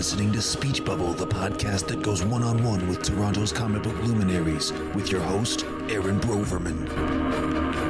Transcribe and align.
listening 0.00 0.32
to 0.32 0.40
Speech 0.40 0.82
Bubble, 0.82 1.12
the 1.12 1.26
podcast 1.26 1.86
that 1.88 2.00
goes 2.00 2.24
one 2.24 2.42
on 2.42 2.64
one 2.64 2.88
with 2.88 3.02
Toronto's 3.02 3.52
comic 3.52 3.82
book 3.82 3.94
luminaries, 4.02 4.72
with 4.94 5.12
your 5.12 5.20
host, 5.20 5.66
Aaron 5.90 6.18
Broverman. 6.20 7.89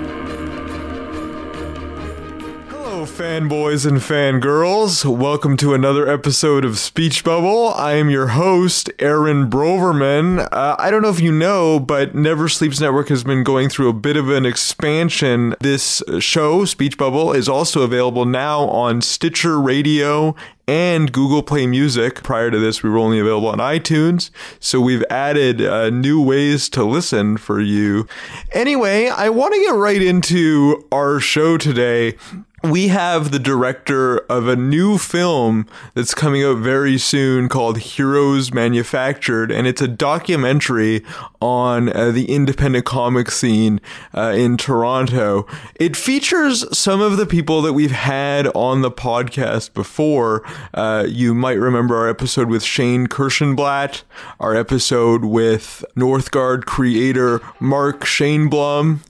Fanboys 3.10 3.84
and 3.84 3.98
fangirls. 3.98 5.04
Welcome 5.04 5.56
to 5.58 5.74
another 5.74 6.08
episode 6.08 6.64
of 6.64 6.78
Speech 6.78 7.24
Bubble. 7.24 7.68
I 7.74 7.94
am 7.94 8.08
your 8.08 8.28
host, 8.28 8.88
Aaron 8.98 9.50
Broverman. 9.50 10.48
Uh, 10.52 10.76
I 10.78 10.90
don't 10.90 11.02
know 11.02 11.10
if 11.10 11.20
you 11.20 11.32
know, 11.32 11.80
but 11.80 12.14
Never 12.14 12.48
Sleeps 12.48 12.80
Network 12.80 13.08
has 13.08 13.24
been 13.24 13.42
going 13.42 13.68
through 13.68 13.88
a 13.88 13.92
bit 13.92 14.16
of 14.16 14.30
an 14.30 14.46
expansion. 14.46 15.54
This 15.60 16.02
show, 16.20 16.64
Speech 16.64 16.96
Bubble, 16.96 17.32
is 17.32 17.48
also 17.48 17.82
available 17.82 18.24
now 18.24 18.62
on 18.68 19.02
Stitcher 19.02 19.60
Radio 19.60 20.34
and 20.70 21.10
Google 21.10 21.42
Play 21.42 21.66
Music. 21.66 22.22
Prior 22.22 22.48
to 22.48 22.58
this, 22.58 22.82
we 22.82 22.90
were 22.90 22.98
only 22.98 23.18
available 23.18 23.48
on 23.48 23.58
iTunes. 23.58 24.30
So 24.60 24.80
we've 24.80 25.04
added 25.10 25.60
uh, 25.60 25.90
new 25.90 26.22
ways 26.22 26.68
to 26.70 26.84
listen 26.84 27.38
for 27.38 27.60
you. 27.60 28.06
Anyway, 28.52 29.08
I 29.08 29.30
want 29.30 29.52
to 29.52 29.60
get 29.60 29.74
right 29.74 30.00
into 30.00 30.86
our 30.92 31.18
show 31.18 31.58
today 31.58 32.16
we 32.62 32.88
have 32.88 33.30
the 33.30 33.38
director 33.38 34.18
of 34.30 34.46
a 34.46 34.56
new 34.56 34.98
film 34.98 35.66
that's 35.94 36.14
coming 36.14 36.44
out 36.44 36.58
very 36.58 36.98
soon 36.98 37.48
called 37.48 37.78
Heroes 37.78 38.52
Manufactured, 38.52 39.50
and 39.50 39.66
it's 39.66 39.80
a 39.80 39.88
documentary 39.88 41.02
on 41.40 41.88
uh, 41.88 42.10
the 42.10 42.30
independent 42.30 42.84
comic 42.84 43.30
scene 43.30 43.80
uh, 44.14 44.34
in 44.36 44.58
Toronto. 44.58 45.46
It 45.76 45.96
features 45.96 46.64
some 46.76 47.00
of 47.00 47.16
the 47.16 47.26
people 47.26 47.62
that 47.62 47.72
we've 47.72 47.90
had 47.90 48.48
on 48.48 48.82
the 48.82 48.90
podcast 48.90 49.72
before. 49.72 50.42
Uh, 50.74 51.06
you 51.08 51.34
might 51.34 51.58
remember 51.58 51.96
our 51.96 52.08
episode 52.08 52.48
with 52.48 52.62
Shane 52.62 53.06
Kirshenblatt, 53.06 54.02
our 54.38 54.54
episode 54.54 55.24
with 55.24 55.82
Northguard 55.96 56.66
creator 56.66 57.40
Mark 57.58 58.00
Shainblum 58.00 59.00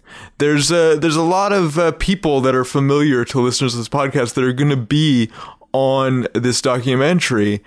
there's 0.41 0.72
a 0.72 0.96
there's 0.96 1.16
a 1.16 1.22
lot 1.22 1.52
of 1.52 1.78
uh, 1.78 1.92
people 1.92 2.41
that 2.41 2.55
are 2.55 2.64
familiar 2.64 3.24
to 3.27 3.41
listeners 3.41 3.74
of 3.74 3.80
this 3.80 3.88
podcast 3.88 4.34
that 4.34 4.42
are 4.42 4.52
going 4.52 4.70
to 4.70 4.77
be 4.77 5.30
on 5.72 6.27
this 6.34 6.60
documentary. 6.60 7.62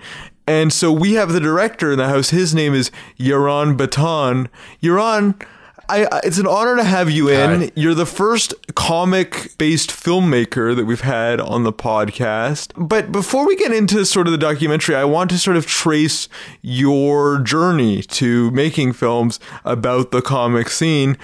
And 0.46 0.72
so 0.72 0.92
we 0.92 1.14
have 1.14 1.32
the 1.32 1.40
director 1.40 1.92
in 1.92 1.98
the 1.98 2.08
house. 2.08 2.28
His 2.28 2.54
name 2.54 2.74
is 2.74 2.90
Yaron 3.18 3.78
Betan. 3.78 4.48
Yaron, 4.82 5.40
I, 5.88 6.06
it's 6.22 6.38
an 6.38 6.46
honor 6.46 6.76
to 6.76 6.84
have 6.84 7.10
you 7.10 7.28
in. 7.28 7.60
Hi. 7.60 7.70
You're 7.74 7.94
the 7.94 8.06
first 8.06 8.54
comic 8.74 9.56
based 9.58 9.90
filmmaker 9.90 10.74
that 10.76 10.84
we've 10.84 11.00
had 11.00 11.40
on 11.40 11.62
the 11.62 11.72
podcast. 11.72 12.72
But 12.76 13.12
before 13.12 13.46
we 13.46 13.56
get 13.56 13.72
into 13.72 14.04
sort 14.04 14.26
of 14.26 14.32
the 14.32 14.38
documentary, 14.38 14.96
I 14.96 15.04
want 15.04 15.30
to 15.30 15.38
sort 15.38 15.56
of 15.56 15.66
trace 15.66 16.28
your 16.62 17.38
journey 17.38 18.02
to 18.02 18.50
making 18.50 18.94
films 18.94 19.40
about 19.64 20.10
the 20.10 20.22
comic 20.22 20.68
scene. 20.68 21.16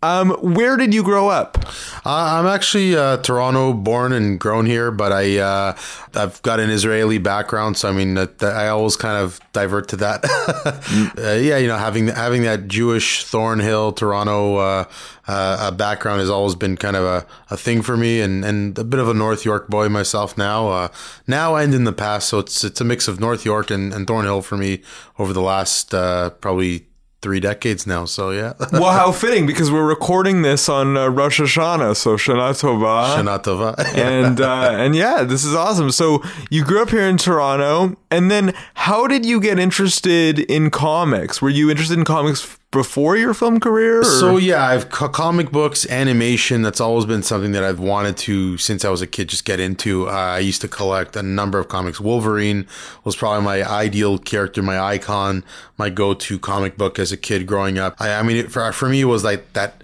Um, 0.00 0.30
where 0.54 0.76
did 0.76 0.94
you 0.94 1.02
grow 1.02 1.28
up? 1.28 1.58
Uh, 2.06 2.38
I'm 2.38 2.46
actually 2.46 2.96
uh, 2.96 3.16
Toronto 3.16 3.72
born 3.72 4.12
and 4.12 4.38
grown 4.38 4.64
here, 4.64 4.92
but 4.92 5.12
I 5.12 5.38
uh, 5.38 5.76
I've 6.14 6.40
got 6.42 6.60
an 6.60 6.70
Israeli 6.70 7.18
background, 7.18 7.76
so 7.76 7.88
I 7.88 7.92
mean 7.92 8.16
I 8.16 8.68
always 8.68 8.94
kind 8.94 9.16
of 9.16 9.40
divert 9.52 9.88
to 9.88 9.96
that. 9.96 10.24
Uh, 11.18 11.32
yeah, 11.32 11.56
you 11.56 11.66
know, 11.66 11.76
having 11.76 12.08
having 12.08 12.42
that 12.42 12.68
Jewish 12.68 13.24
Thornhill 13.24 13.92
Toronto 13.92 14.56
uh, 14.56 14.84
uh, 15.26 15.70
background 15.72 16.20
has 16.20 16.30
always 16.30 16.54
been 16.54 16.76
kind 16.76 16.96
of 16.96 17.04
a, 17.04 17.26
a 17.50 17.56
thing 17.56 17.82
for 17.82 17.96
me, 17.96 18.20
and, 18.20 18.44
and 18.44 18.78
a 18.78 18.84
bit 18.84 19.00
of 19.00 19.08
a 19.08 19.14
North 19.14 19.44
York 19.44 19.68
boy 19.68 19.88
myself 19.88 20.38
now. 20.38 20.90
now 21.26 21.56
and 21.56 21.74
in 21.74 21.84
the 21.84 21.92
past, 21.92 22.28
so 22.28 22.38
it's 22.38 22.64
it's 22.64 22.80
a 22.80 22.84
mix 22.84 23.08
of 23.08 23.20
North 23.20 23.44
York 23.44 23.70
and, 23.70 23.92
and 23.92 24.06
Thornhill 24.06 24.42
for 24.42 24.56
me 24.56 24.82
over 25.18 25.32
the 25.32 25.42
last 25.42 25.90
probably 25.90 26.87
three 27.20 27.40
decades 27.40 27.86
now. 27.86 28.04
So 28.04 28.30
yeah. 28.30 28.54
well, 28.72 28.92
how 28.92 29.12
fitting 29.12 29.46
because 29.46 29.70
we're 29.70 29.86
recording 29.86 30.42
this 30.42 30.68
on 30.68 30.96
uh, 30.96 31.08
Rosh 31.08 31.40
Hashanah, 31.40 31.96
so 31.96 32.16
Shana 32.16 32.50
Tova. 32.50 33.16
Shana 33.16 33.42
Tova. 33.42 33.78
and 33.96 34.40
uh, 34.40 34.70
and 34.72 34.94
yeah, 34.94 35.24
this 35.24 35.44
is 35.44 35.54
awesome. 35.54 35.90
So 35.90 36.22
you 36.50 36.64
grew 36.64 36.82
up 36.82 36.90
here 36.90 37.08
in 37.08 37.16
Toronto, 37.16 37.96
and 38.10 38.30
then 38.30 38.54
how 38.74 39.06
did 39.06 39.24
you 39.24 39.40
get 39.40 39.58
interested 39.58 40.38
in 40.38 40.70
comics? 40.70 41.42
Were 41.42 41.50
you 41.50 41.70
interested 41.70 41.98
in 41.98 42.04
comics 42.04 42.58
before 42.70 43.16
your 43.16 43.32
film 43.32 43.60
career? 43.60 44.00
Or? 44.00 44.04
So 44.04 44.36
yeah, 44.36 44.66
I've 44.66 44.90
comic 44.90 45.50
books, 45.50 45.86
animation. 45.86 46.62
That's 46.62 46.80
always 46.80 47.06
been 47.06 47.22
something 47.22 47.52
that 47.52 47.64
I've 47.64 47.80
wanted 47.80 48.16
to 48.18 48.58
since 48.58 48.84
I 48.84 48.90
was 48.90 49.02
a 49.02 49.06
kid. 49.06 49.28
Just 49.28 49.44
get 49.44 49.60
into. 49.60 50.08
Uh, 50.08 50.12
I 50.12 50.38
used 50.40 50.60
to 50.62 50.68
collect 50.68 51.16
a 51.16 51.22
number 51.22 51.58
of 51.58 51.68
comics. 51.68 52.00
Wolverine 52.00 52.66
was 53.04 53.16
probably 53.16 53.44
my 53.44 53.68
ideal 53.68 54.18
character, 54.18 54.62
my 54.62 54.78
icon, 54.78 55.44
my 55.76 55.90
go-to 55.90 56.38
comic 56.38 56.76
book 56.76 56.98
as 56.98 57.12
a 57.12 57.16
kid 57.16 57.46
growing 57.46 57.78
up. 57.78 57.96
I, 57.98 58.14
I 58.14 58.22
mean, 58.22 58.36
it, 58.36 58.52
for 58.52 58.70
for 58.72 58.88
me, 58.88 59.00
it 59.00 59.06
was 59.06 59.24
like 59.24 59.52
that 59.54 59.82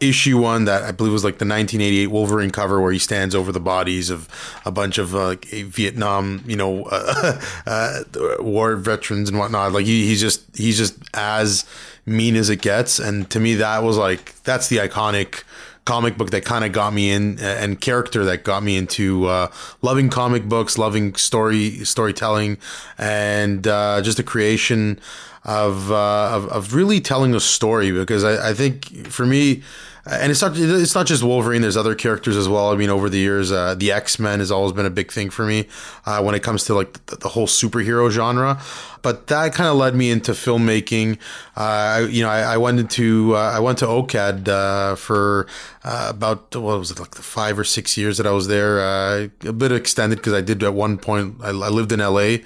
issue 0.00 0.38
one 0.38 0.64
that 0.64 0.82
I 0.82 0.92
believe 0.92 1.12
was 1.12 1.24
like 1.24 1.38
the 1.38 1.44
1988 1.44 2.06
Wolverine 2.06 2.50
cover 2.50 2.80
where 2.80 2.92
he 2.92 2.98
stands 2.98 3.34
over 3.34 3.52
the 3.52 3.60
bodies 3.60 4.08
of 4.08 4.28
a 4.64 4.70
bunch 4.70 4.96
of 4.98 5.14
uh, 5.14 5.36
Vietnam, 5.50 6.42
you 6.46 6.56
know, 6.56 6.84
uh, 6.90 7.38
uh, 7.66 8.02
war 8.38 8.76
veterans 8.76 9.28
and 9.28 9.38
whatnot. 9.38 9.72
Like 9.72 9.86
he, 9.86 10.06
he's 10.06 10.20
just 10.20 10.44
he's 10.56 10.78
just 10.78 10.98
as 11.14 11.66
mean 12.06 12.36
as 12.36 12.50
it 12.50 12.62
gets. 12.62 12.98
And 12.98 13.30
to 13.30 13.40
me, 13.40 13.54
that 13.54 13.82
was 13.82 13.96
like 13.96 14.42
that's 14.42 14.68
the 14.68 14.78
iconic 14.78 15.44
comic 15.84 16.16
book 16.16 16.30
that 16.30 16.44
kind 16.44 16.64
of 16.64 16.72
got 16.72 16.92
me 16.92 17.10
in 17.10 17.38
and 17.40 17.80
character 17.80 18.24
that 18.24 18.44
got 18.44 18.62
me 18.62 18.76
into 18.76 19.26
uh, 19.26 19.50
loving 19.82 20.08
comic 20.08 20.44
books, 20.44 20.78
loving 20.78 21.14
story 21.14 21.84
storytelling, 21.84 22.58
and 22.98 23.66
uh, 23.66 24.00
just 24.02 24.16
the 24.16 24.22
creation 24.22 25.00
of, 25.44 25.90
uh, 25.90 26.30
of, 26.32 26.46
of 26.48 26.74
really 26.74 27.00
telling 27.00 27.34
a 27.34 27.40
story. 27.40 27.90
Because 27.90 28.24
I, 28.24 28.50
I 28.50 28.54
think 28.54 29.08
for 29.08 29.24
me 29.24 29.62
and 30.06 30.30
it's 30.32 30.40
not 30.40 30.52
it's 30.56 30.94
not 30.94 31.06
just 31.06 31.22
Wolverine. 31.22 31.60
There's 31.60 31.76
other 31.76 31.94
characters 31.94 32.36
as 32.36 32.48
well. 32.48 32.72
I 32.72 32.76
mean, 32.76 32.88
over 32.88 33.10
the 33.10 33.18
years, 33.18 33.52
uh, 33.52 33.74
the 33.74 33.92
X 33.92 34.18
Men 34.18 34.38
has 34.38 34.50
always 34.50 34.72
been 34.72 34.86
a 34.86 34.90
big 34.90 35.12
thing 35.12 35.28
for 35.28 35.44
me 35.44 35.66
uh, 36.06 36.22
when 36.22 36.34
it 36.34 36.42
comes 36.42 36.64
to 36.64 36.74
like 36.74 37.04
the, 37.06 37.16
the 37.16 37.28
whole 37.28 37.46
superhero 37.46 38.10
genre. 38.10 38.60
But 39.02 39.26
that 39.28 39.54
kind 39.54 39.68
of 39.68 39.76
led 39.76 39.94
me 39.94 40.10
into 40.10 40.32
filmmaking. 40.32 41.18
Uh, 41.56 42.06
you 42.08 42.22
know, 42.22 42.28
I, 42.28 42.54
I 42.54 42.56
went 42.56 42.78
into 42.80 43.34
uh, 43.36 43.52
I 43.54 43.60
went 43.60 43.78
to 43.78 43.86
OCAD 43.86 44.48
uh, 44.48 44.96
for 44.96 45.46
uh, 45.84 46.08
about 46.10 46.54
what 46.56 46.78
was 46.78 46.90
it 46.90 46.98
like 46.98 47.14
the 47.14 47.22
five 47.22 47.58
or 47.58 47.64
six 47.64 47.96
years 47.96 48.18
that 48.18 48.26
I 48.26 48.32
was 48.32 48.48
there. 48.48 48.78
a 48.78 49.52
bit 49.52 49.72
extended 49.72 50.16
because 50.16 50.32
I 50.32 50.40
did 50.40 50.62
at 50.62 50.74
one 50.74 50.98
point. 50.98 51.36
I, 51.42 51.48
I 51.48 51.68
lived 51.68 51.92
in 51.92 52.00
LA 52.00 52.38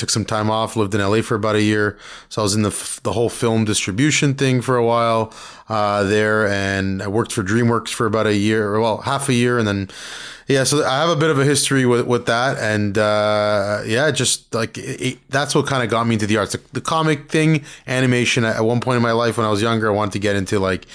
took 0.00 0.10
some 0.10 0.24
time 0.24 0.50
off, 0.50 0.76
lived 0.76 0.94
in 0.94 1.00
LA 1.00 1.20
for 1.20 1.34
about 1.34 1.54
a 1.54 1.62
year. 1.62 1.96
So 2.30 2.40
I 2.40 2.44
was 2.44 2.54
in 2.54 2.62
the, 2.62 3.00
the 3.02 3.12
whole 3.12 3.28
film 3.28 3.66
distribution 3.66 4.34
thing 4.34 4.62
for 4.62 4.76
a 4.76 4.84
while 4.84 5.32
uh, 5.68 6.02
there, 6.04 6.48
and 6.48 7.02
I 7.02 7.06
worked 7.08 7.32
for 7.32 7.44
DreamWorks 7.44 7.90
for 7.90 8.06
about 8.06 8.26
a 8.26 8.34
year, 8.34 8.80
well, 8.80 9.02
half 9.02 9.28
a 9.28 9.34
year, 9.34 9.58
and 9.58 9.68
then 9.68 9.90
yeah, 10.50 10.64
so 10.64 10.84
I 10.84 10.98
have 11.00 11.10
a 11.10 11.16
bit 11.16 11.30
of 11.30 11.38
a 11.38 11.44
history 11.44 11.86
with, 11.86 12.08
with 12.08 12.26
that, 12.26 12.58
and 12.58 12.98
uh, 12.98 13.82
yeah, 13.86 14.10
just 14.10 14.52
like 14.52 14.76
it, 14.76 15.00
it, 15.00 15.18
that's 15.28 15.54
what 15.54 15.68
kind 15.68 15.84
of 15.84 15.90
got 15.90 16.08
me 16.08 16.14
into 16.14 16.26
the 16.26 16.38
arts, 16.38 16.52
the, 16.52 16.60
the 16.72 16.80
comic 16.80 17.30
thing, 17.30 17.64
animation. 17.86 18.44
At 18.44 18.64
one 18.64 18.80
point 18.80 18.96
in 18.96 19.02
my 19.02 19.12
life, 19.12 19.36
when 19.36 19.46
I 19.46 19.50
was 19.50 19.62
younger, 19.62 19.88
I 19.88 19.94
wanted 19.94 20.12
to 20.14 20.18
get 20.18 20.34
into 20.34 20.58
like 20.58 20.86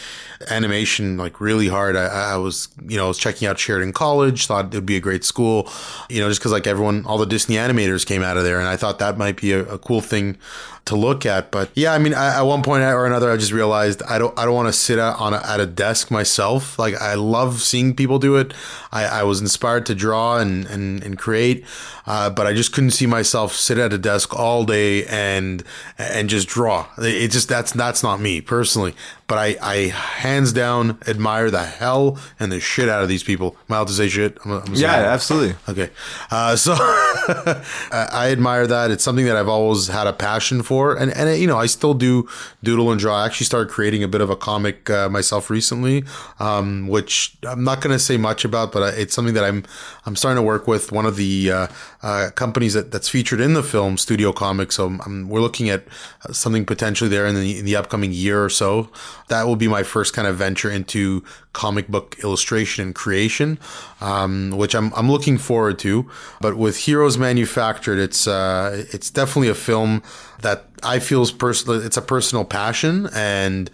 animation 0.49 1.17
like 1.17 1.41
really 1.41 1.67
hard. 1.67 1.95
I, 1.95 2.33
I, 2.33 2.37
was, 2.37 2.69
you 2.87 2.97
know, 2.97 3.05
I 3.05 3.07
was 3.07 3.17
checking 3.17 3.47
out 3.47 3.59
Sheridan 3.59 3.93
College, 3.93 4.47
thought 4.47 4.67
it'd 4.67 4.85
be 4.85 4.97
a 4.97 5.01
great 5.01 5.23
school, 5.23 5.69
you 6.09 6.19
know, 6.19 6.29
just 6.29 6.39
because 6.39 6.51
like 6.51 6.67
everyone, 6.67 7.05
all 7.05 7.17
the 7.17 7.25
Disney 7.25 7.55
animators 7.55 8.05
came 8.05 8.23
out 8.23 8.37
of 8.37 8.43
there, 8.43 8.59
and 8.59 8.67
I 8.67 8.77
thought 8.77 8.99
that 8.99 9.17
might 9.17 9.39
be 9.39 9.51
a, 9.51 9.61
a 9.65 9.77
cool 9.77 10.01
thing 10.01 10.37
to 10.85 10.95
look 10.95 11.25
at. 11.25 11.51
But 11.51 11.69
yeah, 11.73 11.93
I 11.93 11.97
mean, 11.97 12.13
I, 12.13 12.37
at 12.37 12.43
one 12.43 12.61
point 12.63 12.83
or 12.83 13.05
another, 13.05 13.31
I 13.31 13.37
just 13.37 13.51
realized 13.51 14.01
I 14.03 14.17
don't 14.17 14.37
I 14.37 14.45
don't 14.45 14.53
want 14.53 14.67
to 14.67 14.73
sit 14.73 14.99
at, 14.99 15.15
on 15.17 15.33
a, 15.33 15.41
at 15.45 15.59
a 15.59 15.65
desk 15.65 16.11
myself. 16.11 16.79
Like 16.79 16.95
I 17.01 17.15
love 17.15 17.61
seeing 17.61 17.95
people 17.95 18.19
do 18.19 18.35
it. 18.37 18.53
I, 18.91 19.05
I 19.05 19.23
was 19.23 19.41
inspired 19.41 19.85
to 19.87 19.95
draw 19.95 20.37
and 20.37 20.65
and, 20.67 21.03
and 21.03 21.17
create, 21.17 21.65
uh, 22.05 22.29
but 22.29 22.45
I 22.47 22.53
just 22.53 22.71
couldn't 22.71 22.91
see 22.91 23.07
myself 23.07 23.53
sit 23.53 23.77
at 23.77 23.93
a 23.93 23.97
desk 23.97 24.37
all 24.37 24.63
day 24.63 25.05
and 25.05 25.63
and 25.97 26.29
just 26.29 26.47
draw. 26.47 26.87
It 26.97 27.29
just 27.29 27.49
that's 27.49 27.71
that's 27.73 28.03
not 28.03 28.19
me 28.19 28.41
personally. 28.41 28.93
But 29.27 29.39
I, 29.39 29.57
I 29.61 29.75
hands 29.87 30.53
down 30.53 30.99
admire 31.07 31.49
the 31.49 31.63
hell 31.63 32.19
and 32.39 32.51
the 32.51 32.59
shit 32.59 32.89
out 32.89 33.01
of 33.01 33.09
these 33.09 33.23
people. 33.23 33.57
Am 33.67 33.73
I 33.73 33.77
allowed 33.77 33.87
to 33.87 33.93
say 33.93 34.07
shit? 34.07 34.37
I'm, 34.45 34.51
I'm 34.51 34.73
yeah, 34.75 34.91
absolutely. 34.91 35.55
Okay. 35.67 35.89
Uh, 36.29 36.55
so 36.55 36.75
I 36.77 38.29
admire 38.31 38.67
that. 38.67 38.91
It's 38.91 39.03
something 39.03 39.25
that 39.25 39.35
I've 39.35 39.47
always 39.47 39.87
had 39.87 40.05
a 40.05 40.13
passion 40.13 40.61
for. 40.61 40.95
And, 40.95 41.11
and 41.11 41.39
you 41.39 41.47
know, 41.47 41.57
I 41.57 41.65
still 41.65 41.95
do 41.95 42.29
doodle 42.63 42.91
and 42.91 42.99
draw. 42.99 43.23
I 43.23 43.25
actually 43.25 43.47
started 43.47 43.71
creating 43.71 44.03
a 44.03 44.07
bit 44.07 44.21
of 44.21 44.29
a 44.29 44.35
comic 44.35 44.89
uh, 44.91 45.09
myself 45.09 45.49
recently, 45.49 46.03
um, 46.39 46.87
which 46.87 47.35
I'm 47.43 47.63
not 47.63 47.81
going 47.81 47.93
to 47.93 47.99
say 47.99 48.17
much 48.17 48.45
about, 48.45 48.71
but 48.71 48.93
it's 48.97 49.15
something 49.15 49.33
that 49.33 49.43
I'm 49.43 49.63
I'm 50.05 50.15
starting 50.15 50.37
to 50.37 50.45
work 50.45 50.67
with 50.67 50.91
one 50.91 51.07
of 51.07 51.15
the 51.15 51.51
uh, 51.51 51.67
uh, 52.05 52.29
companies 52.35 52.75
that, 52.75 52.91
that's 52.91 53.09
featured 53.09 53.41
in 53.41 53.55
the 53.55 53.63
film, 53.63 53.97
Studio 53.97 54.31
Comics. 54.31 54.75
So 54.75 54.95
I'm, 55.03 55.27
we're 55.27 55.41
looking 55.41 55.71
at 55.71 55.85
something 56.31 56.63
potentially 56.63 57.09
there 57.09 57.25
in 57.25 57.33
the, 57.33 57.57
in 57.57 57.65
the 57.65 57.75
upcoming 57.75 58.11
year 58.13 58.45
or 58.45 58.49
so. 58.49 58.91
That 59.29 59.47
will 59.47 59.55
be 59.55 59.67
my 59.67 59.81
first 59.81 60.13
kind 60.13 60.27
of 60.27 60.35
venture 60.35 60.69
into 60.69 61.23
comic 61.53 61.87
book 61.87 62.15
illustration 62.23 62.85
and 62.85 62.93
creation, 62.93 63.57
um, 64.01 64.51
which 64.51 64.75
I'm, 64.75 64.93
I'm 64.93 65.09
looking 65.09 65.39
forward 65.39 65.79
to. 65.79 66.07
But 66.39 66.57
with 66.57 66.77
Heroes 66.77 67.17
Manufactured, 67.17 67.97
it's 67.97 68.27
uh, 68.27 68.85
it's 68.91 69.09
definitely 69.09 69.49
a 69.49 69.55
film 69.55 70.03
that 70.41 70.65
I 70.83 70.99
feel 70.99 71.23
is 71.23 71.31
personal. 71.31 71.81
It's 71.83 71.97
a 71.97 72.03
personal 72.03 72.45
passion 72.45 73.09
and 73.15 73.71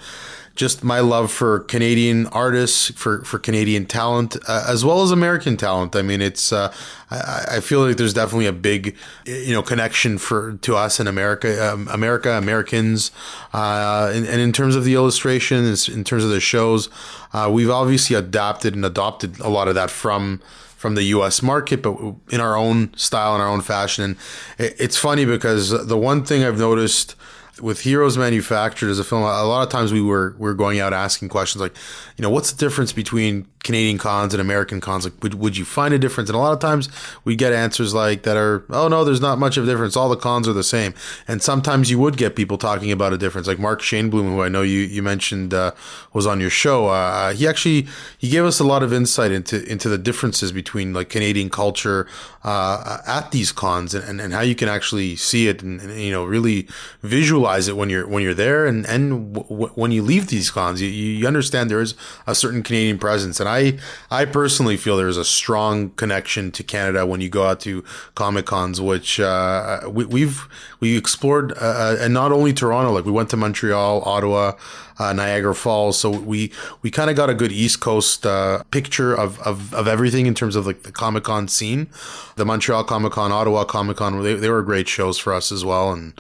just 0.56 0.84
my 0.84 1.00
love 1.00 1.32
for 1.32 1.60
Canadian 1.62 2.28
artists, 2.28 2.92
for, 2.92 3.24
for 3.24 3.40
Canadian 3.40 3.86
talent, 3.86 4.38
uh, 4.48 4.66
as 4.68 4.84
well 4.84 5.02
as 5.02 5.12
American 5.12 5.56
talent. 5.56 5.96
I 5.96 6.02
mean, 6.02 6.22
it's 6.22 6.52
uh, 6.52 6.74
I, 7.10 7.46
I, 7.58 7.60
feel 7.62 7.86
like 7.86 7.98
there's 7.98 8.14
definitely 8.14 8.48
a 8.48 8.54
big 8.54 8.96
you 9.26 9.54
know 9.54 9.62
connection 9.62 10.18
for 10.18 10.54
to 10.62 10.76
us 10.76 11.00
in 11.00 11.08
America, 11.08 11.72
um, 11.74 11.88
America, 11.88 12.32
Americans, 12.32 13.12
uh, 13.54 14.12
and, 14.14 14.26
and, 14.28 14.42
in 14.42 14.52
terms 14.52 14.76
of 14.76 14.84
the 14.84 14.94
illustrations, 14.94 15.88
in 15.88 16.04
terms 16.04 16.24
of 16.24 16.30
the 16.30 16.42
shows, 16.42 16.90
uh, 17.34 17.50
we've 17.52 17.70
obviously 17.70 18.16
adapted 18.16 18.76
and 18.76 18.86
adopted 18.86 19.40
a 19.40 19.50
lot 19.50 19.68
of 19.68 19.76
that 19.76 19.90
from 19.90 20.42
from 20.76 20.96
the 20.96 21.04
U.S. 21.04 21.44
market, 21.44 21.84
but 21.84 21.96
in 22.32 22.42
our 22.42 22.58
own 22.58 22.92
style 22.98 23.36
and 23.36 23.42
our 23.42 23.48
own 23.48 23.62
fashion. 23.62 24.04
And 24.04 24.16
it's 24.58 24.98
funny 24.98 25.26
because 25.26 25.88
the 25.88 25.98
one 25.98 26.26
thing 26.26 26.44
I've 26.44 26.58
noticed 26.58 27.16
with 27.62 27.82
Heroes 27.82 28.18
Manufactured 28.18 28.90
as 28.90 29.00
a 29.00 29.04
film, 29.04 29.24
a 29.24 29.44
lot 29.44 29.64
of 29.64 29.70
times 29.70 29.94
we 29.94 30.02
were 30.02 30.36
we 30.38 30.50
are 30.50 30.54
going 30.54 30.80
out 30.80 30.94
asking 30.94 31.30
questions 31.30 31.62
like, 31.62 31.76
you 32.18 32.24
know, 32.24 32.30
what's 32.30 32.52
the 32.52 32.58
difference 32.58 32.92
between 32.92 33.48
Canadian 33.64 33.98
cons 33.98 34.34
and 34.34 34.42
American 34.42 34.82
cons? 34.82 35.06
Like, 35.06 35.22
would, 35.22 35.36
would 35.36 35.58
you 35.58 35.66
find 35.66 35.94
a 35.94 36.00
difference? 36.00 36.30
And 36.30 36.36
a 36.36 36.40
lot 36.40 36.54
of 36.54 36.60
times 36.60 36.90
we 37.24 37.36
get 37.36 37.54
answers 37.54 37.94
like 37.94 38.24
that 38.24 38.38
are, 38.38 38.66
oh 38.70 38.88
no, 38.88 39.04
there's 39.04 39.22
not 39.22 39.38
much 39.38 39.58
of 39.58 39.64
a 39.64 39.68
difference. 39.68 39.96
All 39.96 40.10
the 40.10 40.16
cons 40.16 40.48
are 40.48 40.54
the 40.54 40.64
same. 40.64 40.94
And 41.28 41.42
sometimes 41.42 41.90
you 41.90 42.00
would 42.00 42.18
get 42.18 42.36
people 42.36 42.58
talking 42.58 42.92
about 42.92 43.14
a 43.14 43.18
difference, 43.18 43.48
like 43.48 43.60
Mark 43.60 43.82
Shainblum, 43.82 44.24
who 44.24 44.42
I 44.42 44.50
know 44.50 44.62
you 44.62 44.80
you 44.80 45.04
mentioned 45.04 45.54
uh, 45.54 45.72
was 46.14 46.26
on 46.26 46.40
your 46.40 46.50
show. 46.50 46.88
Uh, 46.88 47.34
he 47.34 47.48
actually 47.48 47.88
he 48.18 48.30
gave 48.30 48.46
us 48.46 48.60
a 48.60 48.64
lot 48.64 48.84
of 48.84 48.92
insight 48.92 49.32
into 49.32 49.64
into 49.72 49.90
the 49.90 49.98
differences 49.98 50.52
between 50.52 50.94
like 50.94 51.10
Canadian 51.10 51.50
culture 51.50 52.08
uh, 52.44 52.98
at 53.06 53.32
these 53.32 53.52
cons 53.52 53.94
and, 53.94 54.04
and, 54.04 54.20
and, 54.20 54.34
how 54.34 54.42
you 54.42 54.56
can 54.56 54.68
actually 54.68 55.16
see 55.16 55.48
it 55.48 55.62
and, 55.62 55.80
and, 55.80 56.00
you 56.00 56.12
know 56.12 56.26
really 56.26 56.68
visualize 57.04 57.51
it 57.68 57.78
when 57.78 57.90
you're 57.90 58.08
when 58.08 58.24
you're 58.24 58.34
there 58.34 58.66
and 58.66 58.86
and 58.86 59.34
w- 59.34 59.72
when 59.76 59.92
you 59.92 60.02
leave 60.02 60.28
these 60.28 60.52
cons, 60.52 60.82
you, 60.82 60.88
you 60.88 61.28
understand 61.28 61.70
there 61.70 61.82
is 61.82 61.96
a 62.28 62.36
certain 62.36 62.64
Canadian 62.64 62.98
presence 62.98 63.40
and 63.40 63.48
I 63.50 63.78
I 64.10 64.26
personally 64.26 64.78
feel 64.78 64.98
there's 64.98 65.18
a 65.18 65.26
strong 65.26 65.92
connection 65.92 66.52
to 66.52 66.64
Canada 66.64 67.06
when 67.06 67.22
you 67.22 67.30
go 67.30 67.46
out 67.46 67.60
to 67.62 67.84
Comic 68.16 68.46
Cons, 68.46 68.80
which 68.82 69.20
uh, 69.20 69.82
we, 69.90 70.22
have 70.22 70.48
we 70.80 70.98
explored, 70.98 71.54
uh, 71.54 71.56
uh, 71.56 71.98
and 72.00 72.14
not 72.14 72.32
only 72.32 72.54
Toronto, 72.54 72.92
like 72.92 73.06
we 73.06 73.12
went 73.12 73.30
to 73.30 73.38
Montreal, 73.38 74.02
Ottawa, 74.06 74.54
uh, 75.00 75.14
Niagara 75.14 75.56
Falls. 75.56 76.00
So 76.00 76.10
we 76.10 76.52
we 76.82 76.92
kind 76.92 77.10
of 77.10 77.16
got 77.16 77.30
a 77.30 77.34
good 77.34 77.52
East 77.52 77.80
Coast 77.80 78.26
uh, 78.26 78.64
picture 78.72 79.14
of, 79.14 79.40
of 79.40 79.74
of 79.74 79.88
everything 79.88 80.26
in 80.26 80.34
terms 80.34 80.56
of 80.56 80.66
like 80.66 80.84
the 80.84 80.92
Comic 80.92 81.24
Con 81.24 81.48
scene. 81.48 81.90
The 82.36 82.46
Montreal 82.46 82.84
Comic 82.84 83.14
Con, 83.14 83.32
Ottawa 83.32 83.66
Comic 83.66 83.98
Con, 83.98 84.24
they, 84.24 84.34
they 84.36 84.50
were 84.50 84.62
great 84.62 84.88
shows 84.88 85.18
for 85.18 85.34
us 85.34 85.52
as 85.52 85.64
well, 85.66 85.92
and 85.92 86.14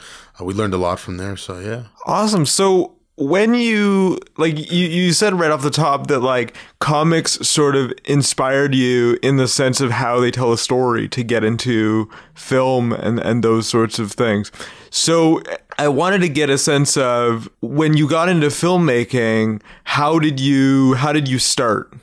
we 0.44 0.54
learned 0.54 0.74
a 0.74 0.78
lot 0.78 1.00
from 1.00 1.18
there. 1.18 1.38
So 1.38 1.60
yeah, 1.60 1.86
awesome. 2.06 2.46
So 2.46 2.96
when 3.22 3.54
you 3.54 4.18
like 4.38 4.58
you, 4.72 4.88
you 4.88 5.14
said 5.14 5.34
right 5.40 5.52
off 5.52 5.62
the 5.62 5.70
top 5.70 6.08
that 6.08 6.20
like 6.20 6.56
comics 6.80 7.34
sort 7.48 7.76
of 7.76 7.94
inspired 8.06 8.74
you 8.74 9.18
in 9.22 9.38
the 9.38 9.48
sense 9.48 9.80
of 9.80 9.92
how 9.92 10.20
they 10.20 10.32
tell 10.32 10.52
a 10.52 10.58
story 10.58 11.08
to 11.08 11.24
get 11.24 11.44
into 11.44 12.10
film 12.34 12.92
and 12.94 13.20
and 13.20 13.44
those 13.44 13.68
sorts 13.68 14.00
of 14.00 14.12
things 14.12 14.52
so 14.90 15.44
i 15.78 15.88
wanted 15.88 16.20
to 16.20 16.30
get 16.30 16.50
a 16.50 16.58
sense 16.58 16.98
of 16.98 17.48
when 17.62 17.96
you 17.96 18.10
got 18.10 18.28
into 18.28 18.48
filmmaking 18.48 19.62
how 19.84 20.18
did 20.18 20.40
you 20.40 20.96
how 20.96 21.14
did 21.14 21.28
you 21.28 21.38
start 21.38 21.94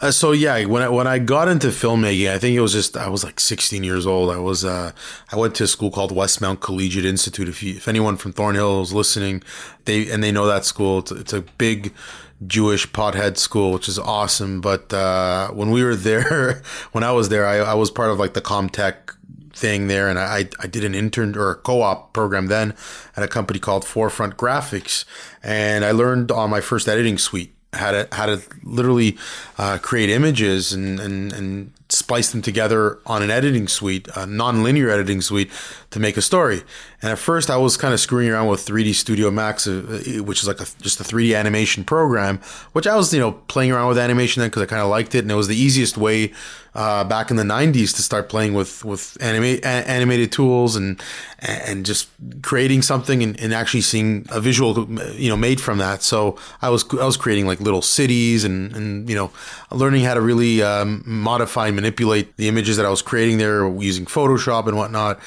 uh, 0.00 0.10
so 0.10 0.32
yeah, 0.32 0.64
when 0.64 0.82
I, 0.82 0.88
when 0.88 1.06
I 1.06 1.18
got 1.18 1.48
into 1.48 1.68
filmmaking, 1.68 2.30
I 2.30 2.38
think 2.38 2.56
it 2.56 2.60
was 2.60 2.72
just 2.72 2.96
I 2.96 3.08
was 3.08 3.24
like 3.24 3.40
16 3.40 3.84
years 3.84 4.06
old. 4.06 4.30
I 4.30 4.38
was 4.38 4.64
uh, 4.64 4.92
I 5.32 5.36
went 5.36 5.54
to 5.56 5.64
a 5.64 5.66
school 5.66 5.90
called 5.90 6.12
Westmount 6.12 6.60
Collegiate 6.60 7.04
Institute. 7.04 7.48
If 7.48 7.62
you, 7.62 7.74
if 7.74 7.88
anyone 7.88 8.16
from 8.16 8.32
Thornhill 8.32 8.82
is 8.82 8.92
listening, 8.92 9.42
they 9.84 10.10
and 10.10 10.22
they 10.22 10.32
know 10.32 10.46
that 10.46 10.64
school. 10.64 11.00
It's, 11.00 11.12
it's 11.12 11.32
a 11.32 11.42
big 11.42 11.92
Jewish 12.46 12.90
pothead 12.90 13.36
school, 13.36 13.72
which 13.72 13.88
is 13.88 13.98
awesome. 13.98 14.60
But 14.60 14.92
uh, 14.92 15.50
when 15.50 15.70
we 15.70 15.82
were 15.82 15.96
there, 16.10 16.62
when 16.92 17.04
I 17.04 17.12
was 17.12 17.28
there, 17.28 17.46
I, 17.46 17.56
I 17.56 17.74
was 17.74 17.90
part 17.90 18.10
of 18.10 18.18
like 18.18 18.34
the 18.34 18.42
Comtech 18.42 19.14
thing 19.52 19.86
there, 19.86 20.08
and 20.08 20.18
I 20.18 20.48
I 20.60 20.66
did 20.66 20.84
an 20.84 20.94
intern 20.94 21.36
or 21.36 21.50
a 21.50 21.54
co-op 21.54 22.12
program 22.12 22.46
then 22.46 22.74
at 23.16 23.22
a 23.22 23.28
company 23.28 23.58
called 23.58 23.84
Forefront 23.84 24.36
Graphics, 24.36 25.04
and 25.42 25.84
I 25.84 25.92
learned 25.92 26.30
on 26.30 26.50
my 26.50 26.60
first 26.60 26.88
editing 26.88 27.18
suite 27.18 27.53
how 27.74 27.90
to 27.92 28.08
how 28.12 28.26
to 28.26 28.40
literally 28.62 29.16
uh, 29.58 29.78
create 29.78 30.10
images 30.10 30.72
and, 30.72 31.00
and 31.00 31.32
and 31.32 31.72
splice 31.88 32.30
them 32.32 32.42
together 32.42 32.98
on 33.06 33.22
an 33.22 33.30
editing 33.30 33.68
suite, 33.68 34.08
a 34.16 34.26
non-linear 34.26 34.90
editing 34.90 35.20
suite, 35.20 35.50
to 35.94 36.00
make 36.00 36.16
a 36.16 36.22
story. 36.22 36.60
And 37.02 37.12
at 37.12 37.18
first, 37.18 37.50
I 37.50 37.56
was 37.56 37.76
kind 37.76 37.94
of 37.94 38.00
screwing 38.00 38.28
around 38.28 38.48
with 38.48 38.66
3D 38.66 38.94
Studio 38.94 39.30
Max, 39.30 39.68
uh, 39.68 40.22
which 40.24 40.42
is 40.42 40.48
like 40.48 40.60
a, 40.60 40.66
just 40.82 41.00
a 41.00 41.04
3D 41.04 41.38
animation 41.38 41.84
program, 41.84 42.38
which 42.72 42.88
I 42.88 42.96
was 42.96 43.14
you 43.14 43.20
know 43.20 43.32
playing 43.46 43.70
around 43.70 43.88
with 43.88 43.98
animation 43.98 44.40
then 44.40 44.50
because 44.50 44.62
I 44.62 44.66
kind 44.66 44.82
of 44.82 44.88
liked 44.88 45.14
it, 45.14 45.20
and 45.20 45.30
it 45.30 45.36
was 45.36 45.46
the 45.46 45.56
easiest 45.56 45.96
way 45.96 46.32
uh, 46.74 47.04
back 47.04 47.30
in 47.30 47.36
the 47.36 47.44
90s 47.44 47.94
to 47.94 48.02
start 48.02 48.28
playing 48.28 48.54
with 48.54 48.84
with 48.84 49.16
anima- 49.20 49.60
a- 49.62 49.88
animated 49.88 50.32
tools 50.32 50.74
and 50.74 51.00
and 51.38 51.86
just 51.86 52.08
creating 52.42 52.82
something 52.82 53.22
and, 53.22 53.38
and, 53.38 53.54
actually 53.54 53.82
seeing 53.82 54.26
a 54.30 54.40
visual 54.40 54.88
you 55.12 55.28
know 55.28 55.36
made 55.36 55.60
from 55.60 55.78
that 55.78 56.02
so 56.02 56.36
I 56.62 56.70
was 56.70 56.84
I 56.94 57.04
was 57.04 57.16
creating 57.16 57.46
like 57.46 57.60
little 57.60 57.82
cities 57.82 58.42
and 58.42 58.74
and 58.74 59.08
you 59.08 59.14
know 59.14 59.30
learning 59.70 60.02
how 60.02 60.14
to 60.14 60.20
really 60.20 60.62
um, 60.62 61.04
modify 61.06 61.68
and 61.68 61.76
manipulate 61.76 62.36
the 62.36 62.48
images 62.48 62.76
that 62.76 62.86
I 62.86 62.90
was 62.90 63.02
creating 63.02 63.38
there 63.38 63.68
using 63.78 64.06
Photoshop 64.06 64.66
and 64.66 64.76
whatnot 64.76 65.20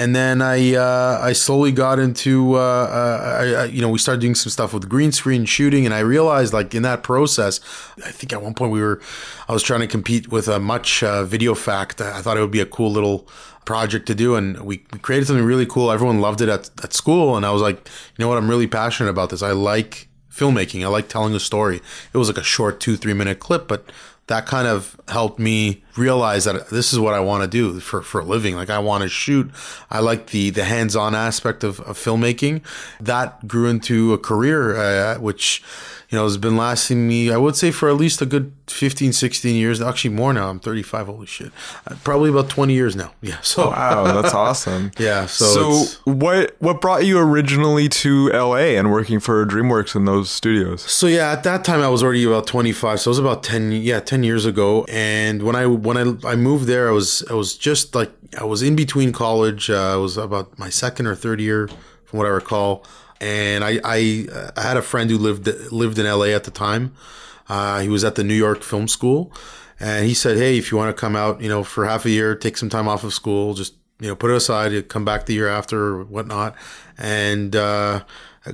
and 0.00 0.16
then 0.16 0.40
I 0.40 0.74
uh, 0.76 1.20
I 1.20 1.34
slowly 1.34 1.72
got 1.72 1.98
into 1.98 2.54
uh, 2.54 2.58
uh, 2.58 3.60
I, 3.60 3.64
you 3.66 3.82
know 3.82 3.90
we 3.90 3.98
started 3.98 4.22
doing 4.22 4.34
some 4.34 4.48
stuff 4.48 4.72
with 4.72 4.88
green 4.88 5.12
screen 5.12 5.44
shooting, 5.44 5.84
and 5.84 5.94
I 5.94 5.98
realized 5.98 6.54
like 6.54 6.74
in 6.74 6.82
that 6.84 7.02
process, 7.02 7.60
I 8.06 8.10
think 8.10 8.32
at 8.32 8.42
one 8.42 8.54
point 8.54 8.72
we 8.72 8.80
were 8.80 9.02
I 9.46 9.52
was 9.52 9.62
trying 9.62 9.80
to 9.80 9.86
compete 9.86 10.32
with 10.32 10.48
a 10.48 10.58
much 10.58 11.02
uh, 11.02 11.24
video 11.24 11.54
fact. 11.54 12.00
I 12.00 12.22
thought 12.22 12.38
it 12.38 12.40
would 12.40 12.50
be 12.50 12.60
a 12.60 12.66
cool 12.66 12.90
little 12.90 13.28
project 13.66 14.06
to 14.06 14.14
do, 14.14 14.36
and 14.36 14.62
we, 14.62 14.82
we 14.90 14.98
created 15.00 15.26
something 15.26 15.44
really 15.44 15.66
cool. 15.66 15.92
Everyone 15.92 16.22
loved 16.22 16.40
it 16.40 16.48
at 16.48 16.70
at 16.82 16.94
school, 16.94 17.36
and 17.36 17.44
I 17.44 17.50
was 17.50 17.60
like, 17.60 17.76
you 18.16 18.22
know 18.22 18.28
what, 18.28 18.38
I'm 18.38 18.48
really 18.48 18.66
passionate 18.66 19.10
about 19.10 19.28
this. 19.28 19.42
I 19.42 19.52
like 19.52 20.08
filmmaking. 20.32 20.82
I 20.82 20.86
like 20.86 21.08
telling 21.08 21.34
a 21.34 21.40
story. 21.40 21.82
It 22.14 22.16
was 22.16 22.28
like 22.28 22.38
a 22.38 22.42
short 22.42 22.80
two 22.80 22.96
three 22.96 23.12
minute 23.12 23.38
clip, 23.38 23.68
but 23.68 23.84
that 24.28 24.46
kind 24.46 24.66
of 24.66 24.98
helped 25.08 25.38
me 25.38 25.84
realize 25.96 26.44
that 26.44 26.70
this 26.70 26.92
is 26.92 26.98
what 26.98 27.14
I 27.14 27.20
want 27.20 27.42
to 27.42 27.48
do 27.48 27.80
for, 27.80 28.02
for 28.02 28.20
a 28.20 28.24
living. 28.24 28.56
Like 28.56 28.70
I 28.70 28.78
want 28.78 29.02
to 29.02 29.08
shoot. 29.08 29.50
I 29.90 30.00
like 30.00 30.28
the, 30.28 30.50
the 30.50 30.64
hands-on 30.64 31.14
aspect 31.14 31.64
of, 31.64 31.80
of 31.80 31.98
filmmaking 31.98 32.62
that 33.00 33.46
grew 33.46 33.68
into 33.68 34.12
a 34.12 34.18
career, 34.18 34.76
uh, 34.76 35.18
which, 35.18 35.62
you 36.10 36.18
know, 36.18 36.24
has 36.24 36.36
been 36.36 36.56
lasting 36.56 37.06
me, 37.06 37.30
I 37.30 37.36
would 37.36 37.56
say 37.56 37.70
for 37.70 37.88
at 37.88 37.96
least 37.96 38.20
a 38.20 38.26
good 38.26 38.52
15, 38.70 39.12
16 39.12 39.56
years. 39.56 39.80
Actually 39.80 40.14
more 40.14 40.32
now. 40.32 40.48
I'm 40.48 40.60
35. 40.60 41.06
Holy 41.06 41.26
shit. 41.26 41.52
Uh, 41.86 41.96
probably 42.02 42.30
about 42.30 42.48
20 42.48 42.72
years 42.72 42.96
now. 42.96 43.12
Yeah. 43.22 43.38
So, 43.42 43.68
wow, 43.68 44.20
that's 44.20 44.34
awesome. 44.34 44.90
yeah. 44.98 45.26
So, 45.26 45.84
so 45.84 46.12
what, 46.12 46.56
what 46.58 46.80
brought 46.80 47.04
you 47.04 47.18
originally 47.18 47.88
to 47.88 48.28
LA 48.30 48.76
and 48.78 48.90
working 48.90 49.20
for 49.20 49.44
DreamWorks 49.46 49.94
in 49.94 50.04
those 50.04 50.30
studios? 50.30 50.82
So 50.82 51.06
yeah, 51.06 51.30
at 51.30 51.44
that 51.44 51.64
time 51.64 51.80
I 51.80 51.88
was 51.88 52.02
already 52.02 52.24
about 52.24 52.46
25. 52.46 53.00
So 53.00 53.08
it 53.08 53.12
was 53.12 53.18
about 53.18 53.44
10, 53.44 53.72
yeah, 53.72 54.00
10 54.00 54.24
years 54.24 54.46
ago. 54.46 54.84
And 54.88 55.42
when 55.42 55.54
I, 55.54 55.66
when 55.82 55.96
I, 55.96 56.32
I 56.32 56.36
moved 56.36 56.66
there, 56.66 56.88
I 56.88 56.92
was, 56.92 57.24
I 57.30 57.34
was 57.34 57.56
just 57.56 57.94
like, 57.94 58.10
I 58.38 58.44
was 58.44 58.62
in 58.62 58.76
between 58.76 59.12
college. 59.12 59.70
Uh, 59.70 59.94
I 59.94 59.96
was 59.96 60.16
about 60.16 60.58
my 60.58 60.70
second 60.70 61.06
or 61.06 61.14
third 61.14 61.40
year 61.40 61.68
from 62.04 62.18
what 62.18 62.26
I 62.26 62.30
recall 62.30 62.84
and 63.20 63.62
I, 63.62 63.78
I, 63.84 64.26
I 64.56 64.62
had 64.62 64.76
a 64.76 64.82
friend 64.82 65.10
who 65.10 65.18
lived 65.18 65.46
lived 65.70 65.98
in 65.98 66.06
LA 66.06 66.26
at 66.26 66.44
the 66.44 66.50
time. 66.50 66.94
Uh, 67.48 67.80
he 67.80 67.88
was 67.88 68.04
at 68.04 68.14
the 68.14 68.24
New 68.24 68.34
York 68.34 68.62
Film 68.62 68.88
School, 68.88 69.32
and 69.78 70.06
he 70.06 70.14
said, 70.14 70.38
"Hey, 70.38 70.56
if 70.56 70.70
you 70.70 70.78
want 70.78 70.94
to 70.94 70.98
come 70.98 71.14
out, 71.14 71.40
you 71.40 71.48
know, 71.48 71.62
for 71.62 71.84
half 71.84 72.06
a 72.06 72.10
year, 72.10 72.34
take 72.34 72.56
some 72.56 72.70
time 72.70 72.88
off 72.88 73.04
of 73.04 73.12
school, 73.12 73.54
just 73.54 73.74
you 74.00 74.08
know, 74.08 74.16
put 74.16 74.30
it 74.30 74.36
aside, 74.36 74.88
come 74.88 75.04
back 75.04 75.26
the 75.26 75.34
year 75.34 75.48
after 75.48 75.96
or 75.96 76.04
whatnot, 76.04 76.56
and 76.96 77.54
uh, 77.54 78.02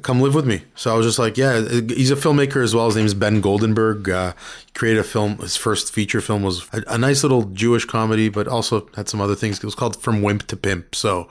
come 0.03 0.21
live 0.21 0.35
with 0.35 0.47
me." 0.47 0.63
So 0.75 0.93
I 0.93 0.97
was 0.97 1.07
just 1.07 1.19
like, 1.19 1.37
"Yeah." 1.37 1.61
He's 1.61 2.11
a 2.11 2.17
filmmaker 2.17 2.63
as 2.63 2.75
well. 2.75 2.87
His 2.87 2.97
name 2.97 3.07
is 3.07 3.15
Ben 3.15 3.43
Goldenberg. 3.43 4.09
Uh, 4.09 4.33
he 4.67 4.73
created 4.73 5.01
a 5.01 5.05
film. 5.05 5.39
His 5.39 5.57
first 5.57 5.93
feature 5.93 6.21
film 6.21 6.43
was 6.43 6.69
a, 6.73 6.83
a 6.89 6.99
nice 6.99 7.23
little 7.23 7.45
Jewish 7.45 7.85
comedy, 7.85 8.29
but 8.29 8.49
also 8.49 8.89
had 8.97 9.09
some 9.09 9.21
other 9.21 9.35
things. 9.35 9.59
It 9.59 9.65
was 9.65 9.75
called 9.75 10.01
From 10.01 10.23
Wimp 10.23 10.47
to 10.49 10.57
Pimp. 10.57 10.95
So 10.95 11.29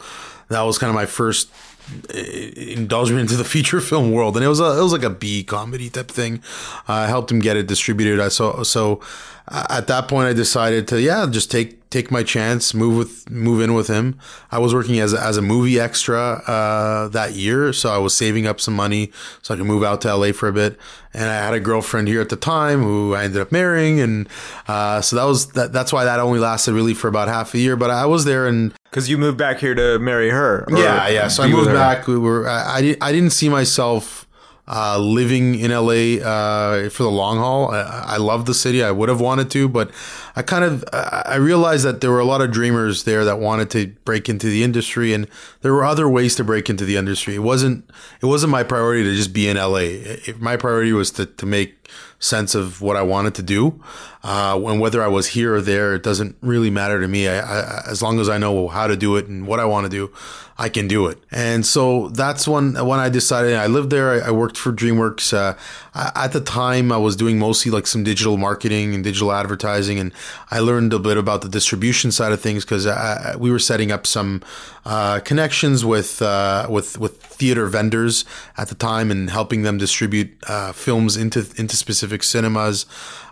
that 0.50 0.62
was 0.62 0.77
kind 0.77 0.89
of 0.89 0.95
my 0.95 1.05
first 1.05 1.50
indulged 2.03 3.12
me 3.12 3.22
into 3.22 3.38
the 3.38 3.43
feature 3.55 3.79
film 3.79 4.12
world, 4.12 4.36
and 4.36 4.45
it 4.45 4.50
was 4.50 4.60
a 4.60 4.77
it 4.77 4.81
was 4.81 4.93
like 4.93 5.03
a 5.03 5.10
B 5.10 5.43
comedy 5.43 5.89
type 5.89 6.10
thing. 6.10 6.41
I 6.88 7.07
helped 7.07 7.31
him 7.31 7.39
get 7.39 7.57
it 7.57 7.67
distributed. 7.67 8.19
I 8.19 8.29
saw 8.29 8.63
so 8.63 9.01
at 9.51 9.87
that 9.87 10.07
point 10.07 10.27
I 10.27 10.33
decided 10.33 10.87
to 10.89 11.01
yeah 11.01 11.25
just 11.29 11.51
take 11.51 11.89
take 11.91 12.11
my 12.11 12.23
chance, 12.23 12.73
move 12.73 12.97
with 12.97 13.29
move 13.29 13.61
in 13.61 13.73
with 13.73 13.87
him. 13.87 14.19
I 14.51 14.59
was 14.59 14.73
working 14.73 14.99
as 14.99 15.13
a, 15.13 15.21
as 15.21 15.37
a 15.37 15.41
movie 15.41 15.79
extra 15.79 16.41
uh, 16.45 17.07
that 17.09 17.33
year, 17.33 17.71
so 17.71 17.89
I 17.89 17.97
was 17.99 18.13
saving 18.13 18.47
up 18.47 18.59
some 18.59 18.73
money 18.73 19.11
so 19.41 19.53
I 19.53 19.57
could 19.57 19.65
move 19.65 19.83
out 19.83 20.01
to 20.01 20.13
LA 20.15 20.31
for 20.33 20.49
a 20.49 20.53
bit. 20.53 20.77
And 21.13 21.29
I 21.29 21.35
had 21.35 21.53
a 21.53 21.61
girlfriend 21.61 22.09
here 22.09 22.19
at 22.19 22.27
the 22.27 22.35
time 22.35 22.83
who 22.83 23.13
I 23.15 23.23
ended 23.23 23.41
up 23.41 23.49
marrying, 23.51 24.01
and 24.01 24.27
uh, 24.67 24.99
so 24.99 25.15
that 25.15 25.23
was 25.23 25.47
that, 25.53 25.71
that's 25.71 25.93
why 25.93 26.03
that 26.03 26.19
only 26.19 26.39
lasted 26.39 26.73
really 26.73 26.93
for 26.93 27.07
about 27.07 27.29
half 27.29 27.53
a 27.53 27.57
year. 27.59 27.77
But 27.77 27.89
I 27.91 28.05
was 28.05 28.25
there 28.25 28.47
and 28.47 28.73
Because 28.89 29.09
you 29.09 29.17
moved 29.17 29.37
back 29.37 29.59
here 29.59 29.75
to 29.75 29.97
marry 29.99 30.29
her. 30.31 30.65
yeah, 30.69 31.07
yeah. 31.07 31.27
So 31.29 31.43
I 31.43 31.47
moved 31.47 31.71
back. 31.71 32.07
We 32.07 32.17
were. 32.17 32.49
I, 32.49 32.79
I. 32.79 32.97
I 33.01 33.11
didn't 33.13 33.31
see 33.31 33.47
myself 33.47 34.25
uh, 34.67 34.98
living 34.98 35.55
in 35.55 35.72
LA 35.72 36.17
uh, 36.25 36.89
for 36.89 37.03
the 37.03 37.12
long 37.12 37.38
haul. 37.38 37.72
I, 37.72 38.03
I 38.07 38.17
love 38.17 38.45
the 38.45 38.53
city. 38.53 38.84
I 38.84 38.91
would 38.91 39.10
have 39.10 39.22
wanted 39.22 39.51
to, 39.51 39.69
but 39.69 39.91
I 40.36 40.41
kind 40.41 40.63
of. 40.63 40.84
I 40.91 41.36
realized 41.36 41.86
that 41.86 42.01
there 42.01 42.12
were 42.12 42.19
a 42.19 42.25
lot 42.25 42.41
of 42.41 42.51
dreamers 42.51 43.03
there 43.03 43.24
that 43.25 43.39
wanted 43.39 43.69
to 43.72 43.88
break 44.05 44.27
into 44.27 44.48
the 44.48 44.63
industry, 44.63 45.13
and 45.13 45.27
there 45.62 45.74
were 45.74 45.86
other 45.86 46.10
ways 46.10 46.36
to 46.36 46.43
break 46.43 46.69
into 46.69 46.86
the 46.86 46.98
industry. 46.98 47.36
It 47.36 47.43
wasn't. 47.43 47.89
It 48.22 48.25
wasn't 48.25 48.51
my 48.51 48.63
priority 48.63 49.03
to 49.03 49.15
just 49.15 49.34
be 49.34 49.48
in 49.48 49.57
LA. 49.57 49.77
It, 50.27 50.41
my 50.41 50.57
priority 50.57 50.93
was 50.93 51.12
to 51.12 51.25
to 51.25 51.45
make 51.45 51.85
sense 52.19 52.55
of 52.55 52.81
what 52.81 52.95
I 52.95 53.01
wanted 53.01 53.35
to 53.35 53.43
do. 53.43 53.81
Uh, 54.23 54.59
and 54.65 54.79
whether 54.79 55.03
I 55.03 55.07
was 55.07 55.27
here 55.27 55.53
or 55.53 55.61
there, 55.61 55.93
it 55.93 56.01
doesn't 56.01 56.35
really 56.41 56.71
matter 56.71 56.99
to 56.99 57.07
me. 57.07 57.27
I, 57.27 57.37
I, 57.39 57.83
as 57.87 58.01
long 58.01 58.19
as 58.19 58.27
I 58.27 58.39
know 58.39 58.67
how 58.67 58.87
to 58.87 58.97
do 58.97 59.17
it 59.17 59.27
and 59.27 59.45
what 59.45 59.59
I 59.59 59.65
want 59.65 59.85
to 59.85 59.89
do, 59.89 60.11
I 60.57 60.69
can 60.69 60.87
do 60.87 61.05
it. 61.07 61.19
And 61.31 61.63
so 61.63 62.07
that's 62.09 62.47
when 62.47 62.73
when 62.73 62.99
I 62.99 63.09
decided 63.09 63.55
I 63.55 63.67
lived 63.67 63.91
there. 63.91 64.23
I, 64.23 64.29
I 64.29 64.31
worked 64.31 64.57
for 64.57 64.71
DreamWorks. 64.71 65.33
Uh, 65.33 65.55
I, 65.93 66.25
at 66.25 66.31
the 66.31 66.41
time, 66.41 66.91
I 66.91 66.97
was 66.97 67.15
doing 67.15 67.37
mostly 67.37 67.71
like 67.71 67.85
some 67.85 68.03
digital 68.03 68.37
marketing 68.37 68.95
and 68.95 69.03
digital 69.03 69.31
advertising, 69.31 69.99
and 69.99 70.11
I 70.49 70.59
learned 70.59 70.93
a 70.93 70.99
bit 70.99 71.17
about 71.17 71.41
the 71.41 71.49
distribution 71.49 72.11
side 72.11 72.31
of 72.31 72.41
things 72.41 72.63
because 72.65 72.87
we 73.37 73.51
were 73.51 73.59
setting 73.59 73.91
up 73.91 74.07
some 74.07 74.41
uh, 74.85 75.19
connections 75.19 75.83
with 75.83 76.21
uh, 76.21 76.67
with 76.69 76.97
with 76.97 77.21
theater 77.36 77.65
vendors 77.68 78.25
at 78.58 78.70
the 78.70 78.75
time 78.75 79.12
and 79.12 79.30
helping 79.30 79.62
them 79.62 79.77
distribute 79.77 80.36
uh, 80.48 80.72
films 80.72 81.18
into 81.18 81.39
into 81.58 81.75
specific 81.75 82.24
cinemas. 82.24 82.86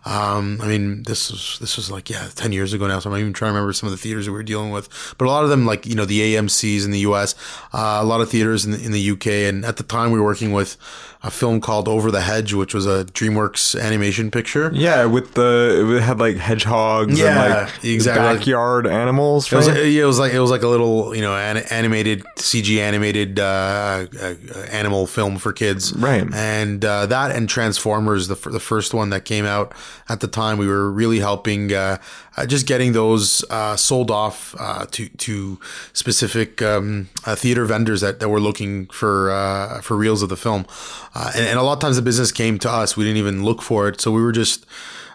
Um, 0.06 0.60
I 0.62 0.68
mean, 0.68 1.04
this 1.04 1.32
was 1.32 1.58
this 1.60 1.78
was 1.78 1.90
like 1.90 2.10
yeah, 2.10 2.28
ten 2.36 2.52
years 2.52 2.74
ago 2.74 2.88
now. 2.88 3.00
So 3.00 3.12
I'm 3.12 3.18
even 3.20 3.34
trying 3.34 3.50
to 3.52 3.54
remember 3.54 3.74
some 3.74 3.88
of 3.88 3.92
the 3.92 3.98
theaters 3.98 4.26
that 4.26 4.32
we 4.32 4.38
were 4.38 4.44
dealing 4.44 4.72
with, 4.72 4.90
but 5.18 5.26
a 5.26 5.30
lot 5.30 5.44
of 5.44 5.50
them, 5.50 5.66
like 5.66 5.86
you 5.86 5.96
know, 5.96 6.06
the 6.06 6.36
AMC's 6.36 6.86
in 6.86 6.92
the 6.92 7.00
U.S., 7.00 7.36
uh, 7.74 8.00
a 8.02 8.06
lot 8.06 8.20
of 8.22 8.30
theaters 8.30 8.66
in 8.66 8.72
the, 8.72 8.84
in 8.84 8.92
the 8.92 9.00
U.K. 9.00 9.48
And 9.48 9.64
at 9.66 9.78
the 9.78 9.84
time, 9.84 10.12
we 10.12 10.20
were 10.20 10.26
working 10.26 10.52
with 10.52 10.78
a 11.26 11.32
film 11.32 11.62
called 11.62 11.88
Over 11.88 12.12
the 12.12 12.20
Hedge, 12.20 12.54
which 12.54 12.74
was 12.74 12.86
a 12.86 13.06
DreamWorks 13.06 13.82
animation 13.82 14.30
picture. 14.30 14.70
Yeah, 14.74 15.06
with 15.06 15.36
the 15.36 15.96
it 15.96 16.02
had 16.02 16.20
like 16.20 16.36
hedgehogs 16.36 17.18
Yeah, 17.18 17.28
and 17.28 17.66
like 17.68 17.84
exactly. 17.86 18.38
backyard 18.40 18.86
animals. 18.88 19.52
It 19.52 19.56
was, 19.56 19.68
it 19.70 20.06
was 20.06 20.20
like 20.20 20.34
it 20.34 20.40
was 20.40 20.52
like 20.52 20.64
a 20.64 20.68
little 20.68 21.16
you 21.16 21.22
know 21.22 21.34
an, 21.36 21.58
animated 21.70 22.24
CG 22.38 22.78
animated 22.78 23.40
uh, 23.40 24.06
uh, 24.22 24.36
animal 24.70 25.08
film 25.08 25.38
for 25.38 25.54
kids, 25.54 25.94
Right. 25.94 26.28
And 26.34 26.84
uh, 26.84 27.06
that 27.06 27.34
and 27.34 27.48
Transformers, 27.48 28.28
the 28.28 28.36
the 28.36 28.60
first 28.60 28.94
one 28.94 29.10
that 29.12 29.24
came 29.24 29.46
out 29.46 29.74
at 30.10 30.20
the 30.20 30.28
time, 30.28 30.58
we 30.58 30.68
were 30.68 30.92
really 30.92 31.20
helping 31.20 31.74
uh, 31.74 31.98
uh, 32.38 32.46
just 32.46 32.68
getting 32.68 32.94
those 32.94 33.44
uh, 33.50 33.76
sold 33.76 34.12
off 34.12 34.56
uh, 34.60 34.86
to 34.92 35.10
to 35.10 35.60
specific 35.94 36.62
um, 36.62 37.10
theater 37.26 37.66
vendors 37.66 38.02
that, 38.02 38.20
that 38.20 38.30
were 38.30 38.40
looking 38.42 38.88
for 38.88 39.32
uh, 39.32 39.82
for 39.82 39.96
reels 39.98 40.22
of 40.22 40.30
the 40.30 40.38
film, 40.38 40.66
and, 41.16 41.46
and 41.46 41.60
a 41.60 41.64
lot 41.64 41.74
of 41.74 41.80
times 41.80 41.96
the 41.96 42.02
business 42.02 42.32
came 42.32 42.60
to 42.60 42.70
us. 42.70 42.98
We 42.98 43.04
didn't 43.04 43.18
even 43.18 43.44
look 43.44 43.62
for 43.62 43.88
it, 43.88 44.02
so 44.02 44.12
we 44.12 44.22
were 44.22 44.32
just 44.32 44.66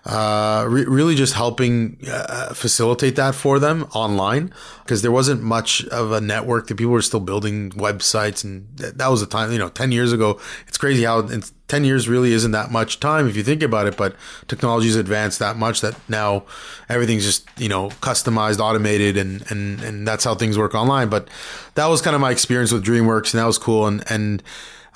uh, 0.09 0.65
re- 0.67 0.87
really 0.87 1.15
just 1.15 1.35
helping 1.35 1.99
uh, 2.11 2.55
facilitate 2.55 3.15
that 3.17 3.35
for 3.35 3.59
them 3.59 3.87
online 3.93 4.51
because 4.83 5.03
there 5.03 5.13
wasn't 5.13 5.43
much 5.43 5.85
of 5.89 6.13
a 6.13 6.21
network 6.21 6.67
that 6.67 6.77
people 6.77 6.95
were 6.95 7.03
still 7.03 7.21
building 7.21 7.71
websites 7.73 8.43
and 8.43 8.67
th- 8.79 8.95
that 8.95 9.09
was 9.09 9.21
the 9.21 9.27
time 9.27 9.53
you 9.53 9.59
know 9.59 9.69
10 9.69 9.93
years 9.93 10.11
ago. 10.11 10.41
It's 10.67 10.79
crazy 10.79 11.05
how 11.05 11.21
in 11.21 11.43
10 11.69 11.85
years 11.85 12.09
really 12.09 12.33
isn't 12.33 12.53
that 12.53 12.71
much 12.71 13.01
time 13.01 13.29
if 13.29 13.37
you 13.37 13.43
think 13.43 13.63
about 13.63 13.87
it 13.87 13.99
but 13.99 14.17
technology's 14.47 14.97
advanced 14.97 15.39
that 15.41 15.59
much 15.59 15.83
that 15.83 15.95
now 16.09 16.43
everything's 16.89 17.25
just 17.25 17.47
you 17.59 17.69
know 17.69 17.91
customized 18.01 18.61
automated 18.61 19.19
and 19.19 19.45
and 19.51 19.83
and 19.83 20.09
that's 20.09 20.25
how 20.25 20.35
things 20.35 20.57
work 20.57 20.75
online. 20.75 21.11
But 21.11 21.29
that 21.75 21.87
was 21.87 22.01
kind 22.01 22.15
of 22.15 22.23
my 22.23 22.31
experience 22.31 22.73
with 22.73 22.83
dreamworks 22.83 23.35
and 23.35 23.43
that 23.43 23.47
was 23.47 23.59
cool. 23.59 23.87
And 23.87 24.03
and 24.11 24.43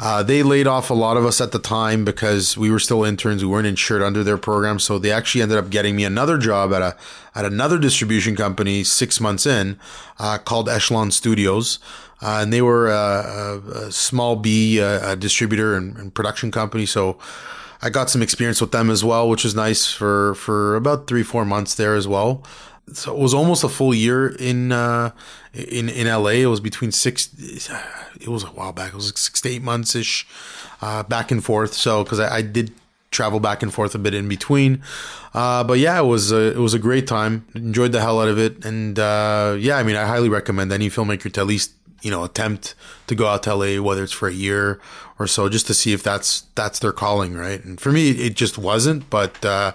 uh, 0.04 0.20
they 0.20 0.42
laid 0.42 0.66
off 0.66 0.90
a 0.90 0.94
lot 0.94 1.16
of 1.16 1.24
us 1.24 1.40
at 1.40 1.52
the 1.52 1.60
time 1.60 2.04
because 2.04 2.56
we 2.58 2.72
were 2.72 2.80
still 2.80 3.04
interns. 3.04 3.44
We 3.44 3.48
weren't 3.48 3.68
insured 3.68 4.02
under 4.02 4.24
their 4.24 4.36
program, 4.36 4.80
so 4.80 4.98
they 4.98 5.12
actually 5.12 5.42
ended 5.42 5.58
up 5.58 5.70
getting 5.70 5.94
me 5.94 6.02
another 6.02 6.38
job 6.38 6.72
at 6.72 6.82
a 6.82 6.96
at 7.36 7.44
another 7.44 7.78
distribution 7.78 8.34
company 8.34 8.82
six 8.82 9.20
months 9.20 9.46
in, 9.46 9.78
uh, 10.18 10.38
called 10.38 10.68
Echelon 10.68 11.12
Studios, 11.12 11.78
uh, 12.20 12.40
and 12.42 12.52
they 12.52 12.60
were 12.60 12.90
a, 12.90 13.62
a, 13.86 13.92
small 13.92 14.34
B 14.34 14.80
uh, 14.80 15.14
distributor 15.14 15.76
and, 15.76 15.96
and 15.96 16.12
production 16.12 16.50
company. 16.50 16.84
So 16.84 17.16
I 17.80 17.88
got 17.88 18.10
some 18.10 18.22
experience 18.22 18.60
with 18.60 18.72
them 18.72 18.90
as 18.90 19.04
well, 19.04 19.28
which 19.28 19.44
was 19.44 19.54
nice 19.54 19.86
for 19.86 20.34
for 20.34 20.74
about 20.74 21.06
three 21.06 21.22
four 21.22 21.44
months 21.44 21.76
there 21.76 21.94
as 21.94 22.08
well. 22.08 22.42
So 22.92 23.12
it 23.14 23.18
was 23.18 23.32
almost 23.32 23.64
a 23.64 23.68
full 23.68 23.94
year 23.94 24.28
in 24.28 24.72
uh, 24.72 25.12
in 25.54 25.88
in 25.88 26.06
LA. 26.06 26.42
It 26.42 26.46
was 26.46 26.60
between 26.60 26.92
six. 26.92 27.30
It 28.20 28.28
was 28.28 28.44
a 28.44 28.48
while 28.48 28.72
back. 28.72 28.88
It 28.88 28.96
was 28.96 29.06
like 29.06 29.18
six 29.18 29.40
to 29.42 29.48
eight 29.48 29.62
months 29.62 29.94
ish, 29.94 30.26
uh, 30.80 31.02
back 31.04 31.30
and 31.30 31.44
forth. 31.44 31.74
So 31.74 32.02
because 32.04 32.20
I, 32.20 32.36
I 32.36 32.42
did 32.42 32.72
travel 33.10 33.40
back 33.40 33.62
and 33.62 33.72
forth 33.72 33.94
a 33.94 33.98
bit 33.98 34.14
in 34.14 34.26
between, 34.26 34.82
uh, 35.34 35.62
but 35.64 35.78
yeah, 35.78 35.98
it 35.98 36.06
was 36.06 36.32
a, 36.32 36.52
it 36.52 36.58
was 36.58 36.74
a 36.74 36.78
great 36.78 37.06
time. 37.06 37.46
Enjoyed 37.54 37.92
the 37.92 38.00
hell 38.00 38.20
out 38.20 38.28
of 38.28 38.38
it, 38.38 38.64
and 38.64 38.98
uh, 38.98 39.56
yeah, 39.58 39.76
I 39.76 39.82
mean, 39.82 39.96
I 39.96 40.04
highly 40.04 40.28
recommend 40.28 40.72
any 40.72 40.90
filmmaker 40.90 41.32
to 41.32 41.40
at 41.40 41.46
least 41.46 41.72
you 42.02 42.10
know 42.10 42.24
attempt 42.24 42.74
to 43.06 43.14
go 43.14 43.26
out 43.26 43.42
to 43.44 43.54
LA, 43.54 43.82
whether 43.82 44.02
it's 44.02 44.12
for 44.12 44.28
a 44.28 44.32
year 44.32 44.80
or 45.18 45.26
so, 45.26 45.48
just 45.48 45.66
to 45.68 45.74
see 45.74 45.92
if 45.92 46.02
that's 46.02 46.42
that's 46.54 46.78
their 46.80 46.92
calling, 46.92 47.34
right? 47.34 47.64
And 47.64 47.80
for 47.80 47.92
me, 47.92 48.10
it 48.10 48.34
just 48.34 48.58
wasn't, 48.58 49.08
but 49.08 49.44
uh, 49.44 49.72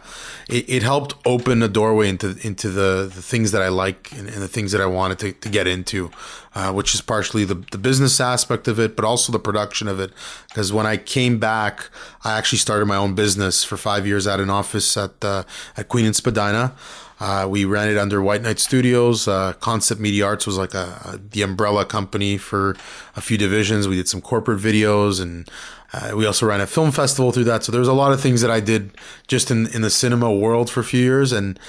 it, 0.49 0.69
it 0.69 0.83
helped 0.83 1.15
open 1.25 1.63
a 1.63 1.67
doorway 1.67 2.09
into 2.09 2.37
into 2.45 2.69
the, 2.69 3.09
the 3.13 3.21
things 3.21 3.51
that 3.51 3.61
I 3.61 3.69
like 3.69 4.11
and, 4.11 4.27
and 4.27 4.41
the 4.41 4.47
things 4.47 4.71
that 4.73 4.81
I 4.81 4.85
wanted 4.85 5.19
to, 5.19 5.31
to 5.31 5.49
get 5.49 5.67
into, 5.67 6.11
uh, 6.53 6.73
which 6.73 6.93
is 6.93 7.01
partially 7.01 7.45
the 7.45 7.55
the 7.71 7.77
business 7.77 8.19
aspect 8.19 8.67
of 8.67 8.79
it, 8.79 8.95
but 8.95 9.05
also 9.05 9.31
the 9.31 9.39
production 9.39 9.87
of 9.87 9.99
it. 9.99 10.11
Because 10.49 10.73
when 10.73 10.85
I 10.85 10.97
came 10.97 11.39
back, 11.39 11.89
I 12.23 12.37
actually 12.37 12.59
started 12.59 12.85
my 12.85 12.97
own 12.97 13.15
business 13.15 13.63
for 13.63 13.77
five 13.77 14.05
years 14.05 14.27
at 14.27 14.39
an 14.39 14.49
office 14.49 14.97
at 14.97 15.23
uh, 15.23 15.43
at 15.77 15.87
Queen 15.87 16.05
and 16.05 16.15
Spadina. 16.15 16.75
Uh, 17.19 17.47
we 17.49 17.65
ran 17.65 17.89
it 17.89 17.97
under 17.97 18.21
White 18.21 18.43
Knight 18.43 18.59
Studios. 18.59 19.27
Uh, 19.27 19.53
Concept 19.53 19.99
Media 19.99 20.25
Arts 20.25 20.45
was 20.45 20.57
like 20.57 20.73
a, 20.73 21.01
a, 21.05 21.17
the 21.17 21.41
umbrella 21.41 21.85
company 21.85 22.37
for 22.37 22.75
a 23.15 23.21
few 23.21 23.37
divisions. 23.37 23.87
We 23.87 23.95
did 23.95 24.07
some 24.07 24.21
corporate 24.21 24.59
videos, 24.59 25.19
and 25.19 25.49
uh, 25.93 26.11
we 26.15 26.25
also 26.25 26.45
ran 26.45 26.61
a 26.61 26.67
film 26.67 26.91
festival 26.91 27.31
through 27.31 27.45
that. 27.45 27.63
So 27.63 27.71
there's 27.71 27.87
a 27.87 27.93
lot 27.93 28.11
of 28.11 28.21
things 28.21 28.41
that 28.41 28.51
I 28.51 28.59
did 28.59 28.91
just 29.27 29.49
in 29.49 29.67
in 29.67 29.81
the 29.81 29.89
cinema 29.89 30.31
world 30.31 30.69
for 30.69 30.81
a 30.81 30.83
few 30.83 31.01
years, 31.01 31.31
and 31.31 31.59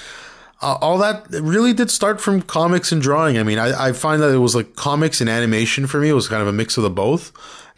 uh, 0.61 0.77
all 0.81 0.97
that 0.99 1.25
really 1.31 1.73
did 1.73 1.89
start 1.89 2.21
from 2.21 2.41
comics 2.41 2.91
and 2.91 3.01
drawing. 3.01 3.37
I 3.37 3.43
mean, 3.43 3.57
I, 3.57 3.87
I 3.87 3.93
find 3.93 4.21
that 4.21 4.31
it 4.33 4.39
was 4.39 4.55
like 4.55 4.75
comics 4.75 5.19
and 5.19 5.29
animation 5.29 5.87
for 5.87 5.99
me. 5.99 6.09
It 6.09 6.13
was 6.13 6.27
kind 6.27 6.41
of 6.41 6.47
a 6.47 6.53
mix 6.53 6.77
of 6.77 6.83
the 6.83 6.89
both. 6.89 7.31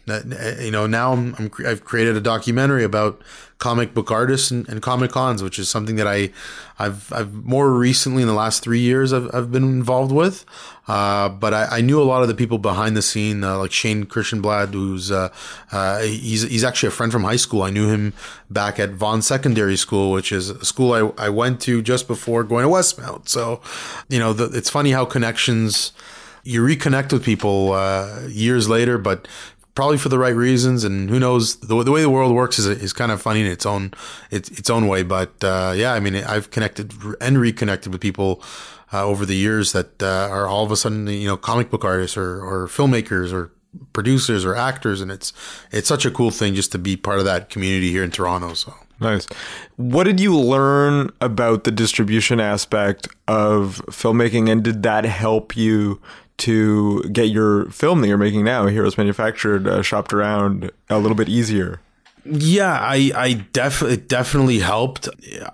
That, 0.06 0.58
you 0.60 0.72
know, 0.72 0.88
now 0.88 1.12
I'm, 1.12 1.34
I'm 1.38 1.50
I've 1.64 1.84
created 1.84 2.16
a 2.16 2.20
documentary 2.20 2.82
about 2.82 3.22
comic 3.58 3.94
book 3.94 4.10
artists 4.10 4.50
and, 4.50 4.68
and 4.68 4.82
comic 4.82 5.12
cons, 5.12 5.44
which 5.44 5.56
is 5.60 5.68
something 5.68 5.94
that 5.94 6.08
I, 6.08 6.30
I've, 6.80 7.12
I've 7.12 7.32
more 7.32 7.72
recently 7.72 8.22
in 8.22 8.26
the 8.26 8.34
last 8.34 8.64
three 8.64 8.80
years 8.80 9.12
I've, 9.12 9.32
I've 9.32 9.52
been 9.52 9.62
involved 9.62 10.10
with. 10.10 10.44
Uh, 10.88 11.28
but 11.28 11.54
I, 11.54 11.78
I 11.78 11.80
knew 11.80 12.02
a 12.02 12.02
lot 12.02 12.22
of 12.22 12.28
the 12.28 12.34
people 12.34 12.58
behind 12.58 12.96
the 12.96 13.02
scene, 13.02 13.44
uh, 13.44 13.58
like 13.58 13.70
Shane 13.70 14.04
Kirshenblatt, 14.04 14.72
who's, 14.74 15.12
uh, 15.12 15.28
uh, 15.70 16.00
he's, 16.00 16.42
he's 16.42 16.64
actually 16.64 16.88
a 16.88 16.90
friend 16.90 17.12
from 17.12 17.22
high 17.22 17.36
school. 17.36 17.62
I 17.62 17.70
knew 17.70 17.88
him 17.88 18.12
back 18.50 18.80
at 18.80 18.90
Vaughan 18.90 19.22
Secondary 19.22 19.76
School, 19.76 20.10
which 20.10 20.32
is 20.32 20.50
a 20.50 20.64
school 20.64 20.92
I, 20.92 21.26
I 21.26 21.28
went 21.28 21.60
to 21.60 21.80
just 21.80 22.08
before 22.08 22.42
going 22.42 22.64
to 22.64 22.68
Westmount. 22.68 23.28
So, 23.28 23.60
you 24.08 24.18
know, 24.18 24.32
the, 24.32 24.46
it's 24.46 24.68
funny 24.68 24.90
how 24.90 25.04
connections, 25.04 25.92
you 26.42 26.60
reconnect 26.60 27.12
with 27.12 27.24
people, 27.24 27.74
uh, 27.74 28.22
years 28.26 28.68
later, 28.68 28.98
but 28.98 29.28
probably 29.74 29.98
for 29.98 30.08
the 30.08 30.18
right 30.18 30.34
reasons. 30.34 30.84
And 30.84 31.08
who 31.10 31.18
knows 31.18 31.56
the, 31.56 31.82
the 31.82 31.90
way 31.90 32.02
the 32.02 32.10
world 32.10 32.34
works 32.34 32.58
is, 32.58 32.66
is 32.66 32.92
kind 32.92 33.12
of 33.12 33.20
funny 33.20 33.40
in 33.40 33.46
its 33.46 33.66
own 33.66 33.92
its, 34.30 34.48
its 34.50 34.70
own 34.70 34.86
way. 34.88 35.02
But 35.02 35.42
uh, 35.42 35.72
yeah, 35.76 35.92
I 35.92 36.00
mean, 36.00 36.16
I've 36.16 36.50
connected 36.50 36.92
and 37.20 37.38
reconnected 37.38 37.92
with 37.92 38.00
people 38.00 38.42
uh, 38.92 39.04
over 39.04 39.24
the 39.24 39.36
years 39.36 39.72
that 39.72 40.02
uh, 40.02 40.28
are 40.30 40.46
all 40.46 40.64
of 40.64 40.70
a 40.70 40.76
sudden 40.76 41.06
you 41.06 41.26
know 41.26 41.36
comic 41.36 41.70
book 41.70 41.84
artists 41.84 42.16
or, 42.16 42.44
or 42.44 42.68
filmmakers 42.68 43.32
or 43.32 43.50
producers 43.92 44.44
or 44.44 44.54
actors, 44.54 45.00
and 45.00 45.10
it's 45.10 45.32
it's 45.70 45.88
such 45.88 46.04
a 46.04 46.10
cool 46.10 46.30
thing 46.30 46.54
just 46.54 46.72
to 46.72 46.78
be 46.78 46.96
part 46.96 47.18
of 47.18 47.24
that 47.24 47.48
community 47.48 47.90
here 47.90 48.04
in 48.04 48.10
Toronto. 48.10 48.54
So. 48.54 48.74
Nice. 49.00 49.26
What 49.76 50.04
did 50.04 50.20
you 50.20 50.38
learn 50.38 51.10
about 51.20 51.64
the 51.64 51.72
distribution 51.72 52.38
aspect 52.38 53.08
of 53.26 53.82
filmmaking, 53.86 54.48
and 54.48 54.62
did 54.62 54.82
that 54.84 55.04
help 55.04 55.56
you 55.56 56.00
to 56.42 57.02
get 57.04 57.30
your 57.30 57.70
film 57.70 58.00
that 58.00 58.08
you're 58.08 58.18
making 58.18 58.44
now, 58.44 58.66
Heroes 58.66 58.98
Manufactured, 58.98 59.66
uh, 59.66 59.82
shopped 59.82 60.12
around 60.12 60.70
a 60.90 60.98
little 60.98 61.16
bit 61.16 61.28
easier. 61.28 61.80
Yeah, 62.24 62.78
I 62.80 63.10
I 63.16 63.32
definitely 63.52 63.94
it 63.94 64.08
definitely 64.08 64.60
helped. 64.60 65.08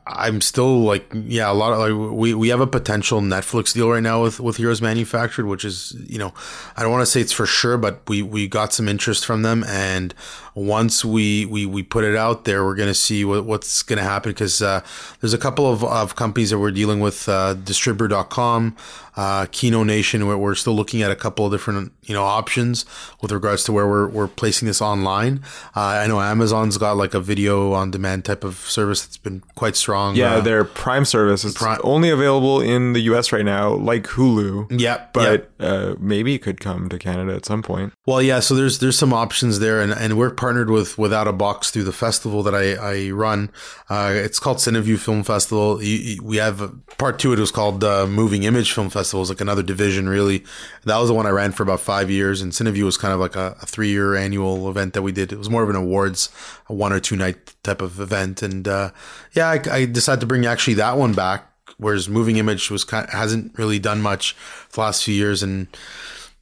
I'm 0.07 0.43
still 0.43 0.81
like 0.81 1.11
yeah, 1.15 1.51
a 1.51 1.55
lot 1.55 1.73
of 1.73 1.79
like 1.79 2.13
we 2.13 2.35
we 2.35 2.49
have 2.51 2.61
a 2.61 2.67
potential 2.67 3.23
Netflix 3.23 3.73
deal 3.73 3.91
right 3.91 4.03
now 4.03 4.23
with 4.23 4.39
with 4.39 4.59
Heroes 4.59 4.83
Manufactured, 4.83 5.47
which 5.47 5.65
is 5.65 5.97
you 6.07 6.19
know 6.19 6.35
I 6.77 6.83
don't 6.83 6.93
want 6.93 7.01
to 7.03 7.07
say 7.07 7.23
it's 7.23 7.33
for 7.33 7.47
sure, 7.47 7.79
but 7.79 8.03
we 8.07 8.21
we 8.21 8.49
got 8.49 8.75
some 8.75 8.87
interest 8.87 9.25
from 9.25 9.41
them, 9.43 9.65
and 9.65 10.15
once 10.59 11.05
we 11.05 11.45
we 11.47 11.67
we 11.67 11.83
put 11.83 12.05
it 12.05 12.17
out 12.17 12.45
there, 12.45 12.65
we're 12.65 12.75
gonna 12.75 12.95
see 12.95 13.25
what 13.25 13.45
what's 13.45 13.83
gonna 13.83 14.03
happen 14.03 14.31
because 14.33 14.61
uh, 14.63 14.81
there's 15.21 15.35
a 15.35 15.39
couple 15.39 15.71
of, 15.71 15.85
of 15.85 16.17
companies 16.17 16.51
that 16.51 16.59
we're 16.59 16.71
dealing 16.73 17.01
with, 17.01 17.29
uh, 17.29 17.55
Distribber.com 17.55 18.77
uh, 19.19 19.47
Kino 19.51 19.83
Nation, 19.83 20.29
where 20.29 20.39
we're 20.39 20.55
still 20.55 20.75
looking 20.77 21.03
at 21.03 21.11
a 21.11 21.17
couple 21.17 21.45
of 21.45 21.51
different 21.51 21.93
you 22.05 22.15
know 22.15 22.23
options 22.23 22.85
with 23.21 23.33
regards 23.33 23.65
to 23.65 23.73
where 23.73 23.87
we're, 23.87 24.07
we're 24.09 24.29
placing 24.29 24.67
this 24.69 24.81
online. 24.81 25.43
Uh, 25.77 25.81
I 25.81 26.07
know 26.07 26.21
Amazon's 26.21 26.79
got 26.79 26.97
like 26.97 27.15
a 27.15 27.21
video 27.21 27.73
on 27.73 27.91
demand 27.91 28.25
type 28.25 28.45
of 28.45 28.55
service 28.57 29.03
that's 29.05 29.17
been 29.17 29.41
quite 29.57 29.75
strong. 29.75 30.15
Yeah, 30.15 30.37
Uh, 30.37 30.41
their 30.41 30.63
Prime 30.65 31.05
service 31.05 31.45
is 31.45 31.55
Prime- 31.55 31.81
only 31.83 32.11
available 32.11 32.61
in 32.61 32.93
the 32.93 33.01
US 33.13 33.33
right 33.33 33.45
now, 33.45 33.73
like 33.75 34.05
Hulu. 34.05 34.81
yeah, 34.81 35.07
But 35.13 35.51
uh, 35.59 35.95
maybe 35.99 36.35
it 36.37 36.39
could 36.39 36.61
come 36.61 36.89
to 36.89 36.99
Canada 36.99 37.35
at 37.35 37.45
some 37.45 37.63
point. 37.63 37.93
Well, 38.07 38.23
yeah. 38.23 38.39
So 38.39 38.55
there's 38.55 38.79
there's 38.79 38.97
some 38.97 39.13
options 39.13 39.59
there, 39.59 39.81
and, 39.81 39.93
and 39.93 40.17
we're 40.17 40.31
partnered 40.49 40.71
with 40.71 40.97
Without 40.97 41.29
a 41.29 41.33
Box 41.35 41.71
through 41.71 41.85
the 41.85 41.93
festival 41.93 42.43
that 42.43 42.55
I, 42.55 42.73
I 42.73 43.11
run. 43.11 43.51
Uh, 43.91 44.13
it's 44.15 44.39
called 44.39 44.57
Cineview 44.57 44.99
Film 44.99 45.23
Festival. 45.23 45.77
We 45.77 46.37
have 46.39 46.73
part 46.97 47.19
two. 47.19 47.35
It 47.35 47.39
was 47.39 47.51
called 47.51 47.85
uh, 47.85 48.07
Moving 48.07 48.45
Image 48.45 48.73
Film 48.73 48.89
Festival. 48.89 49.21
It's 49.21 49.29
like 49.29 49.43
another 49.43 49.63
division, 49.63 50.09
really. 50.09 50.45
That 50.87 50.97
was 50.97 51.09
the 51.09 51.15
one 51.15 51.27
I 51.27 51.31
ran 51.31 51.53
for 51.53 51.65
about 51.65 51.81
five 51.81 52.11
years, 52.11 52.41
and 52.41 52.53
Cineview 52.53 52.85
was 52.85 52.97
kind 52.97 53.13
of 53.13 53.21
like 53.21 53.37
a, 53.37 53.59
a 53.61 53.67
three 53.67 53.91
year 53.91 54.17
annual 54.17 54.71
event 54.71 54.95
that 54.95 55.03
we 55.03 55.13
did. 55.13 55.33
It 55.33 55.39
was 55.39 55.51
more 55.51 55.63
of 55.63 55.69
an 55.69 55.77
awards, 55.77 56.31
a 56.67 56.73
one 56.73 56.95
or 56.95 56.99
two 56.99 57.17
night 57.17 57.55
type 57.63 57.83
of 57.83 58.01
event, 58.01 58.41
and 58.43 58.67
uh, 58.67 58.93
yeah, 59.35 59.51
I, 59.51 59.61
I 59.71 59.85
decided 59.85 60.21
to 60.21 60.27
bring 60.27 60.47
actually 60.47 60.75
that 60.75 60.97
one 60.97 61.13
back. 61.13 61.45
Whereas 61.77 62.09
Moving 62.09 62.39
Image 62.39 62.71
was 62.71 62.85
kind 62.85 63.05
of, 63.05 63.13
hasn't 63.13 63.59
really 63.59 63.79
done 63.79 64.01
much 64.01 64.35
the 64.73 64.81
last 64.81 65.05
few 65.05 65.15
years, 65.15 65.43
and 65.43 65.67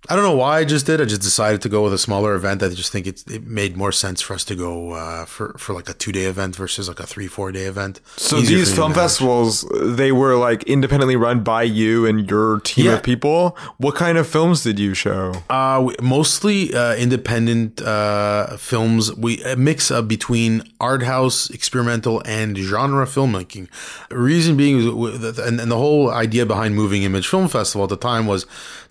I 0.08 0.14
don't 0.14 0.24
know 0.24 0.36
why 0.36 0.58
I 0.60 0.64
just 0.64 0.86
did. 0.86 1.00
I 1.00 1.04
just 1.04 1.22
decided 1.22 1.62
to 1.62 1.68
go 1.68 1.82
with 1.84 1.92
a 1.92 1.98
smaller 1.98 2.34
event. 2.34 2.62
I 2.62 2.68
just 2.68 2.92
think 2.92 3.06
it, 3.06 3.24
it 3.30 3.46
made 3.46 3.76
more 3.76 3.92
sense 3.92 4.20
for 4.20 4.34
us 4.34 4.44
to 4.44 4.54
go 4.54 4.92
uh, 4.92 5.24
for 5.24 5.54
for 5.58 5.72
like 5.72 5.88
a 5.88 5.94
two 5.94 6.12
day 6.12 6.24
event 6.26 6.54
versus 6.56 6.88
like 6.88 7.00
a 7.00 7.06
three 7.06 7.26
four 7.26 7.50
day 7.52 7.64
event. 7.64 8.00
So 8.16 8.36
Easier 8.38 8.58
these 8.58 8.74
film 8.74 8.92
festivals, 8.94 9.64
they 9.82 10.12
were 10.12 10.36
like 10.36 10.62
independently 10.64 11.16
run 11.16 11.42
by 11.42 11.64
you 11.64 12.06
and 12.06 12.28
your 12.30 12.60
team 12.60 12.86
Yeah. 12.86 12.94
of 12.94 13.02
people. 13.02 13.56
What 13.78 13.94
kind 13.96 14.16
of 14.18 14.26
films 14.26 14.62
did 14.62 14.78
you 14.78 14.94
show? 14.94 15.32
Uh, 15.50 15.90
mostly 16.00 16.72
uh, 16.74 16.94
independent 16.96 17.80
uh, 17.82 18.56
films. 18.58 19.12
We 19.14 19.42
a 19.44 19.56
mix 19.56 19.90
of 19.90 20.06
between 20.08 20.62
art 20.80 21.02
house, 21.02 21.50
experimental, 21.50 22.22
and 22.24 22.56
genre 22.56 23.06
filmmaking. 23.06 23.68
Reason 24.10 24.56
being, 24.56 24.78
is 24.78 24.86
w- 24.86 25.18
th- 25.18 25.38
and, 25.38 25.60
and 25.60 25.70
the 25.70 25.76
whole 25.78 26.10
idea 26.10 26.46
behind 26.46 26.74
Moving 26.74 27.02
Image 27.02 27.26
Film 27.26 27.48
Festival 27.48 27.84
at 27.84 27.90
the 27.90 27.96
time 27.96 28.26
was 28.26 28.46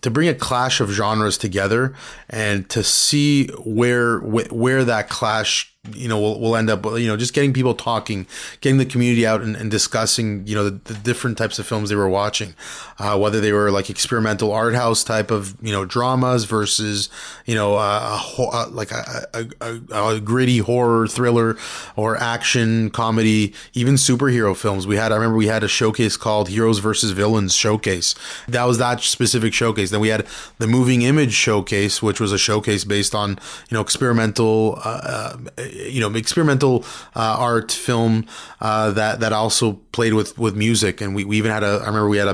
to 0.06 0.12
bring 0.12 0.30
a 0.30 0.36
clash 0.36 0.82
of 0.82 0.92
genres 0.92 1.36
together 1.36 1.96
and 2.30 2.70
to 2.70 2.84
see 2.84 3.48
where 3.64 4.20
where 4.20 4.86
that 4.86 5.10
clash 5.10 5.75
you 5.94 6.08
know 6.08 6.20
we'll, 6.20 6.40
we'll 6.40 6.56
end 6.56 6.70
up 6.70 6.86
you 6.86 7.08
know 7.08 7.18
just 7.18 7.34
getting 7.34 7.54
people 7.54 7.74
talking 7.74 8.28
getting 8.62 8.78
the 8.78 8.86
community 8.86 9.26
out 9.26 9.42
and, 9.42 9.56
and 9.56 9.70
discussing 9.72 10.46
you 10.48 10.56
know 10.56 10.70
the, 10.70 10.94
the 10.94 10.94
different 10.96 11.38
types 11.38 11.60
of 11.60 11.68
films 11.68 11.90
they 11.90 11.96
were 11.96 12.10
watching. 12.10 12.54
Uh, 12.98 13.18
whether 13.18 13.42
they 13.42 13.52
were 13.52 13.72
like 13.72 13.90
experimental 13.90 14.52
art 14.52 14.74
house 14.74 15.04
type 15.04 15.32
of 15.32 15.56
you 15.62 15.72
know 15.72 15.86
dramas 15.86 16.46
versus 16.46 17.10
you 17.46 17.56
know 17.56 17.76
uh, 17.76 18.20
a, 18.38 18.42
uh, 18.42 18.68
like 18.70 18.92
a, 18.92 19.28
a, 19.34 19.82
a, 19.92 20.16
a 20.16 20.20
gritty 20.20 20.60
horror 20.60 21.08
thriller 21.08 21.58
or 21.96 22.18
action 22.18 22.90
comedy 22.90 23.54
even 23.74 23.96
superhero 23.96 24.56
films. 24.56 24.88
We 24.88 24.96
had 24.96 25.12
i 25.12 25.16
remember 25.16 25.38
we 25.38 25.48
had 25.48 25.64
a 25.64 25.68
showcase 25.68 26.18
called 26.18 26.50
heroes 26.50 26.80
versus 26.80 27.12
villains 27.12 27.54
showcase. 27.54 28.16
That 28.48 28.64
was 28.64 28.78
that 28.78 29.02
specific 29.02 29.54
showcase. 29.54 29.92
Then 29.92 30.00
we 30.00 30.10
had 30.10 30.26
the 30.58 30.68
moving 30.68 31.02
image 31.02 31.34
showcase 31.34 32.02
which 32.02 32.20
was 32.20 32.32
a 32.32 32.38
showcase 32.38 32.84
based 32.84 33.14
on 33.14 33.32
you 33.70 33.76
know 33.76 33.82
experimental 33.82 34.80
uh, 34.84 35.38
uh, 35.58 35.62
you 35.76 36.00
know 36.00 36.14
experimental 36.16 36.84
uh, 37.16 37.36
art 37.40 37.72
film 37.72 38.26
uh, 38.62 38.92
that 38.92 39.20
that 39.20 39.34
also 39.34 39.74
played 39.92 40.14
with 40.14 40.38
with 40.38 40.56
music. 40.56 41.02
And 41.02 41.16
we, 41.16 41.24
we 41.24 41.38
even 41.38 41.52
had 41.52 41.64
a 41.64 41.82
I 41.84 41.88
remember 41.88 42.10
we 42.10 42.18
had 42.18 42.28
a 42.28 42.34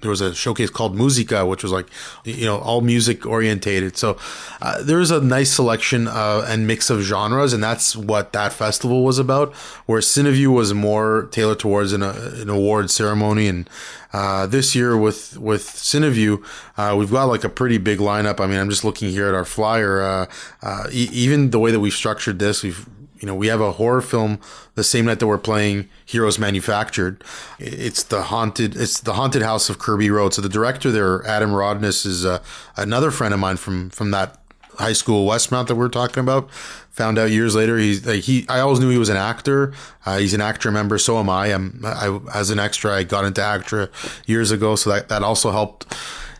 there 0.00 0.10
was 0.10 0.20
a 0.20 0.34
showcase 0.34 0.70
called 0.70 0.94
Musica 0.96 1.46
which 1.46 1.62
was 1.62 1.72
like 1.72 1.88
you 2.24 2.44
know 2.44 2.58
all 2.58 2.80
music 2.80 3.26
orientated. 3.26 3.96
So 3.96 4.18
uh, 4.60 4.82
there 4.82 4.98
was 4.98 5.10
a 5.10 5.20
nice 5.20 5.50
selection 5.50 6.08
uh, 6.08 6.44
and 6.48 6.66
mix 6.66 6.90
of 6.90 7.00
genres. 7.00 7.52
And 7.52 7.62
that's 7.62 7.96
what 7.96 8.32
that 8.32 8.52
festival 8.52 9.04
was 9.04 9.18
about 9.18 9.54
where 9.86 10.00
Cineview 10.00 10.52
was 10.52 10.72
more 10.74 11.28
tailored 11.30 11.60
towards 11.60 11.92
an, 11.92 12.02
uh, 12.02 12.36
an 12.36 12.48
award 12.48 12.90
ceremony 12.90 13.48
and 13.48 13.68
uh, 14.14 14.46
this 14.46 14.76
year 14.76 14.96
with 14.96 15.36
with 15.38 15.64
Cineview, 15.64 16.40
uh, 16.76 16.94
we've 16.96 17.10
got 17.10 17.24
like 17.24 17.42
a 17.42 17.48
pretty 17.48 17.78
big 17.78 17.98
lineup. 17.98 18.38
I 18.38 18.46
mean, 18.46 18.60
I'm 18.60 18.70
just 18.70 18.84
looking 18.84 19.10
here 19.10 19.26
at 19.26 19.34
our 19.34 19.44
flyer. 19.44 20.00
Uh, 20.00 20.26
uh, 20.62 20.86
e- 20.92 21.08
even 21.10 21.50
the 21.50 21.58
way 21.58 21.72
that 21.72 21.80
we've 21.80 21.92
structured 21.92 22.38
this, 22.38 22.62
we've 22.62 22.88
you 23.18 23.26
know 23.26 23.34
we 23.34 23.48
have 23.48 23.60
a 23.60 23.72
horror 23.72 24.00
film 24.00 24.38
the 24.76 24.84
same 24.84 25.06
night 25.06 25.18
that 25.18 25.26
we're 25.26 25.36
playing 25.36 25.88
Heroes 26.06 26.38
Manufactured. 26.38 27.24
It's 27.58 28.04
the 28.04 28.22
haunted. 28.22 28.76
It's 28.76 29.00
the 29.00 29.14
haunted 29.14 29.42
house 29.42 29.68
of 29.68 29.80
Kirby 29.80 30.10
Road. 30.10 30.32
So 30.32 30.42
the 30.42 30.48
director 30.48 30.92
there, 30.92 31.26
Adam 31.26 31.52
Rodness, 31.52 32.06
is 32.06 32.24
uh, 32.24 32.38
another 32.76 33.10
friend 33.10 33.34
of 33.34 33.40
mine 33.40 33.56
from 33.56 33.90
from 33.90 34.12
that 34.12 34.38
high 34.78 34.92
school 34.92 35.26
Westmount 35.26 35.66
that 35.66 35.74
we 35.74 35.84
are 35.84 35.88
talking 35.88 36.20
about. 36.20 36.48
Found 36.94 37.18
out 37.18 37.30
years 37.32 37.56
later 37.56 37.76
he's 37.76 38.06
like 38.06 38.22
he. 38.22 38.46
I 38.48 38.60
always 38.60 38.78
knew 38.78 38.88
he 38.88 38.98
was 38.98 39.08
an 39.08 39.16
actor. 39.16 39.72
Uh, 40.06 40.18
he's 40.18 40.32
an 40.32 40.40
actor 40.40 40.70
member. 40.70 40.96
So 40.96 41.18
am 41.18 41.28
I. 41.28 41.52
I'm 41.52 41.80
I 41.84 42.20
as 42.32 42.50
an 42.50 42.60
extra. 42.60 42.94
I 42.94 43.02
got 43.02 43.24
into 43.24 43.42
actor 43.42 43.90
years 44.26 44.52
ago, 44.52 44.76
so 44.76 44.90
that 44.90 45.08
that 45.08 45.24
also 45.24 45.50
helped 45.50 45.92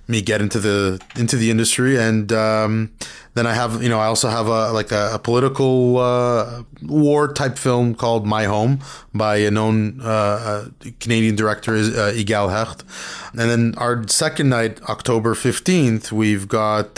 me 0.07 0.23
get 0.23 0.41
into 0.41 0.61
the 0.61 1.01
into 1.17 1.37
the 1.37 1.51
industry. 1.51 1.99
And 1.99 2.33
um, 2.33 2.93
then 3.35 3.49
I 3.49 3.55
have 3.55 3.83
you 3.83 3.89
know 3.89 3.99
I 3.99 4.07
also 4.07 4.29
have 4.29 4.47
a 4.47 4.71
like 4.71 4.93
a, 4.93 5.15
a 5.15 5.19
political 5.19 5.99
uh, 5.99 6.63
war 6.83 7.33
type 7.33 7.59
film 7.59 7.97
called 7.97 8.25
My 8.25 8.45
Home 8.45 8.79
by 9.13 9.39
a 9.39 9.51
known 9.51 10.01
uh, 10.03 10.05
uh, 10.07 10.65
Canadian 11.01 11.35
director 11.35 11.75
is 11.75 11.89
uh, 11.97 12.13
Igal 12.15 12.53
Hecht. 12.53 12.85
And 13.33 13.51
then 13.51 13.75
our 13.77 14.07
second 14.07 14.51
night, 14.51 14.81
October 14.89 15.35
fifteenth, 15.35 16.13
we've 16.13 16.47
got. 16.47 16.97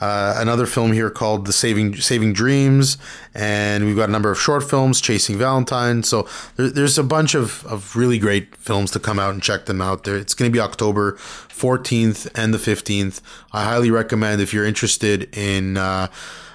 Uh, 0.00 0.34
another 0.38 0.66
film 0.66 0.92
here 0.92 1.08
called 1.08 1.46
The 1.46 1.52
Saving 1.52 1.96
Saving 1.96 2.32
Dreams, 2.32 2.98
and 3.34 3.86
we've 3.86 3.96
got 3.96 4.08
a 4.08 4.12
number 4.12 4.30
of 4.30 4.38
short 4.38 4.68
films, 4.68 5.00
Chasing 5.00 5.38
Valentine. 5.38 6.02
So 6.02 6.28
there, 6.56 6.68
there's 6.68 6.98
a 6.98 7.02
bunch 7.02 7.34
of, 7.34 7.64
of 7.66 7.96
really 7.96 8.18
great 8.18 8.54
films 8.56 8.90
to 8.92 9.00
come 9.00 9.18
out 9.18 9.32
and 9.32 9.42
check 9.42 9.66
them 9.66 9.80
out. 9.80 10.04
There, 10.04 10.16
it's 10.16 10.34
going 10.34 10.50
to 10.50 10.52
be 10.52 10.60
October 10.60 11.12
14th 11.12 12.30
and 12.34 12.52
the 12.52 12.58
15th. 12.58 13.20
I 13.52 13.64
highly 13.64 13.90
recommend 13.90 14.42
if 14.42 14.52
you're 14.52 14.66
interested 14.66 15.34
in. 15.36 15.76
Uh, 15.76 16.08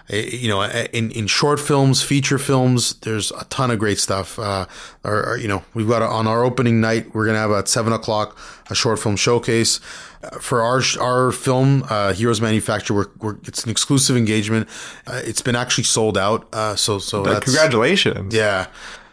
you 0.10 0.50
know, 0.50 0.62
in, 0.64 1.12
in 1.12 1.28
short 1.28 1.60
films, 1.60 2.02
feature 2.02 2.38
films, 2.38 2.96
there's 3.02 3.32
a 3.32 3.46
ton 3.46 3.72
of 3.72 3.80
great 3.80 4.00
stuff. 4.00 4.38
Uh, 4.38 4.66
or, 5.04 5.26
or, 5.26 5.38
you 5.38 5.48
know, 5.48 5.64
we've 5.74 5.88
got 5.88 6.02
a, 6.02 6.06
on 6.06 6.28
our 6.28 6.44
opening 6.44 6.82
night, 6.82 7.14
we're 7.14 7.26
going 7.26 7.36
to 7.36 7.40
have 7.40 7.52
at 7.52 7.68
seven 7.68 7.94
o'clock 7.94 8.38
a 8.70 8.76
short 8.76 9.00
film 9.00 9.16
showcase. 9.16 9.80
Uh, 10.24 10.38
for 10.40 10.62
our 10.62 10.82
our 11.00 11.32
film, 11.32 11.84
uh, 11.90 12.14
Heroes 12.14 12.42
Manufacture, 12.42 12.94
we're, 12.94 13.08
we're, 13.20 13.38
it's 13.46 13.64
an 13.64 13.70
exclusive 13.72 14.18
engagement. 14.18 14.68
Uh, 15.08 15.22
it's 15.24 15.42
been 15.42 15.56
actually 15.56 15.86
sold 15.86 16.18
out. 16.18 16.48
Uh, 16.54 16.76
so 16.76 17.00
so 17.00 17.24
that's, 17.24 17.46
Congratulations. 17.46 18.34
Yeah, 18.34 18.68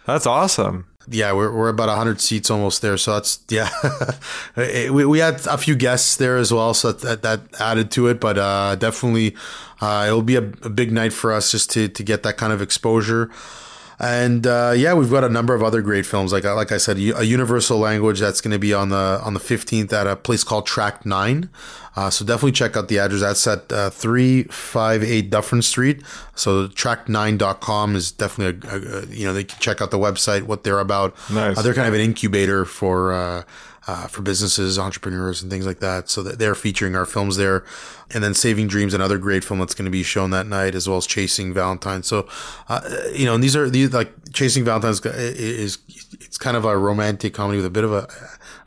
That's 0.09 0.27
awesome. 0.27 0.87
Yeah, 1.11 1.33
we're, 1.33 1.53
we're 1.53 1.68
about 1.68 1.88
100 1.88 2.21
seats 2.21 2.51
almost 2.51 2.83
there. 2.83 2.97
So 2.97 3.14
that's, 3.14 3.40
yeah. 3.49 3.71
we, 4.57 5.05
we 5.05 5.18
had 5.18 5.47
a 5.47 5.59
few 5.59 5.75
guests 5.75 6.16
there 6.16 6.37
as 6.37 6.53
well. 6.53 6.75
So 6.75 6.92
that, 6.92 7.23
that 7.23 7.40
added 7.61 7.90
to 7.92 8.09
it. 8.09 8.21
But 8.21 8.38
uh, 8.38 8.77
definitely, 8.77 9.37
uh, 9.81 10.05
it'll 10.07 10.23
be 10.23 10.37
a, 10.37 10.42
a 10.62 10.71
big 10.71 10.92
night 10.92 11.12
for 11.12 11.33
us 11.33 11.51
just 11.51 11.71
to, 11.73 11.88
to 11.88 12.03
get 12.03 12.23
that 12.23 12.37
kind 12.37 12.53
of 12.53 12.62
exposure. 12.62 13.31
And 14.01 14.47
uh, 14.47 14.75
yeah, 14.77 14.95
we've 14.95 15.11
got 15.11 15.25
a 15.25 15.29
number 15.29 15.55
of 15.55 15.63
other 15.63 15.83
great 15.83 16.07
films. 16.07 16.33
Like 16.33 16.45
like 16.45 16.71
I 16.71 16.77
said, 16.77 16.99
a 16.99 17.25
universal 17.25 17.79
language 17.79 18.21
that's 18.21 18.41
going 18.41 18.53
to 18.53 18.59
be 18.59 18.73
on 18.73 18.91
the 18.91 19.21
on 19.25 19.35
the 19.35 19.41
fifteenth 19.41 19.93
at 19.93 20.07
a 20.07 20.15
place 20.15 20.45
called 20.45 20.67
Track 20.67 21.05
Nine. 21.05 21.51
Uh, 21.97 22.09
so 22.09 22.25
definitely 22.25 22.53
check 22.53 22.77
out 22.77 22.87
the 22.87 22.97
address. 22.97 23.21
That's 23.21 23.47
at 23.49 23.73
uh, 23.73 23.91
three 23.91 24.45
five 24.45 25.03
eight 25.03 25.31
Dufferin 25.31 25.63
Street. 25.63 26.01
So 26.37 26.69
track9.com 26.69 27.97
is 27.97 28.13
definitely 28.13 28.69
a, 28.71 28.77
a, 28.77 29.07
you 29.07 29.27
know 29.27 29.33
they 29.33 29.43
can 29.43 29.59
check 29.59 29.83
out 29.83 29.91
the 29.91 29.99
website 29.99 30.45
what 30.45 30.63
they're 30.63 30.79
about. 30.79 31.17
Nice. 31.29 31.59
Uh, 31.59 31.63
they're 31.63 31.75
kind 31.75 31.89
of 31.89 31.95
an 31.95 32.01
incubator 32.01 32.65
for. 32.65 33.45
Uh, 33.88 34.07
for 34.07 34.20
businesses, 34.20 34.79
entrepreneurs, 34.79 35.40
and 35.40 35.51
things 35.51 35.64
like 35.64 35.79
that. 35.81 36.11
So 36.11 36.22
that 36.22 36.38
they're 36.38 36.55
featuring 36.55 36.94
our 36.94 37.07
films 37.07 37.38
there, 37.38 37.64
and 38.11 38.22
then 38.22 38.35
Saving 38.35 38.68
Dreams, 38.68 38.92
another 38.92 39.16
great 39.16 39.42
film 39.42 39.61
that's 39.61 39.74
going 39.74 39.87
to 39.87 39.90
be 39.90 40.03
shown 40.03 40.29
that 40.29 40.46
night, 40.46 40.74
as 40.74 40.87
well 40.87 40.98
as 40.98 41.07
Chasing 41.07 41.55
Valentine. 41.55 42.03
So, 42.03 42.29
uh, 42.68 42.83
you 43.14 43.24
know, 43.24 43.35
and 43.35 43.42
these 43.42 43.57
are 43.57 43.70
these 43.70 43.94
like 43.94 44.12
Chasing 44.35 44.62
Valentine's 44.62 45.01
is 45.07 45.79
it's 46.20 46.37
kind 46.37 46.55
of 46.55 46.66
a 46.66 46.77
romantic 46.77 47.33
comedy 47.33 47.57
with 47.57 47.64
a 47.64 47.70
bit 47.70 47.85
of 47.85 47.92
a, 47.94 48.11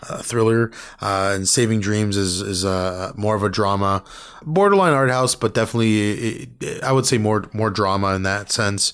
a 0.09 0.23
thriller, 0.23 0.71
uh, 1.01 1.33
and 1.35 1.47
Saving 1.47 1.81
Dreams 1.81 2.17
is 2.17 2.41
is 2.41 2.65
uh, 2.65 3.11
more 3.15 3.35
of 3.35 3.43
a 3.43 3.49
drama, 3.49 4.03
borderline 4.43 4.93
art 4.93 5.11
house, 5.11 5.35
but 5.35 5.53
definitely 5.53 6.49
I 6.81 6.91
would 6.91 7.05
say 7.05 7.19
more 7.19 7.47
more 7.53 7.69
drama 7.69 8.15
in 8.15 8.23
that 8.23 8.51
sense 8.51 8.91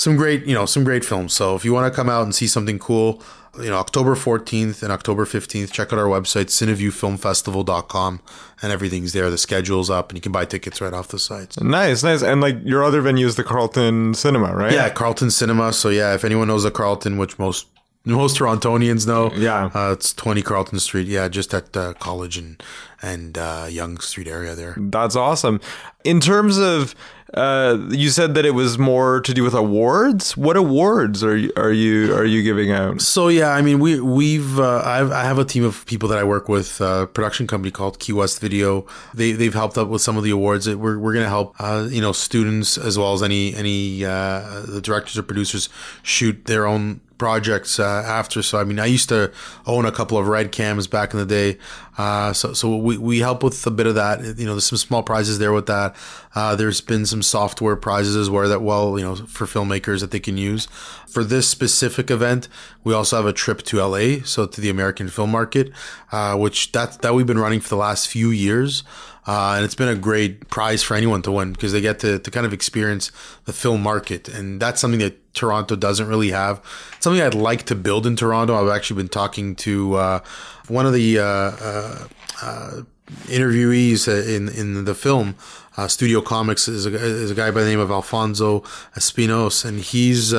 some 0.00 0.16
great, 0.16 0.46
you 0.46 0.54
know, 0.54 0.64
some 0.64 0.82
great 0.82 1.04
films. 1.04 1.34
So 1.34 1.54
if 1.54 1.62
you 1.62 1.74
want 1.74 1.92
to 1.92 1.94
come 1.94 2.08
out 2.08 2.22
and 2.22 2.34
see 2.34 2.46
something 2.46 2.78
cool, 2.78 3.22
you 3.58 3.68
know, 3.68 3.76
October 3.76 4.14
14th 4.14 4.82
and 4.82 4.90
October 4.90 5.26
15th, 5.26 5.70
check 5.72 5.92
out 5.92 5.98
our 5.98 6.06
website, 6.06 6.46
cineviewfilmfestival.com, 6.46 8.22
and 8.62 8.72
everything's 8.72 9.12
there. 9.12 9.28
The 9.28 9.36
schedule's 9.36 9.90
up, 9.90 10.08
and 10.08 10.16
you 10.16 10.22
can 10.22 10.32
buy 10.32 10.46
tickets 10.46 10.80
right 10.80 10.94
off 10.94 11.08
the 11.08 11.18
site. 11.18 11.60
Nice, 11.60 12.02
nice. 12.02 12.22
And 12.22 12.40
like 12.40 12.56
your 12.64 12.82
other 12.82 13.02
venue 13.02 13.26
is 13.26 13.36
the 13.36 13.44
Carlton 13.44 14.14
Cinema, 14.14 14.56
right? 14.56 14.72
Yeah, 14.72 14.88
Carlton 14.88 15.30
Cinema. 15.30 15.70
So 15.74 15.90
yeah, 15.90 16.14
if 16.14 16.24
anyone 16.24 16.48
knows 16.48 16.62
the 16.62 16.70
Carlton, 16.70 17.18
which 17.18 17.38
most 17.38 17.66
most 18.06 18.38
Torontonians 18.38 19.06
know, 19.06 19.30
yeah, 19.34 19.70
uh, 19.74 19.92
it's 19.92 20.14
20 20.14 20.40
Carlton 20.40 20.80
Street. 20.80 21.06
Yeah, 21.08 21.28
just 21.28 21.52
at 21.52 21.76
uh, 21.76 21.92
College 21.94 22.38
and 22.38 22.62
and 23.02 23.36
uh, 23.36 23.66
Yonge 23.68 24.00
Street 24.00 24.28
area 24.28 24.54
there. 24.54 24.76
That's 24.78 25.14
awesome. 25.14 25.60
In 26.04 26.20
terms 26.20 26.56
of 26.58 26.94
uh, 27.34 27.78
you 27.90 28.10
said 28.10 28.34
that 28.34 28.44
it 28.44 28.52
was 28.52 28.78
more 28.78 29.20
to 29.20 29.32
do 29.32 29.44
with 29.44 29.54
awards. 29.54 30.36
What 30.36 30.56
awards 30.56 31.22
are 31.22 31.36
you 31.36 31.52
are 31.56 31.70
you 31.70 32.14
are 32.14 32.24
you 32.24 32.42
giving 32.42 32.72
out? 32.72 33.00
So 33.00 33.28
yeah, 33.28 33.50
I 33.50 33.62
mean 33.62 33.78
we 33.78 34.00
we've 34.00 34.58
uh, 34.58 34.82
I've, 34.84 35.12
I 35.12 35.24
have 35.24 35.38
a 35.38 35.44
team 35.44 35.64
of 35.64 35.86
people 35.86 36.08
that 36.08 36.18
I 36.18 36.24
work 36.24 36.48
with, 36.48 36.80
uh, 36.80 37.06
production 37.06 37.46
company 37.46 37.70
called 37.70 38.00
Key 38.00 38.12
West 38.12 38.40
Video. 38.40 38.86
They 39.14 39.32
they've 39.32 39.54
helped 39.54 39.78
out 39.78 39.88
with 39.88 40.02
some 40.02 40.16
of 40.16 40.24
the 40.24 40.30
awards. 40.30 40.68
We're 40.68 40.98
we're 40.98 41.14
gonna 41.14 41.28
help 41.28 41.54
uh, 41.60 41.86
you 41.88 42.00
know 42.00 42.12
students 42.12 42.76
as 42.76 42.98
well 42.98 43.12
as 43.12 43.22
any 43.22 43.54
any 43.54 44.04
uh, 44.04 44.62
the 44.66 44.80
directors 44.80 45.16
or 45.16 45.22
producers 45.22 45.68
shoot 46.02 46.46
their 46.46 46.66
own 46.66 47.00
projects 47.20 47.78
uh, 47.78 48.02
after. 48.06 48.42
So 48.42 48.58
I 48.58 48.64
mean, 48.64 48.80
I 48.80 48.86
used 48.86 49.10
to 49.10 49.30
own 49.66 49.84
a 49.84 49.92
couple 49.92 50.16
of 50.16 50.26
red 50.26 50.52
cams 50.52 50.86
back 50.86 51.12
in 51.12 51.20
the 51.20 51.26
day. 51.26 51.58
Uh, 51.98 52.32
so 52.32 52.54
so 52.54 52.74
we, 52.78 52.96
we 52.96 53.18
help 53.18 53.44
with 53.44 53.66
a 53.66 53.70
bit 53.70 53.86
of 53.86 53.94
that. 53.94 54.38
You 54.38 54.46
know, 54.46 54.54
there's 54.54 54.64
some 54.64 54.78
small 54.78 55.02
prizes 55.02 55.38
there 55.38 55.52
with 55.52 55.66
that. 55.66 55.94
Uh, 56.34 56.56
there's 56.56 56.80
been 56.80 57.04
some 57.04 57.20
software 57.20 57.76
prizes 57.76 58.16
as 58.16 58.30
well 58.30 58.48
that 58.48 58.62
well 58.62 58.98
you 58.98 59.04
know 59.04 59.16
for 59.16 59.44
filmmakers 59.44 60.00
that 60.00 60.12
they 60.12 60.18
can 60.18 60.38
use. 60.38 60.64
For 61.06 61.22
this 61.22 61.46
specific 61.46 62.10
event, 62.10 62.48
we 62.84 62.94
also 62.94 63.16
have 63.16 63.26
a 63.26 63.34
trip 63.34 63.60
to 63.64 63.84
LA, 63.84 64.24
so 64.24 64.46
to 64.46 64.60
the 64.60 64.70
American 64.70 65.08
film 65.08 65.30
market, 65.30 65.70
uh, 66.10 66.38
which 66.38 66.72
that 66.72 67.02
that 67.02 67.14
we've 67.14 67.26
been 67.26 67.38
running 67.38 67.60
for 67.60 67.68
the 67.68 67.76
last 67.76 68.08
few 68.08 68.30
years. 68.30 68.82
Uh, 69.26 69.54
and 69.56 69.64
it's 69.64 69.74
been 69.74 69.88
a 69.88 69.94
great 69.94 70.48
prize 70.48 70.82
for 70.82 70.96
anyone 70.96 71.22
to 71.22 71.30
win 71.30 71.52
because 71.52 71.72
they 71.72 71.80
get 71.80 71.98
to, 72.00 72.18
to 72.18 72.30
kind 72.30 72.46
of 72.46 72.52
experience 72.52 73.12
the 73.44 73.52
film 73.52 73.82
market. 73.82 74.28
And 74.28 74.60
that's 74.60 74.80
something 74.80 75.00
that 75.00 75.34
Toronto 75.34 75.76
doesn't 75.76 76.08
really 76.08 76.30
have. 76.30 76.62
Something 77.00 77.22
I'd 77.22 77.34
like 77.34 77.64
to 77.64 77.74
build 77.74 78.06
in 78.06 78.16
Toronto. 78.16 78.54
I've 78.54 78.74
actually 78.74 79.02
been 79.02 79.08
talking 79.08 79.54
to 79.56 79.94
uh, 79.94 80.20
one 80.68 80.86
of 80.86 80.92
the 80.92 81.18
uh, 81.18 81.24
uh, 81.24 82.08
uh 82.42 82.82
interviewees 83.26 84.06
in, 84.08 84.48
in 84.48 84.84
the 84.84 84.94
film. 84.94 85.34
Uh, 85.76 85.88
Studio 85.88 86.20
Comics 86.20 86.68
is 86.68 86.86
a, 86.86 86.94
is 86.94 87.30
a 87.30 87.34
guy 87.34 87.50
by 87.50 87.62
the 87.62 87.68
name 87.68 87.80
of 87.80 87.90
Alfonso 87.90 88.60
Espinos, 88.96 89.64
and 89.64 89.80
he's 89.80 90.30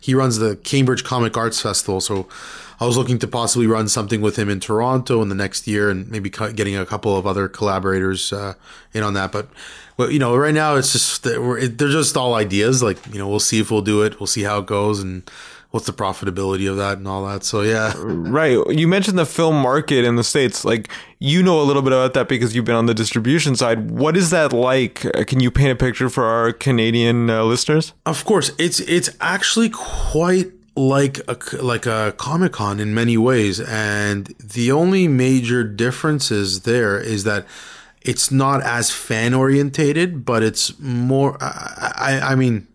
he 0.00 0.14
runs 0.14 0.38
the 0.38 0.56
Cambridge 0.56 1.04
Comic 1.04 1.36
Arts 1.36 1.60
Festival. 1.60 2.00
So 2.00 2.28
I 2.80 2.86
was 2.86 2.96
looking 2.96 3.18
to 3.20 3.26
possibly 3.26 3.66
run 3.66 3.88
something 3.88 4.20
with 4.20 4.36
him 4.38 4.48
in 4.48 4.60
Toronto 4.60 5.22
in 5.22 5.28
the 5.28 5.34
next 5.34 5.66
year, 5.66 5.88
and 5.90 6.08
maybe 6.10 6.30
getting 6.30 6.76
a 6.76 6.86
couple 6.86 7.16
of 7.16 7.26
other 7.26 7.48
collaborators 7.48 8.32
uh, 8.32 8.54
in 8.92 9.02
on 9.02 9.14
that. 9.14 9.32
But 9.32 9.48
well, 9.96 10.10
you 10.10 10.18
know, 10.18 10.36
right 10.36 10.54
now 10.54 10.76
it's 10.76 10.92
just 10.92 11.22
they're 11.22 11.88
just 11.88 12.16
all 12.16 12.34
ideas. 12.34 12.82
Like 12.82 13.04
you 13.06 13.18
know, 13.18 13.28
we'll 13.28 13.40
see 13.40 13.60
if 13.60 13.70
we'll 13.70 13.82
do 13.82 14.02
it. 14.02 14.20
We'll 14.20 14.26
see 14.26 14.42
how 14.42 14.58
it 14.58 14.66
goes, 14.66 15.00
and 15.00 15.28
what's 15.70 15.86
the 15.86 15.92
profitability 15.92 16.70
of 16.70 16.76
that 16.76 16.98
and 16.98 17.08
all 17.08 17.26
that. 17.26 17.44
So 17.44 17.62
yeah, 17.62 17.92
right. 17.98 18.58
You 18.68 18.86
mentioned 18.86 19.18
the 19.18 19.26
film 19.26 19.56
market 19.56 20.04
in 20.04 20.16
the 20.16 20.24
states. 20.24 20.64
Like 20.64 20.90
you 21.18 21.42
know 21.42 21.60
a 21.60 21.64
little 21.64 21.82
bit 21.82 21.92
about 21.92 22.14
that 22.14 22.28
because 22.28 22.54
you've 22.54 22.66
been 22.66 22.74
on 22.74 22.86
the 22.86 22.94
distribution 22.94 23.56
side. 23.56 23.90
What 23.90 24.16
is 24.16 24.30
that 24.30 24.52
like? 24.52 25.00
Can 25.26 25.40
you 25.40 25.50
paint 25.50 25.72
a 25.72 25.76
picture 25.76 26.10
for 26.10 26.24
our 26.24 26.52
Canadian 26.52 27.30
uh, 27.30 27.44
listeners? 27.44 27.94
Of 28.04 28.24
course, 28.24 28.52
it's 28.58 28.80
it's 28.80 29.10
actually 29.20 29.70
quite 29.70 30.52
like 30.76 31.20
a 31.26 31.38
like 31.62 31.86
a 31.86 32.14
Comic 32.18 32.52
Con 32.52 32.78
in 32.80 32.94
many 32.94 33.16
ways, 33.16 33.60
and 33.60 34.26
the 34.38 34.70
only 34.70 35.08
major 35.08 35.64
differences 35.64 36.62
there 36.62 37.00
is 37.00 37.24
that 37.24 37.46
it's 38.02 38.30
not 38.30 38.62
as 38.62 38.90
fan 38.90 39.34
orientated, 39.34 40.24
but 40.24 40.42
it's 40.42 40.78
more. 40.78 41.36
I, 41.40 41.92
I, 41.96 42.32
I 42.32 42.34
mean, 42.34 42.68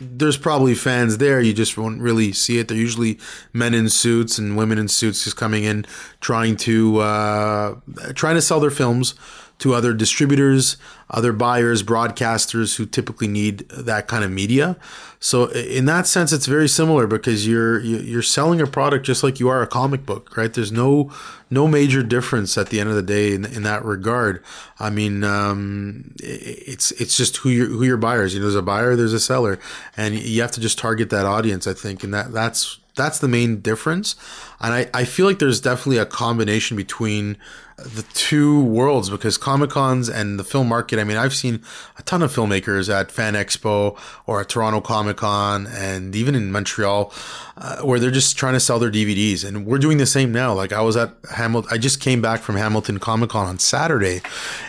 there's 0.00 0.36
probably 0.36 0.74
fans 0.74 1.18
there. 1.18 1.40
You 1.40 1.54
just 1.54 1.78
won't 1.78 2.00
really 2.00 2.32
see 2.32 2.58
it. 2.58 2.68
They're 2.68 2.76
usually 2.76 3.18
men 3.52 3.74
in 3.74 3.88
suits 3.88 4.38
and 4.38 4.56
women 4.56 4.78
in 4.78 4.88
suits 4.88 5.24
just 5.24 5.36
coming 5.36 5.64
in, 5.64 5.86
trying 6.20 6.56
to 6.58 6.98
uh, 6.98 7.74
trying 8.14 8.34
to 8.34 8.42
sell 8.42 8.60
their 8.60 8.70
films 8.70 9.14
to 9.58 9.74
other 9.74 9.92
distributors, 9.92 10.76
other 11.10 11.32
buyers, 11.32 11.82
broadcasters 11.82 12.76
who 12.76 12.86
typically 12.86 13.26
need 13.26 13.68
that 13.70 14.06
kind 14.06 14.22
of 14.22 14.30
media. 14.30 14.76
So 15.20 15.46
in 15.46 15.86
that 15.86 16.06
sense, 16.06 16.32
it's 16.32 16.46
very 16.46 16.68
similar 16.68 17.08
because 17.08 17.46
you're 17.46 17.80
you're 17.80 18.22
selling 18.22 18.60
a 18.60 18.66
product 18.68 19.04
just 19.04 19.24
like 19.24 19.40
you 19.40 19.48
are 19.48 19.60
a 19.60 19.66
comic 19.66 20.06
book, 20.06 20.36
right? 20.36 20.52
There's 20.52 20.70
no 20.70 21.12
no 21.50 21.66
major 21.66 22.04
difference 22.04 22.56
at 22.56 22.68
the 22.68 22.78
end 22.78 22.88
of 22.88 22.94
the 22.94 23.02
day 23.02 23.34
in, 23.34 23.44
in 23.44 23.64
that 23.64 23.84
regard. 23.84 24.44
I 24.78 24.90
mean, 24.90 25.24
um, 25.24 26.14
it's 26.20 26.92
it's 26.92 27.16
just 27.16 27.38
who 27.38 27.48
your 27.48 27.66
who 27.66 27.82
your 27.82 27.96
buyers. 27.96 28.32
You 28.32 28.40
know, 28.40 28.46
there's 28.46 28.54
a 28.54 28.62
buyer, 28.62 28.94
there's 28.94 29.12
a 29.12 29.20
seller, 29.20 29.58
and 29.96 30.14
you 30.14 30.40
have 30.40 30.52
to 30.52 30.60
just 30.60 30.78
target 30.78 31.10
that 31.10 31.26
audience. 31.26 31.66
I 31.66 31.72
think, 31.72 32.04
and 32.04 32.14
that 32.14 32.32
that's 32.32 32.78
that's 32.94 33.18
the 33.18 33.28
main 33.28 33.60
difference. 33.60 34.14
And 34.60 34.74
I, 34.74 34.90
I 34.92 35.04
feel 35.04 35.26
like 35.26 35.38
there's 35.38 35.60
definitely 35.60 35.98
a 35.98 36.06
combination 36.06 36.76
between 36.76 37.38
the 37.78 38.02
two 38.14 38.62
worlds 38.62 39.08
because 39.08 39.38
Comic 39.38 39.70
Cons 39.70 40.08
and 40.08 40.38
the 40.38 40.44
film 40.44 40.68
market. 40.68 40.98
I 40.98 41.04
mean, 41.04 41.16
I've 41.16 41.34
seen 41.34 41.62
a 41.96 42.02
ton 42.02 42.22
of 42.22 42.34
filmmakers 42.34 42.92
at 42.92 43.12
Fan 43.12 43.34
Expo 43.34 43.96
or 44.26 44.40
at 44.40 44.48
Toronto 44.48 44.80
Comic 44.80 45.18
Con 45.18 45.66
and 45.68 46.16
even 46.16 46.34
in 46.34 46.50
Montreal 46.50 47.12
uh, 47.60 47.80
where 47.82 47.98
they're 47.98 48.12
just 48.12 48.36
trying 48.38 48.54
to 48.54 48.60
sell 48.60 48.78
their 48.78 48.90
DVDs. 48.90 49.44
And 49.44 49.66
we're 49.66 49.78
doing 49.78 49.98
the 49.98 50.06
same 50.06 50.30
now. 50.30 50.54
Like 50.54 50.72
I 50.72 50.80
was 50.80 50.96
at 50.96 51.12
Hamilton, 51.32 51.68
I 51.72 51.78
just 51.78 52.00
came 52.00 52.22
back 52.22 52.40
from 52.40 52.56
Hamilton 52.56 52.98
Comic 52.98 53.30
Con 53.30 53.46
on 53.46 53.58
Saturday 53.58 54.20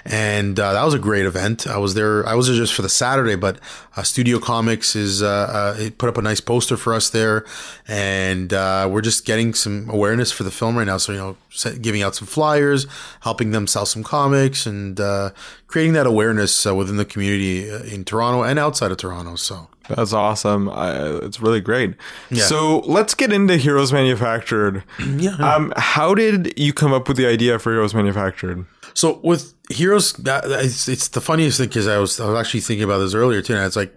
and 0.06 0.60
uh, 0.60 0.74
that 0.74 0.84
was 0.84 0.96
a 0.96 1.00
great 1.00 1.26
event. 1.26 1.68
I 1.68 1.78
was 1.78 1.94
there, 1.94 2.28
I 2.28 2.34
was 2.34 2.48
there 2.48 2.56
just 2.56 2.74
for 2.74 2.82
the 2.82 2.90
Saturday, 2.90 3.36
but 3.36 3.60
uh, 3.96 4.02
Studio 4.02 4.40
Comics 4.40 4.96
is, 4.96 5.22
uh, 5.22 5.28
uh, 5.28 5.90
put 6.00 6.10
up 6.10 6.18
a 6.18 6.22
nice 6.22 6.42
poster 6.42 6.78
for 6.78 6.94
us 6.94 7.12
there 7.12 7.46
and 7.88 8.54
uh, 8.54 8.90
we're 8.92 9.02
just 9.02 9.24
getting 9.24 9.54
some 9.54 9.88
awareness 9.90 10.32
for 10.32 10.44
the 10.44 10.52
film 10.52 10.76
right 10.76 10.88
now. 10.88 10.98
So, 10.98 11.12
you 11.12 11.20
know, 11.20 11.38
giving 11.82 12.02
out 12.02 12.16
some 12.16 12.28
flyers, 12.28 12.88
helping 13.22 13.52
them 13.52 13.68
sell 13.68 13.86
some 13.86 14.04
comics, 14.04 14.66
and 14.66 15.00
uh, 15.00 15.32
creating 15.70 15.94
that 15.94 16.08
awareness 16.08 16.66
uh, 16.66 16.74
within 16.74 16.98
the 16.98 17.06
community 17.06 17.72
uh, 17.72 17.84
in 17.84 18.04
Toronto 18.04 18.42
and 18.42 18.58
outside 18.58 18.92
of 18.92 18.98
Toronto. 18.98 19.36
So 19.36 19.68
that's 19.88 20.14
awesome. 20.14 20.70
It's 20.74 21.40
really 21.40 21.62
great. 21.62 21.94
Yeah. 22.32 22.44
So 22.44 22.80
let's 22.80 23.14
get 23.14 23.32
into 23.32 23.56
Heroes 23.56 23.94
Manufactured. 23.94 24.84
yeah. 25.18 25.36
Um, 25.36 25.72
how 25.78 26.16
did 26.16 26.58
you 26.60 26.74
come 26.74 26.92
up 26.92 27.08
with 27.08 27.18
the 27.18 27.28
idea 27.28 27.60
for 27.60 27.72
Heroes 27.72 27.94
Manufactured? 27.94 28.66
So 28.96 29.20
with 29.24 29.54
Heroes, 29.70 30.14
that, 30.14 30.44
it's, 30.46 30.88
it's 30.88 31.10
the 31.10 31.22
funniest 31.22 31.60
thing 31.60 31.70
because 31.70 31.88
I 31.88 32.00
was 32.00 32.20
I 32.20 32.28
was 32.28 32.40
actually 32.40 32.62
thinking 32.62 32.84
about 32.84 32.98
this 32.98 33.14
earlier 33.14 33.42
too. 33.44 33.54
And 33.56 33.64
it's 33.64 33.76
like 33.76 33.94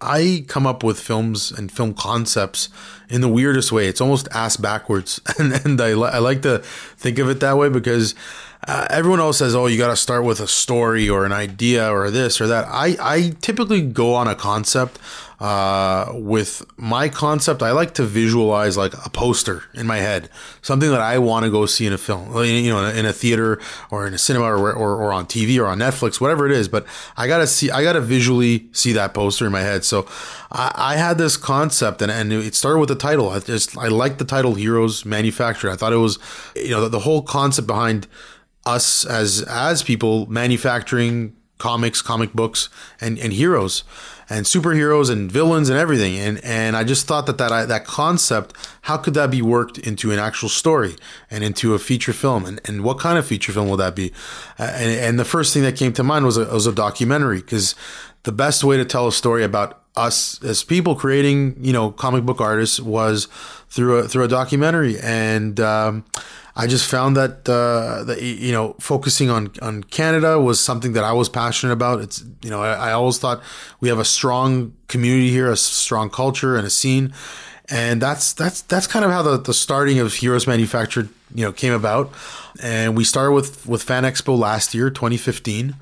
I 0.00 0.44
come 0.48 0.66
up 0.66 0.82
with 0.82 0.98
films 0.98 1.52
and 1.52 1.70
film 1.70 1.94
concepts 1.94 2.68
in 3.08 3.20
the 3.20 3.28
weirdest 3.28 3.70
way. 3.70 3.86
It's 3.86 4.00
almost 4.00 4.26
ass 4.32 4.56
backwards, 4.56 5.20
and, 5.38 5.52
and 5.64 5.80
I, 5.80 5.90
I 5.90 6.18
like 6.18 6.42
to 6.42 6.58
think 6.96 7.20
of 7.20 7.30
it 7.30 7.38
that 7.40 7.56
way 7.56 7.68
because 7.68 8.16
uh, 8.66 8.86
everyone 8.90 9.20
else 9.20 9.38
says, 9.38 9.54
"Oh, 9.54 9.66
you 9.66 9.76
got 9.76 9.88
to 9.88 9.96
start 9.96 10.24
with 10.24 10.40
a 10.40 10.46
story 10.46 11.08
or 11.08 11.24
an 11.24 11.32
idea 11.32 11.90
or 11.90 12.10
this 12.10 12.40
or 12.40 12.46
that." 12.46 12.66
I 12.68 12.96
I 13.00 13.34
typically 13.40 13.82
go 13.82 14.14
on 14.14 14.28
a 14.28 14.34
concept. 14.34 14.98
Uh, 15.40 16.12
with 16.14 16.64
my 16.76 17.08
concept, 17.08 17.64
I 17.64 17.72
like 17.72 17.94
to 17.94 18.04
visualize 18.04 18.76
like 18.76 18.94
a 19.04 19.10
poster 19.10 19.64
in 19.74 19.88
my 19.88 19.96
head, 19.96 20.30
something 20.60 20.88
that 20.88 21.00
I 21.00 21.18
want 21.18 21.44
to 21.44 21.50
go 21.50 21.66
see 21.66 21.84
in 21.84 21.92
a 21.92 21.98
film, 21.98 22.32
you 22.44 22.70
know, 22.70 22.86
in 22.86 23.06
a 23.06 23.12
theater 23.12 23.60
or 23.90 24.06
in 24.06 24.14
a 24.14 24.18
cinema 24.18 24.44
or, 24.44 24.72
or, 24.72 24.94
or 24.94 25.12
on 25.12 25.26
TV 25.26 25.58
or 25.58 25.66
on 25.66 25.80
Netflix, 25.80 26.20
whatever 26.20 26.46
it 26.46 26.52
is. 26.52 26.68
But 26.68 26.86
I 27.16 27.26
gotta 27.26 27.48
see, 27.48 27.72
I 27.72 27.82
gotta 27.82 28.00
visually 28.00 28.68
see 28.70 28.92
that 28.92 29.14
poster 29.14 29.44
in 29.44 29.50
my 29.50 29.62
head. 29.62 29.84
So 29.84 30.06
I, 30.52 30.70
I 30.76 30.94
had 30.94 31.18
this 31.18 31.36
concept, 31.36 32.02
and, 32.02 32.12
and 32.12 32.32
it 32.32 32.54
started 32.54 32.78
with 32.78 32.90
the 32.90 32.94
title. 32.94 33.30
I 33.30 33.40
just 33.40 33.76
I 33.76 33.88
liked 33.88 34.20
the 34.20 34.24
title 34.24 34.54
Heroes 34.54 35.04
Manufactured. 35.04 35.70
I 35.72 35.74
thought 35.74 35.92
it 35.92 35.96
was, 35.96 36.20
you 36.54 36.70
know, 36.70 36.82
the, 36.82 36.88
the 36.88 37.00
whole 37.00 37.20
concept 37.20 37.66
behind 37.66 38.06
us 38.66 39.04
as 39.04 39.42
as 39.42 39.82
people 39.82 40.26
manufacturing 40.26 41.36
comics, 41.58 42.02
comic 42.02 42.32
books, 42.32 42.68
and, 43.00 43.18
and 43.20 43.32
heroes 43.32 43.84
and 44.28 44.46
superheroes 44.46 45.10
and 45.10 45.30
villains 45.30 45.68
and 45.68 45.78
everything. 45.78 46.16
And 46.18 46.42
and 46.44 46.76
I 46.76 46.84
just 46.84 47.06
thought 47.06 47.26
that 47.26 47.38
that 47.38 47.68
that 47.68 47.84
concept, 47.84 48.54
how 48.82 48.96
could 48.96 49.14
that 49.14 49.30
be 49.30 49.42
worked 49.42 49.78
into 49.78 50.10
an 50.10 50.18
actual 50.18 50.48
story 50.48 50.96
and 51.30 51.44
into 51.44 51.74
a 51.74 51.78
feature 51.78 52.12
film? 52.12 52.44
And 52.46 52.60
and 52.64 52.82
what 52.82 52.98
kind 52.98 53.18
of 53.18 53.26
feature 53.26 53.52
film 53.52 53.68
will 53.68 53.76
that 53.76 53.94
be? 53.94 54.12
And, 54.58 54.90
and 54.90 55.18
the 55.18 55.24
first 55.24 55.54
thing 55.54 55.62
that 55.62 55.76
came 55.76 55.92
to 55.92 56.02
mind 56.02 56.24
was 56.24 56.36
a, 56.36 56.46
was 56.46 56.66
a 56.66 56.72
documentary 56.72 57.40
because 57.40 57.74
the 58.24 58.32
best 58.32 58.64
way 58.64 58.76
to 58.76 58.84
tell 58.84 59.06
a 59.06 59.12
story 59.12 59.44
about 59.44 59.81
us 59.96 60.42
as 60.42 60.64
people 60.64 60.94
creating, 60.94 61.56
you 61.60 61.72
know, 61.72 61.90
comic 61.90 62.24
book 62.24 62.40
artists 62.40 62.80
was 62.80 63.26
through 63.68 63.98
a 63.98 64.08
through 64.08 64.24
a 64.24 64.28
documentary, 64.28 64.98
and 65.00 65.60
um, 65.60 66.04
I 66.56 66.66
just 66.66 66.88
found 66.88 67.16
that 67.16 67.48
uh, 67.48 68.04
that 68.04 68.22
you 68.22 68.52
know 68.52 68.74
focusing 68.80 69.28
on 69.30 69.52
on 69.60 69.84
Canada 69.84 70.40
was 70.40 70.60
something 70.60 70.92
that 70.94 71.04
I 71.04 71.12
was 71.12 71.28
passionate 71.28 71.72
about. 71.72 72.00
It's 72.00 72.24
you 72.42 72.50
know 72.50 72.62
I, 72.62 72.90
I 72.90 72.92
always 72.92 73.18
thought 73.18 73.42
we 73.80 73.88
have 73.88 73.98
a 73.98 74.04
strong 74.04 74.74
community 74.88 75.30
here, 75.30 75.50
a 75.50 75.56
strong 75.56 76.08
culture, 76.08 76.56
and 76.56 76.66
a 76.66 76.70
scene, 76.70 77.12
and 77.68 78.00
that's 78.00 78.32
that's 78.32 78.62
that's 78.62 78.86
kind 78.86 79.04
of 79.04 79.10
how 79.10 79.22
the, 79.22 79.36
the 79.38 79.54
starting 79.54 79.98
of 79.98 80.14
Heroes 80.14 80.46
Manufactured 80.46 81.10
you 81.34 81.44
know 81.44 81.52
came 81.52 81.74
about, 81.74 82.12
and 82.62 82.96
we 82.96 83.04
started 83.04 83.32
with 83.32 83.66
with 83.66 83.82
Fan 83.82 84.04
Expo 84.04 84.38
last 84.38 84.74
year, 84.74 84.88
2015 84.88 85.76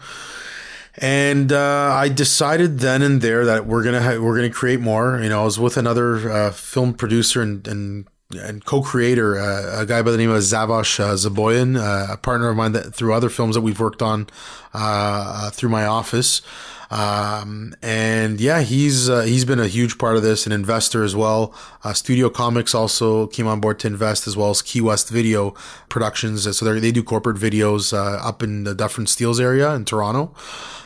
and 0.96 1.52
uh, 1.52 1.92
I 1.92 2.08
decided 2.08 2.80
then 2.80 3.02
and 3.02 3.20
there 3.20 3.44
that 3.44 3.66
we're 3.66 3.82
gonna 3.82 4.02
ha- 4.02 4.18
we're 4.18 4.36
gonna 4.36 4.50
create 4.50 4.80
more. 4.80 5.20
You 5.22 5.28
know, 5.28 5.42
I 5.42 5.44
was 5.44 5.58
with 5.58 5.76
another 5.76 6.30
uh, 6.30 6.50
film 6.50 6.94
producer 6.94 7.42
and, 7.42 7.66
and 7.66 8.06
and 8.32 8.64
co-creator, 8.64 9.38
uh, 9.38 9.82
a 9.82 9.86
guy 9.86 10.02
by 10.02 10.12
the 10.12 10.16
name 10.16 10.30
of 10.30 10.38
Zavosh 10.38 11.00
uh, 11.00 11.14
Zaboyan, 11.14 11.76
uh, 11.76 12.12
a 12.12 12.16
partner 12.16 12.48
of 12.48 12.56
mine 12.56 12.72
that 12.72 12.94
through 12.94 13.12
other 13.12 13.28
films 13.28 13.56
that 13.56 13.60
we've 13.60 13.80
worked 13.80 14.02
on 14.02 14.28
uh, 14.72 15.50
through 15.50 15.70
my 15.70 15.84
office. 15.84 16.42
Um, 16.90 17.74
and 17.82 18.40
yeah, 18.40 18.62
he's 18.62 19.08
uh, 19.08 19.22
he's 19.22 19.44
been 19.44 19.60
a 19.60 19.68
huge 19.68 19.96
part 19.98 20.16
of 20.16 20.22
this, 20.22 20.46
an 20.46 20.52
investor 20.52 21.04
as 21.04 21.14
well. 21.14 21.54
Uh, 21.84 21.92
Studio 21.92 22.28
Comics 22.28 22.74
also 22.74 23.28
came 23.28 23.46
on 23.46 23.60
board 23.60 23.78
to 23.80 23.86
invest, 23.86 24.26
as 24.26 24.36
well 24.36 24.50
as 24.50 24.60
Key 24.60 24.80
West 24.80 25.08
Video 25.08 25.54
Productions. 25.88 26.56
So 26.56 26.64
they 26.64 26.80
they 26.80 26.92
do 26.92 27.02
corporate 27.02 27.36
videos 27.36 27.92
up 27.94 28.42
in 28.42 28.64
the 28.64 28.74
Dufferin 28.74 29.06
Steels 29.06 29.38
area 29.38 29.72
in 29.74 29.84
Toronto 29.84 30.34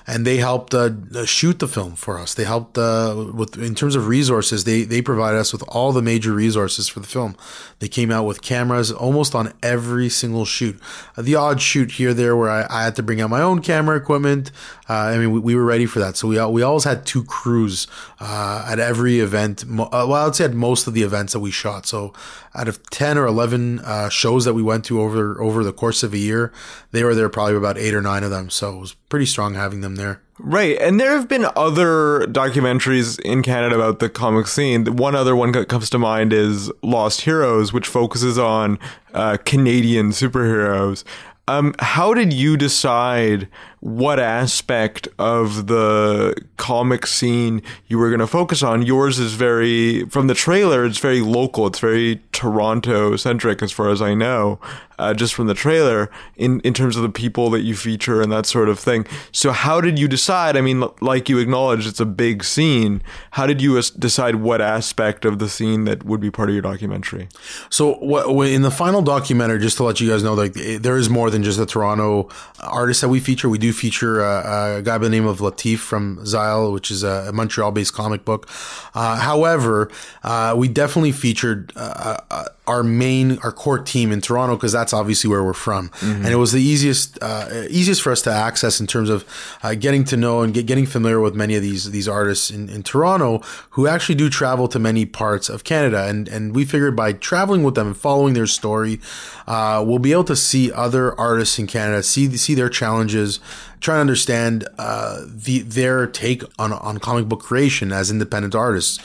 and 0.06 0.26
they 0.26 0.36
helped 0.36 0.74
uh, 0.74 0.90
shoot 1.24 1.58
the 1.58 1.68
film 1.68 1.94
for 1.94 2.18
us. 2.18 2.34
They 2.34 2.44
helped 2.44 2.76
uh, 2.76 3.30
with 3.32 3.56
in 3.56 3.74
terms 3.74 3.96
of 3.96 4.06
resources. 4.06 4.64
They 4.64 4.82
they 4.82 5.00
provided 5.00 5.38
us 5.38 5.52
with 5.52 5.62
all 5.68 5.92
the 5.92 6.02
major 6.02 6.32
resources 6.32 6.88
for 6.88 7.00
the 7.00 7.06
film. 7.06 7.36
They 7.78 7.88
came 7.88 8.10
out 8.10 8.24
with 8.24 8.42
cameras 8.42 8.92
almost 8.92 9.34
on 9.34 9.54
every 9.62 10.08
single 10.10 10.44
shoot. 10.44 10.78
Uh, 11.16 11.22
the 11.22 11.36
odd 11.36 11.60
shoot 11.60 11.92
here 11.92 12.12
there 12.12 12.36
where 12.36 12.50
I, 12.50 12.66
I, 12.68 12.84
had 12.84 12.96
to 12.96 13.02
bring 13.02 13.20
out 13.20 13.30
my 13.30 13.40
own 13.40 13.62
camera 13.62 13.96
equipment. 13.96 14.50
Uh, 14.88 14.92
I 14.92 15.18
mean, 15.18 15.32
we, 15.32 15.40
we, 15.40 15.54
were 15.54 15.64
ready 15.64 15.86
for 15.86 15.98
that. 15.98 16.16
So 16.16 16.28
we 16.28 16.44
we 16.46 16.62
always 16.62 16.84
had 16.84 17.06
two 17.06 17.24
crews 17.24 17.86
uh, 18.20 18.66
at 18.68 18.78
every 18.78 19.20
event. 19.20 19.64
Uh, 19.64 19.88
well, 19.90 20.14
I 20.14 20.24
would 20.24 20.34
say 20.34 20.44
at 20.44 20.54
most 20.54 20.86
of 20.86 20.94
the 20.94 21.02
events 21.02 21.32
that 21.32 21.40
we 21.40 21.50
shot. 21.50 21.86
So 21.86 22.12
out 22.54 22.68
of 22.68 22.82
ten 22.90 23.16
or 23.16 23.26
eleven 23.26 23.80
shows 24.10 24.44
that 24.44 24.54
we 24.54 24.62
went 24.62 24.84
to 24.86 25.00
over 25.00 25.40
over 25.40 25.64
the 25.64 25.72
course 25.72 26.02
of 26.02 26.12
a 26.12 26.18
year, 26.18 26.52
they 26.90 27.02
were 27.02 27.14
there 27.14 27.28
probably 27.28 27.56
about 27.56 27.78
eight 27.78 27.94
or 27.94 28.02
nine 28.02 28.24
of 28.24 28.30
them. 28.30 28.50
So 28.50 28.76
it 28.76 28.80
was 28.80 28.94
pretty 29.08 29.26
strong 29.26 29.54
having 29.54 29.80
them 29.80 29.96
there. 29.96 30.20
Right. 30.38 30.76
And 30.80 30.98
there 30.98 31.12
have 31.12 31.28
been 31.28 31.46
other 31.54 32.26
documentaries 32.26 33.20
in 33.20 33.42
Canada 33.42 33.76
about 33.76 34.00
the 34.00 34.08
comic 34.08 34.48
scene. 34.48 34.84
One 34.96 35.14
other 35.14 35.36
one 35.36 35.52
that 35.52 35.68
comes 35.68 35.88
to 35.90 35.98
mind 35.98 36.32
is 36.32 36.72
Lost 36.82 37.20
Heroes, 37.20 37.72
which 37.72 37.86
focuses 37.86 38.36
on 38.36 38.78
uh, 39.12 39.36
Canadian 39.44 40.10
superheroes. 40.10 41.04
Um, 41.46 41.74
how 41.78 42.14
did 42.14 42.32
you 42.32 42.56
decide 42.56 43.48
what 43.84 44.18
aspect 44.18 45.08
of 45.18 45.66
the 45.66 46.34
comic 46.56 47.06
scene 47.06 47.60
you 47.86 47.98
were 47.98 48.08
going 48.08 48.18
to 48.18 48.26
focus 48.26 48.62
on? 48.62 48.80
Yours 48.80 49.18
is 49.18 49.34
very, 49.34 50.06
from 50.06 50.26
the 50.26 50.32
trailer, 50.32 50.86
it's 50.86 50.98
very 50.98 51.20
local. 51.20 51.66
It's 51.66 51.80
very 51.80 52.22
Toronto 52.32 53.14
centric, 53.16 53.62
as 53.62 53.72
far 53.72 53.90
as 53.90 54.00
I 54.00 54.14
know, 54.14 54.58
uh, 54.98 55.12
just 55.12 55.34
from 55.34 55.48
the 55.48 55.54
trailer, 55.54 56.10
in, 56.36 56.60
in 56.60 56.72
terms 56.72 56.96
of 56.96 57.02
the 57.02 57.10
people 57.10 57.50
that 57.50 57.60
you 57.60 57.76
feature 57.76 58.22
and 58.22 58.32
that 58.32 58.46
sort 58.46 58.70
of 58.70 58.78
thing. 58.78 59.06
So, 59.32 59.52
how 59.52 59.82
did 59.82 59.98
you 59.98 60.08
decide? 60.08 60.56
I 60.56 60.62
mean, 60.62 60.84
like 61.02 61.28
you 61.28 61.38
acknowledged, 61.38 61.86
it's 61.86 62.00
a 62.00 62.06
big 62.06 62.42
scene. 62.42 63.02
How 63.32 63.46
did 63.46 63.60
you 63.60 63.78
decide 63.98 64.36
what 64.36 64.62
aspect 64.62 65.26
of 65.26 65.40
the 65.40 65.48
scene 65.48 65.84
that 65.84 66.04
would 66.04 66.20
be 66.20 66.30
part 66.30 66.48
of 66.48 66.54
your 66.54 66.62
documentary? 66.62 67.28
So, 67.68 67.96
what, 67.96 68.48
in 68.48 68.62
the 68.62 68.70
final 68.70 69.02
documentary, 69.02 69.58
just 69.58 69.76
to 69.76 69.84
let 69.84 70.00
you 70.00 70.08
guys 70.08 70.22
know, 70.22 70.32
like 70.32 70.54
there 70.54 70.96
is 70.96 71.10
more 71.10 71.28
than 71.28 71.42
just 71.42 71.58
the 71.58 71.66
Toronto 71.66 72.30
artists 72.60 73.02
that 73.02 73.10
we 73.10 73.20
feature. 73.20 73.50
We 73.50 73.58
do 73.58 73.73
feature 73.74 74.22
a, 74.22 74.78
a 74.78 74.82
guy 74.82 74.98
by 74.98 75.04
the 75.04 75.10
name 75.10 75.26
of 75.26 75.40
Latif 75.40 75.78
from 75.78 76.18
Xyle, 76.18 76.72
which 76.72 76.90
is 76.90 77.02
a 77.02 77.32
Montreal-based 77.32 77.92
comic 77.92 78.24
book. 78.24 78.48
Uh, 78.94 79.16
however, 79.16 79.90
uh, 80.22 80.54
we 80.56 80.68
definitely 80.68 81.12
featured 81.12 81.72
uh, 81.76 82.18
uh 82.30 82.44
our 82.66 82.82
main, 82.82 83.38
our 83.38 83.52
core 83.52 83.78
team 83.78 84.10
in 84.10 84.20
Toronto 84.20 84.56
because 84.56 84.72
that's 84.72 84.92
obviously 84.92 85.28
where 85.28 85.44
we're 85.44 85.52
from, 85.52 85.90
mm-hmm. 85.90 86.24
and 86.24 86.28
it 86.28 86.36
was 86.36 86.52
the 86.52 86.62
easiest, 86.62 87.18
uh, 87.22 87.64
easiest 87.68 88.00
for 88.00 88.10
us 88.10 88.22
to 88.22 88.30
access 88.30 88.80
in 88.80 88.86
terms 88.86 89.10
of 89.10 89.24
uh, 89.62 89.74
getting 89.74 90.04
to 90.04 90.16
know 90.16 90.40
and 90.42 90.54
get, 90.54 90.66
getting 90.66 90.86
familiar 90.86 91.20
with 91.20 91.34
many 91.34 91.56
of 91.56 91.62
these 91.62 91.90
these 91.90 92.08
artists 92.08 92.50
in, 92.50 92.68
in 92.68 92.82
Toronto 92.82 93.38
who 93.70 93.86
actually 93.86 94.14
do 94.14 94.30
travel 94.30 94.66
to 94.68 94.78
many 94.78 95.04
parts 95.04 95.48
of 95.48 95.64
Canada, 95.64 96.06
and 96.08 96.28
and 96.28 96.54
we 96.54 96.64
figured 96.64 96.96
by 96.96 97.12
traveling 97.12 97.62
with 97.62 97.74
them 97.74 97.88
and 97.88 97.96
following 97.96 98.34
their 98.34 98.46
story, 98.46 99.00
uh, 99.46 99.82
we'll 99.86 99.98
be 99.98 100.12
able 100.12 100.24
to 100.24 100.36
see 100.36 100.72
other 100.72 101.18
artists 101.20 101.58
in 101.58 101.66
Canada, 101.66 102.02
see 102.02 102.34
see 102.36 102.54
their 102.54 102.70
challenges, 102.70 103.40
try 103.80 103.96
to 103.96 104.00
understand 104.00 104.66
uh, 104.78 105.20
the 105.26 105.60
their 105.60 106.06
take 106.06 106.42
on 106.58 106.72
on 106.72 106.98
comic 106.98 107.28
book 107.28 107.40
creation 107.40 107.92
as 107.92 108.10
independent 108.10 108.54
artists. 108.54 108.98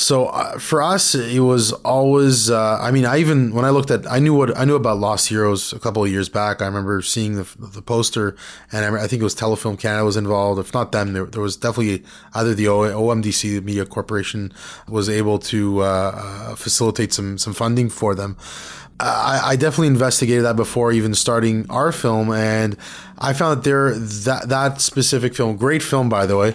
So 0.00 0.28
uh, 0.28 0.58
for 0.58 0.80
us, 0.80 1.14
it 1.14 1.40
was 1.40 1.72
always. 1.72 2.50
Uh, 2.50 2.78
I 2.80 2.90
mean, 2.90 3.04
I 3.04 3.18
even 3.18 3.54
when 3.54 3.66
I 3.66 3.70
looked 3.70 3.90
at, 3.90 4.10
I 4.10 4.18
knew 4.18 4.34
what 4.34 4.56
I 4.56 4.64
knew 4.64 4.74
about 4.74 4.96
Lost 4.96 5.28
Heroes 5.28 5.74
a 5.74 5.78
couple 5.78 6.02
of 6.02 6.10
years 6.10 6.30
back. 6.30 6.62
I 6.62 6.64
remember 6.64 7.02
seeing 7.02 7.34
the 7.34 7.46
the 7.58 7.82
poster, 7.82 8.34
and 8.72 8.96
I, 8.96 9.04
I 9.04 9.06
think 9.06 9.20
it 9.20 9.24
was 9.24 9.34
Telefilm 9.34 9.78
Canada 9.78 10.06
was 10.06 10.16
involved. 10.16 10.58
If 10.58 10.72
not 10.72 10.92
them, 10.92 11.12
there, 11.12 11.26
there 11.26 11.42
was 11.42 11.54
definitely 11.54 12.02
either 12.32 12.54
the 12.54 12.64
OMDC, 12.64 13.42
the 13.42 13.60
Media 13.60 13.84
Corporation, 13.84 14.54
was 14.88 15.10
able 15.10 15.38
to 15.38 15.82
uh, 15.82 15.84
uh, 15.84 16.54
facilitate 16.54 17.12
some 17.12 17.36
some 17.36 17.52
funding 17.52 17.90
for 17.90 18.14
them. 18.14 18.38
I, 18.98 19.40
I, 19.52 19.56
definitely 19.56 19.86
investigated 19.86 20.44
that 20.44 20.56
before 20.56 20.92
even 20.92 21.14
starting 21.14 21.64
our 21.70 21.90
film, 21.90 22.30
and 22.32 22.76
I 23.18 23.32
found 23.32 23.58
that 23.58 23.64
there 23.64 23.94
that 23.94 24.48
that 24.48 24.80
specific 24.80 25.34
film, 25.34 25.56
great 25.56 25.82
film 25.82 26.08
by 26.08 26.26
the 26.26 26.36
way, 26.36 26.54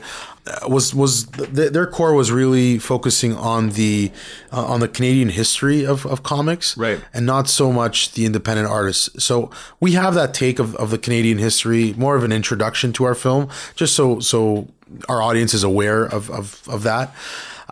was 0.67 0.93
was 0.93 1.25
th- 1.25 1.71
their 1.71 1.88
core 1.88 2.13
was 2.13 2.31
really 2.31 2.77
focusing 2.77 3.36
on 3.36 3.71
the 3.71 4.12
uh, 4.51 4.65
on 4.65 4.79
the 4.79 4.88
Canadian 4.88 5.29
history 5.29 5.86
of, 5.86 6.05
of 6.05 6.23
comics, 6.23 6.77
right, 6.77 6.99
and 7.13 7.25
not 7.25 7.49
so 7.49 7.71
much 7.71 8.12
the 8.13 8.25
independent 8.25 8.67
artists. 8.67 9.23
So 9.23 9.49
we 9.79 9.93
have 9.93 10.13
that 10.13 10.34
take 10.34 10.60
of, 10.60 10.75
of 10.75 10.91
the 10.91 10.97
Canadian 10.97 11.39
history, 11.39 11.93
more 11.97 12.15
of 12.15 12.23
an 12.23 12.31
introduction 12.31 12.93
to 12.93 13.05
our 13.05 13.15
film, 13.15 13.49
just 13.75 13.95
so 13.95 14.19
so 14.19 14.67
our 15.10 15.21
audience 15.21 15.53
is 15.53 15.63
aware 15.63 16.03
of 16.03 16.29
of, 16.29 16.62
of 16.67 16.84
that 16.84 17.13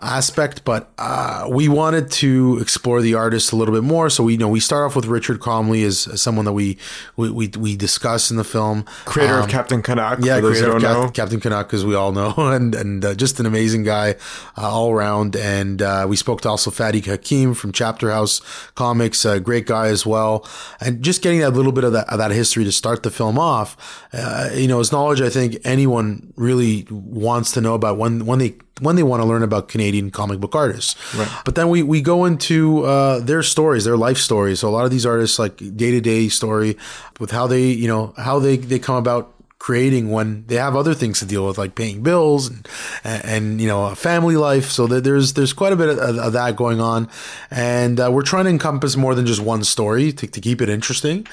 aspect, 0.03 0.63
but 0.65 0.91
uh, 0.97 1.47
we 1.49 1.67
wanted 1.67 2.11
to 2.11 2.57
explore 2.59 3.01
the 3.01 3.15
artist 3.15 3.51
a 3.51 3.55
little 3.55 3.73
bit 3.73 3.83
more. 3.83 4.09
So 4.09 4.25
we 4.25 4.33
you 4.33 4.37
know 4.37 4.47
we 4.47 4.59
start 4.59 4.85
off 4.85 4.95
with 4.95 5.05
Richard 5.05 5.39
Comely 5.39 5.83
as, 5.83 6.07
as 6.07 6.21
someone 6.21 6.45
that 6.45 6.53
we 6.53 6.77
we, 7.15 7.31
we, 7.31 7.47
we 7.57 7.75
discuss 7.75 8.29
in 8.29 8.37
the 8.37 8.43
film, 8.43 8.83
creator 9.05 9.35
um, 9.35 9.43
of 9.43 9.49
Captain 9.49 9.81
Canuck. 9.81 10.19
Yeah, 10.21 10.39
creator 10.39 10.75
of 10.75 10.81
Cap- 10.81 11.13
Captain 11.13 11.39
Canuck, 11.39 11.73
as 11.73 11.85
we 11.85 11.95
all 11.95 12.11
know, 12.11 12.33
and 12.37 12.75
and 12.75 13.03
uh, 13.03 13.15
just 13.15 13.39
an 13.39 13.45
amazing 13.45 13.83
guy 13.83 14.15
uh, 14.57 14.69
all 14.69 14.91
around. 14.91 15.35
And 15.35 15.81
uh, 15.81 16.05
we 16.07 16.15
spoke 16.15 16.41
to 16.41 16.49
also 16.49 16.71
Fadi 16.71 17.03
Hakim 17.03 17.53
from 17.53 17.71
Chapter 17.71 18.11
House 18.11 18.41
Comics, 18.75 19.25
a 19.25 19.39
great 19.39 19.65
guy 19.65 19.87
as 19.87 20.05
well. 20.05 20.47
And 20.79 21.01
just 21.01 21.21
getting 21.21 21.39
that 21.39 21.51
little 21.51 21.71
bit 21.71 21.83
of 21.83 21.93
that, 21.93 22.09
of 22.09 22.17
that 22.17 22.31
history 22.31 22.63
to 22.63 22.71
start 22.71 23.03
the 23.03 23.11
film 23.11 23.39
off, 23.39 24.07
uh, 24.13 24.49
you 24.53 24.67
know, 24.67 24.79
is 24.79 24.91
knowledge 24.91 25.21
I 25.21 25.29
think 25.29 25.57
anyone 25.63 26.33
really 26.35 26.85
wants 26.89 27.51
to 27.53 27.61
know 27.61 27.73
about 27.73 27.97
when 27.97 28.25
when 28.25 28.39
they 28.39 28.55
when 28.81 28.95
they 28.95 29.03
want 29.03 29.21
to 29.21 29.27
learn 29.27 29.43
about 29.43 29.67
Canadian 29.67 30.09
comic 30.11 30.39
book 30.39 30.55
artists. 30.55 30.95
Right. 31.15 31.29
But 31.45 31.55
then 31.55 31.69
we, 31.69 31.83
we 31.83 32.01
go 32.01 32.25
into 32.25 32.83
uh, 32.83 33.19
their 33.19 33.43
stories, 33.43 33.85
their 33.85 33.97
life 33.97 34.17
stories. 34.17 34.61
So 34.61 34.69
a 34.69 34.71
lot 34.71 34.85
of 34.85 34.91
these 34.91 35.05
artists, 35.05 35.37
like 35.37 35.57
day 35.57 35.91
to 35.91 36.01
day 36.01 36.29
story 36.29 36.77
with 37.19 37.31
how 37.31 37.47
they, 37.47 37.67
you 37.67 37.87
know, 37.87 38.13
how 38.17 38.39
they, 38.39 38.57
they 38.57 38.79
come 38.79 38.95
about 38.95 39.29
creating 39.59 40.11
when 40.11 40.45
they 40.47 40.55
have 40.55 40.75
other 40.75 40.93
things 40.93 41.19
to 41.19 41.25
deal 41.25 41.47
with, 41.47 41.57
like 41.57 41.73
paying 41.73 42.03
bills 42.03 42.49
and, 42.49 42.67
and 43.05 43.61
you 43.61 43.67
know, 43.67 43.85
a 43.85 43.95
family 43.95 44.35
life. 44.35 44.65
So 44.65 44.87
there's 44.87 45.33
there's 45.33 45.53
quite 45.53 45.71
a 45.71 45.77
bit 45.77 45.87
of, 45.87 46.17
of 46.17 46.33
that 46.33 46.57
going 46.57 46.81
on, 46.81 47.07
and 47.49 47.97
uh, 47.97 48.11
we're 48.11 48.23
trying 48.23 48.43
to 48.43 48.49
encompass 48.49 48.97
more 48.97 49.15
than 49.15 49.25
just 49.25 49.39
one 49.39 49.63
story 49.63 50.11
to, 50.11 50.27
to 50.27 50.41
keep 50.41 50.61
it 50.61 50.67
interesting. 50.67 51.25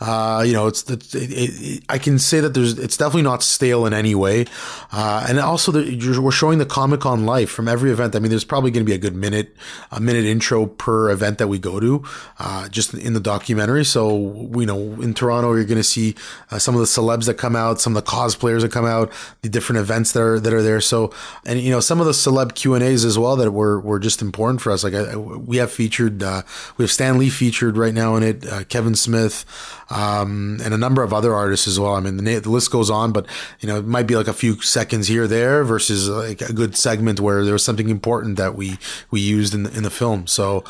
Uh, 0.00 0.44
you 0.46 0.52
know, 0.52 0.66
it's, 0.66 0.88
it's 0.88 1.14
it, 1.14 1.30
it, 1.30 1.84
I 1.88 1.98
can 1.98 2.18
say 2.18 2.40
that 2.40 2.54
there's 2.54 2.78
it's 2.78 2.96
definitely 2.96 3.22
not 3.22 3.42
stale 3.42 3.84
in 3.84 3.92
any 3.92 4.14
way, 4.14 4.46
uh, 4.92 5.26
and 5.28 5.40
also 5.40 5.72
the, 5.72 6.20
we're 6.20 6.30
showing 6.30 6.58
the 6.58 6.66
Comic 6.66 7.00
Con 7.00 7.26
life 7.26 7.50
from 7.50 7.66
every 7.66 7.90
event. 7.90 8.14
I 8.14 8.20
mean, 8.20 8.30
there's 8.30 8.44
probably 8.44 8.70
going 8.70 8.84
to 8.84 8.88
be 8.88 8.94
a 8.94 8.98
good 8.98 9.16
minute 9.16 9.56
a 9.90 10.00
minute 10.00 10.24
intro 10.24 10.66
per 10.66 11.10
event 11.10 11.38
that 11.38 11.48
we 11.48 11.58
go 11.58 11.80
to, 11.80 12.04
uh, 12.38 12.68
just 12.68 12.94
in 12.94 13.12
the 13.14 13.20
documentary. 13.20 13.84
So 13.84 14.14
we 14.14 14.66
know 14.66 14.78
in 14.78 15.14
Toronto 15.14 15.54
you're 15.54 15.64
going 15.64 15.78
to 15.78 15.84
see 15.84 16.14
uh, 16.50 16.58
some 16.58 16.74
of 16.74 16.80
the 16.80 16.86
celebs 16.86 17.26
that 17.26 17.34
come 17.34 17.56
out, 17.56 17.80
some 17.80 17.96
of 17.96 18.04
the 18.04 18.10
cosplayers 18.10 18.60
that 18.60 18.72
come 18.72 18.86
out, 18.86 19.12
the 19.42 19.48
different 19.48 19.80
events 19.80 20.12
that 20.12 20.22
are 20.22 20.38
that 20.38 20.52
are 20.52 20.62
there. 20.62 20.80
So 20.80 21.12
and 21.44 21.58
you 21.58 21.70
know 21.70 21.80
some 21.80 22.00
of 22.00 22.06
the 22.06 22.12
celeb 22.12 22.54
Q 22.54 22.74
and 22.74 22.84
A's 22.84 23.04
as 23.04 23.18
well 23.18 23.36
that 23.36 23.50
were 23.50 23.80
were 23.80 23.98
just 23.98 24.22
important 24.22 24.60
for 24.60 24.70
us. 24.70 24.84
Like 24.84 24.94
I, 24.94 25.16
we 25.16 25.56
have 25.56 25.72
featured 25.72 26.22
uh, 26.22 26.42
we 26.76 26.84
have 26.84 26.92
Stan 26.92 27.18
Lee 27.18 27.30
featured 27.30 27.76
right 27.76 27.94
now 27.94 28.16
in 28.16 28.22
it, 28.22 28.46
uh, 28.46 28.64
Kevin 28.64 28.94
Smith, 28.94 29.44
um, 29.90 30.60
and 30.62 30.74
a 30.74 30.78
number 30.78 31.02
of 31.02 31.12
other 31.12 31.34
artists 31.34 31.66
as 31.66 31.78
well. 31.78 31.94
I 31.94 32.00
mean 32.00 32.16
the, 32.16 32.38
the 32.38 32.50
list 32.50 32.70
goes 32.70 32.90
on, 32.90 33.12
but 33.12 33.26
you 33.60 33.68
know 33.68 33.78
it 33.78 33.86
might 33.86 34.06
be 34.06 34.16
like 34.16 34.28
a 34.28 34.32
few 34.32 34.60
seconds 34.60 35.08
here 35.08 35.26
there 35.26 35.64
versus 35.64 36.08
like 36.08 36.40
a 36.40 36.52
good 36.52 36.76
segment 36.76 37.20
where 37.20 37.44
there 37.44 37.52
was 37.52 37.64
something 37.64 37.88
important 37.88 38.36
that 38.36 38.54
we 38.54 38.78
we 39.10 39.20
used 39.20 39.54
in 39.54 39.64
the, 39.64 39.76
in 39.76 39.82
the 39.82 39.90
film. 39.90 40.26
So 40.26 40.64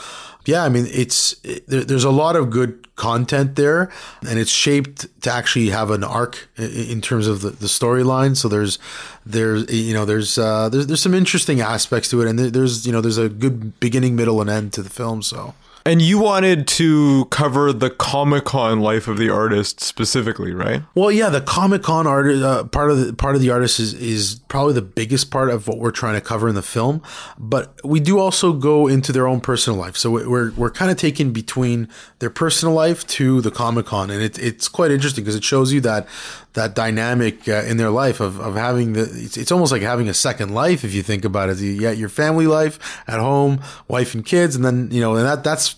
yeah, 0.48 0.64
I 0.64 0.70
mean, 0.70 0.86
it's 0.90 1.36
it, 1.44 1.66
there's 1.66 2.04
a 2.04 2.10
lot 2.10 2.34
of 2.34 2.48
good 2.48 2.94
content 2.96 3.56
there, 3.56 3.90
and 4.26 4.38
it's 4.38 4.50
shaped 4.50 5.06
to 5.22 5.30
actually 5.30 5.68
have 5.68 5.90
an 5.90 6.02
arc 6.02 6.48
in 6.56 7.02
terms 7.02 7.26
of 7.26 7.42
the, 7.42 7.50
the 7.50 7.66
storyline. 7.66 8.34
So 8.34 8.48
there's 8.48 8.78
there's 9.26 9.70
you 9.70 9.92
know 9.92 10.06
there's 10.06 10.38
uh, 10.38 10.70
there's 10.70 10.86
there's 10.86 11.02
some 11.02 11.12
interesting 11.12 11.60
aspects 11.60 12.08
to 12.10 12.22
it, 12.22 12.28
and 12.28 12.38
there's 12.38 12.86
you 12.86 12.92
know 12.92 13.02
there's 13.02 13.18
a 13.18 13.28
good 13.28 13.78
beginning, 13.78 14.16
middle, 14.16 14.40
and 14.40 14.48
end 14.48 14.72
to 14.72 14.82
the 14.82 14.88
film. 14.88 15.20
So 15.20 15.52
and 15.88 16.02
you 16.02 16.18
wanted 16.18 16.68
to 16.68 17.24
cover 17.26 17.72
the 17.72 17.88
Comic 17.88 18.44
Con 18.44 18.80
life 18.80 19.08
of 19.08 19.16
the 19.16 19.30
artist 19.30 19.80
specifically, 19.80 20.52
right? 20.52 20.82
Well, 20.94 21.10
yeah, 21.10 21.30
the 21.30 21.40
Comic 21.40 21.82
Con 21.82 22.06
art 22.06 22.26
uh, 22.26 22.64
part 22.64 22.90
of 22.90 22.98
the 22.98 23.14
part 23.14 23.34
of 23.34 23.40
the 23.40 23.48
artist 23.48 23.80
is 23.80 23.94
is 23.94 24.40
probably 24.48 24.74
the 24.74 24.82
biggest 24.82 25.30
part 25.30 25.48
of 25.48 25.66
what 25.66 25.78
we're 25.78 25.90
trying 25.90 26.14
to 26.14 26.20
cover 26.20 26.46
in 26.46 26.54
the 26.54 26.62
film. 26.62 27.02
But 27.38 27.74
we 27.84 28.00
do 28.00 28.18
also 28.18 28.52
go 28.52 28.86
into 28.86 29.12
their 29.12 29.26
own 29.26 29.40
personal 29.40 29.78
life, 29.78 29.96
so 29.96 30.10
we're 30.10 30.52
we're 30.52 30.70
kind 30.70 30.90
of 30.90 30.98
taking 30.98 31.32
between 31.32 31.88
their 32.18 32.30
personal 32.30 32.74
life 32.74 33.06
to 33.06 33.40
the 33.40 33.50
Comic 33.50 33.86
Con, 33.86 34.10
and 34.10 34.22
it, 34.22 34.38
it's 34.38 34.68
quite 34.68 34.90
interesting 34.90 35.24
because 35.24 35.36
it 35.36 35.44
shows 35.44 35.72
you 35.72 35.80
that 35.80 36.06
that 36.52 36.74
dynamic 36.74 37.48
uh, 37.48 37.62
in 37.62 37.76
their 37.76 37.90
life 37.90 38.20
of, 38.20 38.40
of 38.40 38.56
having 38.56 38.92
the 38.92 39.02
it's, 39.02 39.36
it's 39.36 39.52
almost 39.52 39.72
like 39.72 39.82
having 39.82 40.08
a 40.08 40.14
second 40.14 40.52
life 40.52 40.84
if 40.84 40.92
you 40.92 41.02
think 41.02 41.24
about 41.24 41.48
it. 41.48 41.58
You 41.58 41.80
got 41.80 41.96
your 41.96 42.08
family 42.08 42.46
life 42.46 43.00
at 43.06 43.20
home, 43.20 43.60
wife 43.86 44.14
and 44.14 44.24
kids, 44.24 44.54
and 44.54 44.64
then 44.64 44.90
you 44.90 45.00
know, 45.00 45.16
and 45.16 45.24
that 45.24 45.44
that's 45.44 45.76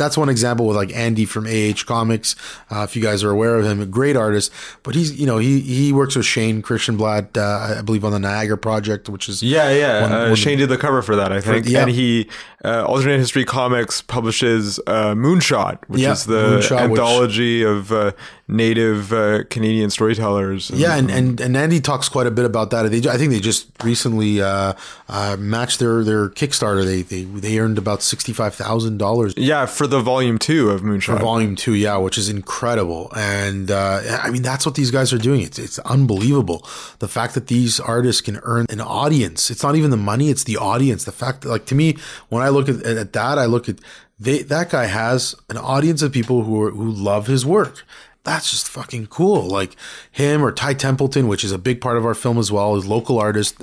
that's 0.00 0.16
one 0.16 0.28
example 0.28 0.66
with 0.66 0.76
like 0.76 0.92
Andy 0.96 1.24
from 1.24 1.46
AH 1.46 1.84
Comics. 1.86 2.34
Uh, 2.70 2.82
if 2.82 2.96
you 2.96 3.02
guys 3.02 3.22
are 3.22 3.30
aware 3.30 3.56
of 3.56 3.64
him, 3.64 3.80
a 3.80 3.86
great 3.86 4.16
artist, 4.16 4.50
but 4.82 4.94
he's 4.94 5.20
you 5.20 5.26
know 5.26 5.38
he 5.38 5.60
he 5.60 5.92
works 5.92 6.16
with 6.16 6.26
Shane 6.26 6.62
Kirshenblatt, 6.62 7.36
uh, 7.36 7.78
I 7.78 7.82
believe 7.82 8.04
on 8.04 8.12
the 8.12 8.18
Niagara 8.18 8.58
project, 8.58 9.08
which 9.08 9.28
is 9.28 9.42
yeah 9.42 9.70
yeah. 9.70 10.02
One, 10.02 10.12
uh, 10.12 10.26
one 10.28 10.36
Shane 10.36 10.58
did 10.58 10.70
the 10.70 10.78
cover 10.78 11.02
for 11.02 11.14
that, 11.16 11.32
I 11.32 11.40
think, 11.40 11.66
for, 11.66 11.70
yeah. 11.70 11.82
and 11.82 11.90
he 11.90 12.28
uh, 12.64 12.84
Alternate 12.84 13.18
History 13.18 13.44
Comics 13.44 14.02
publishes 14.02 14.78
uh, 14.86 15.14
Moonshot, 15.14 15.78
which 15.88 16.02
is 16.02 16.26
the 16.26 16.60
Moonshot, 16.60 16.80
anthology 16.80 17.64
which, 17.64 17.70
of 17.70 17.92
uh, 17.92 18.12
native 18.48 19.12
uh, 19.12 19.44
Canadian 19.44 19.90
storytellers. 19.90 20.70
And, 20.70 20.78
yeah, 20.78 20.96
and, 20.96 21.10
and, 21.10 21.40
and 21.40 21.56
Andy 21.56 21.80
talks 21.80 22.08
quite 22.08 22.26
a 22.26 22.30
bit 22.30 22.44
about 22.44 22.70
that. 22.70 22.90
They, 22.90 23.08
I 23.08 23.16
think 23.16 23.30
they 23.30 23.40
just 23.40 23.68
recently 23.82 24.42
uh, 24.42 24.74
uh, 25.08 25.36
matched 25.38 25.78
their, 25.78 26.04
their 26.04 26.28
Kickstarter. 26.28 26.84
They 26.84 27.02
they, 27.02 27.24
they 27.24 27.58
earned 27.58 27.78
about 27.78 28.02
sixty 28.02 28.32
five 28.32 28.54
thousand 28.54 28.98
dollars. 28.98 29.34
Yeah, 29.36 29.66
for 29.66 29.86
the 29.90 30.00
volume 30.00 30.38
two 30.38 30.70
of 30.70 30.82
Moonshot. 30.82 31.04
For 31.04 31.16
volume 31.18 31.56
two, 31.56 31.74
yeah, 31.74 31.96
which 31.96 32.16
is 32.16 32.28
incredible. 32.28 33.12
And 33.14 33.70
uh, 33.70 34.20
I 34.22 34.30
mean, 34.30 34.42
that's 34.42 34.64
what 34.64 34.74
these 34.74 34.90
guys 34.90 35.12
are 35.12 35.18
doing. 35.18 35.42
It's 35.42 35.58
it's 35.58 35.78
unbelievable. 35.80 36.66
The 37.00 37.08
fact 37.08 37.34
that 37.34 37.48
these 37.48 37.78
artists 37.80 38.22
can 38.22 38.40
earn 38.42 38.66
an 38.70 38.80
audience. 38.80 39.50
It's 39.50 39.62
not 39.62 39.76
even 39.76 39.90
the 39.90 39.96
money; 39.96 40.30
it's 40.30 40.44
the 40.44 40.56
audience. 40.56 41.04
The 41.04 41.12
fact 41.12 41.42
that, 41.42 41.48
like, 41.48 41.66
to 41.66 41.74
me, 41.74 41.96
when 42.28 42.42
I 42.42 42.48
look 42.48 42.68
at, 42.68 42.82
at 42.84 43.12
that, 43.12 43.38
I 43.38 43.44
look 43.44 43.68
at 43.68 43.76
they, 44.18 44.42
that 44.42 44.70
guy 44.70 44.86
has 44.86 45.34
an 45.48 45.56
audience 45.56 46.02
of 46.02 46.12
people 46.12 46.44
who 46.44 46.62
are, 46.62 46.70
who 46.70 46.90
love 46.90 47.26
his 47.26 47.44
work 47.44 47.84
that's 48.22 48.50
just 48.50 48.68
fucking 48.68 49.06
cool. 49.06 49.48
Like 49.48 49.76
him 50.10 50.44
or 50.44 50.52
Ty 50.52 50.74
Templeton, 50.74 51.26
which 51.26 51.44
is 51.44 51.52
a 51.52 51.58
big 51.58 51.80
part 51.80 51.96
of 51.96 52.04
our 52.04 52.14
film 52.14 52.38
as 52.38 52.52
well, 52.52 52.76
is 52.76 52.86
local 52.86 53.18
artist 53.18 53.62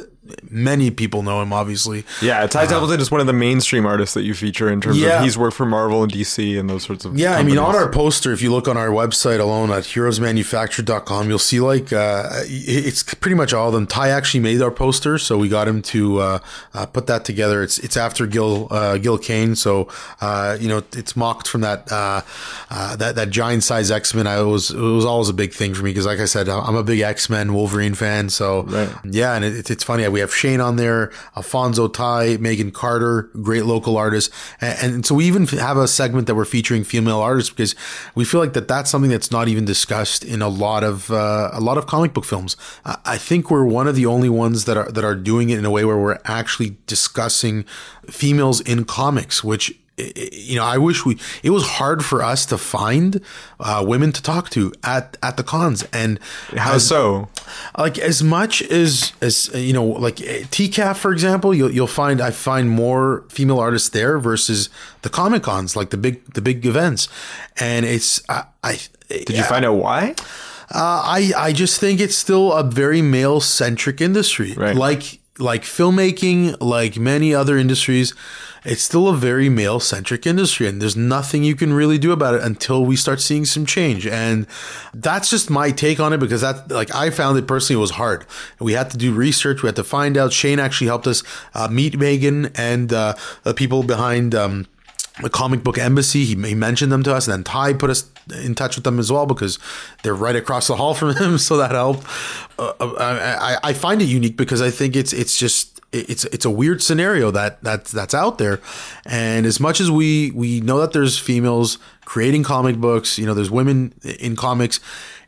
many 0.50 0.92
people 0.92 1.24
know 1.24 1.42
him, 1.42 1.54
obviously. 1.54 2.04
Yeah, 2.22 2.46
Ty 2.48 2.64
uh, 2.64 2.68
Templeton 2.68 3.00
is 3.00 3.12
one 3.12 3.22
of 3.22 3.28
the 3.28 3.34
mainstream 3.34 3.86
artists 3.86 4.14
that 4.14 4.24
you 4.24 4.34
feature 4.34 4.70
in 4.70 4.82
terms 4.82 5.00
yeah. 5.00 5.18
of 5.18 5.24
he's 5.24 5.38
worked 5.38 5.56
for 5.56 5.66
Marvel 5.66 6.04
and 6.04 6.12
DC 6.12 6.60
and 6.60 6.70
those 6.70 6.84
sorts 6.84 7.06
of. 7.06 7.18
Yeah, 7.18 7.36
companies. 7.36 7.58
I 7.58 7.62
mean, 7.62 7.66
on 7.66 7.76
our 7.76 7.92
poster, 7.92 8.32
if 8.34 8.42
you 8.42 8.52
look 8.52 8.68
on 8.68 8.78
our 8.78 8.90
website 8.90 9.40
alone 9.40 9.72
at 9.72 9.84
heroesmanufactured.com, 9.84 11.30
you'll 11.30 11.40
see 11.40 11.60
like 11.60 11.94
uh, 11.94 12.30
it's 12.46 13.04
pretty 13.04 13.36
much 13.36 13.54
all 13.54 13.68
of 13.68 13.74
them. 13.74 13.88
Ty 13.88 14.10
actually 14.10 14.42
made 14.42 14.62
our 14.62 14.72
poster, 14.72 15.18
so 15.18 15.38
we 15.38 15.50
got 15.50 15.68
him 15.68 15.82
to 15.82 16.20
uh, 16.20 16.40
uh 16.74 16.86
put 16.86 17.08
that 17.08 17.26
together. 17.26 17.64
It's 17.64 17.80
it's 17.80 17.98
after 17.98 18.28
Gil 18.28 18.68
uh, 18.72 18.98
Gil 18.98 19.18
Kane, 19.18 19.56
so 19.56 19.88
uh, 20.22 20.58
you 20.60 20.68
know 20.68 20.84
it's 20.94 21.16
mocked 21.16 21.48
from 21.48 21.62
that 21.62 21.88
that 21.88 23.16
that 23.16 23.30
giant 23.30 23.64
size 23.64 23.92
X 23.92 24.14
Men. 24.14 24.28
I 24.28 24.42
was 24.42 24.72
it 24.72 24.80
was 24.80 25.06
always 25.06 25.30
a 25.30 25.34
big 25.34 25.54
thing 25.54 25.74
for 25.74 25.84
me 25.84 25.92
because, 25.92 26.06
like 26.06 26.20
I 26.20 26.26
said, 26.26 26.50
I'm 26.50 26.76
a 26.76 26.84
big 26.84 27.02
X 27.02 27.30
Men 27.30 27.54
Wolverine 27.54 27.94
fan. 27.94 28.30
So 28.30 28.64
right. 28.64 28.90
yeah, 29.04 29.36
and 29.36 29.46
it, 29.46 29.70
it's 29.70 29.84
funny 29.84 30.04
we 30.18 30.22
have 30.22 30.34
Shane 30.34 30.60
on 30.60 30.78
there, 30.78 31.12
Alfonso 31.36 31.88
Tai, 31.88 32.38
Meaghan 32.38 32.74
Carter, 32.74 33.30
great 33.40 33.66
local 33.66 33.98
artists. 33.98 34.34
And, 34.60 34.96
and, 34.96 35.06
so 35.06 35.14
we 35.14 35.26
even 35.26 35.46
have 35.46 35.78
a 35.78 35.88
segment 35.88 36.26
that 36.26 36.34
we're 36.34 36.44
featuring 36.44 36.84
female 36.84 37.20
artists 37.20 37.52
because 37.52 37.76
we 38.16 38.26
feel 38.26 38.40
like 38.40 38.54
that 38.54 38.68
that's 38.68 38.90
something 38.90 39.12
that's 39.12 39.30
not 39.30 39.48
even 39.48 39.64
discussed 39.64 40.26
in 40.26 40.42
a 40.42 40.50
lot 40.50 40.84
of 40.84 41.12
uh, 41.12 41.52
a 41.54 41.62
lot 41.62 41.78
of 41.78 41.86
comic 41.86 42.16
book 42.16 42.26
films. 42.26 42.58
I 42.84 43.20
think 43.20 43.52
we're 43.52 43.66
one 43.66 43.88
of 43.88 43.96
the 43.96 44.08
only 44.08 44.30
ones 44.30 44.66
that 44.66 44.76
are 44.76 44.92
that 44.92 45.04
are 45.04 45.14
doing 45.14 45.52
it 45.52 45.60
in 45.60 45.66
a 45.66 45.70
way 45.70 45.86
where 45.86 45.98
we're 45.98 46.18
actually 46.26 46.78
discussing 46.88 47.64
females 48.08 48.60
in 48.62 48.86
comics, 48.86 49.44
which 49.44 49.78
you 49.98 50.56
know, 50.56 50.64
I 50.64 50.78
wish 50.78 51.06
we. 51.06 51.18
It 51.42 51.50
was 51.50 51.64
hard 51.64 52.06
for 52.06 52.22
us 52.22 52.46
to 52.48 52.58
find 52.58 53.20
uh, 53.60 53.84
women 53.86 54.12
to 54.12 54.22
talk 54.22 54.50
to 54.52 54.72
at 54.84 55.18
at 55.24 55.38
the 55.38 55.44
cons, 55.44 55.84
and 55.92 56.20
how 56.56 56.76
as, 56.76 56.88
so? 56.88 57.30
Like 57.78 57.98
as 57.98 58.22
much 58.22 58.62
as 58.62 59.14
as 59.22 59.50
you 59.56 59.74
know, 59.74 59.86
like 59.86 60.18
TCAF 60.18 60.98
for 60.98 61.12
example, 61.12 61.54
you'll 61.54 61.72
you'll 61.72 61.88
find 61.88 62.22
I 62.22 62.30
find 62.30 62.70
more 62.70 63.24
female 63.30 63.60
artists 63.60 63.90
there 63.90 64.20
versus 64.20 64.70
the 65.02 65.10
comic 65.10 65.44
cons, 65.44 65.76
like 65.76 65.90
the 65.90 65.98
big 65.98 66.24
the 66.34 66.42
big 66.42 66.66
events, 66.66 67.10
and 67.60 67.86
it's 67.86 68.22
I. 68.30 68.44
I 68.64 68.80
Did 69.08 69.32
you 69.32 69.44
find 69.44 69.66
out 69.66 69.76
why? 69.76 70.14
Uh, 70.70 71.02
I 71.06 71.32
I 71.36 71.54
just 71.54 71.80
think 71.80 72.00
it's 72.00 72.16
still 72.16 72.54
a 72.54 72.62
very 72.62 73.02
male 73.02 73.40
centric 73.40 74.00
industry, 74.00 74.54
right. 74.54 74.76
like 74.76 75.20
like 75.40 75.64
filmmaking, 75.64 76.58
like 76.62 76.98
many 76.98 77.34
other 77.34 77.58
industries 77.58 78.14
it's 78.68 78.84
still 78.84 79.08
a 79.08 79.16
very 79.16 79.48
male 79.48 79.80
centric 79.80 80.28
industry 80.28 80.68
and 80.68 80.82
there's 80.82 80.98
nothing 80.98 81.42
you 81.42 81.56
can 81.56 81.72
really 81.72 81.98
do 81.98 82.12
about 82.12 82.34
it 82.34 82.44
until 82.44 82.86
we 82.86 82.98
start 82.98 83.22
seeing 83.22 83.46
some 83.46 83.66
change. 83.66 84.06
And 84.06 84.46
that's 84.94 85.30
just 85.30 85.50
my 85.50 85.72
take 85.72 86.02
on 86.02 86.12
it 86.12 86.18
because 86.18 86.42
that, 86.42 86.70
like, 86.70 86.94
I 86.94 87.10
found 87.10 87.38
it 87.38 87.48
personally 87.48 87.80
was 87.80 87.92
hard. 87.92 88.26
We 88.60 88.74
had 88.74 88.92
to 88.92 88.98
do 88.98 89.14
research. 89.14 89.64
We 89.64 89.68
had 89.68 89.78
to 89.78 89.86
find 89.86 90.18
out. 90.18 90.34
Shane 90.34 90.60
actually 90.60 90.88
helped 90.88 91.08
us 91.08 91.24
uh, 91.54 91.70
meet 91.70 91.94
Meaghan 91.94 92.52
and 92.60 92.92
uh, 92.92 93.16
the 93.44 93.54
people 93.54 93.84
behind, 93.84 94.36
um, 94.36 94.68
the 95.22 95.30
comic 95.30 95.64
book 95.64 95.78
embassy. 95.78 96.26
He, 96.26 96.36
he, 96.36 96.54
mentioned 96.54 96.92
them 96.92 97.04
to 97.04 97.16
us, 97.16 97.26
and 97.26 97.34
then 97.34 97.44
Ty 97.44 97.74
put 97.74 97.90
us 97.90 98.10
in 98.44 98.54
touch 98.54 98.76
with 98.76 98.84
them 98.84 99.00
as 99.00 99.12
well 99.12 99.26
because 99.26 99.58
they're 100.04 100.14
right 100.14 100.36
across 100.36 100.68
the 100.68 100.76
hall 100.76 100.94
from 100.94 101.16
him, 101.16 101.38
so 101.38 101.58
that 101.58 101.72
helped. 101.72 102.06
Uh, 102.60 102.74
uh 102.80 103.38
I, 103.42 103.70
I 103.70 103.74
find 103.74 104.02
it 104.02 104.06
unique 104.06 104.38
because 104.38 104.62
I 104.62 104.70
think 104.70 104.96
it's 104.96 105.14
it's 105.14 105.38
just 105.40 105.77
it's 105.92 106.26
it's 106.26 106.46
a 106.46 106.50
weird 106.50 106.82
scenario 106.82 107.32
that 107.32 107.64
that's 107.64 107.92
that's 107.92 108.14
out 108.14 108.38
there. 108.38 108.60
And 109.06 109.46
as 109.46 109.60
much 109.60 109.80
as 109.80 109.90
we 109.90 110.32
we 110.32 110.62
know 110.62 110.80
that 110.80 110.94
there's 110.94 111.18
females 111.18 111.78
creating 112.06 112.44
comic 112.44 112.78
books 112.78 113.20
you 113.20 113.26
know 113.26 113.34
there's 113.34 113.52
women 113.52 113.94
in 114.20 114.36
comics 114.36 114.80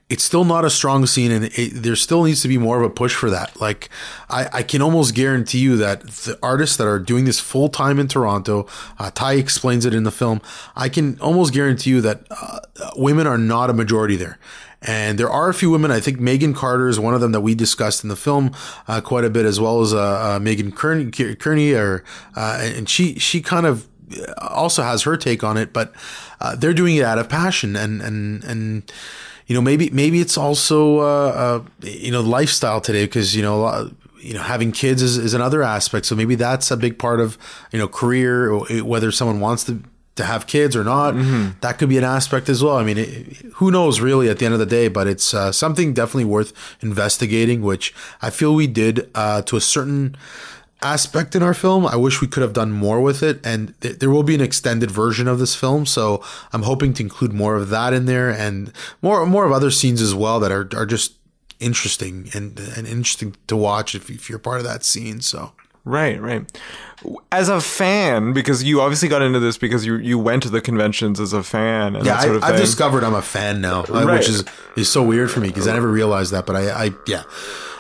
it's 0.09 0.23
still 0.23 0.43
not 0.43 0.65
a 0.65 0.69
strong 0.69 1.05
scene 1.05 1.31
and 1.31 1.45
it, 1.45 1.71
there 1.75 1.95
still 1.95 2.23
needs 2.23 2.41
to 2.41 2.47
be 2.47 2.57
more 2.57 2.77
of 2.77 2.83
a 2.83 2.89
push 2.89 3.13
for 3.13 3.29
that. 3.29 3.61
Like 3.61 3.89
I, 4.27 4.49
I 4.51 4.63
can 4.63 4.81
almost 4.81 5.13
guarantee 5.13 5.59
you 5.59 5.77
that 5.77 6.01
the 6.01 6.37
artists 6.41 6.77
that 6.77 6.87
are 6.87 6.97
doing 6.97 7.25
this 7.25 7.39
full 7.39 7.69
time 7.69 7.99
in 7.99 8.07
toronto 8.07 8.65
uh, 8.97 9.11
ty 9.11 9.33
explains 9.33 9.85
it 9.85 9.93
in 9.93 10.03
the 10.03 10.11
film. 10.11 10.41
I 10.75 10.89
can 10.89 11.19
almost 11.21 11.53
guarantee 11.53 11.91
you 11.91 12.01
that 12.01 12.23
uh, 12.31 12.59
women 12.95 13.27
are 13.27 13.37
not 13.37 13.69
a 13.69 13.73
majority 13.73 14.15
there 14.15 14.39
and 14.81 15.19
there 15.19 15.29
are 15.29 15.49
a 15.49 15.53
few 15.53 15.69
women. 15.69 15.91
I 15.91 15.99
think 15.99 16.19
Meaghan 16.19 16.55
Carter 16.55 16.87
is 16.87 16.99
one 16.99 17.13
of 17.13 17.21
them 17.21 17.33
that 17.33 17.41
we 17.41 17.53
discussed 17.53 18.03
in 18.03 18.09
the 18.09 18.15
film 18.15 18.51
uh, 18.87 19.01
quite 19.01 19.25
a 19.25 19.29
bit, 19.29 19.45
as 19.45 19.59
well 19.59 19.81
as 19.81 19.93
uh, 19.93 20.35
uh, 20.35 20.39
Megan 20.39 20.71
Kearney, 20.71 21.11
Kearney 21.11 21.73
or 21.73 22.03
uh, 22.35 22.59
and 22.61 22.89
she 22.89 23.19
she 23.19 23.41
kind 23.41 23.65
of 23.65 23.87
also 24.37 24.81
has 24.81 25.03
her 25.03 25.17
take 25.17 25.43
on 25.43 25.57
it, 25.57 25.73
but 25.73 25.93
uh, 26.39 26.55
they're 26.55 26.73
doing 26.73 26.95
it 26.95 27.03
out 27.03 27.19
of 27.19 27.27
passion 27.27 27.75
and 27.75 28.01
and 28.01 28.43
and 28.45 28.91
you 29.47 29.55
know 29.55 29.61
maybe 29.61 29.89
maybe 29.89 30.21
it's 30.21 30.37
also 30.37 30.99
uh, 30.99 31.63
you 31.81 32.11
know 32.11 32.21
lifestyle 32.21 32.79
today 32.79 33.05
because 33.05 33.35
you 33.35 33.41
know 33.41 33.91
you 34.21 34.33
know 34.33 34.41
having 34.41 34.71
kids 34.71 35.01
is, 35.01 35.17
is 35.17 35.33
another 35.33 35.61
aspect 35.61 36.05
so 36.05 36.15
maybe 36.15 36.35
that's 36.35 36.71
a 36.71 36.77
big 36.77 36.97
part 36.97 37.19
of 37.19 37.37
you 37.71 37.79
know 37.79 37.87
career 37.87 38.57
whether 38.83 39.11
someone 39.11 39.39
wants 39.39 39.63
to 39.63 39.81
to 40.19 40.25
have 40.25 40.47
kids 40.47 40.75
or 40.75 40.83
not. 40.83 41.13
Mm-hmm. 41.13 41.59
That 41.61 41.77
could 41.77 41.87
be 41.87 41.97
an 41.97 42.03
aspect 42.03 42.49
as 42.49 42.61
well. 42.61 42.75
I 42.75 42.83
mean, 42.83 42.97
it, 42.97 43.37
who 43.55 43.71
knows 43.71 44.01
really 44.01 44.29
at 44.29 44.37
the 44.39 44.45
end 44.45 44.53
of 44.53 44.59
the 44.59 44.65
day, 44.65 44.89
but 44.89 45.07
it's 45.07 45.33
uh, 45.33 45.53
something 45.53 45.93
definitely 45.93 46.25
worth 46.25 46.51
investigating, 46.81 47.61
which 47.61 47.93
I 48.21 48.29
feel 48.29 48.53
we 48.53 48.67
did 48.67 49.09
uh, 49.15 49.41
to 49.43 49.55
a 49.55 49.61
certain 49.61 50.17
aspect 50.81 51.35
in 51.35 51.43
our 51.43 51.53
film. 51.53 51.87
I 51.87 51.95
wish 51.95 52.19
we 52.19 52.27
could 52.27 52.43
have 52.43 52.51
done 52.51 52.71
more 52.71 52.99
with 53.01 53.23
it, 53.23 53.39
and 53.45 53.73
th- 53.79 53.99
there 53.99 54.09
will 54.09 54.23
be 54.23 54.35
an 54.35 54.41
extended 54.41 54.91
version 54.91 55.27
of 55.29 55.39
this 55.39 55.55
film. 55.55 55.85
So 55.85 56.21
I'm 56.51 56.63
hoping 56.63 56.93
to 56.95 57.03
include 57.03 57.31
more 57.31 57.55
of 57.55 57.69
that 57.69 57.93
in 57.93 58.05
there, 58.05 58.29
and 58.29 58.73
more 59.01 59.25
more 59.25 59.45
of 59.45 59.53
other 59.53 59.71
scenes 59.71 60.01
as 60.01 60.13
well 60.13 60.39
that 60.41 60.51
are 60.51 60.67
are 60.75 60.85
just 60.85 61.13
interesting 61.61 62.29
and 62.33 62.59
and 62.75 62.85
interesting 62.87 63.35
to 63.47 63.55
watch 63.55 63.95
if, 63.95 64.09
if 64.09 64.29
you're 64.29 64.39
part 64.39 64.59
of 64.59 64.65
that 64.65 64.83
scene. 64.83 65.21
So 65.21 65.53
Right, 65.89 66.21
right. 66.21 66.45
As 67.31 67.49
a 67.49 67.61
fan, 67.61 68.33
because 68.33 68.61
you 68.63 68.81
obviously 68.81 69.07
got 69.09 69.21
into 69.21 69.39
this 69.39 69.57
because 69.57 69.85
you 69.85 69.95
you 69.95 70.19
went 70.19 70.43
to 70.43 70.49
the 70.49 70.61
conventions 70.61 71.19
as 71.19 71.33
a 71.33 71.41
fan 71.43 71.95
and 71.95 72.05
yeah, 72.05 72.15
that 72.15 72.23
sort 72.23 72.35
of 72.35 72.43
I, 72.43 72.49
I've 72.49 72.57
discovered 72.57 73.03
I'm 73.03 73.15
a 73.15 73.21
fan 73.21 73.61
now, 73.61 73.83
uh, 73.85 74.05
Right. 74.05 74.19
which 74.19 74.29
is 74.29 74.43
is 74.75 74.89
so 74.91 75.01
weird 75.01 75.31
for 75.31 75.39
me 75.39 75.47
because 75.47 75.67
I 75.67 75.73
never 75.73 75.87
realized 75.87 76.31
that. 76.33 76.45
But 76.45 76.55
I, 76.57 76.85
I 76.87 76.91
yeah. 77.07 77.23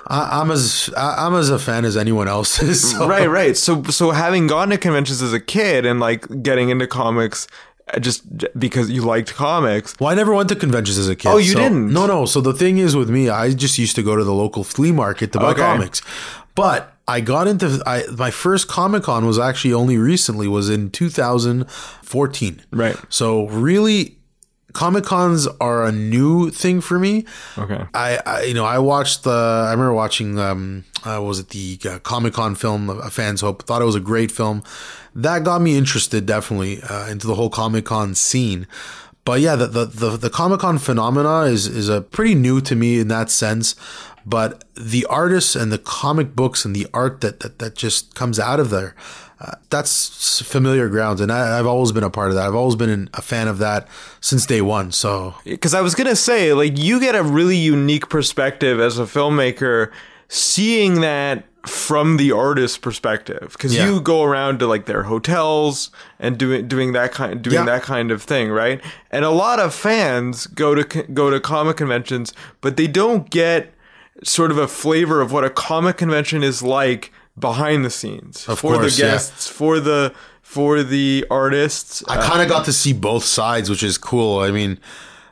I, 0.07 0.39
I'm 0.41 0.49
as 0.49 0.89
I, 0.97 1.25
I'm 1.25 1.35
as 1.35 1.49
a 1.49 1.59
fan 1.59 1.85
as 1.85 1.95
anyone 1.97 2.27
else 2.27 2.61
is. 2.61 2.79
So. 2.93 3.07
right, 3.07 3.27
right. 3.29 3.55
So 3.57 3.83
so 3.83 4.11
having 4.11 4.47
gone 4.47 4.69
to 4.69 4.77
conventions 4.77 5.21
as 5.21 5.33
a 5.33 5.39
kid 5.39 5.85
and 5.85 5.99
like 5.99 6.25
getting 6.41 6.69
into 6.69 6.87
comics 6.87 7.45
uh, 7.93 7.99
just 7.99 8.23
because 8.57 8.89
you 8.89 9.01
liked 9.03 9.35
comics. 9.35 9.99
Well, 9.99 10.09
I 10.09 10.15
never 10.15 10.33
went 10.33 10.47
to 10.49 10.55
conventions 10.55 10.97
as 10.97 11.09
a 11.09 11.15
kid. 11.15 11.27
Oh, 11.29 11.37
you 11.37 11.51
so- 11.53 11.59
didn't? 11.59 11.91
No, 11.93 12.07
no. 12.07 12.25
So 12.25 12.39
the 12.41 12.53
thing 12.53 12.77
is 12.79 12.95
with 12.95 13.09
me, 13.09 13.27
I 13.29 13.51
just 13.51 13.77
used 13.77 13.95
to 13.97 14.01
go 14.03 14.15
to 14.15 14.23
the 14.23 14.33
local 14.33 14.63
flea 14.63 14.93
market 14.93 15.33
to 15.33 15.39
buy 15.39 15.51
Okay. 15.51 15.61
comics. 15.61 16.01
But 16.55 16.93
I 17.09 17.21
got 17.21 17.47
into 17.47 17.81
I, 17.87 18.03
my 18.15 18.29
first 18.29 18.67
Comic 18.67 19.03
Con 19.03 19.25
was 19.25 19.39
actually 19.39 19.73
only 19.73 19.97
recently 19.97 20.47
was 20.47 20.69
in 20.69 20.91
2014. 20.91 22.61
Right. 22.71 22.95
So 23.09 23.47
really, 23.47 24.19
Comic 24.73 25.05
Cons 25.05 25.47
are 25.59 25.85
a 25.85 25.91
new 25.91 26.51
thing 26.51 26.81
for 26.81 26.99
me. 26.99 27.25
Okay. 27.57 27.83
I, 27.95 28.19
I 28.23 28.43
you 28.43 28.53
know 28.53 28.63
I 28.63 28.77
watched 28.77 29.23
the 29.23 29.31
I 29.31 29.71
remember 29.71 29.93
watching 29.93 30.37
um 30.37 30.85
uh, 31.03 31.19
was 31.21 31.39
it 31.39 31.49
the 31.49 31.79
uh, 31.89 31.99
Comic 31.99 32.33
Con 32.33 32.53
film 32.53 32.89
A 32.89 33.09
Fan's 33.09 33.41
Hope 33.41 33.63
thought 33.63 33.81
it 33.81 33.85
was 33.85 33.95
a 33.95 33.99
great 33.99 34.31
film 34.31 34.63
that 35.15 35.43
got 35.43 35.61
me 35.61 35.75
interested 35.75 36.27
definitely 36.27 36.81
uh, 36.83 37.07
into 37.07 37.25
the 37.25 37.33
whole 37.33 37.49
Comic 37.49 37.85
Con 37.85 38.13
scene 38.13 38.67
but 39.25 39.39
yeah 39.39 39.55
the 39.55 39.65
the 39.65 39.85
the, 39.85 40.17
the 40.17 40.29
Comic 40.29 40.59
Con 40.59 40.77
phenomena 40.77 41.41
is 41.41 41.65
is 41.65 41.89
a 41.89 42.01
pretty 42.01 42.35
new 42.35 42.61
to 42.61 42.75
me 42.75 42.99
in 42.99 43.07
that 43.07 43.31
sense 43.31 43.75
but 44.25 44.63
the 44.75 45.05
artists 45.05 45.55
and 45.55 45.71
the 45.71 45.77
comic 45.77 46.35
books 46.35 46.65
and 46.65 46.75
the 46.75 46.87
art 46.93 47.21
that 47.21 47.39
that, 47.41 47.59
that 47.59 47.75
just 47.75 48.15
comes 48.15 48.39
out 48.39 48.59
of 48.59 48.69
there 48.69 48.95
uh, 49.41 49.53
that's 49.69 50.41
familiar 50.41 50.89
grounds 50.89 51.21
and 51.21 51.31
I, 51.31 51.57
I've 51.57 51.65
always 51.67 51.91
been 51.93 52.03
a 52.03 52.09
part 52.09 52.29
of 52.29 52.35
that 52.35 52.45
I've 52.47 52.55
always 52.55 52.75
been 52.75 52.89
an, 52.89 53.09
a 53.13 53.21
fan 53.21 53.47
of 53.47 53.57
that 53.59 53.87
since 54.21 54.45
day 54.45 54.61
one 54.61 54.91
so 54.91 55.35
because 55.45 55.73
I 55.73 55.81
was 55.81 55.95
gonna 55.95 56.15
say, 56.15 56.53
like, 56.53 56.77
you 56.77 56.99
get 56.99 57.15
a 57.15 57.23
really 57.23 57.55
unique 57.57 58.09
perspective 58.09 58.79
as 58.79 58.99
a 58.99 59.03
filmmaker, 59.03 59.91
seeing 60.27 61.01
that 61.01 61.45
from 61.65 62.15
the 62.17 62.31
artist's 62.31 62.77
perspective. 62.77 63.49
Because 63.51 63.75
Yeah. 63.75 63.85
you 63.89 63.99
go 64.01 64.23
around 64.23 64.59
to 64.59 64.67
like 64.67 64.85
their 64.85 65.03
hotels 65.03 65.91
and 66.19 66.37
doing 66.37 66.67
doing 66.67 66.93
that 66.93 67.11
kind 67.11 67.41
doing 67.41 67.55
Yeah. 67.55 67.65
that 67.65 67.83
kind 67.83 68.11
of 68.11 68.23
thing, 68.23 68.49
right? 68.49 68.81
And 69.11 69.25
a 69.25 69.29
lot 69.29 69.59
of 69.59 69.73
fans 69.73 70.47
go 70.47 70.73
to 70.75 71.03
go 71.13 71.29
to 71.29 71.39
comic 71.39 71.77
conventions, 71.77 72.33
but 72.61 72.77
they 72.77 72.87
don't 72.87 73.29
get 73.29 73.73
sort 74.23 74.51
of 74.51 74.57
a 74.57 74.67
flavor 74.67 75.21
of 75.21 75.31
what 75.31 75.43
a 75.43 75.49
comic 75.49 75.97
convention 75.97 76.43
is 76.43 76.61
like 76.61 77.11
behind 77.37 77.85
the 77.85 77.89
scenes 77.89 78.47
Of 78.47 78.59
for 78.59 78.75
course, 78.75 78.97
the 78.97 79.03
yeah. 79.03 79.11
guests, 79.11 79.47
for 79.47 79.79
the 79.79 80.13
for 80.41 80.81
the 80.83 81.25
artists. 81.29 82.03
I 82.07 82.17
kind 82.17 82.41
of 82.41 82.47
um, 82.47 82.49
got 82.49 82.65
to 82.65 82.73
see 82.73 82.91
both 82.91 83.23
sides, 83.23 83.69
which 83.69 83.83
is 83.83 83.97
cool. 83.97 84.39
I 84.39 84.51
mean, 84.51 84.79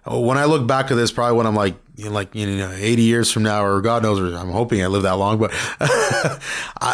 when 0.06 0.38
I 0.38 0.46
look 0.46 0.68
back 0.68 0.92
at 0.92 0.96
this, 0.96 1.12
probably 1.12 1.36
when 1.38 1.48
I'm 1.48 1.56
like, 1.56 1.76
you 1.96 2.06
know, 2.06 2.12
like 2.12 2.34
you 2.36 2.46
know, 2.56 2.72
80 2.72 3.02
years 3.02 3.32
from 3.32 3.44
now, 3.44 3.66
or 3.66 3.82
God 3.82 4.04
knows, 4.04 4.20
I'm 4.34 4.52
hoping 4.52 4.84
I 4.84 4.88
live 4.88 5.04
that 5.04 5.14
long, 5.18 5.40
but 5.40 5.52
I, 5.80 6.40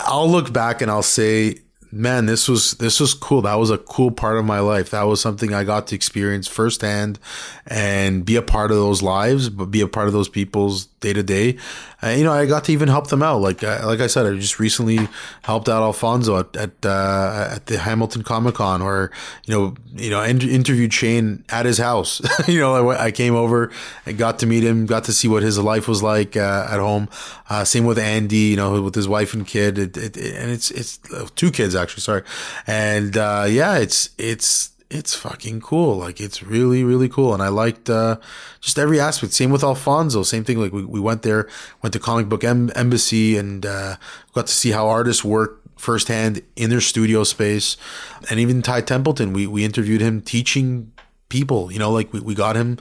I'll 0.05 0.29
look 0.29 0.53
back 0.53 0.81
and 0.81 0.89
I'll 0.89 1.03
say, 1.03 1.57
man, 1.93 2.25
this 2.25 2.47
was 2.47 2.71
this 2.73 2.99
was 2.99 3.13
cool. 3.13 3.43
That 3.43 3.55
was 3.55 3.69
a 3.69 3.77
cool 3.77 4.11
part 4.11 4.37
of 4.37 4.45
my 4.45 4.59
life. 4.59 4.89
That 4.89 5.03
was 5.03 5.21
something 5.21 5.53
I 5.53 5.63
got 5.63 5.87
to 5.87 5.95
experience 5.95 6.47
firsthand 6.47 7.19
and 7.67 8.25
be 8.25 8.35
a 8.35 8.41
part 8.41 8.71
of 8.71 8.77
those 8.77 9.01
lives, 9.01 9.49
but 9.49 9.65
be 9.65 9.81
a 9.81 9.87
part 9.87 10.07
of 10.07 10.13
those 10.13 10.27
people's 10.27 10.85
day 11.03 11.13
to 11.13 11.23
day. 11.23 11.57
You 12.01 12.23
know, 12.25 12.33
I 12.33 12.45
got 12.45 12.65
to 12.65 12.73
even 12.73 12.89
help 12.89 13.07
them 13.07 13.23
out. 13.23 13.39
Like 13.39 13.63
uh, 13.63 13.81
like 13.85 14.01
I 14.01 14.07
said, 14.07 14.25
I 14.25 14.35
just 14.35 14.59
recently 14.59 15.07
helped 15.43 15.69
out 15.69 15.83
Alfonso 15.83 16.39
at 16.39 16.55
at, 16.55 16.85
uh, 16.85 17.49
at 17.55 17.67
the 17.67 17.77
Hamilton 17.77 18.23
Comic 18.23 18.55
Con, 18.55 18.81
or 18.81 19.11
you 19.45 19.53
know, 19.53 19.75
you 19.95 20.09
know, 20.09 20.21
in- 20.21 20.41
interviewed 20.41 20.93
Shane 20.93 21.45
at 21.49 21.65
his 21.65 21.77
house. 21.77 22.21
you 22.47 22.59
know, 22.59 22.89
I, 22.89 23.05
I 23.05 23.11
came 23.11 23.35
over 23.35 23.71
and 24.05 24.17
got 24.17 24.39
to 24.39 24.45
meet 24.45 24.63
him, 24.63 24.85
got 24.85 25.05
to 25.05 25.13
see 25.13 25.29
what 25.29 25.43
his 25.43 25.57
life 25.57 25.87
was 25.87 26.03
like 26.03 26.35
uh, 26.35 26.67
at 26.69 26.79
home. 26.79 27.07
Uh, 27.49 27.63
same 27.63 27.85
with 27.85 27.99
Andy, 27.99 28.35
you 28.35 28.55
know, 28.55 28.81
with 28.81 28.95
his 28.95 29.07
wife 29.07 29.33
and 29.33 29.45
kid, 29.45 29.77
it, 29.77 29.95
it, 29.95 30.17
and 30.17 30.51
it's 30.51 30.71
it's 30.71 30.99
uh, 31.13 31.27
two 31.35 31.51
kids. 31.51 31.75
Sorry, 31.91 32.23
and 32.67 33.15
uh, 33.17 33.45
yeah, 33.49 33.77
it's 33.77 34.09
it's 34.17 34.71
it's 34.89 35.15
fucking 35.15 35.59
cool. 35.61 35.97
Like 35.97 36.21
it's 36.21 36.43
really, 36.43 36.83
really 36.83 37.09
cool. 37.09 37.33
And 37.33 37.41
I 37.41 37.47
liked 37.47 37.89
uh, 37.89 38.17
just 38.61 38.77
every 38.77 38.99
aspect. 38.99 39.33
Same 39.33 39.49
with 39.49 39.63
Alfonso. 39.63 40.21
Same 40.23 40.43
thing. 40.43 40.59
Like 40.59 40.71
we, 40.71 40.85
we 40.85 40.99
went 40.99 41.23
there, 41.23 41.47
went 41.81 41.93
to 41.93 41.99
Comic 41.99 42.29
Book 42.29 42.43
em- 42.43 42.71
Embassy, 42.75 43.35
and 43.37 43.65
uh, 43.65 43.95
got 44.33 44.47
to 44.47 44.53
see 44.53 44.71
how 44.71 44.87
artists 44.87 45.23
work 45.23 45.61
firsthand 45.77 46.41
in 46.55 46.69
their 46.69 46.81
studio 46.81 47.23
space. 47.23 47.75
And 48.29 48.39
even 48.39 48.61
Ty 48.61 48.81
Templeton, 48.81 49.33
we 49.33 49.47
we 49.47 49.65
interviewed 49.65 50.01
him 50.01 50.21
teaching 50.21 50.91
people. 51.29 51.71
You 51.71 51.79
know, 51.79 51.91
like 51.91 52.13
we, 52.13 52.19
we 52.19 52.35
got 52.35 52.55
him 52.55 52.77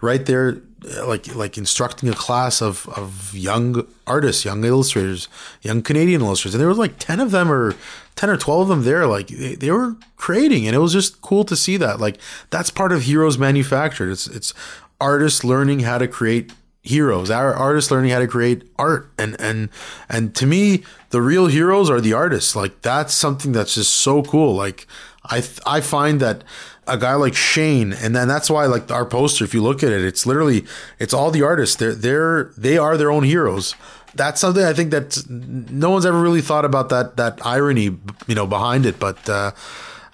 right 0.00 0.24
there. 0.24 0.62
uh, 0.96 1.06
Like 1.08 1.34
like 1.34 1.58
instructing 1.58 2.08
a 2.08 2.14
class 2.14 2.62
of, 2.62 2.88
of 2.90 3.34
young 3.34 3.88
artists, 4.06 4.44
young 4.44 4.64
illustrators, 4.64 5.26
young 5.62 5.82
Canadian 5.82 6.20
illustrators, 6.20 6.54
and 6.54 6.60
there 6.60 6.68
was 6.68 6.78
like 6.78 6.94
ten 7.00 7.18
of 7.18 7.32
them 7.32 7.50
or 7.50 7.74
ten 8.16 8.30
or 8.30 8.36
twelve 8.36 8.62
of 8.62 8.68
them 8.68 8.82
there. 8.82 9.06
Like 9.06 9.28
they, 9.28 9.54
they 9.54 9.70
were 9.70 9.96
creating, 10.16 10.66
and 10.66 10.74
it 10.74 10.80
was 10.80 10.92
just 10.92 11.22
cool 11.22 11.44
to 11.44 11.56
see 11.56 11.76
that. 11.76 12.00
Like 12.00 12.18
that's 12.50 12.70
part 12.70 12.92
of 12.92 13.02
Heroes 13.02 13.38
Manufactured. 13.38 14.10
It's 14.10 14.26
it's 14.26 14.52
artists 15.00 15.44
learning 15.44 15.80
how 15.80 15.98
to 15.98 16.08
create 16.08 16.52
heroes. 16.82 17.30
Our 17.30 17.52
artists 17.52 17.90
learning 17.90 18.10
how 18.10 18.20
to 18.20 18.26
create 18.26 18.68
art, 18.78 19.10
and 19.18 19.38
and 19.40 19.68
and 20.08 20.34
to 20.36 20.46
me, 20.46 20.84
the 21.10 21.20
real 21.20 21.46
heroes 21.46 21.90
are 21.90 22.00
the 22.00 22.12
artists. 22.12 22.56
Like 22.56 22.82
that's 22.82 23.14
something 23.14 23.52
that's 23.52 23.74
just 23.74 23.94
so 23.94 24.22
cool. 24.22 24.54
Like 24.54 24.86
I 25.24 25.44
I 25.66 25.80
find 25.80 26.20
that 26.20 26.44
a 26.86 26.96
guy 26.96 27.14
like 27.14 27.34
Shane, 27.34 27.92
and 27.92 28.14
then 28.14 28.28
that's 28.28 28.48
why 28.48 28.66
like 28.66 28.90
our 28.90 29.04
poster. 29.04 29.44
If 29.44 29.52
you 29.52 29.62
look 29.62 29.82
at 29.82 29.92
it, 29.92 30.04
it's 30.04 30.24
literally 30.24 30.64
it's 30.98 31.12
all 31.12 31.30
the 31.30 31.42
artists. 31.42 31.76
They're 31.76 31.94
they're 31.94 32.52
they 32.56 32.78
are 32.78 32.96
their 32.96 33.10
own 33.10 33.24
heroes. 33.24 33.74
That's 34.16 34.40
something 34.40 34.64
I 34.64 34.72
think 34.72 34.90
that 34.90 35.22
no 35.28 35.90
one's 35.90 36.06
ever 36.06 36.20
really 36.20 36.40
thought 36.40 36.64
about 36.64 36.88
that 36.88 37.16
that 37.16 37.44
irony, 37.44 37.96
you 38.26 38.34
know, 38.34 38.46
behind 38.46 38.86
it. 38.86 38.98
But 38.98 39.28
uh, 39.28 39.52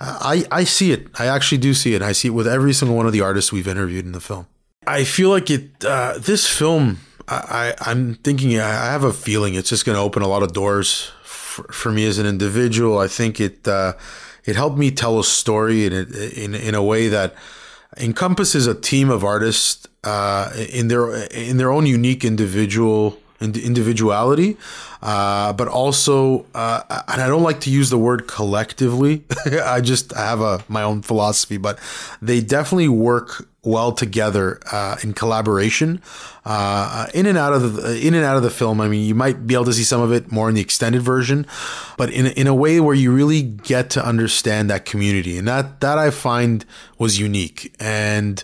I 0.00 0.44
I 0.50 0.64
see 0.64 0.92
it. 0.92 1.08
I 1.18 1.26
actually 1.26 1.58
do 1.58 1.74
see 1.74 1.94
it. 1.94 2.02
I 2.02 2.12
see 2.12 2.28
it 2.28 2.32
with 2.32 2.46
every 2.46 2.72
single 2.72 2.96
one 2.96 3.06
of 3.06 3.12
the 3.12 3.20
artists 3.20 3.52
we've 3.52 3.68
interviewed 3.68 4.04
in 4.04 4.12
the 4.12 4.20
film. 4.20 4.46
I 4.86 5.04
feel 5.04 5.30
like 5.30 5.50
it. 5.50 5.84
Uh, 5.84 6.18
this 6.18 6.46
film, 6.46 6.98
I, 7.28 7.74
I 7.80 7.90
I'm 7.90 8.14
thinking. 8.16 8.58
I 8.58 8.90
have 8.90 9.04
a 9.04 9.12
feeling 9.12 9.54
it's 9.54 9.68
just 9.68 9.84
going 9.84 9.96
to 9.96 10.02
open 10.02 10.22
a 10.22 10.28
lot 10.28 10.42
of 10.42 10.52
doors 10.52 11.10
for, 11.22 11.64
for 11.72 11.92
me 11.92 12.06
as 12.06 12.18
an 12.18 12.26
individual. 12.26 12.98
I 12.98 13.08
think 13.08 13.40
it 13.40 13.68
uh, 13.68 13.92
it 14.44 14.56
helped 14.56 14.78
me 14.78 14.90
tell 14.90 15.20
a 15.20 15.24
story 15.24 15.86
in 15.86 15.92
in 15.92 16.54
in 16.54 16.74
a 16.74 16.82
way 16.82 17.08
that 17.08 17.34
encompasses 17.96 18.66
a 18.66 18.74
team 18.74 19.10
of 19.10 19.22
artists 19.22 19.86
uh, 20.04 20.50
in 20.70 20.88
their 20.88 21.14
in 21.26 21.58
their 21.58 21.70
own 21.70 21.86
unique 21.86 22.24
individual 22.24 23.18
ind- 23.42 23.56
individuality, 23.56 24.56
uh, 25.02 25.52
but 25.52 25.68
also, 25.68 26.46
uh, 26.54 27.02
and 27.08 27.20
I 27.20 27.28
don't 27.28 27.42
like 27.42 27.60
to 27.60 27.70
use 27.70 27.90
the 27.90 27.98
word 27.98 28.28
collectively. 28.28 29.24
I 29.64 29.80
just 29.80 30.12
have 30.12 30.40
a 30.40 30.64
my 30.68 30.82
own 30.82 31.02
philosophy, 31.02 31.56
but 31.56 31.78
they 32.20 32.40
definitely 32.40 32.88
work 32.88 33.48
well 33.64 33.92
together 33.92 34.60
uh, 34.72 34.96
in 35.02 35.12
collaboration. 35.12 36.02
Uh, 36.44 37.06
in 37.14 37.26
and 37.26 37.38
out 37.38 37.52
of 37.52 37.74
the 37.74 38.04
in 38.04 38.14
and 38.14 38.24
out 38.24 38.36
of 38.36 38.42
the 38.42 38.50
film. 38.50 38.80
I 38.80 38.88
mean, 38.88 39.06
you 39.06 39.14
might 39.14 39.46
be 39.46 39.54
able 39.54 39.66
to 39.66 39.72
see 39.72 39.84
some 39.84 40.00
of 40.00 40.12
it 40.12 40.32
more 40.32 40.48
in 40.48 40.56
the 40.56 40.60
extended 40.60 41.02
version, 41.02 41.46
but 41.96 42.10
in 42.10 42.26
in 42.26 42.46
a 42.46 42.54
way 42.54 42.80
where 42.80 42.94
you 42.94 43.12
really 43.12 43.42
get 43.42 43.90
to 43.90 44.04
understand 44.04 44.68
that 44.70 44.84
community, 44.84 45.38
and 45.38 45.46
that 45.46 45.80
that 45.80 45.98
I 45.98 46.10
find 46.10 46.64
was 46.98 47.20
unique 47.20 47.74
and 47.78 48.42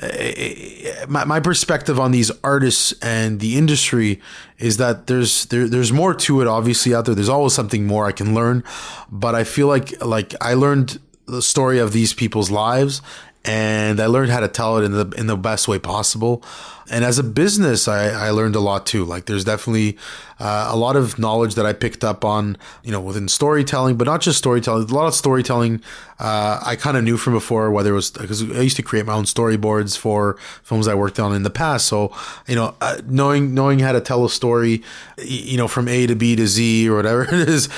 Uh, 0.00 1.06
my, 1.06 1.24
my 1.24 1.38
perspective 1.38 2.00
on 2.00 2.12
these 2.12 2.30
artists 2.42 2.94
and 3.02 3.40
the 3.40 3.58
industry 3.58 4.20
is 4.58 4.78
that 4.78 5.06
there's 5.06 5.44
there, 5.46 5.68
there's 5.68 5.92
more 5.92 6.14
to 6.14 6.40
it 6.40 6.46
obviously 6.46 6.94
out 6.94 7.04
there. 7.04 7.14
There's 7.14 7.28
always 7.28 7.52
something 7.52 7.86
more 7.86 8.06
i 8.06 8.12
can 8.12 8.34
learn. 8.34 8.64
But 9.10 9.34
i 9.34 9.44
feel 9.44 9.66
like 9.66 10.02
like 10.02 10.34
i 10.40 10.54
learned 10.54 10.98
the 11.26 11.42
story 11.42 11.78
of 11.78 11.92
these 11.92 12.14
people's 12.14 12.50
lives 12.50 13.02
and 13.44 14.00
I 14.00 14.06
learned 14.06 14.30
how 14.30 14.40
to 14.40 14.48
tell 14.48 14.78
it 14.78 14.84
in 14.84 14.92
the 14.92 15.06
in 15.16 15.26
the 15.26 15.36
best 15.36 15.66
way 15.66 15.78
possible. 15.78 16.42
And 16.90 17.04
as 17.04 17.18
a 17.18 17.22
business, 17.22 17.88
I, 17.88 18.08
I 18.08 18.30
learned 18.30 18.54
a 18.54 18.60
lot 18.60 18.86
too. 18.86 19.04
Like 19.04 19.26
there's 19.26 19.44
definitely 19.44 19.96
uh, 20.38 20.68
a 20.70 20.76
lot 20.76 20.94
of 20.94 21.18
knowledge 21.18 21.54
that 21.54 21.64
I 21.64 21.72
picked 21.72 22.04
up 22.04 22.24
on, 22.24 22.58
you 22.82 22.92
know, 22.92 23.00
within 23.00 23.28
storytelling, 23.28 23.96
but 23.96 24.04
not 24.04 24.20
just 24.20 24.38
storytelling. 24.38 24.90
A 24.90 24.94
lot 24.94 25.06
of 25.06 25.14
storytelling 25.14 25.80
uh, 26.18 26.60
I 26.64 26.76
kind 26.76 26.96
of 26.96 27.02
knew 27.02 27.16
from 27.16 27.32
before, 27.32 27.70
whether 27.70 27.92
it 27.92 27.94
was 27.94 28.10
because 28.10 28.42
I 28.42 28.60
used 28.60 28.76
to 28.76 28.82
create 28.82 29.06
my 29.06 29.14
own 29.14 29.24
storyboards 29.24 29.96
for 29.96 30.36
films 30.62 30.86
I 30.86 30.94
worked 30.94 31.18
on 31.18 31.34
in 31.34 31.42
the 31.42 31.50
past. 31.50 31.86
So 31.86 32.14
you 32.46 32.54
know, 32.54 32.74
uh, 32.80 33.00
knowing 33.06 33.54
knowing 33.54 33.80
how 33.80 33.92
to 33.92 34.00
tell 34.00 34.24
a 34.24 34.30
story, 34.30 34.82
you 35.18 35.56
know, 35.56 35.68
from 35.68 35.88
A 35.88 36.06
to 36.06 36.14
B 36.14 36.36
to 36.36 36.46
Z 36.46 36.88
or 36.88 36.96
whatever 36.96 37.22
it 37.34 37.48
is, 37.48 37.68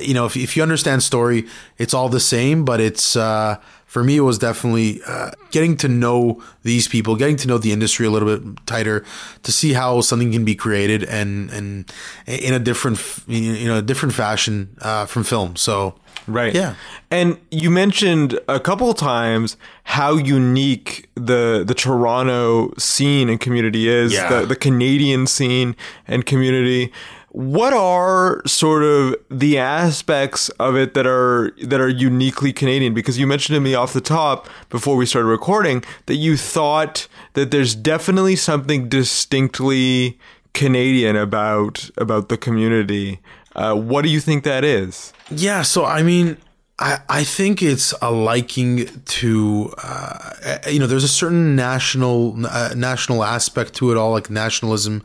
you 0.00 0.14
know, 0.14 0.26
if 0.26 0.36
if 0.36 0.56
you 0.56 0.62
understand 0.62 1.02
story, 1.02 1.46
it's 1.76 1.92
all 1.92 2.08
the 2.08 2.20
same, 2.20 2.64
but 2.64 2.80
it's 2.80 3.16
uh, 3.16 3.58
for 3.94 4.02
me, 4.02 4.16
it 4.16 4.22
was 4.22 4.38
definitely 4.38 5.00
uh, 5.06 5.30
getting 5.52 5.76
to 5.76 5.86
know 5.86 6.42
these 6.64 6.88
people, 6.88 7.14
getting 7.14 7.36
to 7.36 7.46
know 7.46 7.58
the 7.58 7.70
industry 7.70 8.04
a 8.04 8.10
little 8.10 8.36
bit 8.36 8.66
tighter, 8.66 9.04
to 9.44 9.52
see 9.52 9.72
how 9.72 10.00
something 10.00 10.32
can 10.32 10.44
be 10.44 10.56
created 10.56 11.04
and 11.04 11.48
and 11.50 11.92
in 12.26 12.52
a 12.52 12.58
different 12.58 12.98
you 13.28 13.68
know 13.68 13.78
a 13.78 13.82
different 13.82 14.12
fashion 14.12 14.76
uh, 14.82 15.06
from 15.06 15.22
film. 15.22 15.54
So 15.54 15.94
Right. 16.26 16.54
Yeah. 16.54 16.74
And 17.10 17.36
you 17.50 17.70
mentioned 17.70 18.40
a 18.48 18.58
couple 18.58 18.92
times 18.94 19.56
how 19.84 20.16
unique 20.16 21.08
the 21.14 21.62
the 21.64 21.74
Toronto 21.74 22.72
scene 22.78 23.28
and 23.28 23.38
community 23.38 23.88
is, 23.88 24.12
Yeah. 24.12 24.28
the 24.40 24.46
the 24.46 24.56
Canadian 24.56 25.26
scene 25.26 25.76
and 26.08 26.26
community. 26.26 26.92
What 27.34 27.72
are 27.72 28.42
sort 28.46 28.84
of 28.84 29.16
the 29.28 29.58
aspects 29.58 30.50
of 30.50 30.76
it 30.76 30.94
that 30.94 31.04
are 31.04 31.50
that 31.64 31.80
are 31.80 31.88
uniquely 31.88 32.52
Canadian? 32.52 32.94
Because 32.94 33.18
you 33.18 33.26
mentioned 33.26 33.56
to 33.56 33.60
me 33.60 33.74
off 33.74 33.92
the 33.92 34.00
top 34.00 34.48
before 34.70 34.94
we 34.94 35.04
started 35.04 35.26
recording 35.26 35.82
that 36.06 36.14
you 36.14 36.36
thought 36.36 37.08
that 37.32 37.50
there's 37.50 37.74
definitely 37.74 38.36
something 38.36 38.88
distinctly 38.88 40.16
Canadian 40.52 41.16
about 41.16 41.90
about 41.96 42.28
the 42.28 42.36
community. 42.36 43.18
Uh, 43.56 43.74
what 43.74 44.02
do 44.02 44.10
you 44.10 44.20
think 44.20 44.44
that 44.44 44.62
is? 44.62 45.12
Yeah, 45.28 45.62
so 45.62 45.84
I 45.84 46.04
mean, 46.04 46.36
I 46.78 46.98
I 47.08 47.24
think 47.24 47.62
it's 47.62 47.94
a 48.02 48.10
liking 48.10 48.88
to 49.04 49.74
uh, 49.82 50.34
you 50.68 50.78
know, 50.78 50.86
there's 50.86 51.04
a 51.04 51.08
certain 51.08 51.56
national 51.56 52.34
uh, 52.46 52.74
national 52.76 53.24
aspect 53.24 53.74
to 53.74 53.90
it 53.92 53.96
all, 53.96 54.12
like 54.12 54.30
nationalism 54.30 55.02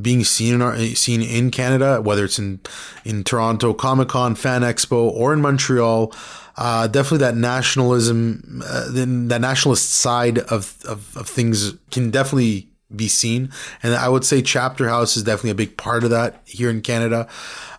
being 0.00 0.24
seen 0.24 0.54
in 0.54 0.62
our 0.62 0.76
seen 0.78 1.22
in 1.22 1.50
Canada, 1.50 2.00
whether 2.00 2.24
it's 2.24 2.38
in 2.38 2.60
in 3.04 3.24
Toronto 3.24 3.74
Comic 3.74 4.08
Con, 4.08 4.34
Fan 4.34 4.62
Expo, 4.62 5.10
or 5.10 5.32
in 5.32 5.40
Montreal. 5.40 6.12
Uh, 6.56 6.88
definitely 6.88 7.18
that 7.18 7.36
nationalism, 7.36 8.62
uh, 8.66 8.90
then 8.90 9.28
that 9.28 9.40
nationalist 9.40 9.90
side 9.90 10.38
of, 10.38 10.76
of, 10.88 11.16
of 11.16 11.28
things 11.28 11.74
can 11.92 12.10
definitely 12.10 12.68
be 12.94 13.06
seen. 13.06 13.50
And 13.80 13.94
I 13.94 14.08
would 14.08 14.24
say 14.24 14.42
Chapterhouse 14.42 15.16
is 15.16 15.22
definitely 15.22 15.50
a 15.50 15.54
big 15.54 15.76
part 15.76 16.02
of 16.02 16.10
that 16.10 16.42
here 16.46 16.68
in 16.68 16.80
Canada. 16.80 17.28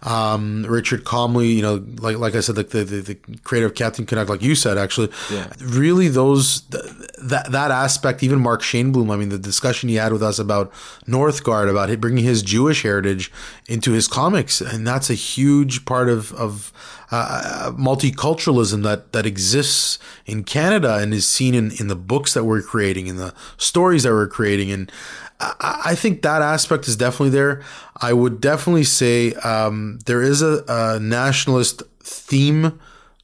Um, 0.03 0.65
Richard 0.65 1.03
Comely, 1.03 1.47
you 1.51 1.61
know, 1.61 1.83
like 1.99 2.17
like 2.17 2.33
I 2.35 2.39
said, 2.39 2.55
like 2.55 2.69
the, 2.69 2.83
the, 2.85 3.01
the 3.01 3.15
creator 3.43 3.65
of 3.65 3.75
Captain 3.75 4.05
Canuck, 4.05 4.29
like 4.29 4.41
you 4.41 4.55
said, 4.55 4.77
actually, 4.77 5.09
Yeah. 5.29 5.51
really 5.59 6.07
those 6.07 6.61
th- 6.61 6.83
that 7.21 7.51
that 7.51 7.69
aspect. 7.71 8.23
Even 8.23 8.39
Mark 8.39 8.61
Shainblum, 8.61 9.11
I 9.11 9.17
mean, 9.17 9.27
the 9.29 9.37
discussion 9.37 9.89
he 9.89 9.95
had 9.95 10.13
with 10.13 10.23
us 10.23 10.39
about 10.39 10.71
Northguard, 11.05 11.69
about 11.69 11.99
bringing 11.99 12.23
his 12.23 12.41
Jewish 12.43 12.83
heritage 12.83 13.29
into 13.67 13.91
his 13.91 14.07
comics, 14.07 14.61
and 14.61 14.87
that's 14.87 15.09
a 15.09 15.15
huge 15.15 15.83
part 15.83 16.07
of 16.07 16.31
of 16.33 16.71
uh, 17.11 17.71
multiculturalism 17.75 18.83
that 18.83 19.11
that 19.11 19.25
exists 19.25 19.99
in 20.25 20.43
Canada 20.43 20.95
and 20.97 21.13
is 21.13 21.27
seen 21.27 21.53
in 21.53 21.71
in 21.79 21.87
the 21.89 21.95
books 21.95 22.33
that 22.33 22.45
we're 22.45 22.61
creating, 22.61 23.07
in 23.07 23.17
the 23.17 23.33
stories 23.57 24.03
that 24.03 24.11
we're 24.11 24.27
creating, 24.27 24.71
and 24.71 24.91
I, 25.39 25.95
think 25.95 26.21
that 26.23 26.41
aspect 26.41 26.87
is 26.87 26.97
definitely 26.97 27.29
there. 27.29 27.61
I 28.01 28.11
would 28.11 28.41
definitely 28.41 28.83
say 28.83 29.33
um, 29.35 29.99
there 30.05 30.21
is 30.21 30.41
a, 30.41 30.65
a 30.67 30.99
nationalist 30.99 31.81
theme 32.01 32.79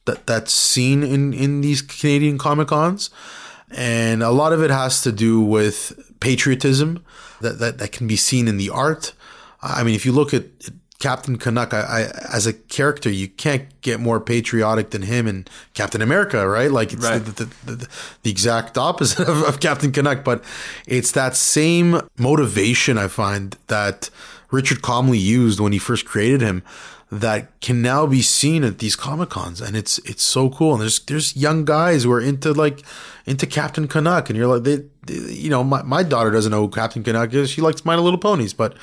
that 0.06 0.26
that's 0.26 0.52
seen 0.52 1.02
in 1.02 1.34
in 1.34 1.60
these 1.60 1.82
Canadian 1.82 2.38
Comic 2.38 2.68
Cons, 2.68 3.10
and 3.70 4.22
a 4.22 4.30
lot 4.30 4.52
of 4.52 4.62
it 4.62 4.70
has 4.70 5.02
to 5.02 5.12
do 5.12 5.40
with 5.40 6.14
patriotism 6.20 7.04
that 7.42 7.58
that, 7.58 7.78
that 7.78 7.92
can 7.92 8.06
be 8.06 8.16
seen 8.16 8.48
in 8.48 8.56
the 8.56 8.70
art. 8.70 9.12
I 9.60 9.82
mean, 9.82 9.94
if 9.94 10.06
you 10.06 10.12
look 10.12 10.32
at 10.32 10.44
Captain 10.98 11.36
Canuck, 11.36 11.74
I, 11.74 11.80
I, 11.80 12.00
as 12.34 12.46
a 12.46 12.52
character, 12.54 13.10
you 13.10 13.28
can't 13.28 13.64
get 13.82 14.00
more 14.00 14.18
patriotic 14.18 14.90
than 14.90 15.02
him 15.02 15.26
and 15.26 15.48
Captain 15.74 16.00
America, 16.00 16.48
right? 16.48 16.70
Like 16.70 16.92
it's 16.94 17.04
Right. 17.04 17.22
the, 17.22 17.44
the, 17.44 17.74
the, 17.76 17.88
the 18.22 18.30
exact 18.30 18.78
opposite 18.78 19.28
of, 19.28 19.42
of 19.42 19.60
Captain 19.60 19.92
Canuck, 19.92 20.24
but 20.24 20.42
it's 20.86 21.12
that 21.12 21.36
same 21.36 22.00
motivation 22.18 22.96
I 22.98 23.08
find 23.08 23.56
that 23.66 24.08
Richard 24.50 24.80
Comely 24.80 25.18
used 25.18 25.60
when 25.60 25.72
he 25.72 25.78
first 25.78 26.06
created 26.06 26.40
him 26.40 26.62
that 27.12 27.60
can 27.60 27.80
now 27.82 28.04
be 28.06 28.20
seen 28.20 28.64
at 28.64 28.78
these 28.80 28.96
comic 28.96 29.28
cons 29.28 29.60
and 29.60 29.76
it's 29.76 29.98
it's 29.98 30.24
so 30.24 30.50
cool 30.50 30.72
and 30.72 30.82
there's 30.82 30.98
there's 31.00 31.36
young 31.36 31.64
guys 31.64 32.02
who 32.02 32.10
are 32.10 32.20
into 32.20 32.52
like 32.52 32.80
into 33.26 33.46
Captain 33.46 33.86
Canuck 33.86 34.28
and 34.28 34.36
you're 34.36 34.48
like 34.48 34.64
they, 34.64 34.76
they- 35.06 35.32
you 35.32 35.48
know 35.48 35.62
my, 35.62 35.82
my 35.82 36.02
daughter 36.02 36.32
doesn't 36.32 36.50
know 36.50 36.62
who 36.62 36.68
Captain 36.68 37.04
Canuck 37.04 37.32
is 37.32 37.48
she 37.48 37.60
likes 37.60 37.84
My 37.84 37.94
Little 37.94 38.18
Ponies 38.18 38.52
but 38.52 38.74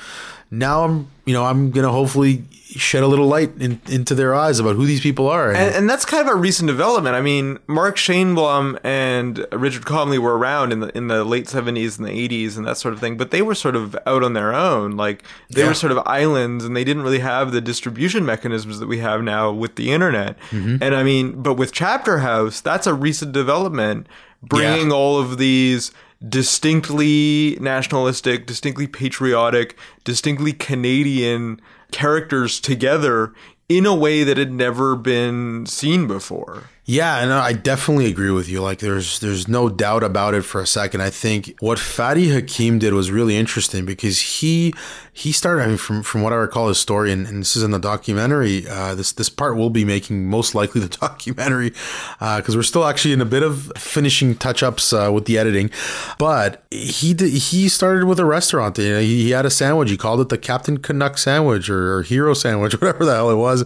now 0.58 0.84
I'm 0.84 1.08
you 1.24 1.32
know 1.34 1.44
I'm 1.44 1.70
gonna 1.70 1.90
hopefully 1.92 2.44
shed 2.76 3.04
a 3.04 3.06
little 3.06 3.28
light 3.28 3.52
in, 3.60 3.80
into 3.88 4.16
their 4.16 4.34
eyes 4.34 4.58
about 4.58 4.74
who 4.74 4.84
these 4.84 5.00
people 5.00 5.28
are 5.28 5.50
and, 5.50 5.56
And, 5.58 5.74
and 5.76 5.90
that's 5.90 6.04
kind 6.04 6.26
of 6.26 6.34
a 6.34 6.36
recent 6.36 6.66
development. 6.66 7.14
I 7.14 7.20
mean, 7.20 7.60
Mark 7.68 7.96
Shainblum 7.96 8.80
and 8.82 9.46
Richard 9.52 9.86
Comely 9.86 10.18
were 10.18 10.36
around 10.36 10.72
in 10.72 10.80
the 10.80 10.88
in 10.96 11.06
the 11.06 11.22
late 11.22 11.46
seventies 11.48 11.98
and 11.98 12.08
the 12.08 12.10
eighties 12.10 12.56
and 12.56 12.66
that 12.66 12.76
sort 12.76 12.92
of 12.94 12.98
thing, 13.00 13.16
but 13.16 13.30
they 13.30 13.42
were 13.42 13.54
sort 13.54 13.76
of 13.76 13.96
out 14.06 14.24
on 14.24 14.32
their 14.32 14.52
own. 14.52 14.96
Like 14.96 15.22
they 15.52 15.60
Yeah. 15.60 15.68
were 15.68 15.74
sort 15.74 15.92
of 15.92 15.98
islands, 16.06 16.64
and 16.64 16.74
they 16.76 16.82
didn't 16.84 17.04
really 17.04 17.20
have 17.20 17.52
the 17.52 17.60
distribution 17.60 18.24
mechanisms 18.26 18.80
that 18.80 18.88
we 18.88 18.98
have 18.98 19.22
now 19.22 19.52
with 19.52 19.76
the 19.76 19.92
internet. 19.92 20.36
Mm-hmm. 20.50 20.82
And 20.82 20.96
I 20.96 21.04
mean, 21.04 21.42
but 21.42 21.54
with 21.54 21.70
Chapterhouse, 21.72 22.60
that's 22.60 22.88
a 22.88 22.94
recent 22.94 23.30
development, 23.32 24.08
bringing 24.42 24.88
Yeah. 24.88 24.94
all 24.96 25.18
of 25.20 25.38
these 25.38 25.92
distinctly 26.28 27.56
nationalistic, 27.60 28.46
distinctly 28.46 28.86
patriotic, 28.86 29.76
distinctly 30.04 30.52
Canadian 30.52 31.60
characters 31.92 32.60
together 32.60 33.32
in 33.68 33.86
a 33.86 33.94
way 33.94 34.24
that 34.24 34.36
had 34.36 34.52
never 34.52 34.96
been 34.96 35.66
seen 35.66 36.06
before. 36.06 36.64
Yeah, 36.86 37.22
and 37.22 37.32
I 37.32 37.54
definitely 37.54 38.06
agree 38.06 38.30
with 38.30 38.46
you. 38.46 38.60
Like, 38.60 38.80
there's 38.80 39.18
there's 39.20 39.48
no 39.48 39.70
doubt 39.70 40.02
about 40.02 40.34
it 40.34 40.42
for 40.42 40.60
a 40.60 40.66
second. 40.66 41.00
I 41.00 41.08
think 41.08 41.56
what 41.60 41.78
Fadi 41.78 42.30
Hakim 42.30 42.78
did 42.78 42.92
was 42.92 43.10
really 43.10 43.38
interesting 43.38 43.86
because 43.86 44.20
he 44.20 44.74
he 45.10 45.32
started. 45.32 45.62
I 45.62 45.66
mean, 45.68 45.76
from 45.78 46.02
from 46.02 46.20
what 46.20 46.34
I 46.34 46.36
recall 46.36 46.68
his 46.68 46.78
story, 46.78 47.10
and, 47.10 47.26
and 47.26 47.40
this 47.40 47.56
is 47.56 47.62
in 47.62 47.70
the 47.70 47.78
documentary. 47.78 48.68
Uh, 48.68 48.94
this 48.94 49.12
this 49.12 49.30
part 49.30 49.56
will 49.56 49.70
be 49.70 49.82
making 49.82 50.28
most 50.28 50.54
likely 50.54 50.82
the 50.82 50.88
documentary 51.00 51.70
because 52.18 52.54
we're 52.54 52.62
still 52.62 52.84
actually 52.84 53.14
in 53.14 53.22
a 53.22 53.26
bit 53.26 53.42
of 53.42 53.72
finishing 53.78 54.34
touch 54.34 54.62
ups 54.62 54.92
uh, 54.92 55.10
with 55.10 55.24
the 55.24 55.38
editing. 55.38 55.70
But 56.18 56.64
he 56.70 57.14
did, 57.14 57.30
he 57.30 57.70
started 57.70 58.04
with 58.04 58.20
a 58.20 58.26
restaurant. 58.26 58.76
You 58.76 58.90
know, 58.90 59.00
he, 59.00 59.22
he 59.22 59.30
had 59.30 59.46
a 59.46 59.50
sandwich. 59.50 59.88
He 59.88 59.96
called 59.96 60.20
it 60.20 60.28
the 60.28 60.36
Captain 60.36 60.76
Canuck 60.76 61.16
sandwich 61.16 61.70
or, 61.70 61.96
or 61.96 62.02
Hero 62.02 62.34
sandwich, 62.34 62.74
whatever 62.80 63.06
the 63.06 63.14
hell 63.14 63.30
it 63.30 63.36
was, 63.36 63.64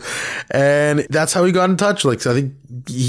and 0.53 1.01
that's 1.11 1.33
how 1.33 1.45
he 1.45 1.51
got 1.51 1.69
in 1.69 1.77
touch. 1.77 2.05
Like, 2.05 2.25
I 2.25 2.35
think 2.35 2.55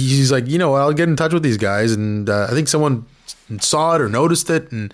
he's 0.07 0.31
like, 0.31 0.47
you 0.47 0.57
know, 0.57 0.75
I'll 0.75 0.93
get 0.93 1.09
in 1.09 1.15
touch 1.15 1.33
with 1.33 1.43
these 1.43 1.57
guys, 1.57 1.91
and 1.91 2.29
uh, 2.29 2.47
I 2.49 2.53
think 2.53 2.67
someone 2.67 3.05
saw 3.59 3.95
it 3.95 4.01
or 4.01 4.09
noticed 4.09 4.49
it, 4.49 4.71
and 4.71 4.93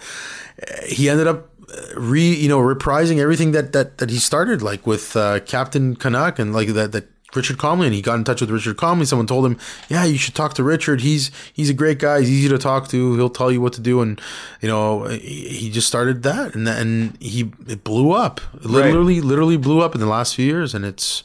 uh, 0.62 0.86
he 0.88 1.10
ended 1.10 1.28
up 1.28 1.50
uh, 1.70 2.00
re, 2.00 2.34
you 2.34 2.50
know, 2.50 2.60
reprising 2.60 3.20
everything 3.20 3.52
that 3.52 3.74
that 3.74 3.98
that 4.00 4.10
he 4.10 4.18
started, 4.18 4.62
like 4.62 4.88
with 4.88 5.16
uh, 5.16 5.40
Captain 5.42 5.96
Canuck 5.96 6.40
and 6.40 6.54
like 6.54 6.70
that 6.70 6.92
that. 6.92 7.06
Richard 7.36 7.58
Comely, 7.58 7.88
and 7.88 7.94
he 7.94 8.02
got 8.02 8.16
in 8.16 8.24
touch 8.24 8.40
with 8.40 8.50
Richard 8.50 8.78
Comely. 8.78 9.06
Someone 9.06 9.28
told 9.28 9.46
him, 9.46 9.58
"Yeah, 9.90 10.06
you 10.06 10.18
should 10.18 10.36
talk 10.36 10.54
to 10.54 10.64
Richard. 10.64 11.02
He's 11.02 11.32
he's 11.52 11.70
a 11.70 11.74
great 11.74 12.00
guy. 12.00 12.22
He's 12.22 12.30
easy 12.30 12.48
to 12.48 12.58
talk 12.58 12.88
to. 12.90 13.16
He'll 13.18 13.30
tell 13.30 13.52
you 13.52 13.60
what 13.60 13.74
to 13.74 13.82
do." 13.82 14.00
And 14.00 14.22
you 14.62 14.70
know, 14.70 15.04
he 15.04 15.50
he 15.50 15.70
just 15.70 15.86
started 15.86 16.24
that, 16.24 16.56
and 16.56 16.66
then 16.66 17.18
he 17.20 17.52
it 17.68 17.84
blew 17.84 18.14
up. 18.14 18.40
It 18.54 18.68
literally, 18.68 19.20
literally 19.20 19.58
blew 19.58 19.82
up 19.82 19.96
in 19.96 20.00
the 20.00 20.08
last 20.08 20.36
few 20.36 20.46
years, 20.46 20.74
and 20.74 20.86
it's. 20.86 21.24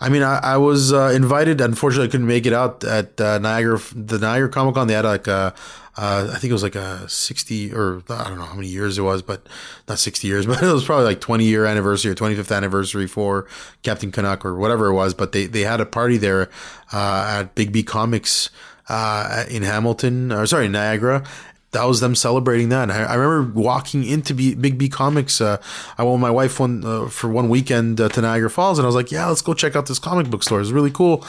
I 0.00 0.08
mean, 0.08 0.22
I, 0.22 0.38
I 0.38 0.56
was 0.56 0.92
uh, 0.92 1.12
invited. 1.14 1.60
Unfortunately, 1.60 2.08
I 2.08 2.10
couldn't 2.10 2.26
make 2.26 2.46
it 2.46 2.52
out 2.52 2.84
at 2.84 3.20
uh, 3.20 3.38
Niagara, 3.38 3.80
the 3.94 4.18
Niagara 4.18 4.48
Comic 4.48 4.74
Con. 4.74 4.86
They 4.86 4.94
had 4.94 5.04
like 5.04 5.26
a, 5.26 5.54
uh, 5.96 6.30
I 6.32 6.38
think 6.38 6.50
it 6.50 6.52
was 6.52 6.62
like 6.62 6.76
a 6.76 7.08
sixty 7.08 7.72
or 7.72 8.02
I 8.08 8.28
don't 8.28 8.38
know 8.38 8.44
how 8.44 8.54
many 8.54 8.68
years 8.68 8.96
it 8.98 9.02
was, 9.02 9.22
but 9.22 9.48
not 9.88 9.98
sixty 9.98 10.28
years, 10.28 10.46
but 10.46 10.62
it 10.62 10.72
was 10.72 10.84
probably 10.84 11.04
like 11.04 11.20
twenty 11.20 11.44
year 11.44 11.66
anniversary 11.66 12.12
or 12.12 12.14
twenty 12.14 12.36
fifth 12.36 12.52
anniversary 12.52 13.08
for 13.08 13.46
Captain 13.82 14.12
Canuck 14.12 14.44
or 14.44 14.54
whatever 14.54 14.86
it 14.86 14.94
was. 14.94 15.14
But 15.14 15.32
they 15.32 15.46
they 15.46 15.62
had 15.62 15.80
a 15.80 15.86
party 15.86 16.16
there 16.16 16.48
uh, 16.92 17.40
at 17.40 17.54
Big 17.56 17.72
B 17.72 17.82
Comics 17.82 18.50
uh, 18.88 19.44
in 19.50 19.64
Hamilton, 19.64 20.30
or 20.30 20.46
sorry, 20.46 20.68
Niagara, 20.68 21.24
that 21.72 21.84
was 21.84 22.00
them 22.00 22.14
celebrating 22.14 22.70
that. 22.70 22.90
I, 22.90 23.04
I 23.04 23.14
remember 23.14 23.60
walking 23.60 24.04
into 24.04 24.34
B, 24.34 24.54
Big 24.54 24.78
B 24.78 24.88
Comics. 24.88 25.40
Uh, 25.40 25.60
I 25.96 26.02
went 26.02 26.14
with 26.14 26.22
my 26.22 26.30
wife 26.30 26.58
one 26.60 26.84
uh, 26.84 27.08
for 27.08 27.28
one 27.28 27.48
weekend 27.48 28.00
uh, 28.00 28.08
to 28.10 28.20
Niagara 28.20 28.50
Falls, 28.50 28.78
and 28.78 28.86
I 28.86 28.88
was 28.88 28.94
like, 28.94 29.12
"Yeah, 29.12 29.26
let's 29.28 29.42
go 29.42 29.54
check 29.54 29.76
out 29.76 29.86
this 29.86 29.98
comic 29.98 30.30
book 30.30 30.42
store. 30.42 30.60
It's 30.60 30.70
really 30.70 30.90
cool." 30.90 31.24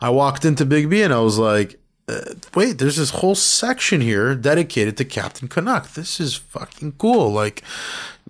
I 0.00 0.10
walked 0.10 0.44
into 0.44 0.64
Big 0.64 0.88
B, 0.88 1.02
and 1.02 1.12
I 1.12 1.20
was 1.20 1.38
like, 1.38 1.78
uh, 2.08 2.34
wait, 2.54 2.78
there's 2.78 2.96
this 2.96 3.10
whole 3.10 3.34
section 3.34 4.00
here 4.00 4.34
dedicated 4.34 4.96
to 4.96 5.04
Captain 5.04 5.48
Canuck. 5.48 5.92
This 5.92 6.20
is 6.20 6.34
fucking 6.34 6.92
cool. 6.92 7.30
Like, 7.32 7.62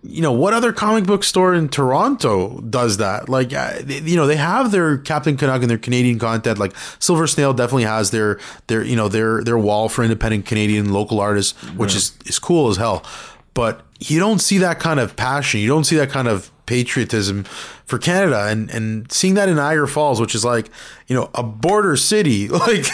you 0.04 0.20
know, 0.20 0.32
what 0.32 0.52
other 0.52 0.72
comic 0.72 1.04
book 1.04 1.22
store 1.22 1.54
in 1.54 1.68
Toronto 1.68 2.60
does 2.60 2.96
that? 2.96 3.28
Like, 3.28 3.52
uh, 3.52 3.82
you 3.86 4.16
know, 4.16 4.26
they 4.26 4.36
have 4.36 4.72
their 4.72 4.98
Captain 4.98 5.36
Canuck 5.36 5.60
and 5.62 5.70
their 5.70 5.78
Canadian 5.78 6.18
content. 6.18 6.58
Like, 6.58 6.74
Silver 6.98 7.28
Snail 7.28 7.54
definitely 7.54 7.84
has 7.84 8.10
their 8.10 8.40
their 8.66 8.82
you 8.82 8.96
know 8.96 9.08
their 9.08 9.44
their 9.44 9.58
wall 9.58 9.88
for 9.88 10.02
independent 10.02 10.44
Canadian 10.44 10.92
local 10.92 11.20
artists, 11.20 11.52
which 11.76 11.94
is 11.94 12.16
is 12.26 12.38
cool 12.40 12.68
as 12.68 12.76
hell. 12.78 13.04
But 13.54 13.82
you 14.00 14.18
don't 14.18 14.40
see 14.40 14.58
that 14.58 14.80
kind 14.80 14.98
of 14.98 15.14
passion. 15.16 15.60
You 15.60 15.68
don't 15.68 15.84
see 15.84 15.96
that 15.96 16.10
kind 16.10 16.26
of 16.28 16.50
patriotism 16.64 17.44
for 17.84 17.98
Canada 17.98 18.46
and 18.48 18.70
and 18.70 19.10
seeing 19.12 19.34
that 19.34 19.48
in 19.48 19.56
Niagara 19.56 19.86
Falls, 19.86 20.20
which 20.20 20.34
is 20.34 20.42
like 20.44 20.70
you 21.06 21.14
know 21.14 21.28
a 21.34 21.42
border 21.42 21.96
city. 21.96 22.48
Like, 22.66 22.86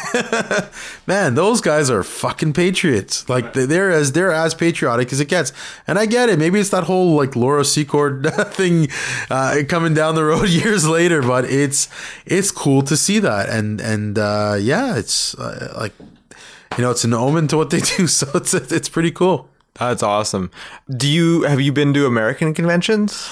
man, 1.07 1.35
those 1.37 1.61
guys 1.61 1.91
are 1.91 2.03
fucking 2.03 2.53
patriots. 2.55 3.29
Like 3.29 3.53
they- 3.53 3.67
they're 3.67 3.91
as 3.93 4.13
they're 4.13 4.33
as 4.33 4.55
patriotic 4.55 5.13
as 5.13 5.21
it 5.21 5.29
gets. 5.29 5.53
And 5.87 5.99
I 5.99 6.07
get 6.07 6.29
it. 6.29 6.39
Maybe 6.39 6.59
it's 6.59 6.71
that 6.71 6.85
whole 6.85 7.15
like 7.15 7.37
Laura 7.37 7.65
Secord 7.65 8.27
thing 8.53 8.89
uh, 9.31 9.63
coming 9.69 9.95
down 9.95 10.15
the 10.17 10.25
road 10.25 10.49
years 10.63 10.89
later, 10.89 11.23
but 11.23 11.45
it's 11.45 11.89
it's 12.27 12.51
cool 12.51 12.83
to 12.83 12.97
see 12.97 13.19
that. 13.21 13.49
And 13.49 13.81
and 13.81 14.19
uh, 14.19 14.57
yeah, 14.59 14.97
it's 14.97 15.35
uh, 15.39 15.75
like 15.79 15.93
you 16.77 16.83
know 16.83 16.91
it's 16.91 17.05
an 17.05 17.15
omen 17.15 17.47
to 17.49 17.57
what 17.57 17.71
they 17.71 17.81
do. 17.81 18.07
So 18.09 18.29
it's 18.35 18.55
it's 18.55 18.89
pretty 18.89 19.13
cool. 19.13 19.49
That's 19.75 20.03
awesome. 20.03 20.51
Do 20.95 21.09
you 21.09 21.43
have 21.43 21.61
you 21.61 21.73
been 21.73 21.95
to 21.95 22.07
American 22.07 22.53
conventions? 22.55 23.29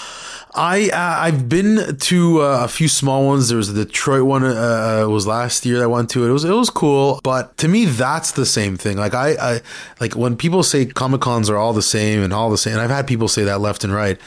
I 0.56 0.88
uh, 0.88 1.22
I've 1.22 1.48
been 1.48 1.98
to 1.98 2.40
uh, 2.40 2.64
a 2.64 2.68
few 2.68 2.88
small 2.88 3.26
ones. 3.26 3.48
There 3.48 3.58
was 3.58 3.74
the 3.74 3.84
Detroit 3.84 4.24
one. 4.24 4.42
Uh, 4.42 5.04
uh, 5.04 5.08
was 5.08 5.26
last 5.26 5.66
year 5.66 5.76
that 5.76 5.84
I 5.84 5.86
went 5.86 6.08
to. 6.10 6.24
It 6.24 6.30
was 6.30 6.44
it 6.44 6.50
was 6.50 6.70
cool, 6.70 7.20
but 7.22 7.56
to 7.58 7.68
me 7.68 7.84
that's 7.84 8.32
the 8.32 8.46
same 8.46 8.76
thing. 8.76 8.96
Like 8.96 9.12
I, 9.12 9.36
I 9.40 9.60
like 10.00 10.16
when 10.16 10.34
people 10.36 10.62
say 10.62 10.86
Comic 10.86 11.20
Cons 11.20 11.50
are 11.50 11.56
all 11.56 11.74
the 11.74 11.82
same 11.82 12.22
and 12.22 12.32
all 12.32 12.48
the 12.50 12.58
same. 12.58 12.72
And 12.72 12.82
I've 12.82 12.90
had 12.90 13.06
people 13.06 13.28
say 13.28 13.44
that 13.44 13.60
left 13.60 13.84
and 13.84 13.92
right. 13.92 14.18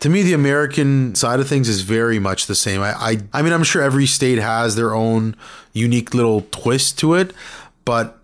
To 0.00 0.10
me, 0.10 0.22
the 0.22 0.34
American 0.34 1.14
side 1.14 1.40
of 1.40 1.48
things 1.48 1.68
is 1.68 1.82
very 1.82 2.18
much 2.18 2.46
the 2.46 2.56
same. 2.56 2.82
I 2.82 2.92
I, 2.92 3.18
I 3.32 3.42
mean, 3.42 3.52
I'm 3.52 3.64
sure 3.64 3.80
every 3.80 4.06
state 4.06 4.38
has 4.38 4.74
their 4.74 4.92
own 4.92 5.36
unique 5.72 6.14
little 6.14 6.46
twist 6.50 6.98
to 6.98 7.14
it, 7.14 7.32
but 7.84 8.15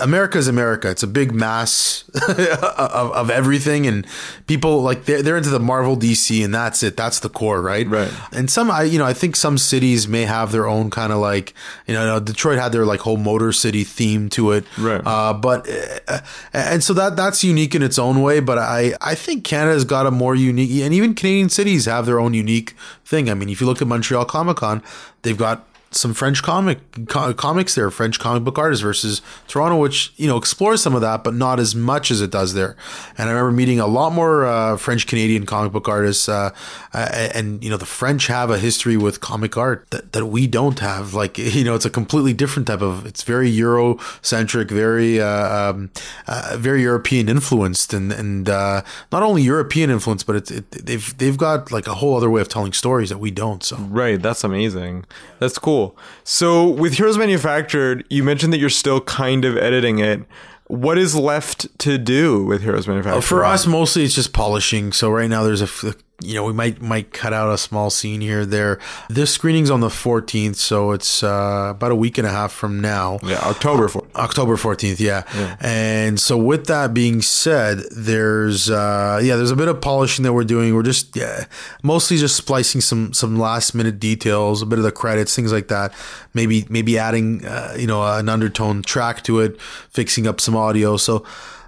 America 0.00 0.36
is 0.36 0.48
America. 0.48 0.90
It's 0.90 1.04
a 1.04 1.06
big 1.06 1.32
mass 1.32 2.04
of, 2.28 3.12
of 3.12 3.30
everything, 3.30 3.86
and 3.86 4.04
people 4.48 4.82
like 4.82 5.04
they're, 5.04 5.22
they're 5.22 5.36
into 5.36 5.50
the 5.50 5.60
Marvel, 5.60 5.96
DC, 5.96 6.44
and 6.44 6.52
that's 6.52 6.82
it. 6.82 6.96
That's 6.96 7.20
the 7.20 7.28
core, 7.28 7.62
right? 7.62 7.86
Right. 7.86 8.12
And 8.32 8.50
some, 8.50 8.68
I 8.68 8.82
you 8.82 8.98
know, 8.98 9.06
I 9.06 9.12
think 9.12 9.36
some 9.36 9.58
cities 9.58 10.08
may 10.08 10.22
have 10.22 10.50
their 10.50 10.66
own 10.66 10.90
kind 10.90 11.12
of 11.12 11.20
like 11.20 11.54
you 11.86 11.94
know, 11.94 12.18
Detroit 12.18 12.58
had 12.58 12.72
their 12.72 12.84
like 12.84 13.00
whole 13.00 13.16
Motor 13.16 13.52
City 13.52 13.84
theme 13.84 14.28
to 14.30 14.50
it, 14.52 14.64
Right. 14.76 15.02
Uh, 15.04 15.34
but 15.34 15.68
uh, 16.08 16.20
and 16.52 16.82
so 16.82 16.92
that 16.94 17.14
that's 17.14 17.44
unique 17.44 17.74
in 17.74 17.82
its 17.82 17.98
own 17.98 18.22
way. 18.22 18.40
But 18.40 18.58
I 18.58 18.94
I 19.00 19.14
think 19.14 19.44
Canada's 19.44 19.84
got 19.84 20.04
a 20.04 20.10
more 20.10 20.34
unique, 20.34 20.82
and 20.82 20.92
even 20.92 21.14
Canadian 21.14 21.48
cities 21.48 21.84
have 21.84 22.06
their 22.06 22.18
own 22.18 22.34
unique 22.34 22.74
thing. 23.04 23.30
I 23.30 23.34
mean, 23.34 23.48
if 23.48 23.60
you 23.60 23.68
look 23.68 23.80
at 23.80 23.86
Montreal 23.86 24.24
Comic 24.24 24.56
Con, 24.56 24.82
they've 25.22 25.38
got 25.38 25.64
some 25.92 26.14
French 26.14 26.42
comic 26.42 26.78
co- 27.08 27.34
comics 27.34 27.74
there, 27.74 27.90
French 27.90 28.20
comic 28.20 28.44
book 28.44 28.58
artists 28.58 28.82
versus 28.82 29.22
Toronto, 29.48 29.76
which 29.76 30.12
you 30.16 30.28
know 30.28 30.36
explores 30.36 30.80
some 30.80 30.94
of 30.94 31.00
that, 31.00 31.24
but 31.24 31.34
not 31.34 31.58
as 31.58 31.74
much 31.74 32.10
as 32.10 32.20
it 32.20 32.30
does 32.30 32.54
there. 32.54 32.76
And 33.18 33.28
I 33.28 33.32
remember 33.32 33.52
meeting 33.52 33.80
a 33.80 33.88
lot 33.88 34.12
more 34.12 34.46
uh, 34.46 34.76
French 34.76 35.06
Canadian 35.08 35.46
comic 35.46 35.72
book 35.72 35.88
artists, 35.88 36.28
uh, 36.28 36.50
and 36.94 37.62
you 37.62 37.70
know 37.70 37.76
the 37.76 37.86
French 37.86 38.28
have 38.28 38.50
a 38.50 38.58
history 38.58 38.96
with 38.96 39.20
comic 39.20 39.56
art 39.56 39.86
that, 39.90 40.12
that 40.12 40.26
we 40.26 40.46
don't 40.46 40.78
have. 40.78 41.12
Like 41.14 41.38
you 41.38 41.64
know, 41.64 41.74
it's 41.74 41.86
a 41.86 41.90
completely 41.90 42.32
different 42.32 42.68
type 42.68 42.82
of. 42.82 43.04
It's 43.04 43.24
very 43.24 43.50
Eurocentric, 43.50 44.70
very 44.70 45.20
uh, 45.20 45.70
um, 45.70 45.90
uh, 46.28 46.56
very 46.56 46.82
European 46.82 47.28
influenced, 47.28 47.92
and 47.92 48.12
and 48.12 48.48
uh, 48.48 48.82
not 49.10 49.24
only 49.24 49.42
European 49.42 49.90
influenced, 49.90 50.26
but 50.26 50.36
it's 50.36 50.50
it, 50.52 50.70
they've 50.70 51.18
they've 51.18 51.36
got 51.36 51.72
like 51.72 51.88
a 51.88 51.94
whole 51.94 52.16
other 52.16 52.30
way 52.30 52.40
of 52.40 52.48
telling 52.48 52.72
stories 52.72 53.08
that 53.08 53.18
we 53.18 53.32
don't. 53.32 53.64
So. 53.64 53.76
Right, 53.76 54.22
that's 54.22 54.44
amazing. 54.44 55.04
That's 55.40 55.58
cool. 55.58 55.79
So, 56.24 56.68
with 56.68 56.94
Heroes 56.94 57.18
Manufactured, 57.18 58.04
you 58.10 58.22
mentioned 58.22 58.52
that 58.52 58.58
you're 58.58 58.70
still 58.70 59.00
kind 59.00 59.44
of 59.44 59.56
editing 59.56 59.98
it. 59.98 60.22
What 60.66 60.98
is 60.98 61.16
left 61.16 61.66
to 61.80 61.98
do 61.98 62.44
with 62.44 62.62
Heroes 62.62 62.86
Manufactured? 62.86 63.22
For 63.22 63.44
us, 63.44 63.66
mostly 63.66 64.04
it's 64.04 64.14
just 64.14 64.32
polishing. 64.32 64.92
So 64.92 65.10
right 65.10 65.28
now, 65.28 65.42
there's 65.42 65.62
a, 65.62 65.94
you 66.22 66.34
know, 66.34 66.44
we 66.44 66.52
might 66.52 66.80
might 66.80 67.12
cut 67.12 67.32
out 67.32 67.52
a 67.52 67.58
small 67.58 67.90
scene 67.90 68.20
here 68.20 68.44
there. 68.44 68.78
This 69.08 69.32
screening's 69.32 69.70
on 69.70 69.80
the 69.80 69.88
14th, 69.88 70.56
so 70.56 70.92
it's 70.92 71.22
uh, 71.22 71.68
about 71.70 71.92
a 71.92 71.96
week 71.96 72.18
and 72.18 72.26
a 72.26 72.30
half 72.30 72.52
from 72.52 72.80
now. 72.80 73.18
yeah, 73.22 73.38
October 73.42 73.88
4th. 73.88 74.14
October 74.16 74.56
14th, 74.56 75.00
yeah. 75.00 75.24
And 75.60 76.18
so 76.20 76.36
with 76.36 76.66
that 76.66 76.92
being 76.94 77.22
said, 77.22 77.78
there's 77.90 78.70
uh 78.70 79.20
yeah, 79.22 79.36
there's 79.36 79.50
a 79.50 79.56
bit 79.56 79.68
of 79.68 79.80
polishing 79.80 80.22
that 80.24 80.32
we're 80.32 80.44
doing. 80.44 80.74
We're 80.74 80.82
just 80.82 81.16
yeah, 81.16 81.44
mostly 81.82 82.16
just 82.16 82.36
splicing 82.36 82.80
some 82.80 83.12
some 83.12 83.38
last 83.38 83.74
minute 83.74 83.98
details, 83.98 84.62
a 84.62 84.66
bit 84.66 84.78
of 84.78 84.84
the 84.84 84.92
credits, 84.92 85.34
things 85.34 85.52
like 85.52 85.68
that. 85.68 85.92
Maybe 86.34 86.66
maybe 86.68 86.98
adding 86.98 87.44
uh, 87.44 87.74
you 87.78 87.86
know, 87.86 88.02
an 88.02 88.28
undertone 88.28 88.82
track 88.82 89.22
to 89.24 89.40
it, 89.40 89.60
fixing 89.60 90.26
up 90.26 90.40
some 90.40 90.56
audio. 90.56 90.96
So 90.96 91.24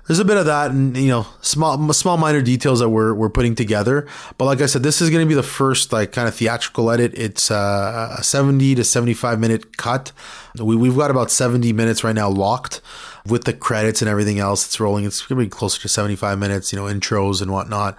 there's 0.06 0.18
a 0.18 0.24
bit 0.24 0.36
of 0.36 0.46
that 0.46 0.72
and 0.72 0.96
you 0.96 1.08
know 1.08 1.26
small 1.40 1.92
small 1.92 2.16
minor 2.16 2.42
details 2.42 2.80
that 2.80 2.88
we're 2.88 3.14
we're 3.14 3.30
putting 3.30 3.54
together. 3.54 4.06
But 4.36 4.46
like 4.46 4.60
i 4.60 4.66
said 4.66 4.82
this 4.82 5.00
is 5.00 5.10
going 5.10 5.24
to 5.24 5.28
be 5.28 5.34
the 5.34 5.42
first 5.42 5.92
like 5.92 6.12
kind 6.12 6.26
of 6.26 6.34
theatrical 6.34 6.90
edit. 6.90 7.12
It's 7.14 7.50
uh, 7.50 8.16
a 8.18 8.22
70 8.22 8.74
to 8.76 8.84
75 8.84 9.38
minute 9.38 9.76
cut. 9.76 10.12
We, 10.58 10.76
we've 10.76 10.96
got 10.96 11.10
about 11.10 11.30
70 11.30 11.72
minutes 11.72 12.04
right 12.04 12.14
now 12.14 12.28
locked 12.28 12.80
with 13.26 13.44
the 13.44 13.52
credits 13.52 14.02
and 14.02 14.08
everything 14.08 14.38
else. 14.38 14.64
That's 14.64 14.80
rolling. 14.80 15.04
It's 15.04 15.24
going 15.24 15.38
to 15.38 15.46
be 15.46 15.50
closer 15.50 15.80
to 15.82 15.88
75 15.88 16.38
minutes 16.38 16.72
you 16.72 16.78
know 16.78 16.86
intros 16.86 17.40
and 17.40 17.52
whatnot. 17.52 17.96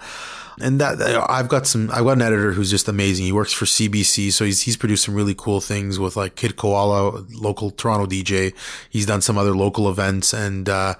And 0.60 0.80
that 0.80 1.00
I've 1.28 1.48
got 1.48 1.66
some 1.66 1.90
I've 1.90 2.04
got 2.04 2.12
an 2.12 2.22
editor 2.22 2.52
who's 2.52 2.70
just 2.70 2.86
amazing. 2.86 3.24
He 3.24 3.32
works 3.32 3.52
for 3.52 3.64
CBC, 3.64 4.30
so 4.30 4.44
he's 4.44 4.60
he's 4.62 4.76
produced 4.76 5.04
some 5.04 5.14
really 5.14 5.34
cool 5.34 5.60
things 5.60 5.98
with 5.98 6.16
like 6.16 6.36
Kid 6.36 6.54
Koala, 6.54 7.24
local 7.32 7.72
Toronto 7.72 8.06
DJ. 8.06 8.54
He's 8.88 9.04
done 9.04 9.20
some 9.20 9.36
other 9.36 9.56
local 9.56 9.90
events, 9.90 10.32
and 10.32 10.68
uh, 10.68 10.94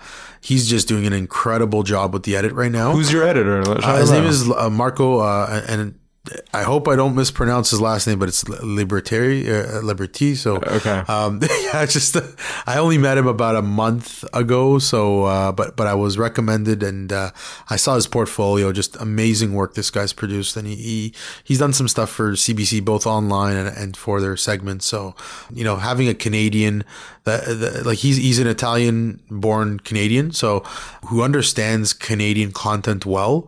he's 0.44 0.68
just 0.68 0.86
doing 0.86 1.06
an 1.06 1.14
incredible 1.14 1.82
job 1.82 2.12
with 2.12 2.24
the 2.24 2.36
edit 2.36 2.52
right 2.52 2.70
now. 2.70 2.92
Who's 2.92 3.10
your 3.10 3.26
editor? 3.26 3.62
Uh, 3.66 3.96
his 3.98 4.10
name 4.10 4.24
is 4.24 4.50
uh, 4.50 4.68
Marco, 4.68 5.20
uh, 5.20 5.62
and 5.66 5.98
I 6.54 6.62
hope 6.62 6.88
I 6.88 6.96
don't 6.96 7.14
mispronounce 7.14 7.70
his 7.70 7.82
last 7.82 8.06
name, 8.06 8.18
but 8.18 8.28
it's 8.30 8.44
Libertari, 8.44 9.46
uh, 9.46 9.80
Liberty. 9.80 10.34
So 10.34 10.56
Okay. 10.56 11.02
um, 11.06 11.40
yeah, 11.62 11.84
just 11.84 12.16
I 12.66 12.78
only 12.78 12.96
met 12.96 13.18
him 13.18 13.26
about 13.26 13.56
a 13.56 13.62
month 13.62 14.24
ago. 14.32 14.78
So, 14.78 15.24
uh, 15.24 15.52
but 15.52 15.76
but 15.76 15.86
I 15.86 15.94
was 15.94 16.16
recommended, 16.16 16.82
and 16.82 17.12
uh, 17.12 17.30
I 17.68 17.76
saw 17.76 17.94
his 17.96 18.06
portfolio. 18.06 18.72
Just 18.72 18.96
amazing 18.96 19.52
work 19.52 19.74
this 19.74 19.90
guy's 19.90 20.14
produced, 20.14 20.56
and 20.56 20.66
he, 20.66 20.76
he 20.76 21.14
he's 21.44 21.58
done 21.58 21.74
some 21.74 21.88
stuff 21.88 22.08
for 22.08 22.32
CBC 22.32 22.82
both 22.84 23.06
online 23.06 23.56
and, 23.56 23.68
and 23.76 23.96
for 23.96 24.20
their 24.20 24.36
segments. 24.36 24.86
So, 24.86 25.14
you 25.52 25.62
know, 25.64 25.76
having 25.76 26.08
a 26.08 26.14
Canadian 26.14 26.84
that, 27.24 27.44
that 27.44 27.84
like 27.84 27.98
he's 27.98 28.16
he's 28.16 28.38
an 28.38 28.46
Italian 28.46 29.20
born 29.30 29.78
Canadian, 29.80 30.32
so 30.32 30.60
who 31.08 31.22
understands 31.22 31.92
Canadian 31.92 32.50
content 32.52 33.04
well. 33.04 33.46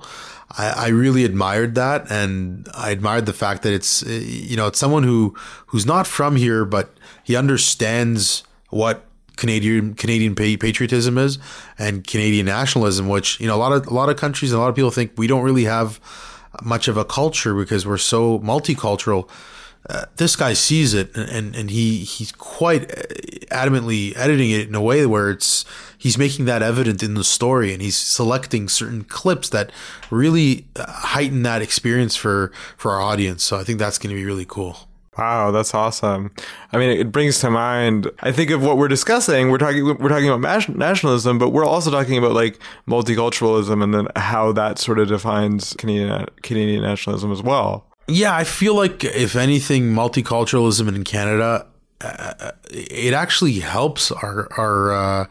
I, 0.51 0.69
I 0.69 0.89
really 0.89 1.25
admired 1.25 1.75
that, 1.75 2.11
and 2.11 2.69
I 2.75 2.91
admired 2.91 3.27
the 3.27 3.33
fact 3.33 3.63
that 3.63 3.73
it's 3.73 4.03
uh, 4.05 4.11
you 4.11 4.57
know 4.57 4.67
it's 4.67 4.79
someone 4.79 5.03
who 5.03 5.35
who's 5.67 5.87
not 5.87 6.07
from 6.07 6.37
here, 6.37 6.65
but 6.65 6.91
he 7.25 7.37
understands 7.37 8.45
what 8.71 9.05
Canadian 9.37 9.95
Canadian 9.95 10.35
patriotism 10.35 11.19
is 11.19 11.39
and 11.79 12.07
Canadian 12.07 12.47
nationalism, 12.47 13.09
which 13.09 13.41
you 13.41 13.47
know 13.47 13.57
a 13.57 13.59
lot 13.59 13.73
of 13.73 13.87
a 13.87 13.95
lot 13.95 14.09
of 14.09 14.17
countries 14.17 14.53
and 14.53 14.59
a 14.59 14.61
lot 14.61 14.69
of 14.69 14.75
people 14.75 14.91
think 14.91 15.13
we 15.17 15.27
don't 15.27 15.43
really 15.43 15.65
have 15.65 16.01
much 16.63 16.89
of 16.89 16.97
a 16.97 17.05
culture 17.05 17.55
because 17.55 17.87
we're 17.87 17.99
so 17.99 18.39
multicultural. 18.41 19.29
Uh, 19.89 20.05
this 20.17 20.35
guy 20.35 20.53
sees 20.53 20.95
it 20.95 21.15
and, 21.17 21.29
and, 21.31 21.57
and 21.57 21.71
he 21.71 21.99
he's 21.99 22.33
quite 22.33 22.89
adamantly 23.51 24.17
editing 24.17 24.51
it 24.51 24.67
in 24.67 24.75
a 24.75 24.81
way 24.81 25.07
where 25.07 25.31
it's 25.31 25.65
he's 25.97 26.19
making 26.19 26.45
that 26.45 26.61
evident 26.61 27.05
in 27.05 27.15
the 27.15 27.23
story 27.23 27.73
and 27.73 27.81
he's 27.81 27.97
selecting 27.97 28.69
certain 28.69 29.05
clips 29.05 29.49
that 29.49 29.71
really 30.11 30.67
uh, 30.75 30.91
heighten 30.91 31.45
that 31.45 31.63
experience 31.63 32.17
for 32.17 32.51
for 32.77 32.93
our 32.93 33.01
audience 33.01 33.45
so 33.45 33.57
i 33.57 33.63
think 33.63 33.79
that's 33.79 33.97
going 33.97 34.11
to 34.11 34.17
be 34.17 34.25
really 34.25 34.45
cool 34.45 34.89
Wow, 35.19 35.51
that's 35.51 35.73
awesome. 35.73 36.31
I 36.73 36.79
mean, 36.79 36.91
it 36.91 37.11
brings 37.11 37.41
to 37.41 37.51
mind. 37.51 38.11
I 38.21 38.33
think 38.33 38.51
of 38.51 38.63
what 38.63 38.77
we're 38.77 38.89
discussing. 38.89 39.51
We're 39.51 39.57
talking. 39.57 39.83
We're 39.87 40.11
talking 40.11 40.29
about 40.29 40.77
nationalism, 40.77 41.39
but 41.39 41.51
we're 41.51 41.65
also 41.65 41.91
talking 41.91 42.19
about 42.19 42.33
like 42.33 42.59
multiculturalism 42.87 43.83
and 43.83 43.95
then 43.95 44.09
how 44.15 44.53
that 44.53 44.79
sort 44.79 44.99
of 44.99 45.09
defines 45.09 45.73
Canadian 45.79 46.27
Canadian 46.43 46.83
nationalism 46.83 47.33
as 47.33 47.43
well. 47.43 47.86
Yeah, 48.09 48.35
I 48.35 48.45
feel 48.45 48.75
like 48.75 49.05
if 49.05 49.35
anything, 49.35 49.93
multiculturalism 49.93 50.89
in 50.89 51.03
Canada 51.05 51.67
uh, 52.01 52.53
it 52.71 53.15
actually 53.15 53.55
helps 53.61 54.13
our 54.13 54.49
our 54.59 54.93
uh, 54.93 55.27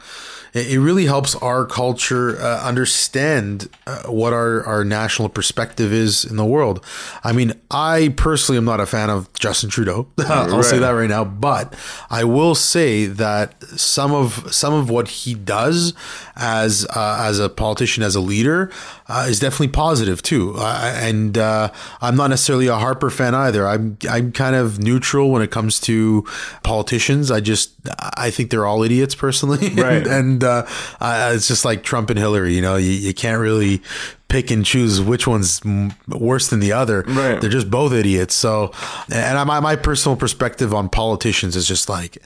it 0.54 0.80
really 0.80 1.06
helps 1.06 1.36
our 1.36 1.66
culture 1.66 2.40
uh, 2.40 2.64
understand 2.64 3.70
uh, 3.86 4.04
what 4.04 4.32
our, 4.32 4.64
our 4.64 4.86
national 4.86 5.28
perspective 5.28 5.92
is 5.92 6.24
in 6.24 6.38
the 6.38 6.46
world. 6.46 6.84
I 7.26 7.34
mean, 7.34 7.60
I 7.70 8.14
personally 8.16 8.58
am 8.58 8.64
not 8.64 8.80
a 8.80 8.86
fan 8.86 9.10
of 9.10 9.32
Justin 9.34 9.70
Trudeau. 9.70 10.08
I'll 10.18 10.64
say 10.64 10.80
that 10.80 10.92
right 10.92 11.10
now, 11.10 11.26
but 11.26 11.76
I 12.10 12.24
will 12.24 12.56
say 12.56 13.06
that 13.06 13.62
some 13.78 14.14
of 14.14 14.54
some 14.54 14.74
of 14.74 14.90
what 14.90 15.10
he 15.10 15.34
does 15.34 15.94
as 16.38 16.88
uh, 16.96 17.18
as 17.20 17.40
a 17.40 17.50
politician, 17.50 18.02
as 18.02 18.16
a 18.16 18.22
leader, 18.22 18.72
uh, 19.08 19.26
is 19.30 19.40
definitely 19.40 19.68
positive 19.70 20.22
too. 20.22 20.56
and 20.60 21.38
uh, 21.38 21.72
I'm 22.02 22.16
not 22.16 22.30
necessarily 22.30 22.68
a 22.68 22.76
Harper 22.76 23.10
fan 23.10 23.36
either. 23.36 23.68
I'm 23.68 23.98
I'm 24.10 24.32
kind 24.32 24.56
of 24.56 24.80
neutral 24.80 25.30
when 25.32 25.42
it 25.42 25.52
comes 25.52 25.80
to 25.82 26.26
politicians. 26.64 27.30
I 27.32 27.40
just 27.40 27.72
I 28.18 28.32
think 28.32 28.50
they're 28.50 28.66
all 28.66 28.82
idiots 28.84 29.14
personally, 29.16 29.70
Right. 29.76 30.06
and 30.08 30.44
uh, 30.44 30.66
uh, 31.00 31.32
it's 31.36 31.48
just 31.48 31.66
like 31.66 31.84
Trump 31.84 32.10
and 32.10 32.18
Hillary. 32.20 32.56
You 32.56 32.62
know, 32.62 32.76
you, 32.78 32.92
you 32.92 33.14
can't 33.14 33.40
really 33.40 33.82
pick 34.28 34.52
and 34.52 34.66
choose 34.66 35.02
which 35.02 35.28
one's 35.28 35.62
worse 36.08 36.48
than 36.50 36.60
the 36.60 36.72
other. 36.72 37.04
Right. 37.08 37.40
They're 37.40 37.50
just 37.50 37.70
both 37.70 37.94
idiots. 37.94 38.34
So, 38.34 38.72
and 39.12 39.48
my 39.48 39.60
my 39.60 39.76
personal 39.76 40.16
perspective 40.16 40.74
on 40.74 40.90
politicians 40.90 41.56
is 41.56 41.68
just 41.68 41.90
like, 41.90 42.18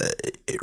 uh, 0.00 0.06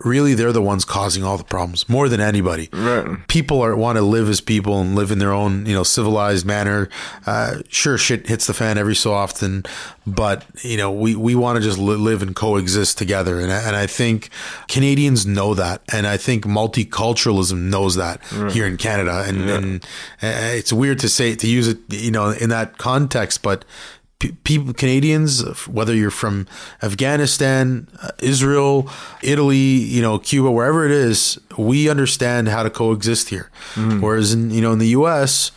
really, 0.05 0.33
they're 0.33 0.53
the 0.53 0.61
ones 0.61 0.85
causing 0.85 1.23
all 1.23 1.37
the 1.37 1.43
problems 1.43 1.89
more 1.89 2.07
than 2.07 2.21
anybody. 2.21 2.69
Right. 2.71 3.27
People 3.27 3.61
are 3.61 3.75
want 3.75 3.97
to 3.97 4.01
live 4.01 4.29
as 4.29 4.39
people 4.39 4.79
and 4.79 4.95
live 4.95 5.11
in 5.11 5.19
their 5.19 5.33
own 5.33 5.65
you 5.65 5.73
know 5.73 5.83
civilized 5.83 6.45
manner. 6.45 6.89
Uh, 7.25 7.57
sure, 7.67 7.97
shit 7.97 8.27
hits 8.27 8.47
the 8.47 8.53
fan 8.53 8.77
every 8.77 8.95
so 8.95 9.13
often, 9.13 9.63
but 10.05 10.45
you 10.61 10.77
know 10.77 10.91
we 10.91 11.15
we 11.15 11.35
want 11.35 11.57
to 11.57 11.61
just 11.61 11.77
li- 11.77 11.95
live 11.95 12.21
and 12.21 12.35
coexist 12.35 12.97
together. 12.97 13.39
And 13.41 13.51
I, 13.51 13.61
and 13.63 13.75
I 13.75 13.85
think 13.85 14.29
Canadians 14.69 15.25
know 15.25 15.53
that, 15.53 15.81
and 15.91 16.07
I 16.07 16.15
think 16.15 16.45
multiculturalism 16.45 17.69
knows 17.69 17.95
that 17.95 18.21
here 18.51 18.65
in 18.65 18.77
Canada. 18.77 19.25
And, 19.27 19.49
and 19.49 19.83
uh, 20.23 20.55
it's 20.55 20.71
weird 20.77 20.99
to 20.99 21.09
say 21.09 21.35
to 21.35 21.47
use 21.47 21.67
it, 21.67 21.79
you 21.89 22.11
know, 22.11 22.29
in 22.29 22.49
that 22.49 22.77
context, 22.77 23.41
but 23.41 23.65
people, 24.43 24.73
Canadians, 24.73 25.41
whether 25.67 25.93
you're 25.93 26.09
from 26.11 26.47
Afghanistan, 26.81 27.87
uh, 28.01 28.09
Israel, 28.19 28.89
Italy, 29.21 29.57
you 29.57 30.01
know, 30.01 30.17
Cuba, 30.19 30.49
wherever 30.49 30.85
it 30.85 30.91
is, 30.91 31.39
we 31.57 31.89
understand 31.89 32.47
how 32.47 32.63
to 32.63 32.69
coexist 32.69 33.29
here. 33.29 33.49
Whereas 34.01 34.33
in 34.33 34.49
you 34.51 34.61
know 34.61 34.71
in 34.71 34.79
the 34.79 34.89
U.S. 34.89 35.51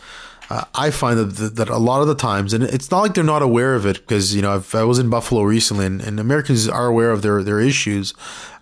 Uh, 0.49 0.65
I 0.75 0.91
find 0.91 1.17
that, 1.17 1.55
that 1.55 1.69
a 1.69 1.77
lot 1.77 2.01
of 2.01 2.07
the 2.09 2.15
times, 2.15 2.53
and 2.53 2.61
it's 2.61 2.91
not 2.91 2.99
like 2.99 3.13
they're 3.13 3.23
not 3.23 3.41
aware 3.41 3.73
of 3.73 3.85
it, 3.85 4.01
because 4.01 4.35
you 4.35 4.41
know 4.41 4.55
I've, 4.55 4.75
I 4.75 4.83
was 4.83 4.99
in 4.99 5.09
Buffalo 5.09 5.43
recently, 5.43 5.85
and, 5.85 6.01
and 6.01 6.19
Americans 6.19 6.67
are 6.67 6.87
aware 6.87 7.11
of 7.11 7.21
their 7.21 7.41
their 7.41 7.61
issues, 7.61 8.13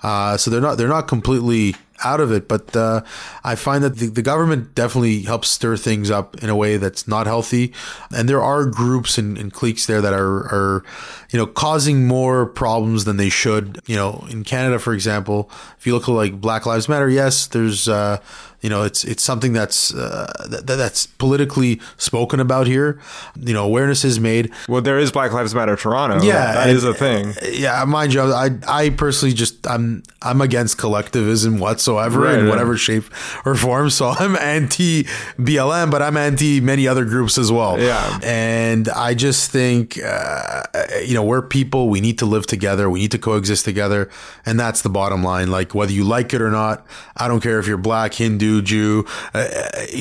uh, 0.04 0.38
so 0.38 0.52
they're 0.52 0.62
not 0.62 0.78
they're 0.78 0.88
not 0.88 1.08
completely 1.08 1.76
out 2.04 2.20
of 2.20 2.32
it. 2.32 2.48
But 2.48 2.76
uh, 2.76 3.02
I 3.44 3.56
find 3.56 3.84
that 3.84 3.98
the, 3.98 4.08
the 4.08 4.22
government 4.22 4.74
definitely 4.76 5.22
helps 5.24 5.50
stir 5.50 5.78
things 5.78 6.10
up 6.10 6.42
in 6.44 6.50
a 6.50 6.56
way 6.56 6.78
that's 6.78 7.08
not 7.08 7.28
healthy, 7.28 7.74
and 8.16 8.28
there 8.30 8.42
are 8.42 8.66
groups 8.66 9.18
and, 9.18 9.38
and 9.38 9.52
cliques 9.54 9.86
there 9.86 10.02
that 10.02 10.14
are 10.14 10.40
are 10.54 10.84
you 11.32 11.38
know 11.38 11.46
causing 11.46 12.08
more 12.08 12.46
problems 12.46 13.06
than 13.06 13.18
they 13.18 13.30
should. 13.30 13.80
You 13.86 13.96
know, 13.96 14.26
in 14.30 14.44
Canada, 14.44 14.80
for 14.80 14.94
example, 14.94 15.50
if 15.78 15.86
you 15.86 15.94
look 15.94 16.04
at 16.08 16.12
like 16.12 16.40
Black 16.40 16.66
Lives 16.66 16.88
Matter, 16.88 17.10
yes, 17.10 17.48
there's 17.48 17.88
uh, 17.90 18.20
you 18.62 18.70
know 18.70 18.84
it's 18.84 19.04
it's 19.04 19.24
something 19.24 19.54
that's 19.54 19.94
uh, 19.94 20.32
that, 20.50 20.66
that's 20.66 21.06
politically 21.06 21.80
spoken 21.98 22.40
about 22.40 22.68
here. 22.68 23.00
You 23.40 23.54
know, 23.54 23.66
awareness 23.66 24.04
is 24.06 24.20
made. 24.20 24.52
Well, 24.68 24.82
there 24.82 24.98
is 25.00 25.12
Black 25.12 25.32
Lives 25.34 25.54
Matter 25.54 25.76
Toronto. 25.76 26.24
Yeah, 26.26 26.54
that 26.54 26.68
and- 26.70 26.78
is 26.78 26.84
a 26.84 26.94
thing. 26.94 27.34
Yeah, 27.44 27.84
mind 27.86 28.14
you, 28.14 28.22
I 28.22 28.50
I 28.68 28.90
personally 28.92 29.34
just 29.34 29.68
I'm 29.68 30.04
I'm 30.22 30.42
against 30.42 30.78
collectivism 30.78 31.60
whatsoever 31.60 31.89
Right, 31.98 32.38
in 32.40 32.46
yeah. 32.46 32.50
whatever 32.50 32.78
shape 32.78 33.06
or 33.46 33.56
form. 33.56 33.90
So 33.90 34.08
I'm 34.10 34.36
anti 34.36 35.04
BLM, 35.38 35.92
but 35.92 36.02
I'm 36.02 36.18
anti 36.18 36.62
many 36.62 36.88
other 36.88 37.06
groups 37.06 37.38
as 37.38 37.52
well. 37.52 37.80
Yeah. 37.80 38.20
and 38.24 38.88
I 38.90 39.14
just 39.14 39.52
think 39.52 39.98
uh, 40.04 40.64
you 41.06 41.14
know 41.14 41.24
we're 41.24 41.42
people. 41.42 41.90
We 41.90 42.02
need 42.02 42.18
to 42.20 42.26
live 42.26 42.46
together. 42.48 42.90
We 42.90 43.00
need 43.00 43.12
to 43.12 43.18
coexist 43.20 43.66
together, 43.66 44.10
and 44.46 44.60
that's 44.60 44.82
the 44.82 44.90
bottom 44.90 45.24
line. 45.24 45.50
Like 45.52 45.74
whether 45.76 45.92
you 45.92 46.04
like 46.04 46.34
it 46.34 46.42
or 46.42 46.52
not, 46.52 46.86
I 47.18 47.28
don't 47.28 47.42
care 47.42 47.60
if 47.60 47.68
you're 47.68 47.78
black, 47.78 48.14
Hindu, 48.14 48.62
Jew. 48.62 49.06
Uh, 49.34 49.48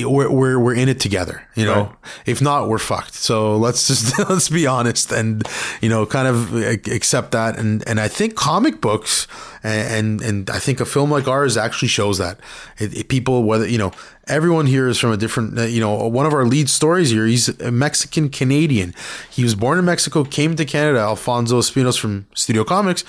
we're, 0.03 0.29
we're 0.31 0.59
we're 0.59 0.75
in 0.75 0.89
it 0.89 0.99
together. 0.99 1.43
You 1.55 1.65
know, 1.65 1.83
Right. 1.83 1.95
if 2.25 2.41
not, 2.41 2.69
we're 2.69 2.77
fucked. 2.79 3.13
So 3.13 3.57
let's 3.57 3.87
just 3.87 4.17
let's 4.29 4.49
be 4.49 4.65
honest 4.67 5.11
and 5.11 5.47
you 5.81 5.89
know 5.89 6.05
kind 6.05 6.27
of 6.27 6.53
accept 6.87 7.31
that. 7.31 7.57
And 7.57 7.85
and 7.87 7.99
I 7.99 8.07
think 8.07 8.35
comic 8.35 8.81
books 8.81 9.27
and 9.63 10.21
and, 10.21 10.49
I 10.49 10.59
think 10.59 10.79
a 10.79 10.85
film 10.85 11.11
like 11.11 11.27
ours 11.27 11.57
actually 11.57 11.89
shows 11.89 12.17
that 12.17 12.39
it, 12.77 12.95
it- 12.97 13.09
people 13.09 13.43
whether 13.43 13.67
you 13.67 13.77
know 13.77 13.91
everyone 14.27 14.65
here 14.67 14.87
is 14.87 14.97
from 14.99 15.11
a 15.11 15.17
different 15.17 15.57
uh, 15.57 15.63
you 15.63 15.79
know 15.81 16.07
one 16.07 16.25
of 16.25 16.33
our 16.33 16.45
lead 16.45 16.69
stories 16.69 17.09
here 17.11 17.25
he's 17.25 17.49
a 17.61 17.71
Mexican 17.71 18.29
Canadian. 18.29 18.93
He 19.29 19.43
was 19.43 19.55
born 19.55 19.77
in 19.79 19.85
Mexico, 19.85 20.23
came 20.23 20.55
to 20.55 20.65
Canada. 20.65 20.99
Alfonso 20.99 21.59
Espinos 21.59 21.99
from 21.99 22.25
Studio 22.35 22.63
Comics. 22.63 23.03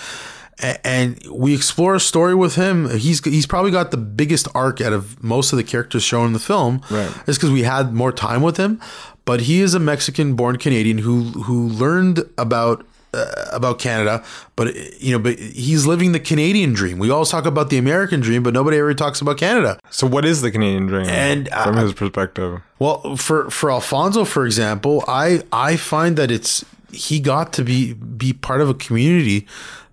And 0.84 1.18
we 1.30 1.54
explore 1.54 1.94
a 1.94 2.00
story 2.00 2.34
with 2.34 2.56
him. 2.56 2.90
He's 2.98 3.24
he's 3.24 3.46
probably 3.46 3.70
got 3.70 3.92
the 3.92 3.96
biggest 3.96 4.46
arc 4.54 4.82
out 4.82 4.92
of 4.92 5.22
most 5.24 5.52
of 5.54 5.56
the 5.56 5.64
characters 5.64 6.02
shown 6.02 6.26
in 6.26 6.32
the 6.34 6.38
film. 6.38 6.82
Right. 6.90 7.10
It's 7.26 7.38
because 7.38 7.50
we 7.50 7.62
had 7.62 7.94
more 7.94 8.12
time 8.12 8.42
with 8.42 8.58
him, 8.58 8.78
but 9.24 9.40
he 9.42 9.62
is 9.62 9.72
a 9.72 9.78
Mexican-born 9.78 10.58
Canadian 10.58 10.98
who 10.98 11.22
who 11.44 11.66
learned 11.68 12.24
about 12.36 12.84
uh, 13.12 13.26
about 13.52 13.78
Canada, 13.78 14.24
but 14.56 14.74
you 15.00 15.12
know, 15.12 15.18
but 15.18 15.38
he's 15.38 15.86
living 15.86 16.12
the 16.12 16.20
Canadian 16.20 16.72
dream. 16.72 16.98
We 16.98 17.10
always 17.10 17.28
talk 17.28 17.46
about 17.46 17.70
the 17.70 17.78
American 17.78 18.20
dream, 18.20 18.42
but 18.42 18.54
nobody 18.54 18.78
ever 18.78 18.94
talks 18.94 19.20
about 19.20 19.38
Canada. 19.38 19.78
So, 19.90 20.06
what 20.06 20.24
is 20.24 20.42
the 20.42 20.50
Canadian 20.50 20.86
dream? 20.86 21.08
And, 21.08 21.48
from 21.48 21.78
uh, 21.78 21.82
his 21.82 21.92
perspective, 21.92 22.60
Well, 22.78 23.16
for 23.16 23.50
for 23.50 23.70
Alfonso, 23.70 24.24
for 24.24 24.46
example, 24.46 25.04
I 25.08 25.42
I 25.52 25.76
find 25.76 26.16
that 26.16 26.30
it's 26.30 26.64
he 26.92 27.20
got 27.20 27.52
to 27.54 27.64
be 27.64 27.94
be 27.94 28.32
part 28.32 28.60
of 28.60 28.68
a 28.68 28.74
community 28.74 29.46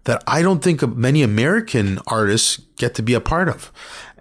that 0.04 0.24
I 0.28 0.42
don't 0.42 0.64
think 0.64 0.82
many 0.96 1.22
American 1.22 2.00
artists 2.08 2.62
get 2.78 2.96
to 2.96 3.02
be 3.02 3.14
a 3.14 3.22
part 3.22 3.50
of, 3.50 3.72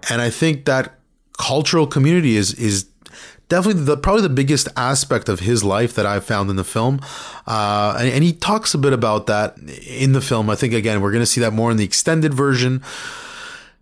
and 0.09 0.21
I 0.21 0.29
think 0.29 0.65
that 0.65 0.95
cultural 1.37 1.87
community 1.87 2.35
is 2.35 2.53
is 2.55 2.87
definitely 3.49 3.83
the 3.83 3.97
probably 3.97 4.21
the 4.21 4.29
biggest 4.29 4.67
aspect 4.75 5.29
of 5.29 5.41
his 5.41 5.63
life 5.63 5.93
that 5.95 6.05
I've 6.05 6.25
found 6.25 6.49
in 6.49 6.55
the 6.55 6.63
film, 6.63 6.99
uh, 7.45 7.95
and, 7.99 8.09
and 8.09 8.23
he 8.23 8.33
talks 8.33 8.73
a 8.73 8.77
bit 8.77 8.93
about 8.93 9.27
that 9.27 9.57
in 9.85 10.13
the 10.13 10.21
film. 10.21 10.49
I 10.49 10.55
think 10.55 10.73
again 10.73 11.01
we're 11.01 11.11
going 11.11 11.21
to 11.21 11.27
see 11.27 11.41
that 11.41 11.53
more 11.53 11.71
in 11.71 11.77
the 11.77 11.85
extended 11.85 12.33
version. 12.33 12.83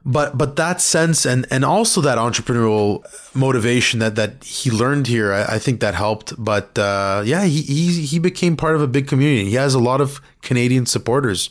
But 0.07 0.37
but 0.37 0.55
that 0.57 0.81
sense 0.81 1.25
and 1.25 1.47
and 1.49 1.65
also 1.65 1.99
that 2.01 2.19
entrepreneurial 2.19 3.03
motivation 3.33 3.99
that 4.01 4.15
that 4.15 4.43
he 4.43 4.69
learned 4.69 5.07
here 5.07 5.33
I, 5.33 5.55
I 5.55 5.59
think 5.59 5.79
that 5.79 5.95
helped. 5.95 6.33
But 6.37 6.77
uh, 6.77 7.23
yeah 7.25 7.45
he, 7.45 7.63
he 7.63 8.05
he 8.05 8.19
became 8.19 8.55
part 8.55 8.75
of 8.75 8.83
a 8.83 8.87
big 8.87 9.07
community. 9.07 9.49
He 9.49 9.55
has 9.55 9.73
a 9.73 9.79
lot 9.79 10.01
of 10.01 10.21
Canadian 10.43 10.85
supporters 10.85 11.49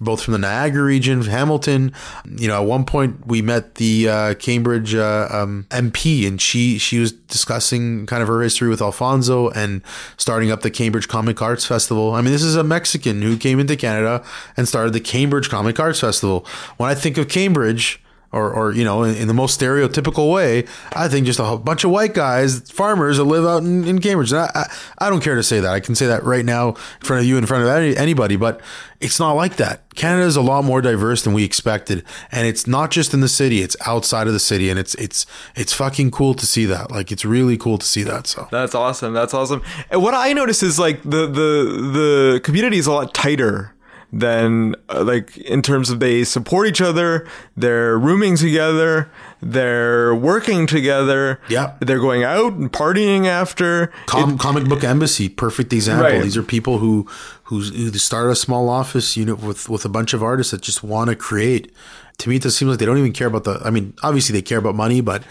both 0.00 0.22
from 0.22 0.32
the 0.32 0.38
Niagara 0.38 0.82
region 0.84 1.22
Hamilton. 1.22 1.92
You 2.38 2.48
know 2.48 2.60
at 2.62 2.66
one 2.66 2.84
point 2.84 3.26
we 3.26 3.42
met 3.42 3.76
the 3.76 4.08
uh, 4.08 4.34
Cambridge 4.34 4.94
uh, 4.94 5.28
um, 5.30 5.66
MP 5.70 6.26
and 6.26 6.40
she 6.40 6.78
she 6.78 6.98
was 6.98 7.12
discussing 7.12 8.06
kind 8.06 8.22
of 8.22 8.28
her 8.28 8.42
history 8.42 8.68
with 8.68 8.82
Alfonso 8.82 9.50
and 9.50 9.82
starting 10.16 10.50
up 10.50 10.62
the 10.62 10.70
Cambridge 10.70 11.08
Comic 11.08 11.40
Arts 11.40 11.64
Festival. 11.64 12.12
I 12.14 12.20
mean 12.20 12.32
this 12.32 12.42
is 12.42 12.56
a 12.56 12.64
Mexican 12.64 13.22
who 13.22 13.36
came 13.36 13.60
into 13.60 13.76
Canada 13.76 14.24
and 14.56 14.66
started 14.66 14.92
the 14.92 15.00
Cambridge 15.00 15.48
Comic 15.48 15.78
Arts 15.78 16.00
Festival. 16.00 16.46
When 16.76 16.90
I 16.90 16.94
think 16.94 17.18
of 17.18 17.28
Cambridge 17.28 18.01
or, 18.32 18.52
or 18.52 18.72
you 18.72 18.84
know, 18.84 19.04
in, 19.04 19.14
in 19.14 19.28
the 19.28 19.34
most 19.34 19.60
stereotypical 19.60 20.32
way, 20.32 20.64
I 20.92 21.08
think 21.08 21.26
just 21.26 21.38
a 21.38 21.56
bunch 21.56 21.84
of 21.84 21.90
white 21.90 22.14
guys, 22.14 22.70
farmers 22.70 23.18
that 23.18 23.24
live 23.24 23.44
out 23.44 23.62
in, 23.62 23.86
in 23.86 24.00
Cambridge. 24.00 24.32
And 24.32 24.40
I, 24.40 24.50
I, 24.54 24.74
I 24.98 25.10
don't 25.10 25.22
care 25.22 25.36
to 25.36 25.42
say 25.42 25.60
that. 25.60 25.72
I 25.72 25.80
can 25.80 25.94
say 25.94 26.06
that 26.06 26.24
right 26.24 26.44
now 26.44 26.70
in 26.70 27.04
front 27.04 27.20
of 27.20 27.26
you, 27.26 27.36
in 27.36 27.46
front 27.46 27.64
of 27.64 27.70
any, 27.70 27.96
anybody, 27.96 28.36
but 28.36 28.60
it's 29.02 29.18
not 29.18 29.32
like 29.32 29.56
that. 29.56 29.82
Canada 29.94 30.26
is 30.26 30.36
a 30.36 30.40
lot 30.42 30.64
more 30.64 30.80
diverse 30.80 31.22
than 31.22 31.34
we 31.34 31.44
expected, 31.44 32.04
and 32.30 32.46
it's 32.46 32.66
not 32.66 32.90
just 32.90 33.12
in 33.12 33.20
the 33.20 33.28
city; 33.28 33.60
it's 33.60 33.76
outside 33.84 34.28
of 34.28 34.32
the 34.32 34.38
city, 34.40 34.70
and 34.70 34.78
it's 34.78 34.94
it's 34.94 35.26
it's 35.56 35.72
fucking 35.72 36.12
cool 36.12 36.34
to 36.34 36.46
see 36.46 36.64
that. 36.66 36.90
Like, 36.90 37.10
it's 37.12 37.24
really 37.24 37.58
cool 37.58 37.78
to 37.78 37.84
see 37.84 38.04
that. 38.04 38.26
So. 38.26 38.46
that's 38.50 38.74
awesome. 38.74 39.12
That's 39.12 39.34
awesome. 39.34 39.62
And 39.90 40.02
what 40.02 40.14
I 40.14 40.32
notice 40.32 40.62
is 40.62 40.78
like 40.78 41.02
the 41.02 41.26
the 41.26 41.90
the 41.92 42.40
community 42.44 42.78
is 42.78 42.86
a 42.86 42.92
lot 42.92 43.12
tighter 43.12 43.71
than 44.12 44.76
uh, 44.90 45.02
like 45.02 45.36
in 45.38 45.62
terms 45.62 45.88
of 45.88 45.98
they 45.98 46.22
support 46.24 46.66
each 46.66 46.82
other, 46.82 47.26
they're 47.56 47.98
rooming 47.98 48.36
together, 48.36 49.10
they're 49.40 50.14
working 50.14 50.66
together. 50.66 51.40
Yeah. 51.48 51.74
they're 51.80 51.98
going 52.00 52.22
out 52.22 52.52
and 52.52 52.70
partying 52.70 53.26
after. 53.26 53.92
Com- 54.06 54.36
comic 54.36 54.68
book 54.68 54.84
embassy, 54.84 55.28
perfect 55.28 55.72
example. 55.72 56.10
Right. 56.10 56.22
These 56.22 56.36
are 56.36 56.42
people 56.42 56.78
who 56.78 57.08
who's, 57.44 57.70
who 57.70 57.90
start 57.98 58.30
a 58.30 58.36
small 58.36 58.68
office 58.68 59.16
unit 59.16 59.40
with 59.40 59.68
with 59.68 59.84
a 59.84 59.88
bunch 59.88 60.12
of 60.12 60.22
artists 60.22 60.50
that 60.50 60.60
just 60.60 60.82
want 60.84 61.08
to 61.08 61.16
create. 61.16 61.72
To 62.18 62.28
me, 62.28 62.36
it 62.36 62.42
just 62.42 62.58
seems 62.58 62.68
like 62.68 62.78
they 62.78 62.86
don't 62.86 62.98
even 62.98 63.12
care 63.12 63.26
about 63.26 63.44
the. 63.44 63.60
I 63.64 63.70
mean, 63.70 63.94
obviously 64.02 64.34
they 64.34 64.42
care 64.42 64.58
about 64.58 64.74
money, 64.74 65.00
but 65.00 65.24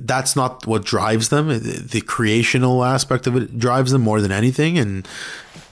that's 0.00 0.34
not 0.34 0.66
what 0.66 0.82
drives 0.84 1.28
them. 1.28 1.48
The, 1.48 1.58
the 1.58 2.00
creational 2.00 2.82
aspect 2.84 3.26
of 3.26 3.36
it 3.36 3.58
drives 3.58 3.92
them 3.92 4.00
more 4.00 4.22
than 4.22 4.32
anything, 4.32 4.78
and 4.78 5.06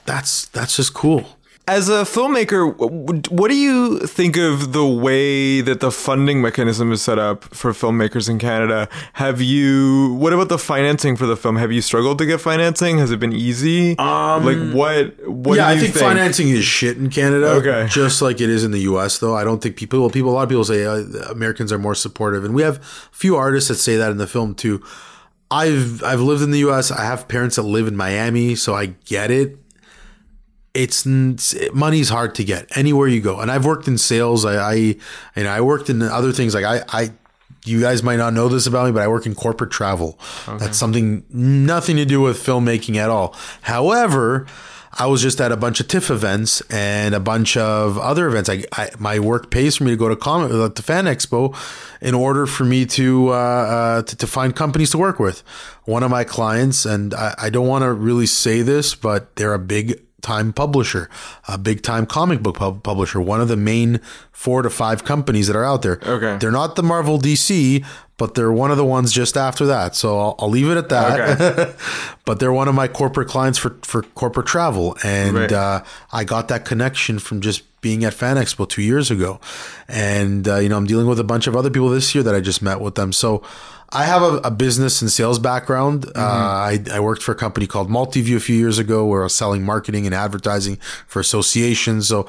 that's 0.05 0.45
that's 0.45 0.75
just 0.75 0.93
cool. 0.93 1.25
As 1.65 1.87
a 1.87 2.03
filmmaker, 2.03 2.75
what 3.31 3.47
do 3.47 3.55
you 3.55 3.99
think 3.99 4.35
of 4.35 4.73
the 4.73 4.85
way 4.85 5.61
that 5.61 5.79
the 5.79 5.91
funding 5.91 6.41
mechanism 6.41 6.91
is 6.91 7.01
set 7.01 7.17
up 7.17 7.45
for 7.55 7.71
filmmakers 7.71 8.29
in 8.29 8.37
Canada? 8.37 8.89
Have 9.13 9.41
you? 9.41 10.13
What 10.15 10.33
about 10.33 10.49
the 10.49 10.57
financing 10.57 11.15
for 11.15 11.25
the 11.25 11.37
film? 11.37 11.55
Have 11.55 11.71
you 11.71 11.81
struggled 11.81 12.17
to 12.17 12.25
get 12.25 12.41
financing? 12.41 12.97
Has 12.97 13.11
it 13.11 13.19
been 13.21 13.31
easy? 13.31 13.97
Um, 13.97 14.43
like 14.43 14.75
what? 14.75 15.25
What? 15.25 15.55
yeah, 15.55 15.67
do 15.67 15.69
I 15.69 15.73
you 15.75 15.81
think, 15.83 15.95
financing 15.95 16.49
is 16.49 16.65
shit 16.65 16.97
in 16.97 17.09
Canada. 17.09 17.47
Okay. 17.51 17.87
just 17.89 18.21
like 18.21 18.41
it 18.41 18.49
is 18.49 18.65
in 18.65 18.71
the 18.71 18.81
U.S. 18.81 19.19
Though 19.19 19.33
I 19.33 19.45
don't 19.45 19.63
think 19.63 19.77
people. 19.77 20.01
Well, 20.01 20.09
people. 20.09 20.31
A 20.31 20.33
lot 20.33 20.43
of 20.43 20.49
people 20.49 20.65
say 20.65 20.85
uh, 20.85 20.95
Americans 21.29 21.71
are 21.71 21.79
more 21.79 21.95
supportive, 21.95 22.43
and 22.43 22.53
we 22.53 22.61
have 22.63 22.79
a 22.79 23.15
few 23.15 23.37
artists 23.37 23.69
that 23.69 23.75
say 23.75 23.95
that 23.95 24.11
in 24.11 24.17
the 24.17 24.27
film 24.27 24.53
too. 24.53 24.83
I've 25.49 26.03
I've 26.03 26.19
lived 26.19 26.41
in 26.41 26.51
the 26.51 26.59
U.S. 26.59 26.91
I 26.91 27.05
have 27.05 27.29
parents 27.29 27.55
that 27.55 27.63
live 27.63 27.87
in 27.87 27.95
Miami, 27.95 28.55
so 28.55 28.75
I 28.75 28.87
get 28.87 29.31
it. 29.31 29.59
It's 30.73 31.05
money's 31.73 32.09
hard 32.09 32.33
to 32.35 32.43
get 32.43 32.75
anywhere 32.75 33.07
you 33.07 33.21
go, 33.21 33.39
and 33.39 33.51
I've 33.51 33.65
worked 33.65 33.87
in 33.87 33.97
sales. 33.97 34.43
I, 34.43 34.55
I 34.57 34.95
and 35.35 35.47
I 35.47 35.61
worked 35.61 35.89
in 35.89 36.01
other 36.01 36.31
things 36.31 36.55
like 36.55 36.65
I 36.65 36.83
I 36.87 37.11
you 37.65 37.79
guys 37.79 38.03
might 38.03 38.17
not 38.17 38.33
know 38.33 38.49
this 38.49 38.67
about 38.67 38.87
me, 38.87 38.91
but 38.91 39.03
I 39.03 39.07
work 39.07 39.25
in 39.25 39.35
corporate 39.35 39.71
travel. 39.71 40.19
That's 40.47 40.77
something 40.77 41.23
nothing 41.29 41.97
to 41.97 42.05
do 42.05 42.21
with 42.21 42.37
filmmaking 42.37 42.97
at 42.97 43.09
all. 43.09 43.35
However, 43.61 44.47
I 44.95 45.07
was 45.07 45.21
just 45.21 45.41
at 45.41 45.51
a 45.51 45.57
bunch 45.57 45.79
of 45.79 45.87
TIFF 45.87 46.11
events 46.11 46.61
and 46.69 47.15
a 47.15 47.19
bunch 47.19 47.57
of 47.57 47.97
other 47.97 48.27
events. 48.27 48.49
I, 48.49 48.63
I 48.73 48.91
my 48.99 49.19
work 49.19 49.49
pays 49.49 49.77
for 49.77 49.85
me 49.85 49.91
to 49.91 49.97
go 49.97 50.07
to 50.07 50.15
comic 50.15 50.51
uh, 50.51 50.69
to 50.69 50.83
Fan 50.83 51.05
Expo 51.05 51.55
in 52.01 52.13
order 52.13 52.45
for 52.45 52.63
me 52.63 52.85
to, 52.87 53.29
uh, 53.29 53.33
uh, 53.33 54.01
to 54.03 54.15
to 54.15 54.27
find 54.27 54.55
companies 54.55 54.91
to 54.91 54.97
work 54.97 55.19
with. 55.19 55.43
One 55.85 56.03
of 56.03 56.11
my 56.11 56.23
clients, 56.23 56.85
and 56.85 57.13
I, 57.13 57.33
I 57.37 57.49
don't 57.49 57.67
want 57.67 57.83
to 57.83 57.91
really 57.91 58.27
say 58.27 58.61
this, 58.61 58.93
but 58.93 59.35
they're 59.35 59.53
a 59.53 59.59
big 59.59 60.02
time 60.23 60.51
publisher, 60.53 61.07
a 61.47 61.57
big 61.59 61.83
time 61.83 62.07
comic 62.07 62.41
book 62.41 62.57
pub- 62.57 62.81
publisher, 62.81 63.21
one 63.21 63.39
of 63.41 63.47
the 63.47 63.55
main 63.57 63.99
four 64.31 64.63
to 64.63 64.69
five 64.71 65.03
companies 65.03 65.45
that 65.47 65.55
are 65.55 65.63
out 65.65 65.83
there. 65.83 65.99
Okay. 66.01 66.37
They're 66.39 66.49
not 66.51 66.75
the 66.75 66.81
Marvel 66.83 67.19
DC, 67.19 67.85
but 68.17 68.33
they're 68.33 68.51
one 68.51 68.71
of 68.71 68.77
the 68.77 68.85
ones 68.85 69.11
just 69.11 69.37
after 69.37 69.65
that. 69.67 69.95
So 69.95 70.17
I'll, 70.19 70.35
I'll 70.39 70.49
leave 70.49 70.69
it 70.69 70.77
at 70.77 70.89
that. 70.89 71.75
but 72.25 72.39
they're 72.39 72.53
one 72.53 72.67
of 72.67 72.73
my 72.73 72.87
corporate 72.87 73.27
clients 73.27 73.59
for, 73.59 73.77
for 73.83 74.01
corporate 74.15 74.47
travel. 74.47 74.97
And 75.03 75.35
Right. 75.37 75.51
uh, 75.51 75.83
I 76.11 76.23
got 76.23 76.47
that 76.47 76.65
connection 76.65 77.19
from 77.19 77.41
just 77.41 77.63
being 77.81 78.05
at 78.05 78.13
Fan 78.13 78.37
Expo 78.37 78.67
two 78.67 78.81
years 78.81 79.11
ago. 79.11 79.39
And, 79.89 80.47
uh, 80.47 80.55
you 80.57 80.69
know, 80.69 80.77
I'm 80.77 80.87
dealing 80.87 81.07
with 81.07 81.19
a 81.19 81.23
bunch 81.25 81.47
of 81.47 81.55
other 81.55 81.69
people 81.69 81.89
this 81.89 82.15
year 82.15 82.23
that 82.23 82.33
I 82.33 82.39
just 82.39 82.61
met 82.61 82.79
with 82.79 82.95
them. 82.95 83.11
So 83.11 83.43
I 83.93 84.05
have 84.05 84.23
a, 84.23 84.37
a 84.37 84.51
business 84.51 85.01
and 85.01 85.11
sales 85.11 85.37
background. 85.37 86.05
Uh, 86.15 86.19
I, 86.19 86.83
I 86.91 86.99
worked 86.99 87.21
for 87.21 87.31
a 87.31 87.35
company 87.35 87.67
called 87.67 87.89
Multiview 87.89 88.35
a 88.35 88.39
few 88.39 88.55
years 88.55 88.79
ago 88.79 89.05
where 89.05 89.21
I 89.21 89.25
was 89.25 89.35
selling 89.35 89.63
marketing 89.63 90.05
and 90.07 90.15
advertising 90.15 90.77
for 91.07 91.19
associations. 91.19 92.07
So 92.07 92.27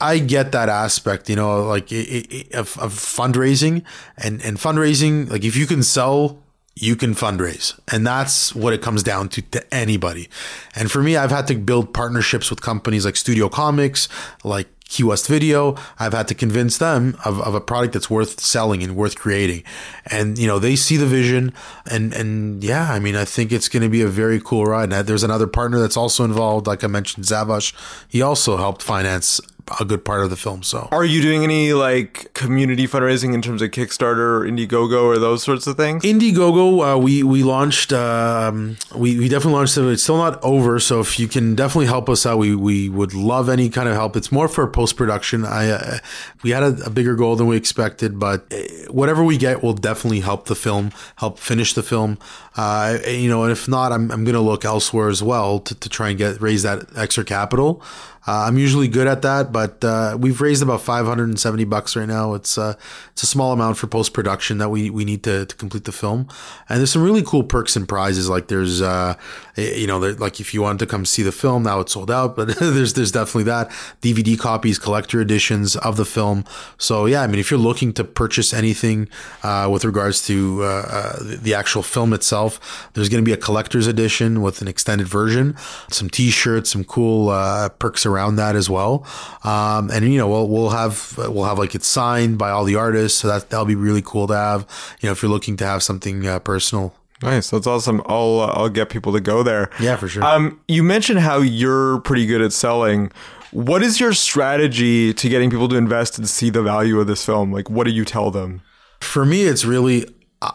I 0.00 0.18
get 0.18 0.52
that 0.52 0.70
aspect, 0.70 1.28
you 1.28 1.36
know, 1.36 1.62
like 1.64 1.92
it, 1.92 2.32
it, 2.32 2.54
of, 2.54 2.78
of 2.78 2.94
fundraising 2.94 3.84
and, 4.16 4.42
and 4.42 4.56
fundraising. 4.56 5.30
Like 5.30 5.44
if 5.44 5.56
you 5.56 5.66
can 5.66 5.82
sell, 5.82 6.42
you 6.76 6.96
can 6.96 7.14
fundraise. 7.14 7.78
And 7.92 8.06
that's 8.06 8.54
what 8.54 8.72
it 8.72 8.82
comes 8.82 9.02
down 9.02 9.28
to 9.30 9.42
to 9.42 9.74
anybody. 9.74 10.28
And 10.74 10.90
for 10.90 11.02
me, 11.02 11.16
I've 11.16 11.30
had 11.30 11.46
to 11.48 11.54
build 11.54 11.94
partnerships 11.94 12.50
with 12.50 12.60
companies 12.62 13.04
like 13.04 13.16
Studio 13.16 13.48
Comics, 13.48 14.08
like 14.42 14.68
Key 14.88 15.02
West 15.02 15.26
Video. 15.26 15.76
I've 15.98 16.12
had 16.12 16.28
to 16.28 16.34
convince 16.34 16.78
them 16.78 17.16
of, 17.24 17.40
of 17.40 17.54
a 17.54 17.60
product 17.60 17.94
that's 17.94 18.10
worth 18.10 18.40
selling 18.40 18.82
and 18.82 18.94
worth 18.94 19.16
creating. 19.16 19.64
And, 20.06 20.38
you 20.38 20.46
know, 20.46 20.58
they 20.58 20.76
see 20.76 20.96
the 20.96 21.06
vision 21.06 21.52
and, 21.90 22.12
and 22.12 22.62
yeah, 22.62 22.92
I 22.92 22.98
mean, 22.98 23.16
I 23.16 23.24
think 23.24 23.52
it's 23.52 23.68
going 23.68 23.82
to 23.82 23.88
be 23.88 24.02
a 24.02 24.08
very 24.08 24.40
cool 24.40 24.66
ride. 24.66 24.92
And 24.92 25.06
there's 25.06 25.24
another 25.24 25.46
partner 25.46 25.80
that's 25.80 25.96
also 25.96 26.24
involved. 26.24 26.66
Like 26.66 26.84
I 26.84 26.86
mentioned, 26.86 27.26
Zavash, 27.26 27.72
he 28.08 28.22
also 28.22 28.56
helped 28.56 28.82
finance 28.82 29.40
a 29.80 29.84
good 29.84 30.04
part 30.04 30.22
of 30.22 30.30
the 30.30 30.36
film. 30.36 30.62
So 30.62 30.88
Are 30.92 31.04
you 31.04 31.22
doing 31.22 31.42
any 31.42 31.72
like 31.72 32.32
community 32.34 32.86
fundraising 32.86 33.34
in 33.34 33.42
terms 33.42 33.62
of 33.62 33.70
Kickstarter 33.70 34.18
or 34.18 34.40
Indiegogo 34.42 35.04
or 35.04 35.18
those 35.18 35.42
sorts 35.42 35.66
of 35.66 35.76
things? 35.76 36.02
Indiegogo, 36.02 36.94
uh, 36.94 36.98
we 36.98 37.22
we 37.22 37.42
launched. 37.42 37.92
Um, 37.92 38.76
we 38.94 39.18
we 39.18 39.28
definitely 39.28 39.54
launched 39.54 39.76
it. 39.78 39.84
It's 39.84 40.02
still 40.02 40.18
not 40.18 40.42
over, 40.42 40.78
so 40.78 41.00
if 41.00 41.18
you 41.18 41.28
can 41.28 41.54
definitely 41.54 41.86
help 41.86 42.08
us 42.08 42.26
out, 42.26 42.38
we 42.38 42.54
we 42.54 42.88
would 42.88 43.14
love 43.14 43.48
any 43.48 43.68
kind 43.70 43.88
of 43.88 43.94
help. 43.94 44.16
It's 44.16 44.30
more 44.30 44.48
for 44.48 44.66
post 44.66 44.96
production. 44.96 45.44
I 45.44 45.70
uh, 45.70 45.98
we 46.42 46.50
had 46.50 46.62
a, 46.62 46.86
a 46.86 46.90
bigger 46.90 47.14
goal 47.14 47.36
than 47.36 47.46
we 47.46 47.56
expected, 47.56 48.18
but 48.18 48.52
uh, 48.52 48.56
whatever 48.90 49.24
we 49.24 49.36
get 49.38 49.62
will 49.62 49.74
definitely 49.74 50.20
help 50.20 50.46
the 50.46 50.54
film, 50.54 50.92
help 51.16 51.38
finish 51.38 51.72
the 51.74 51.82
film. 51.82 52.18
Uh, 52.56 52.98
you 53.06 53.28
know, 53.28 53.42
and 53.42 53.52
if 53.52 53.68
not, 53.68 53.92
I'm 53.92 54.10
I'm 54.10 54.24
gonna 54.24 54.40
look 54.40 54.64
elsewhere 54.64 55.08
as 55.08 55.22
well 55.22 55.58
to, 55.60 55.74
to 55.74 55.88
try 55.88 56.10
and 56.10 56.18
get 56.18 56.40
raise 56.40 56.62
that 56.62 56.86
extra 56.96 57.24
capital. 57.24 57.82
Uh, 58.26 58.46
I'm 58.48 58.56
usually 58.56 58.88
good 58.88 59.06
at 59.06 59.20
that, 59.22 59.52
but 59.52 59.84
uh, 59.84 60.16
we've 60.18 60.40
raised 60.40 60.62
about 60.62 60.80
570 60.80 61.64
bucks 61.64 61.94
right 61.94 62.08
now. 62.08 62.32
It's 62.32 62.56
uh, 62.56 62.74
it's 63.12 63.22
a 63.22 63.26
small 63.26 63.52
amount 63.52 63.76
for 63.76 63.86
post 63.86 64.14
production 64.14 64.58
that 64.58 64.70
we, 64.70 64.88
we 64.88 65.04
need 65.04 65.22
to, 65.24 65.44
to 65.44 65.56
complete 65.56 65.84
the 65.84 65.92
film. 65.92 66.28
And 66.68 66.78
there's 66.78 66.90
some 66.90 67.02
really 67.02 67.22
cool 67.22 67.42
perks 67.42 67.76
and 67.76 67.86
prizes. 67.86 68.30
Like 68.30 68.48
there's 68.48 68.80
uh, 68.80 69.16
you 69.56 69.86
know 69.86 69.98
like 69.98 70.40
if 70.40 70.52
you 70.52 70.62
wanted 70.62 70.78
to 70.80 70.86
come 70.86 71.04
see 71.04 71.22
the 71.22 71.32
film, 71.32 71.62
now 71.62 71.80
it's 71.80 71.92
sold 71.92 72.10
out, 72.10 72.36
but 72.36 72.48
there's 72.58 72.94
there's 72.94 73.12
definitely 73.12 73.44
that 73.44 73.68
DVD 74.02 74.38
copies, 74.38 74.78
collector 74.78 75.20
editions 75.20 75.76
of 75.76 75.96
the 75.96 76.04
film. 76.04 76.44
So 76.78 77.06
yeah, 77.06 77.22
I 77.22 77.26
mean 77.26 77.38
if 77.38 77.50
you're 77.50 77.60
looking 77.60 77.92
to 77.94 78.04
purchase 78.04 78.52
anything 78.52 79.08
uh, 79.42 79.68
with 79.70 79.84
regards 79.84 80.26
to 80.26 80.62
uh, 80.62 80.66
uh, 80.66 81.16
the 81.20 81.54
actual 81.54 81.82
film 81.82 82.12
itself, 82.12 82.90
there's 82.94 83.08
going 83.08 83.22
to 83.22 83.28
be 83.28 83.32
a 83.32 83.36
collector's 83.36 83.86
edition 83.86 84.42
with 84.42 84.60
an 84.60 84.68
extended 84.68 85.06
version, 85.06 85.56
some 85.90 86.10
T-shirts, 86.10 86.70
some 86.70 86.84
cool 86.84 87.28
uh, 87.28 87.68
perks 87.68 88.06
around 88.06 88.36
that 88.36 88.56
as 88.56 88.68
well. 88.68 89.06
Um, 89.44 89.90
and 89.90 90.04
you 90.12 90.18
know, 90.18 90.28
we'll 90.28 90.48
we'll 90.48 90.70
have 90.70 91.16
we'll 91.18 91.44
have 91.44 91.58
like 91.58 91.74
it 91.74 91.84
signed 91.84 92.38
by 92.38 92.50
all 92.50 92.64
the 92.64 92.76
artists, 92.76 93.18
so 93.18 93.28
that 93.28 93.50
that'll 93.50 93.66
be 93.66 93.74
really 93.74 94.02
cool 94.02 94.26
to 94.26 94.34
have. 94.34 94.66
You 95.00 95.08
know, 95.08 95.12
if 95.12 95.22
you're 95.22 95.30
looking 95.30 95.56
to 95.58 95.66
have 95.66 95.82
something 95.82 96.26
uh, 96.26 96.38
personal. 96.40 96.94
Nice, 97.22 97.50
that's 97.50 97.66
awesome. 97.66 98.02
I'll 98.06 98.40
uh, 98.40 98.52
I'll 98.54 98.68
get 98.68 98.90
people 98.90 99.12
to 99.12 99.20
go 99.20 99.42
there. 99.42 99.70
Yeah, 99.80 99.96
for 99.96 100.08
sure. 100.08 100.24
Um, 100.24 100.60
you 100.68 100.82
mentioned 100.82 101.20
how 101.20 101.38
you're 101.38 102.00
pretty 102.00 102.26
good 102.26 102.42
at 102.42 102.52
selling. 102.52 103.12
What 103.52 103.82
is 103.82 104.00
your 104.00 104.12
strategy 104.12 105.14
to 105.14 105.28
getting 105.28 105.48
people 105.48 105.68
to 105.68 105.76
invest 105.76 106.18
and 106.18 106.28
see 106.28 106.50
the 106.50 106.62
value 106.62 106.98
of 106.98 107.06
this 107.06 107.24
film? 107.24 107.52
Like, 107.52 107.70
what 107.70 107.84
do 107.84 107.92
you 107.92 108.04
tell 108.04 108.30
them? 108.30 108.62
For 109.00 109.24
me, 109.24 109.44
it's 109.44 109.64
really 109.64 110.06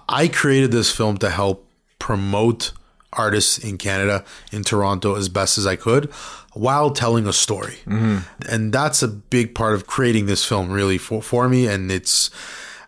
I 0.07 0.28
created 0.28 0.72
this 0.72 0.91
film 0.91 1.18
to 1.20 1.30
help 1.30 1.66
promote 1.97 2.74
artists 3.14 3.57
in 3.57 3.78
Canada, 3.78 4.24
in 4.51 4.64
Toronto, 4.64 5.16
as 5.16 5.30
best 5.30 5.57
as 5.57 5.66
I 5.66 5.76
could, 5.76 6.12
while 6.53 6.91
telling 6.91 7.26
a 7.26 7.34
story. 7.34 7.78
And 7.86 8.72
that's 8.72 9.01
a 9.01 9.07
big 9.07 9.55
part 9.55 9.74
of 9.74 9.88
creating 9.88 10.26
this 10.28 10.45
film, 10.45 10.70
really, 10.72 10.97
for, 10.97 11.22
for 11.22 11.49
me. 11.49 11.68
And 11.68 11.91
it's, 11.91 12.30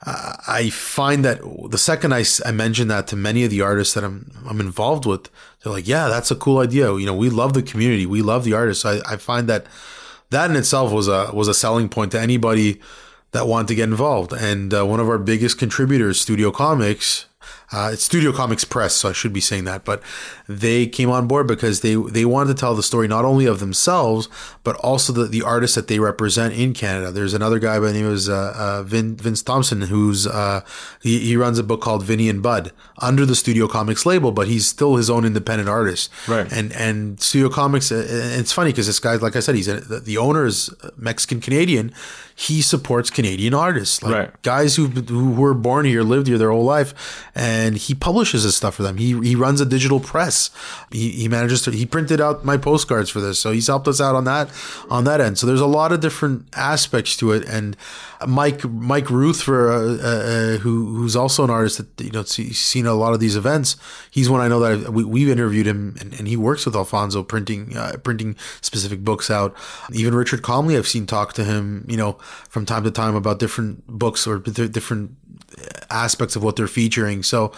I 0.03 0.71
find 0.71 1.23
that 1.25 1.41
the 1.69 1.77
second 1.77 2.13
I, 2.13 2.23
I 2.43 2.51
mention 2.51 2.87
that 2.87 3.07
to 3.07 3.15
many 3.15 3.43
of 3.43 3.51
the 3.51 3.61
artists 3.61 3.93
that 3.93 4.03
I'm, 4.03 4.31
I'm 4.47 4.59
involved 4.59 5.05
with, 5.05 5.29
they're 5.63 5.71
like, 5.71 5.87
yeah, 5.87 6.07
that's 6.07 6.31
a 6.31 6.35
cool 6.35 6.57
idea. 6.57 6.91
You 6.95 7.05
know, 7.05 7.15
we 7.15 7.29
love 7.29 7.53
the 7.53 7.61
community, 7.61 8.07
we 8.07 8.23
love 8.23 8.43
the 8.43 8.53
artists. 8.53 8.83
I, 8.83 8.99
I 9.07 9.17
find 9.17 9.47
that 9.47 9.67
that 10.31 10.49
in 10.49 10.55
itself 10.55 10.91
was 10.91 11.07
a 11.07 11.29
was 11.33 11.47
a 11.47 11.53
selling 11.53 11.87
point 11.87 12.11
to 12.13 12.19
anybody 12.19 12.81
that 13.31 13.47
wanted 13.47 13.67
to 13.67 13.75
get 13.75 13.89
involved. 13.89 14.33
And 14.33 14.73
uh, 14.73 14.85
one 14.85 14.99
of 14.99 15.07
our 15.07 15.19
biggest 15.19 15.59
contributors, 15.59 16.19
Studio 16.19 16.51
Comics, 16.51 17.25
uh, 17.74 17.89
it's 17.93 18.03
Studio 18.03 18.32
Comics 18.34 18.63
Press, 18.65 18.93
so 18.95 19.09
I 19.09 19.13
should 19.13 19.32
be 19.34 19.39
saying 19.41 19.63
that, 19.65 19.86
but 19.86 20.01
they 20.47 20.88
came 20.88 21.09
on 21.09 21.28
board 21.28 21.47
because 21.47 21.82
they 21.82 21.95
they 21.95 22.26
wanted 22.26 22.55
to 22.55 22.59
tell 22.59 22.76
the 22.76 22.84
story 22.84 23.07
not 23.07 23.24
only 23.26 23.45
of 23.45 23.59
themselves 23.59 24.28
but 24.63 24.76
also 24.78 25.11
the, 25.13 25.26
the 25.26 25.41
artists 25.41 25.76
that 25.76 25.88
they 25.88 25.97
represent 25.99 26.53
in 26.53 26.74
Canada. 26.74 27.11
There's 27.11 27.34
another 27.34 27.57
guy 27.59 27.80
by 27.80 27.88
the 27.88 27.93
name 27.93 28.05
of 28.05 28.28
uh, 28.30 28.53
uh, 28.55 28.84
Vin, 28.84 29.15
Vince 29.15 29.41
Thompson 29.41 29.82
who's 29.82 30.28
uh, 30.28 30.61
he, 31.01 31.19
he 31.19 31.36
runs 31.38 31.57
a 31.57 31.63
book 31.63 31.82
called 31.82 32.03
Vinny 32.03 32.30
and 32.30 32.43
Bud 32.43 32.72
under 32.99 33.26
the 33.26 33.36
Studio 33.36 33.67
Comics 33.67 34.05
label, 34.05 34.32
but 34.32 34.47
he's 34.47 34.67
still 34.67 34.97
his 34.97 35.09
own 35.09 35.24
independent 35.26 35.69
artist. 35.69 36.11
Right. 36.28 36.51
And 36.51 36.72
and 36.74 37.19
Studio 37.22 37.49
Comics, 37.49 37.91
uh, 37.91 37.95
and 38.09 38.41
it's 38.41 38.51
funny 38.51 38.72
because 38.72 38.88
this 38.88 38.99
guy, 38.99 39.15
like 39.15 39.36
I 39.36 39.39
said, 39.39 39.55
he's 39.55 39.67
a, 39.69 39.80
the, 39.80 39.99
the 39.99 40.17
owner 40.17 40.45
is 40.45 40.69
Mexican 40.97 41.39
Canadian. 41.41 41.93
He 42.36 42.61
supports 42.61 43.09
Canadian 43.09 43.53
artists, 43.53 44.01
like 44.03 44.13
Right. 44.13 44.41
guys 44.41 44.76
who 44.76 44.88
who 44.88 45.32
were 45.32 45.53
born 45.53 45.86
here, 45.86 46.01
lived 46.03 46.28
here 46.28 46.38
their 46.39 46.51
whole 46.51 46.63
life, 46.78 46.93
and 47.36 47.61
he 47.70 47.93
publishes 47.93 48.43
his 48.43 48.55
stuff 48.55 48.76
for 48.76 48.84
them. 48.84 48.97
He 48.97 49.20
he 49.22 49.36
runs 49.36 49.62
a 49.62 49.66
digital 49.66 49.99
press. 49.99 50.49
He, 50.91 51.09
he 51.12 51.28
manages 51.28 51.62
to 51.64 51.72
he 51.72 51.86
printed 51.86 52.20
out 52.20 52.43
my 52.45 52.57
postcards 52.57 53.09
for 53.09 53.20
this, 53.20 53.39
so 53.39 53.51
he's 53.51 53.68
helped 53.68 53.88
us 53.88 54.01
out 54.01 54.16
on 54.16 54.26
that 54.26 54.49
on 54.89 55.03
that 55.05 55.22
end. 55.22 55.38
So 55.38 55.47
there's 55.47 55.62
a 55.62 55.68
lot 55.68 55.91
of 55.91 55.99
different 55.99 56.47
aspects 56.55 57.16
to 57.18 57.32
it, 57.32 57.45
and 57.45 57.76
Mike 58.28 58.64
Mike 58.66 59.09
Ruth 59.09 59.41
for 59.41 59.72
uh, 59.72 59.97
uh, 59.97 60.57
who 60.57 60.95
who's 60.95 61.16
also 61.16 61.43
an 61.43 61.49
artist 61.49 61.78
that 61.78 62.03
you 62.03 62.12
know 62.12 62.24
see, 62.24 62.53
seen 62.53 62.86
a 62.86 62.93
lot 62.93 63.14
of 63.14 63.20
these 63.20 63.36
events. 63.36 63.76
He's 64.09 64.30
one 64.30 64.41
I 64.41 64.47
know 64.47 64.59
that 64.59 64.93
we, 64.93 65.03
we've 65.03 65.30
interviewed 65.30 65.68
him, 65.68 65.95
and, 65.99 66.14
and 66.14 66.28
he 66.28 66.38
works 66.38 66.66
with 66.66 66.76
Alfonso 66.76 67.24
printing 67.24 67.76
uh, 67.76 67.97
printing 68.03 68.36
specific 68.62 69.03
books 69.03 69.30
out. 69.30 69.55
Even 69.91 70.16
Richard 70.16 70.41
Comely, 70.41 70.78
I've 70.78 70.88
seen 70.88 71.05
talk 71.05 71.34
to 71.34 71.43
him, 71.43 71.86
you 71.88 71.97
know, 71.97 72.14
from 72.49 72.66
time 72.66 72.84
to 72.84 72.91
time 72.91 73.16
about 73.16 73.39
different 73.39 73.86
books 73.88 74.28
or 74.28 74.39
different 74.39 75.16
aspects 75.89 76.35
of 76.35 76.43
what 76.43 76.55
they're 76.55 76.67
featuring. 76.67 77.23
So, 77.23 77.51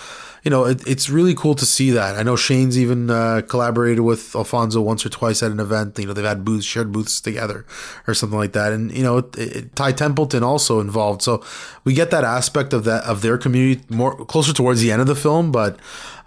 you 0.43 0.51
know, 0.51 0.65
it, 0.65 0.85
it's 0.87 1.09
really 1.09 1.33
cool 1.33 1.55
to 1.55 1.65
see 1.65 1.91
that. 1.91 2.15
I 2.15 2.23
know 2.23 2.35
Shane's 2.35 2.77
even 2.77 3.09
uh, 3.09 3.41
collaborated 3.47 4.01
with 4.01 4.35
Alfonso 4.35 4.81
once 4.81 5.05
or 5.05 5.09
twice 5.09 5.41
at 5.41 5.51
an 5.51 5.59
event. 5.59 5.97
You 5.97 6.07
know, 6.07 6.13
they've 6.13 6.25
had 6.25 6.43
booths, 6.43 6.65
shared 6.65 6.91
booths 6.91 7.21
together, 7.21 7.65
or 8.07 8.13
something 8.13 8.37
like 8.37 8.53
that. 8.53 8.73
And 8.73 8.91
you 8.95 9.03
know, 9.03 9.19
it, 9.19 9.37
it, 9.37 9.75
Ty 9.75 9.93
Templeton 9.93 10.43
also 10.43 10.79
involved. 10.79 11.21
So 11.21 11.43
we 11.83 11.93
get 11.93 12.11
that 12.11 12.23
aspect 12.23 12.73
of 12.73 12.83
that 12.83 13.03
of 13.05 13.21
their 13.21 13.37
community 13.37 13.81
more 13.89 14.25
closer 14.25 14.53
towards 14.53 14.81
the 14.81 14.91
end 14.91 15.01
of 15.01 15.07
the 15.07 15.15
film, 15.15 15.51
but 15.51 15.79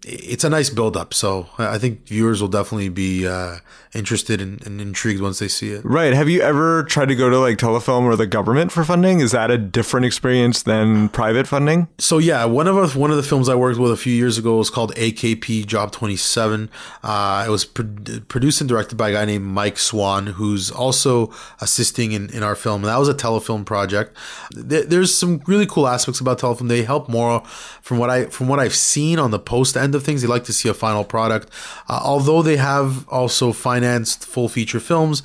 it's 0.06 0.44
a 0.44 0.48
nice 0.48 0.70
build 0.70 0.96
up. 0.96 1.12
So 1.12 1.48
I 1.58 1.78
think 1.78 2.06
viewers 2.06 2.40
will 2.40 2.48
definitely 2.48 2.88
be 2.88 3.26
uh, 3.26 3.56
interested 3.92 4.40
and, 4.40 4.64
and, 4.64 4.80
intrigued 4.80 5.20
once 5.20 5.40
they 5.40 5.48
see 5.48 5.70
it. 5.70 5.84
Right. 5.84 6.12
Have 6.12 6.28
you 6.28 6.42
ever 6.42 6.84
tried 6.84 7.06
to 7.06 7.16
go 7.16 7.28
to 7.28 7.40
like 7.40 7.58
telefilm 7.58 8.02
or 8.02 8.14
the 8.14 8.26
government 8.26 8.70
for 8.70 8.84
funding? 8.84 9.18
Is 9.18 9.32
that 9.32 9.50
a 9.50 9.58
different 9.58 10.06
experience 10.06 10.62
than 10.62 11.08
private 11.08 11.48
funding? 11.48 11.88
So 11.98 12.18
yeah, 12.18 12.44
one 12.44 12.68
of 12.68 12.94
one 12.94 13.10
of 13.10 13.16
the 13.16 13.24
films 13.24 13.48
I 13.48 13.56
worked 13.56 13.80
with 13.80 13.90
a 13.90 13.96
few 13.96 14.12
years 14.12 14.38
ago 14.38 14.58
was 14.58 14.70
called 14.70 14.94
AKP 14.94 15.66
Job 15.66 15.90
Twenty 15.90 16.16
Seven. 16.16 16.70
Uh, 17.02 17.44
it 17.46 17.50
was 17.50 17.64
pro- 17.64 18.20
produced 18.28 18.60
and 18.60 18.68
directed 18.68 18.94
by 18.94 19.08
a 19.08 19.12
guy 19.12 19.24
named 19.24 19.44
Mike 19.44 19.76
Swan, 19.76 20.28
who's 20.28 20.70
also 20.70 21.32
assisting 21.60 22.12
in, 22.12 22.30
in 22.30 22.44
our 22.44 22.54
film. 22.54 22.84
And 22.84 22.92
that 22.92 22.98
was 22.98 23.08
a 23.08 23.14
telefilm 23.14 23.66
project. 23.66 24.16
There's 24.52 25.12
some 25.12 25.42
really 25.46 25.66
cool 25.66 25.88
aspects 25.88 26.20
about 26.20 26.38
telefilm. 26.38 26.68
They 26.68 26.84
help 26.84 27.08
more 27.08 27.42
from 27.82 27.98
what 27.98 28.08
I 28.08 28.26
from 28.26 28.46
what 28.46 28.60
I've 28.60 28.74
seen 28.74 29.18
on 29.18 29.32
the 29.32 29.40
post 29.40 29.76
end 29.76 29.95
of 29.96 30.04
things. 30.04 30.22
They 30.22 30.28
like 30.28 30.44
to 30.44 30.52
see 30.52 30.68
a 30.68 30.74
final 30.74 31.04
product, 31.04 31.50
uh, 31.88 32.00
although 32.04 32.42
they 32.42 32.56
have 32.56 33.08
also 33.08 33.52
financed 33.52 34.24
full 34.24 34.48
feature 34.48 34.80
films. 34.80 35.22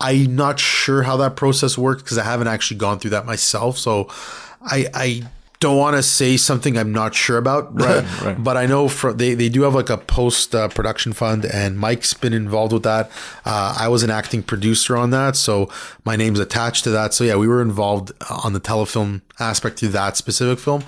I'm 0.00 0.36
not 0.36 0.60
sure 0.60 1.02
how 1.02 1.16
that 1.18 1.36
process 1.36 1.76
works 1.76 2.02
because 2.02 2.18
I 2.18 2.24
haven't 2.24 2.48
actually 2.48 2.78
gone 2.78 2.98
through 2.98 3.10
that 3.10 3.26
myself. 3.26 3.78
So 3.78 4.08
I, 4.62 4.86
I 4.94 5.22
don't 5.60 5.76
want 5.76 5.96
to 5.96 6.02
say 6.02 6.36
something 6.36 6.78
I'm 6.78 6.92
not 6.92 7.14
sure 7.14 7.36
about, 7.36 7.74
right, 7.80 8.22
right. 8.22 8.42
but 8.42 8.56
I 8.56 8.66
know 8.66 8.88
for, 8.88 9.12
they, 9.12 9.34
they 9.34 9.48
do 9.48 9.62
have 9.62 9.74
like 9.74 9.90
a 9.90 9.96
post 9.96 10.54
uh, 10.54 10.68
production 10.68 11.12
fund, 11.12 11.44
and 11.44 11.78
Mike's 11.78 12.14
been 12.14 12.32
involved 12.32 12.72
with 12.72 12.84
that. 12.84 13.10
Uh, 13.44 13.76
I 13.78 13.88
was 13.88 14.02
an 14.02 14.10
acting 14.10 14.42
producer 14.42 14.96
on 14.96 15.10
that, 15.10 15.34
so 15.34 15.68
my 16.04 16.14
name's 16.14 16.38
attached 16.38 16.84
to 16.84 16.90
that. 16.90 17.12
So 17.12 17.24
yeah, 17.24 17.36
we 17.36 17.48
were 17.48 17.60
involved 17.60 18.12
on 18.30 18.52
the 18.52 18.60
telefilm 18.60 19.22
aspect 19.40 19.78
to 19.78 19.88
that 19.88 20.16
specific 20.16 20.58
film 20.60 20.84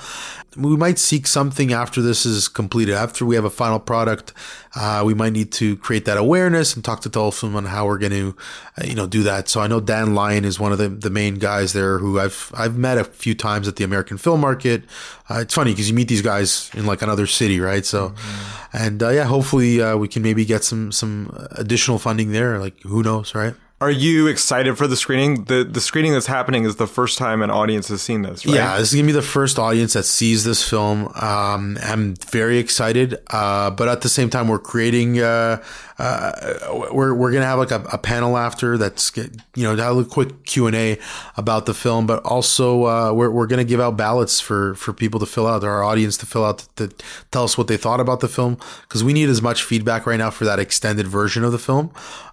we 0.57 0.77
might 0.77 0.99
seek 0.99 1.27
something 1.27 1.73
after 1.73 2.03
this 2.03 2.27
is 2.27 2.49
completed. 2.49 2.95
After 2.95 3.25
we 3.25 3.37
have 3.37 3.45
a 3.45 3.51
final 3.51 3.79
product, 3.79 4.33
uh, 4.75 5.03
we 5.07 5.15
might 5.15 5.33
need 5.33 5.53
to 5.53 5.77
create 5.77 6.07
that 6.07 6.17
awareness 6.17 6.75
and 6.75 6.85
talk 6.85 7.03
to 7.03 7.11
Telefilm 7.11 7.55
on 7.55 7.67
how 7.67 7.87
we're 7.87 7.99
going 7.99 8.13
to, 8.13 8.37
uh, 8.81 8.85
you 8.85 8.95
know, 8.95 9.07
do 9.07 9.23
that. 9.23 9.49
So 9.49 9.61
I 9.61 9.69
know 9.69 9.81
Dan 9.81 10.15
Lyon 10.15 10.45
is 10.45 10.59
one 10.59 10.73
of 10.73 10.79
the, 10.79 10.89
the 10.89 11.11
main 11.11 11.37
guys 11.37 11.73
there 11.73 11.99
who 11.99 12.19
I've 12.19 12.53
I've 12.57 12.77
met 12.77 12.99
a 12.99 13.05
few 13.05 13.35
times 13.35 13.69
at 13.69 13.77
the 13.77 13.85
American 13.85 14.19
Film 14.19 14.41
Market. 14.41 14.85
Uh, 15.29 15.39
it's 15.39 15.55
funny 15.55 15.73
because 15.73 15.89
you 15.89 15.95
meet 15.95 16.09
these 16.09 16.23
guys 16.23 16.71
in 16.75 16.85
like 16.85 17.03
another 17.03 17.27
city, 17.27 17.61
right? 17.61 17.87
So, 17.87 18.09
mm-hmm. 18.09 18.77
and 18.77 19.03
uh, 19.03 19.11
yeah, 19.11 19.25
hopefully 19.25 19.81
uh, 19.81 19.97
we 19.97 20.09
can 20.09 20.23
maybe 20.23 20.45
get 20.45 20.65
some 20.65 20.91
some 20.91 21.33
additional 21.53 21.99
funding 21.99 22.33
there. 22.33 22.59
Like 22.59 22.81
who 22.83 23.03
knows, 23.03 23.35
right? 23.35 23.55
Are 23.83 23.91
you 23.91 24.27
excited 24.27 24.77
for 24.77 24.87
the 24.87 24.97
screening? 24.97 25.45
The 25.45 25.65
the 25.65 25.81
screening 25.81 26.13
that's 26.13 26.27
happening 26.27 26.65
is 26.65 26.77
the 26.77 26.87
first 26.87 27.17
time 27.17 27.41
an 27.41 27.51
audience 27.51 27.89
has 27.89 28.03
seen 28.03 28.21
this, 28.21 28.45
right? 28.45 28.55
Yeah, 28.55 28.79
this 28.79 28.91
is 28.91 28.95
gonna 28.95 29.07
be 29.07 29.13
the 29.13 29.23
first 29.23 29.59
audience 29.59 29.95
that 29.95 30.05
sees 30.05 30.45
this 30.45 30.63
film. 30.63 31.11
Um, 31.15 31.79
I'm 31.83 32.15
very 32.17 32.59
excited, 32.59 33.17
uh, 33.31 33.71
but 33.71 33.89
at 33.89 34.03
the 34.03 34.11
same 34.11 34.29
time, 34.29 34.49
we're 34.49 34.59
creating 34.59 35.21
uh, 35.21 35.63
uh, 36.01 36.89
we're 36.93 37.13
we're 37.13 37.31
gonna 37.31 37.45
have 37.45 37.59
like 37.59 37.71
a, 37.71 37.83
a, 37.93 37.99
panel 37.99 38.39
after 38.39 38.79
that's 38.79 39.15
you 39.17 39.29
know 39.63 39.77
have 39.77 39.99
a 39.99 40.05
quick 40.05 40.47
Q 40.47 40.67
and 40.67 40.75
A 40.75 40.99
about 41.37 41.67
the 41.67 41.75
film, 41.75 42.07
but 42.07 42.25
also 42.25 42.87
uh, 42.87 43.13
we're 43.13 43.31
we're 43.31 43.47
gonna 43.47 43.65
give 43.65 43.81
out 43.81 43.99
ballots 43.99 44.41
for 44.41 44.75
for 44.77 44.95
people 44.95 45.21
to 45.21 45.27
fill 45.27 45.47
out, 45.47 45.63
our 45.63 45.85
audience 45.85 46.17
to 46.17 46.27
fill 46.27 46.47
out 46.47 46.67
to, 46.77 46.89
to 46.89 47.05
tell 47.33 47.45
us 47.45 47.59
what 47.59 47.69
they 47.69 47.77
thought 47.77 48.01
about 48.01 48.21
the 48.21 48.29
film 48.29 48.57
because 48.83 49.05
we 49.05 49.13
need 49.13 49.29
as 49.29 49.43
much 49.43 49.63
feedback 49.63 50.07
right 50.07 50.17
now 50.17 50.31
for 50.31 50.47
that 50.47 50.59
extended 50.59 51.07
version 51.07 51.45
of 51.45 51.53
the 51.53 51.59
film. 51.59 51.91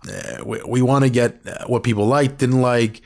Uh, 0.09 0.45
we, 0.45 0.61
we 0.65 0.81
want 0.81 1.03
to 1.03 1.09
get 1.09 1.37
what 1.67 1.83
people 1.83 2.05
liked, 2.05 2.37
didn't 2.37 2.61
like. 2.61 3.01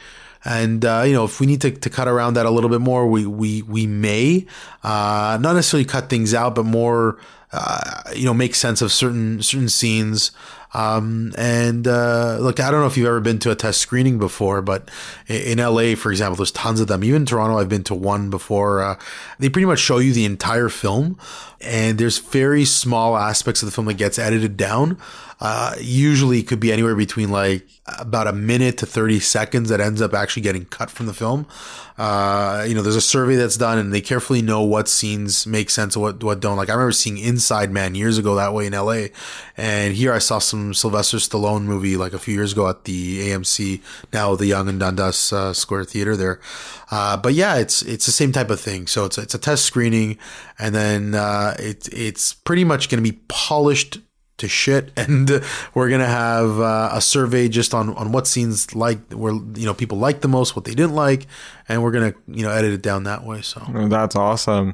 And 0.45 0.85
uh, 0.85 1.03
you 1.07 1.13
know, 1.13 1.25
if 1.25 1.39
we 1.39 1.47
need 1.47 1.61
to, 1.61 1.71
to 1.71 1.89
cut 1.89 2.07
around 2.07 2.35
that 2.35 2.45
a 2.45 2.51
little 2.51 2.69
bit 2.69 2.81
more, 2.81 3.07
we 3.07 3.25
we 3.25 3.63
we 3.63 3.87
may 3.87 4.45
uh, 4.83 5.39
not 5.41 5.53
necessarily 5.53 5.85
cut 5.85 6.07
things 6.07 6.35
out, 6.35 6.53
but 6.53 6.65
more 6.65 7.17
uh, 7.53 8.03
you 8.15 8.25
know 8.25 8.33
make 8.33 8.55
sense 8.55 8.81
of 8.81 8.91
certain 8.91 9.41
certain 9.41 9.69
scenes. 9.69 10.31
Um, 10.73 11.33
and 11.37 11.85
uh, 11.85 12.37
look, 12.39 12.61
I 12.61 12.71
don't 12.71 12.79
know 12.79 12.87
if 12.87 12.95
you've 12.95 13.07
ever 13.07 13.19
been 13.19 13.39
to 13.39 13.51
a 13.51 13.55
test 13.55 13.81
screening 13.81 14.17
before, 14.19 14.61
but 14.61 14.89
in, 15.27 15.59
in 15.59 15.65
LA, 15.65 15.95
for 15.95 16.11
example, 16.11 16.37
there's 16.37 16.51
tons 16.51 16.79
of 16.79 16.87
them. 16.87 17.03
Even 17.03 17.25
Toronto, 17.25 17.57
I've 17.57 17.67
been 17.67 17.83
to 17.85 17.95
one 17.95 18.29
before. 18.29 18.81
Uh, 18.81 18.97
they 19.37 19.49
pretty 19.49 19.65
much 19.65 19.79
show 19.79 19.97
you 19.97 20.13
the 20.13 20.23
entire 20.23 20.69
film, 20.69 21.19
and 21.63 21.97
there's 21.97 22.17
very 22.19 22.65
small 22.65 23.17
aspects 23.17 23.61
of 23.61 23.67
the 23.67 23.71
film 23.71 23.87
that 23.87 23.95
gets 23.95 24.19
edited 24.19 24.57
down. 24.57 24.97
Uh, 25.39 25.73
usually 25.79 26.43
could 26.43 26.59
be 26.59 26.71
anywhere 26.71 26.95
between 26.95 27.31
like 27.31 27.65
about 27.97 28.27
a 28.27 28.33
minute 28.33 28.77
to 28.77 28.85
30 28.85 29.19
seconds 29.19 29.69
that 29.69 29.81
ends 29.81 29.99
up 29.99 30.13
actually 30.13 30.43
getting 30.43 30.65
cut 30.65 30.91
from 30.91 31.07
the 31.07 31.15
film. 31.15 31.47
Uh, 31.97 32.63
you 32.67 32.73
know, 32.73 32.81
there's 32.81 32.95
a 32.95 33.01
survey 33.01 33.35
that's 33.35 33.57
done 33.57 33.77
and 33.77 33.93
they 33.93 34.01
carefully 34.01 34.41
know 34.41 34.61
what 34.61 34.87
scenes 34.87 35.45
make 35.45 35.69
sense 35.69 35.95
and 35.95 36.01
what, 36.01 36.23
what 36.23 36.39
don't. 36.39 36.57
Like 36.57 36.69
I 36.69 36.73
remember 36.73 36.91
seeing 36.91 37.17
Inside 37.17 37.71
Man 37.71 37.95
years 37.95 38.17
ago 38.17 38.35
that 38.35 38.53
way 38.53 38.67
in 38.67 38.73
LA. 38.73 39.07
And 39.57 39.95
here 39.95 40.13
I 40.13 40.19
saw 40.19 40.39
some 40.39 40.73
Sylvester 40.73 41.17
Stallone 41.17 41.63
movie 41.63 41.97
like 41.97 42.13
a 42.13 42.19
few 42.19 42.33
years 42.33 42.53
ago 42.53 42.69
at 42.69 42.85
the 42.85 43.29
AMC, 43.29 43.81
now 44.13 44.35
the 44.35 44.47
Yonge 44.47 44.69
and 44.69 44.79
Dundas 44.79 45.33
uh, 45.33 45.53
Square 45.53 45.85
Theater 45.85 46.15
there. 46.15 46.39
Uh, 46.89 47.17
but 47.17 47.33
yeah, 47.33 47.57
it's, 47.57 47.81
it's 47.81 48.05
the 48.05 48.11
same 48.11 48.31
type 48.31 48.49
of 48.49 48.59
thing. 48.59 48.87
So 48.87 49.05
it's, 49.05 49.17
it's 49.17 49.35
a 49.35 49.39
test 49.39 49.65
screening 49.65 50.17
and 50.59 50.73
then, 50.73 51.15
uh, 51.51 51.63
it, 51.63 51.89
it's 51.91 52.33
pretty 52.33 52.63
much 52.63 52.89
going 52.89 53.03
to 53.03 53.11
be 53.11 53.19
polished 53.27 53.99
to 54.37 54.47
shit, 54.47 54.91
and 54.97 55.41
we're 55.73 55.89
gonna 55.89 56.05
have 56.05 56.59
uh, 56.59 56.89
a 56.93 57.01
survey 57.01 57.47
just 57.47 57.73
on 57.73 57.95
on 57.95 58.11
what 58.11 58.27
scenes 58.27 58.75
like 58.75 58.99
where 59.13 59.33
you 59.33 59.65
know 59.65 59.73
people 59.73 59.97
liked 59.97 60.21
the 60.21 60.27
most, 60.27 60.55
what 60.55 60.65
they 60.65 60.73
didn't 60.73 60.95
like, 60.95 61.27
and 61.69 61.81
we're 61.81 61.91
gonna 61.91 62.13
you 62.27 62.43
know 62.43 62.51
edit 62.51 62.73
it 62.73 62.81
down 62.81 63.03
that 63.03 63.23
way. 63.23 63.41
So 63.41 63.61
that's 63.87 64.15
awesome 64.15 64.73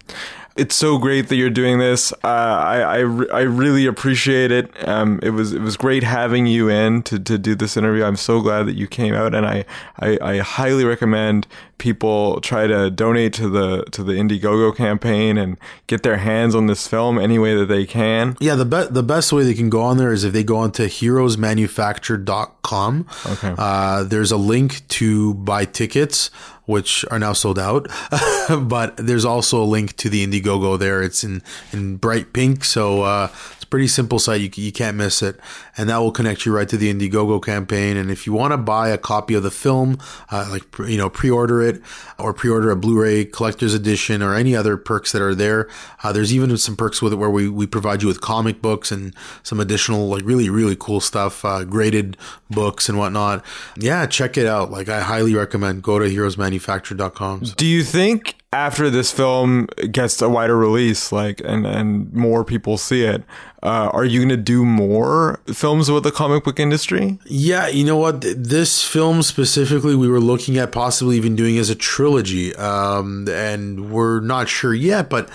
it's 0.57 0.75
so 0.75 0.97
great 0.97 1.30
that 1.30 1.36
you're 1.36 1.49
doing 1.49 1.78
this. 1.78 2.11
Uh, 2.23 2.28
I, 2.28 2.80
I, 2.80 2.97
I 2.97 3.41
really 3.41 3.86
appreciate 3.86 4.51
it. 4.51 4.71
Um, 4.88 5.19
it 5.21 5.30
was 5.30 5.53
it 5.53 5.61
was 5.61 5.78
great 5.78 6.03
having 6.03 6.47
you 6.47 6.67
in 6.67 7.03
to, 7.03 7.19
to 7.19 7.38
do 7.38 7.55
this 7.55 7.78
interview. 7.78 8.03
I'm 8.03 8.15
so 8.15 8.41
glad 8.41 8.63
that 8.63 8.75
you 8.75 8.88
came 8.88 9.13
out, 9.13 9.34
and 9.34 9.45
I, 9.45 9.65
I, 9.99 10.17
I 10.21 10.38
highly 10.39 10.84
recommend 10.84 11.47
people 11.78 12.41
try 12.41 12.67
to 12.67 12.89
donate 12.89 13.34
to 13.34 13.47
the 13.49 13.84
to 13.91 14.03
the 14.03 14.13
Indiegogo 14.13 14.73
campaign 14.75 15.38
and 15.38 15.57
get 15.88 16.03
their 16.03 16.17
hands 16.17 16.55
on 16.55 16.67
this 16.67 16.88
film 16.88 17.19
any 17.19 17.38
way 17.39 17.55
that 17.55 17.67
they 17.67 17.86
can. 17.86 18.38
Yeah, 18.39 18.55
the 18.55 18.65
best 18.65 18.93
the 18.93 19.03
best 19.03 19.34
way 19.34 19.43
they 19.43 19.53
can 19.53 19.69
go 19.69 19.82
on 19.82 19.97
there 19.97 20.11
is 20.11 20.23
if 20.23 20.34
they 20.34 20.43
go 20.43 20.57
onto 20.57 20.86
heroesmanufactured.com. 20.86 23.07
Okay. 23.25 23.55
Uh, 23.57 24.03
there's 24.03 24.32
a 24.32 24.38
link 24.38 24.88
to 24.89 25.34
buy 25.36 25.65
tickets 25.65 26.30
which 26.67 27.03
are 27.09 27.17
now 27.17 27.34
sold 27.34 27.57
out. 27.57 27.88
but 28.61 28.95
there's 28.97 29.25
also 29.25 29.63
a 29.63 29.65
link 29.65 29.95
to 29.97 30.09
the 30.09 30.25
Indiegogo 30.25 30.78
there. 30.78 31.01
It's 31.01 31.23
in, 31.23 31.41
in 31.71 31.95
bright 31.95 32.34
pink. 32.34 32.65
So 32.65 33.03
uh, 33.03 33.30
pretty 33.70 33.88
simple 33.88 34.20
site. 34.20 34.41
You, 34.41 34.63
you 34.63 34.72
can't 34.72 34.97
miss 34.97 35.22
it. 35.22 35.39
And 35.78 35.89
that 35.89 35.97
will 35.97 36.11
connect 36.11 36.45
you 36.45 36.53
right 36.53 36.68
to 36.70 36.78
the 36.78 36.93
Indiegogo 36.93 37.43
campaign. 37.43 37.97
And 37.97 38.09
if 38.09 38.26
you 38.26 38.34
want 38.34 38.51
to 38.53 38.57
buy 38.57 38.89
a 38.89 38.97
copy 38.97 39.34
of 39.34 39.43
the 39.43 39.51
film, 39.51 39.99
uh, 40.32 40.47
like, 40.49 40.63
you 40.89 40.97
know, 40.97 41.09
pre-order 41.09 41.61
it 41.61 41.82
or 42.18 42.34
pre-order 42.34 42.72
a 42.72 42.76
Blu-ray 42.76 43.26
collector's 43.26 43.74
edition 43.74 44.22
or 44.22 44.34
any 44.34 44.55
other 44.55 44.78
perks 44.78 45.11
that 45.11 45.22
are 45.22 45.36
there. 45.36 45.70
Uh, 46.03 46.11
there's 46.11 46.34
even 46.34 46.55
some 46.57 46.76
perks 46.76 47.01
with 47.01 47.13
it 47.13 47.18
where 47.18 47.30
we, 47.30 47.49
we 47.49 47.68
provide 47.68 48.01
you 48.01 48.07
with 48.07 48.22
comic 48.22 48.61
books 48.61 48.91
and 48.91 49.13
some 49.43 49.59
additional, 49.59 50.07
like 50.07 50.24
really, 50.24 50.49
really 50.49 50.76
cool 50.78 50.99
stuff, 50.99 51.43
uh, 51.45 51.63
graded 51.63 52.18
books 52.49 52.89
and 52.89 52.97
whatnot. 52.97 53.43
Yeah, 53.78 54.05
check 54.05 54.38
it 54.38 54.47
out. 54.47 54.72
Like 54.72 54.89
I 54.89 55.01
highly 55.01 55.36
recommend 55.36 55.84
go 55.84 55.99
to 55.99 56.05
heroesmanufactured.com. 56.05 57.41
Do 57.55 57.65
you 57.65 57.84
think 57.84 58.36
after 58.54 58.89
this 58.89 59.12
film 59.12 59.68
gets 59.91 60.22
a 60.22 60.30
wider 60.30 60.58
release, 60.58 61.12
like 61.12 61.41
and 61.43 61.66
and 61.68 62.12
more 62.14 62.45
people 62.45 62.78
see 62.78 63.04
it, 63.04 63.24
uh, 63.62 63.89
are 63.91 64.06
you 64.06 64.26
to 64.28 64.38
do 64.38 64.64
more 64.64 65.41
films 65.48 65.91
with 65.91 66.04
the 66.04 66.12
comic 66.12 66.43
book 66.43 66.60
industry? 66.60 67.20
Yeah, 67.26 67.68
you 67.68 67.84
know 67.84 67.98
what? 67.98 68.22
This 68.22 68.84
film 68.84 69.22
specifically, 69.22 69.95
we 69.95 70.08
were 70.08 70.22
looking 70.22 70.58
at 70.58 70.72
possibly 70.72 71.18
even 71.18 71.36
doing 71.36 71.58
as 71.58 71.70
a 71.70 71.76
trilogy, 71.76 72.56
um, 72.56 73.28
and 73.30 73.91
we're 73.91 74.22
not 74.22 74.48
sure 74.48 74.74
yet. 74.74 75.10
But 75.10 75.30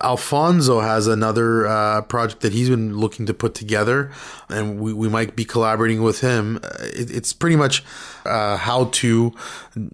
Alfonso 0.00 0.80
has 0.80 1.06
another 1.06 1.66
uh, 1.66 2.02
project 2.02 2.40
that 2.40 2.52
he's 2.52 2.70
been 2.70 2.96
looking 2.96 3.26
to 3.26 3.34
put 3.34 3.54
together, 3.54 4.10
and 4.48 4.80
we, 4.80 4.92
we 4.92 5.08
might 5.08 5.36
be 5.36 5.44
collaborating 5.44 6.02
with 6.02 6.20
him. 6.20 6.58
It, 6.80 7.10
it's 7.10 7.32
pretty 7.34 7.56
much 7.56 7.84
uh, 8.24 8.56
how 8.56 8.86
to 8.86 9.34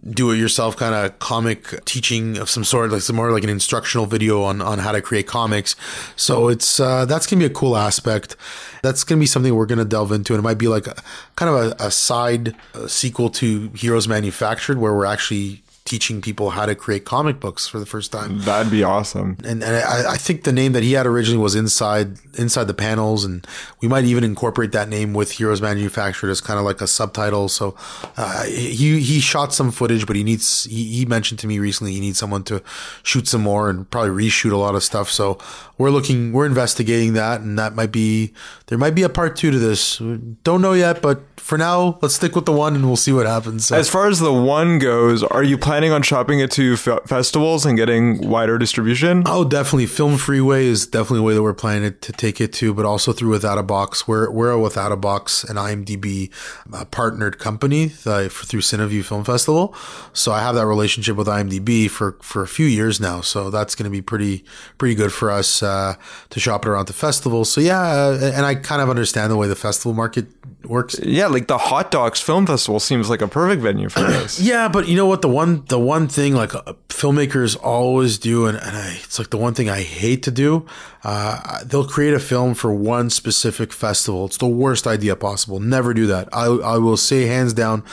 do 0.09 0.31
it 0.31 0.37
yourself 0.37 0.77
kind 0.77 0.95
of 0.95 1.19
comic 1.19 1.85
teaching 1.85 2.39
of 2.39 2.49
some 2.49 2.63
sort, 2.63 2.93
like 2.93 3.03
some 3.03 3.17
more 3.17 3.33
like 3.33 3.43
an 3.43 3.51
instructional 3.51 4.07
video 4.07 4.43
on, 4.43 4.63
on 4.63 4.79
how 4.79 4.93
to 4.93 5.03
create 5.03 5.27
comics. 5.27 5.75
So 6.15 6.49
it's 6.49 6.79
uh, 6.79 7.05
that's 7.05 7.27
gonna 7.27 7.41
be 7.41 7.47
a 7.47 7.51
cool 7.51 7.77
aspect. 7.77 8.37
That's 8.83 9.03
gonna 9.03 9.21
be 9.21 9.27
something 9.27 9.53
we're 9.55 9.67
gonna 9.67 9.85
delve 9.85 10.13
into, 10.13 10.33
and 10.33 10.39
it 10.39 10.45
might 10.45 10.59
be 10.59 10.69
like 10.69 10.87
a, 10.87 10.95
kind 11.35 11.51
of 11.51 11.57
a, 11.81 11.87
a 11.87 11.91
side 11.91 12.55
uh, 12.75 12.87
sequel 12.87 13.31
to 13.31 13.71
Heroes 13.71 14.07
Manufactured, 14.07 14.79
where 14.79 14.95
we're 14.95 15.07
actually 15.07 15.63
teaching 15.85 16.21
people 16.21 16.51
how 16.51 16.67
to 16.67 16.75
create 16.75 17.05
comic 17.05 17.41
books 17.41 17.67
for 17.67 17.79
the 17.79 17.87
first 17.87 18.13
time. 18.13 18.41
That'd 18.41 18.71
be 18.71 18.85
awesome. 18.85 19.37
And, 19.45 19.63
and 19.63 19.77
I, 19.77 20.13
I 20.13 20.17
think 20.17 20.45
the 20.45 20.53
name 20.53 20.73
that 20.73 20.83
he 20.83 20.93
had 20.93 21.07
originally 21.07 21.43
was 21.43 21.55
inside 21.55 22.19
inside 22.39 22.65
the 22.65 22.75
panels, 22.75 23.25
and 23.25 23.47
we 23.81 23.89
might 23.89 24.05
even 24.05 24.23
incorporate 24.23 24.73
that 24.73 24.89
name 24.89 25.15
with 25.15 25.33
Heroes 25.33 25.61
Manufactured 25.61 26.31
as 26.31 26.41
kind 26.41 26.59
of 26.59 26.65
like 26.65 26.81
a 26.81 26.87
subtitle. 26.87 27.49
So 27.49 27.75
uh, 28.17 28.45
he 28.45 29.01
he 29.01 29.21
shot 29.21 29.53
some 29.53 29.71
footage, 29.71 30.07
but 30.07 30.17
he 30.17 30.23
needs 30.23 30.65
he, 30.65 30.85
he 30.85 31.07
mentioned 31.07 31.41
to 31.41 31.47
me 31.47 31.59
recently 31.59 31.93
he 31.93 32.01
needs 32.01 32.19
someone 32.19 32.45
to 32.45 32.63
shoot 33.03 33.27
some 33.27 33.43
more 33.43 33.71
and 33.71 33.91
probably 33.91 34.27
reshoot 34.27 34.53
a 34.53 34.57
lot 34.57 34.75
of 34.75 34.83
stuff. 34.83 35.11
So 35.11 35.39
we're 35.79 35.91
looking 35.91 36.33
we're 36.33 36.47
investigating 36.47 37.15
that, 37.15 37.41
and 37.41 37.59
that 37.59 37.75
might 37.75 37.91
be 37.91 38.33
there 38.67 38.79
might 38.79 38.95
be 38.95 39.03
a 39.03 39.09
part 39.09 39.35
two 39.35 39.51
to 39.51 39.59
this. 39.59 39.99
Don't 40.45 40.61
know 40.61 40.75
yet, 40.75 41.03
but 41.03 41.23
for 41.41 41.59
now, 41.59 41.99
let's 42.01 42.15
stick 42.15 42.37
with 42.37 42.45
the 42.45 42.53
one, 42.53 42.77
and 42.77 42.87
we'll 42.87 42.97
see 42.97 43.13
what 43.13 43.27
happens. 43.27 43.67
So. 43.67 43.77
As 43.77 43.89
far 43.89 44.07
as 44.07 44.21
the 44.21 44.33
one 44.33 44.79
goes, 44.79 45.25
are 45.25 45.43
you 45.43 45.59
planning 45.59 45.80
on 45.89 46.03
shopping 46.03 46.41
it 46.41 46.51
to 46.53 46.75
f- 46.75 47.05
festivals 47.07 47.65
and 47.65 47.77
getting 47.77 48.29
wider 48.29 48.59
distribution? 48.59 49.23
Oh, 49.25 49.45
definitely. 49.45 49.87
FilmFreeway 49.87 50.63
is 50.63 50.87
definitely 50.87 51.21
a 51.21 51.23
way 51.23 51.35
that 51.35 51.43
we're 51.43 51.55
planning 51.55 51.95
to 51.99 52.13
take 52.13 52.41
it 52.41 52.53
to, 52.55 52.75
but 52.75 52.85
also 52.85 53.13
through 53.13 53.39
Withoutabox. 53.39 54.07
We're, 54.07 54.31
we're 54.31 54.53
a 54.53 54.57
Withoutabox, 54.57 55.49
an 55.49 55.57
IMDb 55.57 56.31
uh, 56.73 56.85
partnered 56.85 57.39
company 57.39 57.87
uh, 58.05 58.29
through 58.29 58.61
Cineview 58.61 59.05
Film 59.05 59.25
Festival. 59.25 59.75
So 60.13 60.33
I 60.33 60.41
have 60.41 60.55
that 60.57 60.67
relationship 60.67 61.17
with 61.17 61.27
IMDb 61.27 61.89
for, 61.89 62.19
for 62.21 62.43
a 62.43 62.49
few 62.49 62.67
years 62.67 63.01
now. 63.01 63.23
So 63.23 63.49
that's 63.49 63.75
going 63.75 63.85
to 63.85 63.91
be 63.91 64.03
pretty, 64.03 64.45
pretty 64.77 64.95
good 64.95 65.13
for 65.13 65.31
us 65.31 65.63
uh, 65.63 65.95
to 66.29 66.41
shop 66.41 66.67
it 66.67 66.69
around 66.69 66.89
the 66.89 66.93
festival. 66.93 67.47
So 67.47 67.61
yeah, 67.61 67.81
uh, 67.81 68.33
and 68.35 68.45
I 68.45 68.55
kind 68.57 68.83
of 68.83 68.91
understand 68.91 69.33
the 69.33 69.37
way 69.37 69.49
the 69.49 69.57
festival 69.57 69.95
market 69.95 70.27
works. 70.65 70.99
Yeah, 71.03 71.27
like 71.27 71.47
the 71.47 71.59
Hot 71.59 71.91
Docs 71.91 72.21
Film 72.21 72.47
Festival 72.47 72.81
seems 72.81 73.09
like 73.11 73.23
a 73.23 73.29
perfect 73.29 73.63
venue 73.63 73.89
for 73.89 74.01
this. 74.03 74.41
yeah, 74.41 74.69
but 74.69 74.89
you 74.89 74.97
know 74.97 75.07
what? 75.07 75.23
The 75.23 75.29
one 75.29 75.65
the 75.69 75.79
one 75.79 76.09
thing 76.09 76.35
like 76.35 76.55
uh, 76.55 76.75
filmmakers 76.89 77.57
always 77.63 78.19
do, 78.19 78.47
and, 78.47 78.57
and 78.59 78.77
I, 78.77 78.99
it's 79.03 79.19
like 79.19 79.31
the 79.31 79.37
one 79.39 79.55
thing 79.55 79.69
I 79.69 79.83
hate 79.83 80.23
to 80.25 80.31
do. 80.31 80.67
Uh, 81.05 81.65
they'll 81.65 81.87
create 81.87 82.15
a 82.15 82.21
film 82.21 82.55
for 82.55 82.73
one 82.73 83.11
specific 83.11 83.73
festival. 83.73 84.27
It's 84.27 84.37
the 84.37 84.47
worst 84.47 84.87
idea 84.87 85.17
possible. 85.17 85.61
Never 85.61 85.95
do 85.95 86.07
that. 86.09 86.29
I 86.33 86.47
I 86.47 86.79
will 86.79 86.97
say 86.97 87.27
hands 87.27 87.53
down. 87.53 87.85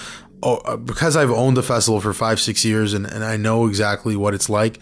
Oh, 0.44 0.58
uh, 0.58 0.78
because 0.78 1.18
I've 1.18 1.32
owned 1.32 1.58
the 1.58 1.64
festival 1.64 2.00
for 2.00 2.14
five, 2.14 2.40
six 2.40 2.64
years 2.64 2.94
and, 2.94 3.08
and 3.08 3.24
I 3.24 3.38
know 3.38 3.66
exactly 3.66 4.16
what 4.16 4.36
it's 4.36 4.50
like 4.50 4.80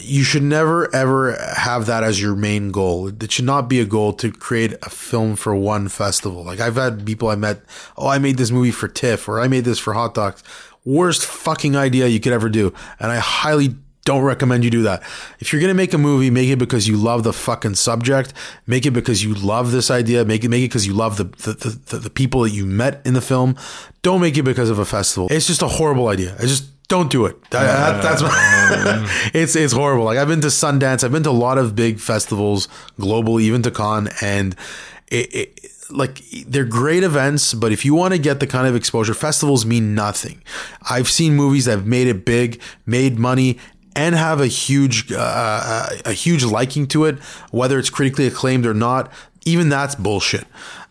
you 0.00 0.22
should 0.22 0.42
never 0.42 0.94
ever 0.94 1.36
have 1.56 1.86
that 1.86 2.02
as 2.02 2.20
your 2.20 2.34
main 2.34 2.70
goal. 2.70 3.08
It 3.08 3.32
should 3.32 3.44
not 3.44 3.68
be 3.68 3.80
a 3.80 3.84
goal 3.84 4.12
to 4.14 4.30
create 4.30 4.74
a 4.82 4.90
film 4.90 5.36
for 5.36 5.54
one 5.54 5.88
festival. 5.88 6.44
Like 6.44 6.60
I've 6.60 6.76
had 6.76 7.06
people 7.06 7.28
I 7.28 7.36
met, 7.36 7.62
oh, 7.96 8.08
I 8.08 8.18
made 8.18 8.36
this 8.36 8.50
movie 8.50 8.70
for 8.70 8.88
TIFF 8.88 9.28
or 9.28 9.40
I 9.40 9.48
made 9.48 9.64
this 9.64 9.78
for 9.78 9.94
Hot 9.94 10.14
Docs. 10.14 10.42
Worst 10.84 11.24
fucking 11.24 11.76
idea 11.76 12.08
you 12.08 12.20
could 12.20 12.32
ever 12.32 12.48
do. 12.48 12.74
And 12.98 13.10
I 13.10 13.16
highly 13.16 13.76
don't 14.04 14.24
recommend 14.24 14.64
you 14.64 14.70
do 14.70 14.82
that. 14.82 15.02
If 15.38 15.52
you're 15.52 15.60
going 15.60 15.70
to 15.70 15.74
make 15.74 15.94
a 15.94 15.98
movie, 15.98 16.28
make 16.28 16.48
it 16.48 16.58
because 16.58 16.88
you 16.88 16.96
love 16.96 17.22
the 17.22 17.32
fucking 17.32 17.76
subject. 17.76 18.32
Make 18.66 18.84
it 18.84 18.90
because 18.90 19.22
you 19.22 19.32
love 19.34 19.70
this 19.70 19.92
idea. 19.92 20.24
Make 20.24 20.42
it, 20.42 20.48
make 20.48 20.64
it 20.64 20.68
because 20.68 20.86
you 20.86 20.92
love 20.92 21.18
the, 21.18 21.24
the, 21.24 21.80
the, 21.86 21.98
the 21.98 22.10
people 22.10 22.40
that 22.42 22.50
you 22.50 22.66
met 22.66 23.00
in 23.06 23.14
the 23.14 23.20
film. 23.20 23.56
Don't 24.02 24.20
make 24.20 24.36
it 24.36 24.42
because 24.42 24.70
of 24.70 24.80
a 24.80 24.84
festival. 24.84 25.28
It's 25.30 25.46
just 25.46 25.62
a 25.62 25.68
horrible 25.68 26.08
idea. 26.08 26.34
It's 26.40 26.48
just, 26.48 26.64
don't 26.92 27.10
do 27.10 27.24
it. 27.24 27.42
That, 27.48 28.02
that's 28.02 28.22
it's 29.34 29.56
it's 29.56 29.72
horrible. 29.72 30.04
Like 30.04 30.18
I've 30.18 30.28
been 30.28 30.42
to 30.42 30.48
Sundance, 30.48 31.02
I've 31.02 31.10
been 31.10 31.22
to 31.22 31.30
a 31.30 31.42
lot 31.46 31.56
of 31.56 31.74
big 31.74 31.98
festivals 31.98 32.68
globally, 33.00 33.42
even 33.42 33.62
to 33.62 33.70
Cannes, 33.70 34.10
and 34.20 34.54
it, 35.08 35.34
it 35.34 35.66
like 35.90 36.22
they're 36.46 36.66
great 36.66 37.02
events, 37.02 37.54
but 37.54 37.72
if 37.72 37.86
you 37.86 37.94
want 37.94 38.12
to 38.12 38.18
get 38.18 38.40
the 38.40 38.46
kind 38.46 38.66
of 38.66 38.76
exposure, 38.76 39.14
festivals 39.14 39.64
mean 39.64 39.94
nothing. 39.94 40.42
I've 40.90 41.08
seen 41.08 41.34
movies 41.34 41.64
that 41.64 41.72
have 41.72 41.86
made 41.86 42.08
it 42.08 42.26
big, 42.26 42.60
made 42.84 43.18
money, 43.18 43.58
and 43.96 44.14
have 44.14 44.42
a 44.42 44.46
huge 44.46 45.10
uh, 45.10 45.86
a 46.04 46.12
huge 46.12 46.44
liking 46.44 46.86
to 46.88 47.06
it, 47.06 47.18
whether 47.52 47.78
it's 47.78 47.90
critically 47.90 48.26
acclaimed 48.26 48.66
or 48.66 48.74
not 48.74 49.10
even 49.44 49.68
that's 49.68 49.94
bullshit. 49.94 50.46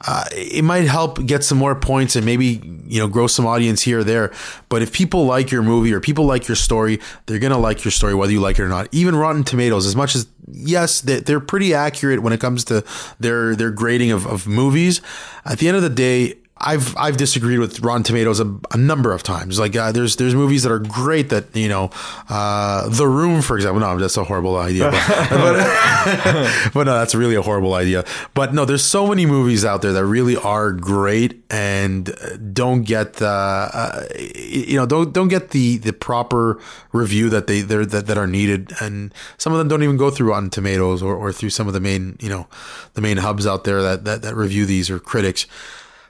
Uh, 0.05 0.25
it 0.31 0.63
might 0.63 0.85
help 0.85 1.23
get 1.25 1.43
some 1.43 1.57
more 1.57 1.75
points 1.75 2.15
and 2.15 2.25
maybe 2.25 2.61
you 2.85 2.99
know 2.99 3.07
grow 3.07 3.27
some 3.27 3.45
audience 3.45 3.81
here 3.81 3.99
or 3.99 4.03
there. 4.03 4.31
But 4.69 4.81
if 4.81 4.91
people 4.91 5.25
like 5.25 5.51
your 5.51 5.61
movie 5.61 5.93
or 5.93 5.99
people 5.99 6.25
like 6.25 6.47
your 6.47 6.55
story, 6.55 6.99
they're 7.25 7.39
gonna 7.39 7.57
like 7.57 7.83
your 7.83 7.91
story 7.91 8.15
whether 8.15 8.31
you 8.31 8.39
like 8.39 8.57
it 8.59 8.63
or 8.63 8.67
not. 8.67 8.87
Even 8.91 9.15
Rotten 9.15 9.43
Tomatoes, 9.43 9.85
as 9.85 9.95
much 9.95 10.15
as 10.15 10.27
yes, 10.51 11.01
they're 11.01 11.39
pretty 11.39 11.73
accurate 11.73 12.21
when 12.21 12.33
it 12.33 12.39
comes 12.39 12.63
to 12.65 12.83
their 13.19 13.55
their 13.55 13.71
grading 13.71 14.11
of, 14.11 14.25
of 14.25 14.47
movies. 14.47 15.01
At 15.45 15.59
the 15.59 15.67
end 15.67 15.77
of 15.77 15.83
the 15.83 15.89
day, 15.89 16.35
I've 16.63 16.95
I've 16.95 17.17
disagreed 17.17 17.59
with 17.59 17.79
Rotten 17.81 18.03
Tomatoes 18.03 18.39
a, 18.39 18.55
a 18.71 18.77
number 18.77 19.11
of 19.13 19.23
times. 19.23 19.59
Like 19.59 19.75
uh, 19.75 19.91
there's 19.91 20.15
there's 20.15 20.35
movies 20.35 20.63
that 20.63 20.71
are 20.71 20.79
great 20.79 21.29
that 21.29 21.55
you 21.55 21.67
know, 21.67 21.89
uh, 22.29 22.87
The 22.89 23.07
Room 23.07 23.41
for 23.41 23.55
example. 23.55 23.79
No, 23.79 23.97
that's 23.97 24.17
a 24.17 24.23
horrible 24.23 24.57
idea. 24.57 24.91
But, 24.91 25.29
but, 25.29 26.71
but, 26.73 26.83
no, 26.83 26.93
that's 26.93 27.15
really 27.15 27.35
a 27.35 27.41
horrible 27.41 27.73
idea. 27.73 28.05
But 28.33 28.53
no, 28.53 28.65
there's 28.65 28.83
so 28.83 29.07
many 29.07 29.25
movies 29.25 29.65
out 29.65 29.81
there 29.81 29.93
that 29.93 30.05
really 30.05 30.37
are 30.37 30.71
great 30.71 31.43
and 31.49 32.15
don't 32.53 32.83
get 32.83 33.13
the 33.13 33.27
uh, 33.27 34.05
you 34.19 34.77
know 34.77 34.85
don't 34.85 35.13
don't 35.13 35.29
get 35.29 35.49
the 35.49 35.77
the 35.77 35.93
proper 35.93 36.59
review 36.91 37.29
that 37.29 37.47
they 37.47 37.61
they're, 37.61 37.85
that, 37.85 38.07
that 38.07 38.17
are 38.17 38.27
needed. 38.27 38.71
And 38.79 39.13
some 39.37 39.51
of 39.53 39.59
them 39.59 39.67
don't 39.67 39.83
even 39.83 39.97
go 39.97 40.11
through 40.11 40.29
Rotten 40.29 40.49
Tomatoes 40.49 41.01
or, 41.01 41.15
or 41.15 41.31
through 41.31 41.49
some 41.49 41.67
of 41.67 41.73
the 41.73 41.79
main 41.79 42.17
you 42.19 42.29
know 42.29 42.47
the 42.93 43.01
main 43.01 43.17
hubs 43.17 43.47
out 43.47 43.63
there 43.63 43.81
that 43.81 44.05
that, 44.05 44.21
that 44.21 44.35
review 44.35 44.65
these 44.65 44.89
or 44.89 44.99
critics. 44.99 45.47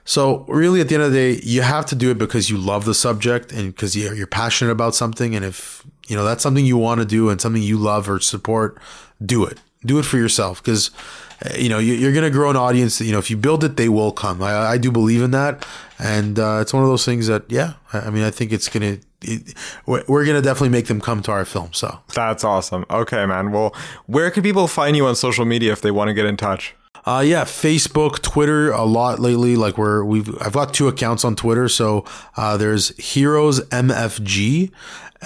So 0.04 0.44
really, 0.48 0.80
at 0.80 0.88
the 0.88 0.94
end 0.94 1.04
of 1.04 1.12
the 1.12 1.36
day, 1.36 1.40
you 1.44 1.62
have 1.62 1.86
to 1.86 1.94
do 1.94 2.10
it 2.10 2.18
because 2.18 2.50
you 2.50 2.58
love 2.58 2.84
the 2.84 2.94
subject 2.94 3.52
and 3.52 3.74
because 3.74 3.96
you're 3.96 4.26
passionate 4.26 4.70
about 4.70 4.94
something. 4.94 5.34
And 5.34 5.44
if 5.44 5.84
you 6.08 6.16
know 6.16 6.24
that's 6.24 6.42
something 6.42 6.66
you 6.66 6.76
want 6.76 7.00
to 7.00 7.06
do 7.06 7.30
and 7.30 7.40
something 7.40 7.62
you 7.62 7.78
love 7.78 8.08
or 8.08 8.20
support, 8.20 8.78
do 9.24 9.44
it. 9.44 9.58
Do 9.84 9.98
it 9.98 10.04
for 10.04 10.16
yourself 10.16 10.62
because 10.62 10.90
uh, 11.44 11.56
you 11.56 11.68
know 11.68 11.78
you're 11.78 12.12
going 12.12 12.24
to 12.24 12.30
grow 12.30 12.50
an 12.50 12.56
audience. 12.56 12.98
That, 12.98 13.06
You 13.06 13.12
know, 13.12 13.18
if 13.18 13.30
you 13.30 13.36
build 13.36 13.64
it, 13.64 13.76
they 13.76 13.88
will 13.88 14.12
come. 14.12 14.42
I, 14.42 14.52
I 14.52 14.78
do 14.78 14.92
believe 14.92 15.22
in 15.22 15.32
that, 15.32 15.66
and 15.98 16.38
uh, 16.38 16.58
it's 16.60 16.72
one 16.72 16.82
of 16.82 16.88
those 16.88 17.04
things 17.04 17.26
that 17.26 17.44
yeah. 17.48 17.74
I 17.92 18.10
mean, 18.10 18.22
I 18.22 18.30
think 18.30 18.52
it's 18.52 18.68
going 18.68 18.98
to 18.98 19.06
it, 19.24 19.56
we're 19.86 20.24
to 20.24 20.42
definitely 20.42 20.70
make 20.70 20.86
them 20.86 21.00
come 21.00 21.22
to 21.22 21.32
our 21.32 21.44
film. 21.44 21.72
So 21.72 22.00
that's 22.14 22.44
awesome. 22.44 22.84
Okay, 22.90 23.24
man. 23.26 23.52
Well, 23.52 23.74
where 24.06 24.30
can 24.30 24.42
people 24.42 24.66
find 24.68 24.96
you 24.96 25.06
on 25.06 25.14
social 25.16 25.44
media 25.44 25.72
if 25.72 25.80
they 25.80 25.90
want 25.90 26.08
to 26.08 26.14
get 26.14 26.26
in 26.26 26.36
touch? 26.36 26.74
Uh, 27.04 27.22
yeah, 27.26 27.44
Facebook, 27.44 28.22
Twitter, 28.22 28.70
a 28.70 28.84
lot 28.84 29.18
lately. 29.18 29.56
Like 29.56 29.76
we're 29.76 30.04
we've 30.04 30.30
I've 30.40 30.52
got 30.52 30.72
two 30.72 30.88
accounts 30.88 31.24
on 31.24 31.34
Twitter. 31.34 31.68
So 31.68 32.04
uh, 32.36 32.56
there's 32.56 32.96
Heroes 32.98 33.60
MFG. 33.68 34.70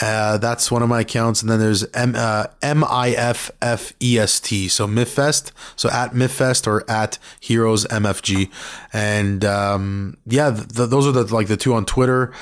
Uh, 0.01 0.37
that's 0.37 0.71
one 0.71 0.83
of 0.83 0.89
my 0.91 1.01
accounts, 1.01 1.41
and 1.41 1.51
then 1.51 1.59
there's 1.59 1.85
M 1.95 2.15
uh, 2.17 2.47
M 2.63 2.85
I 2.85 3.11
F 3.11 3.51
F 3.63 3.93
E 4.01 4.19
S 4.19 4.41
T. 4.41 4.69
So 4.69 4.87
Miffest. 4.87 5.53
So 5.75 5.89
at 5.91 6.13
Miffest 6.13 6.67
or 6.67 6.89
at 6.91 7.19
Heroes 7.41 7.87
MFG, 7.87 8.51
and 8.93 9.45
um, 9.45 10.17
yeah, 10.27 10.51
th- 10.51 10.91
those 10.91 11.07
are 11.07 11.13
the 11.13 11.25
like 11.35 11.49
the 11.49 11.57
two 11.57 11.75
on 11.75 11.87
Twitter. 11.87 12.33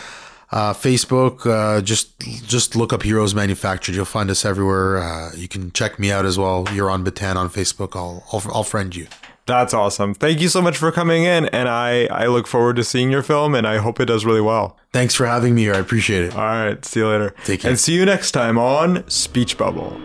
Uh, 0.55 0.73
Facebook, 0.73 1.45
uh, 1.51 1.81
just 1.81 2.17
just 2.21 2.77
look 2.77 2.93
up 2.93 3.03
Heroes 3.03 3.35
Manufactured. 3.35 3.97
You'll 3.97 4.05
find 4.05 4.31
us 4.31 4.45
everywhere. 4.45 4.99
Uh, 4.99 5.33
you 5.35 5.49
can 5.49 5.73
check 5.73 5.99
me 5.99 6.13
out 6.13 6.25
as 6.25 6.39
well. 6.39 6.65
Yaron 6.67 7.05
Betan 7.05 7.35
on 7.35 7.51
Facebook. 7.51 7.97
I'll, 7.97 8.23
I'll 8.33 8.43
I'll 8.55 8.63
friend 8.63 8.95
you. 8.95 9.09
That's 9.47 9.75
awesome. 9.75 10.15
Thank 10.15 10.41
you 10.41 10.49
so 10.49 10.63
much 10.63 10.77
for 10.77 10.93
coming 10.93 11.25
in, 11.25 11.47
and 11.47 11.69
I 11.69 12.07
I 12.07 12.27
look 12.27 12.47
forward 12.47 12.77
to 12.77 12.85
seeing 12.85 13.11
your 13.11 13.23
film, 13.25 13.57
and 13.57 13.67
I 13.67 13.79
hope 13.79 13.99
it 13.99 14.05
does 14.05 14.25
really 14.25 14.41
well. 14.41 14.77
Thanks 14.93 15.13
for 15.17 15.27
having 15.27 15.57
me 15.57 15.63
here. 15.63 15.75
I 15.75 15.79
appreciate 15.79 16.23
it. 16.23 16.37
All 16.37 16.45
right, 16.45 16.85
see 16.85 17.01
you 17.01 17.09
later. 17.09 17.35
Take 17.45 17.63
care, 17.63 17.73
and 17.73 17.81
see 17.81 17.95
you 17.95 18.05
next 18.05 18.31
time 18.31 18.57
on 18.57 19.03
Speech 19.11 19.59
Bubble. 19.59 20.01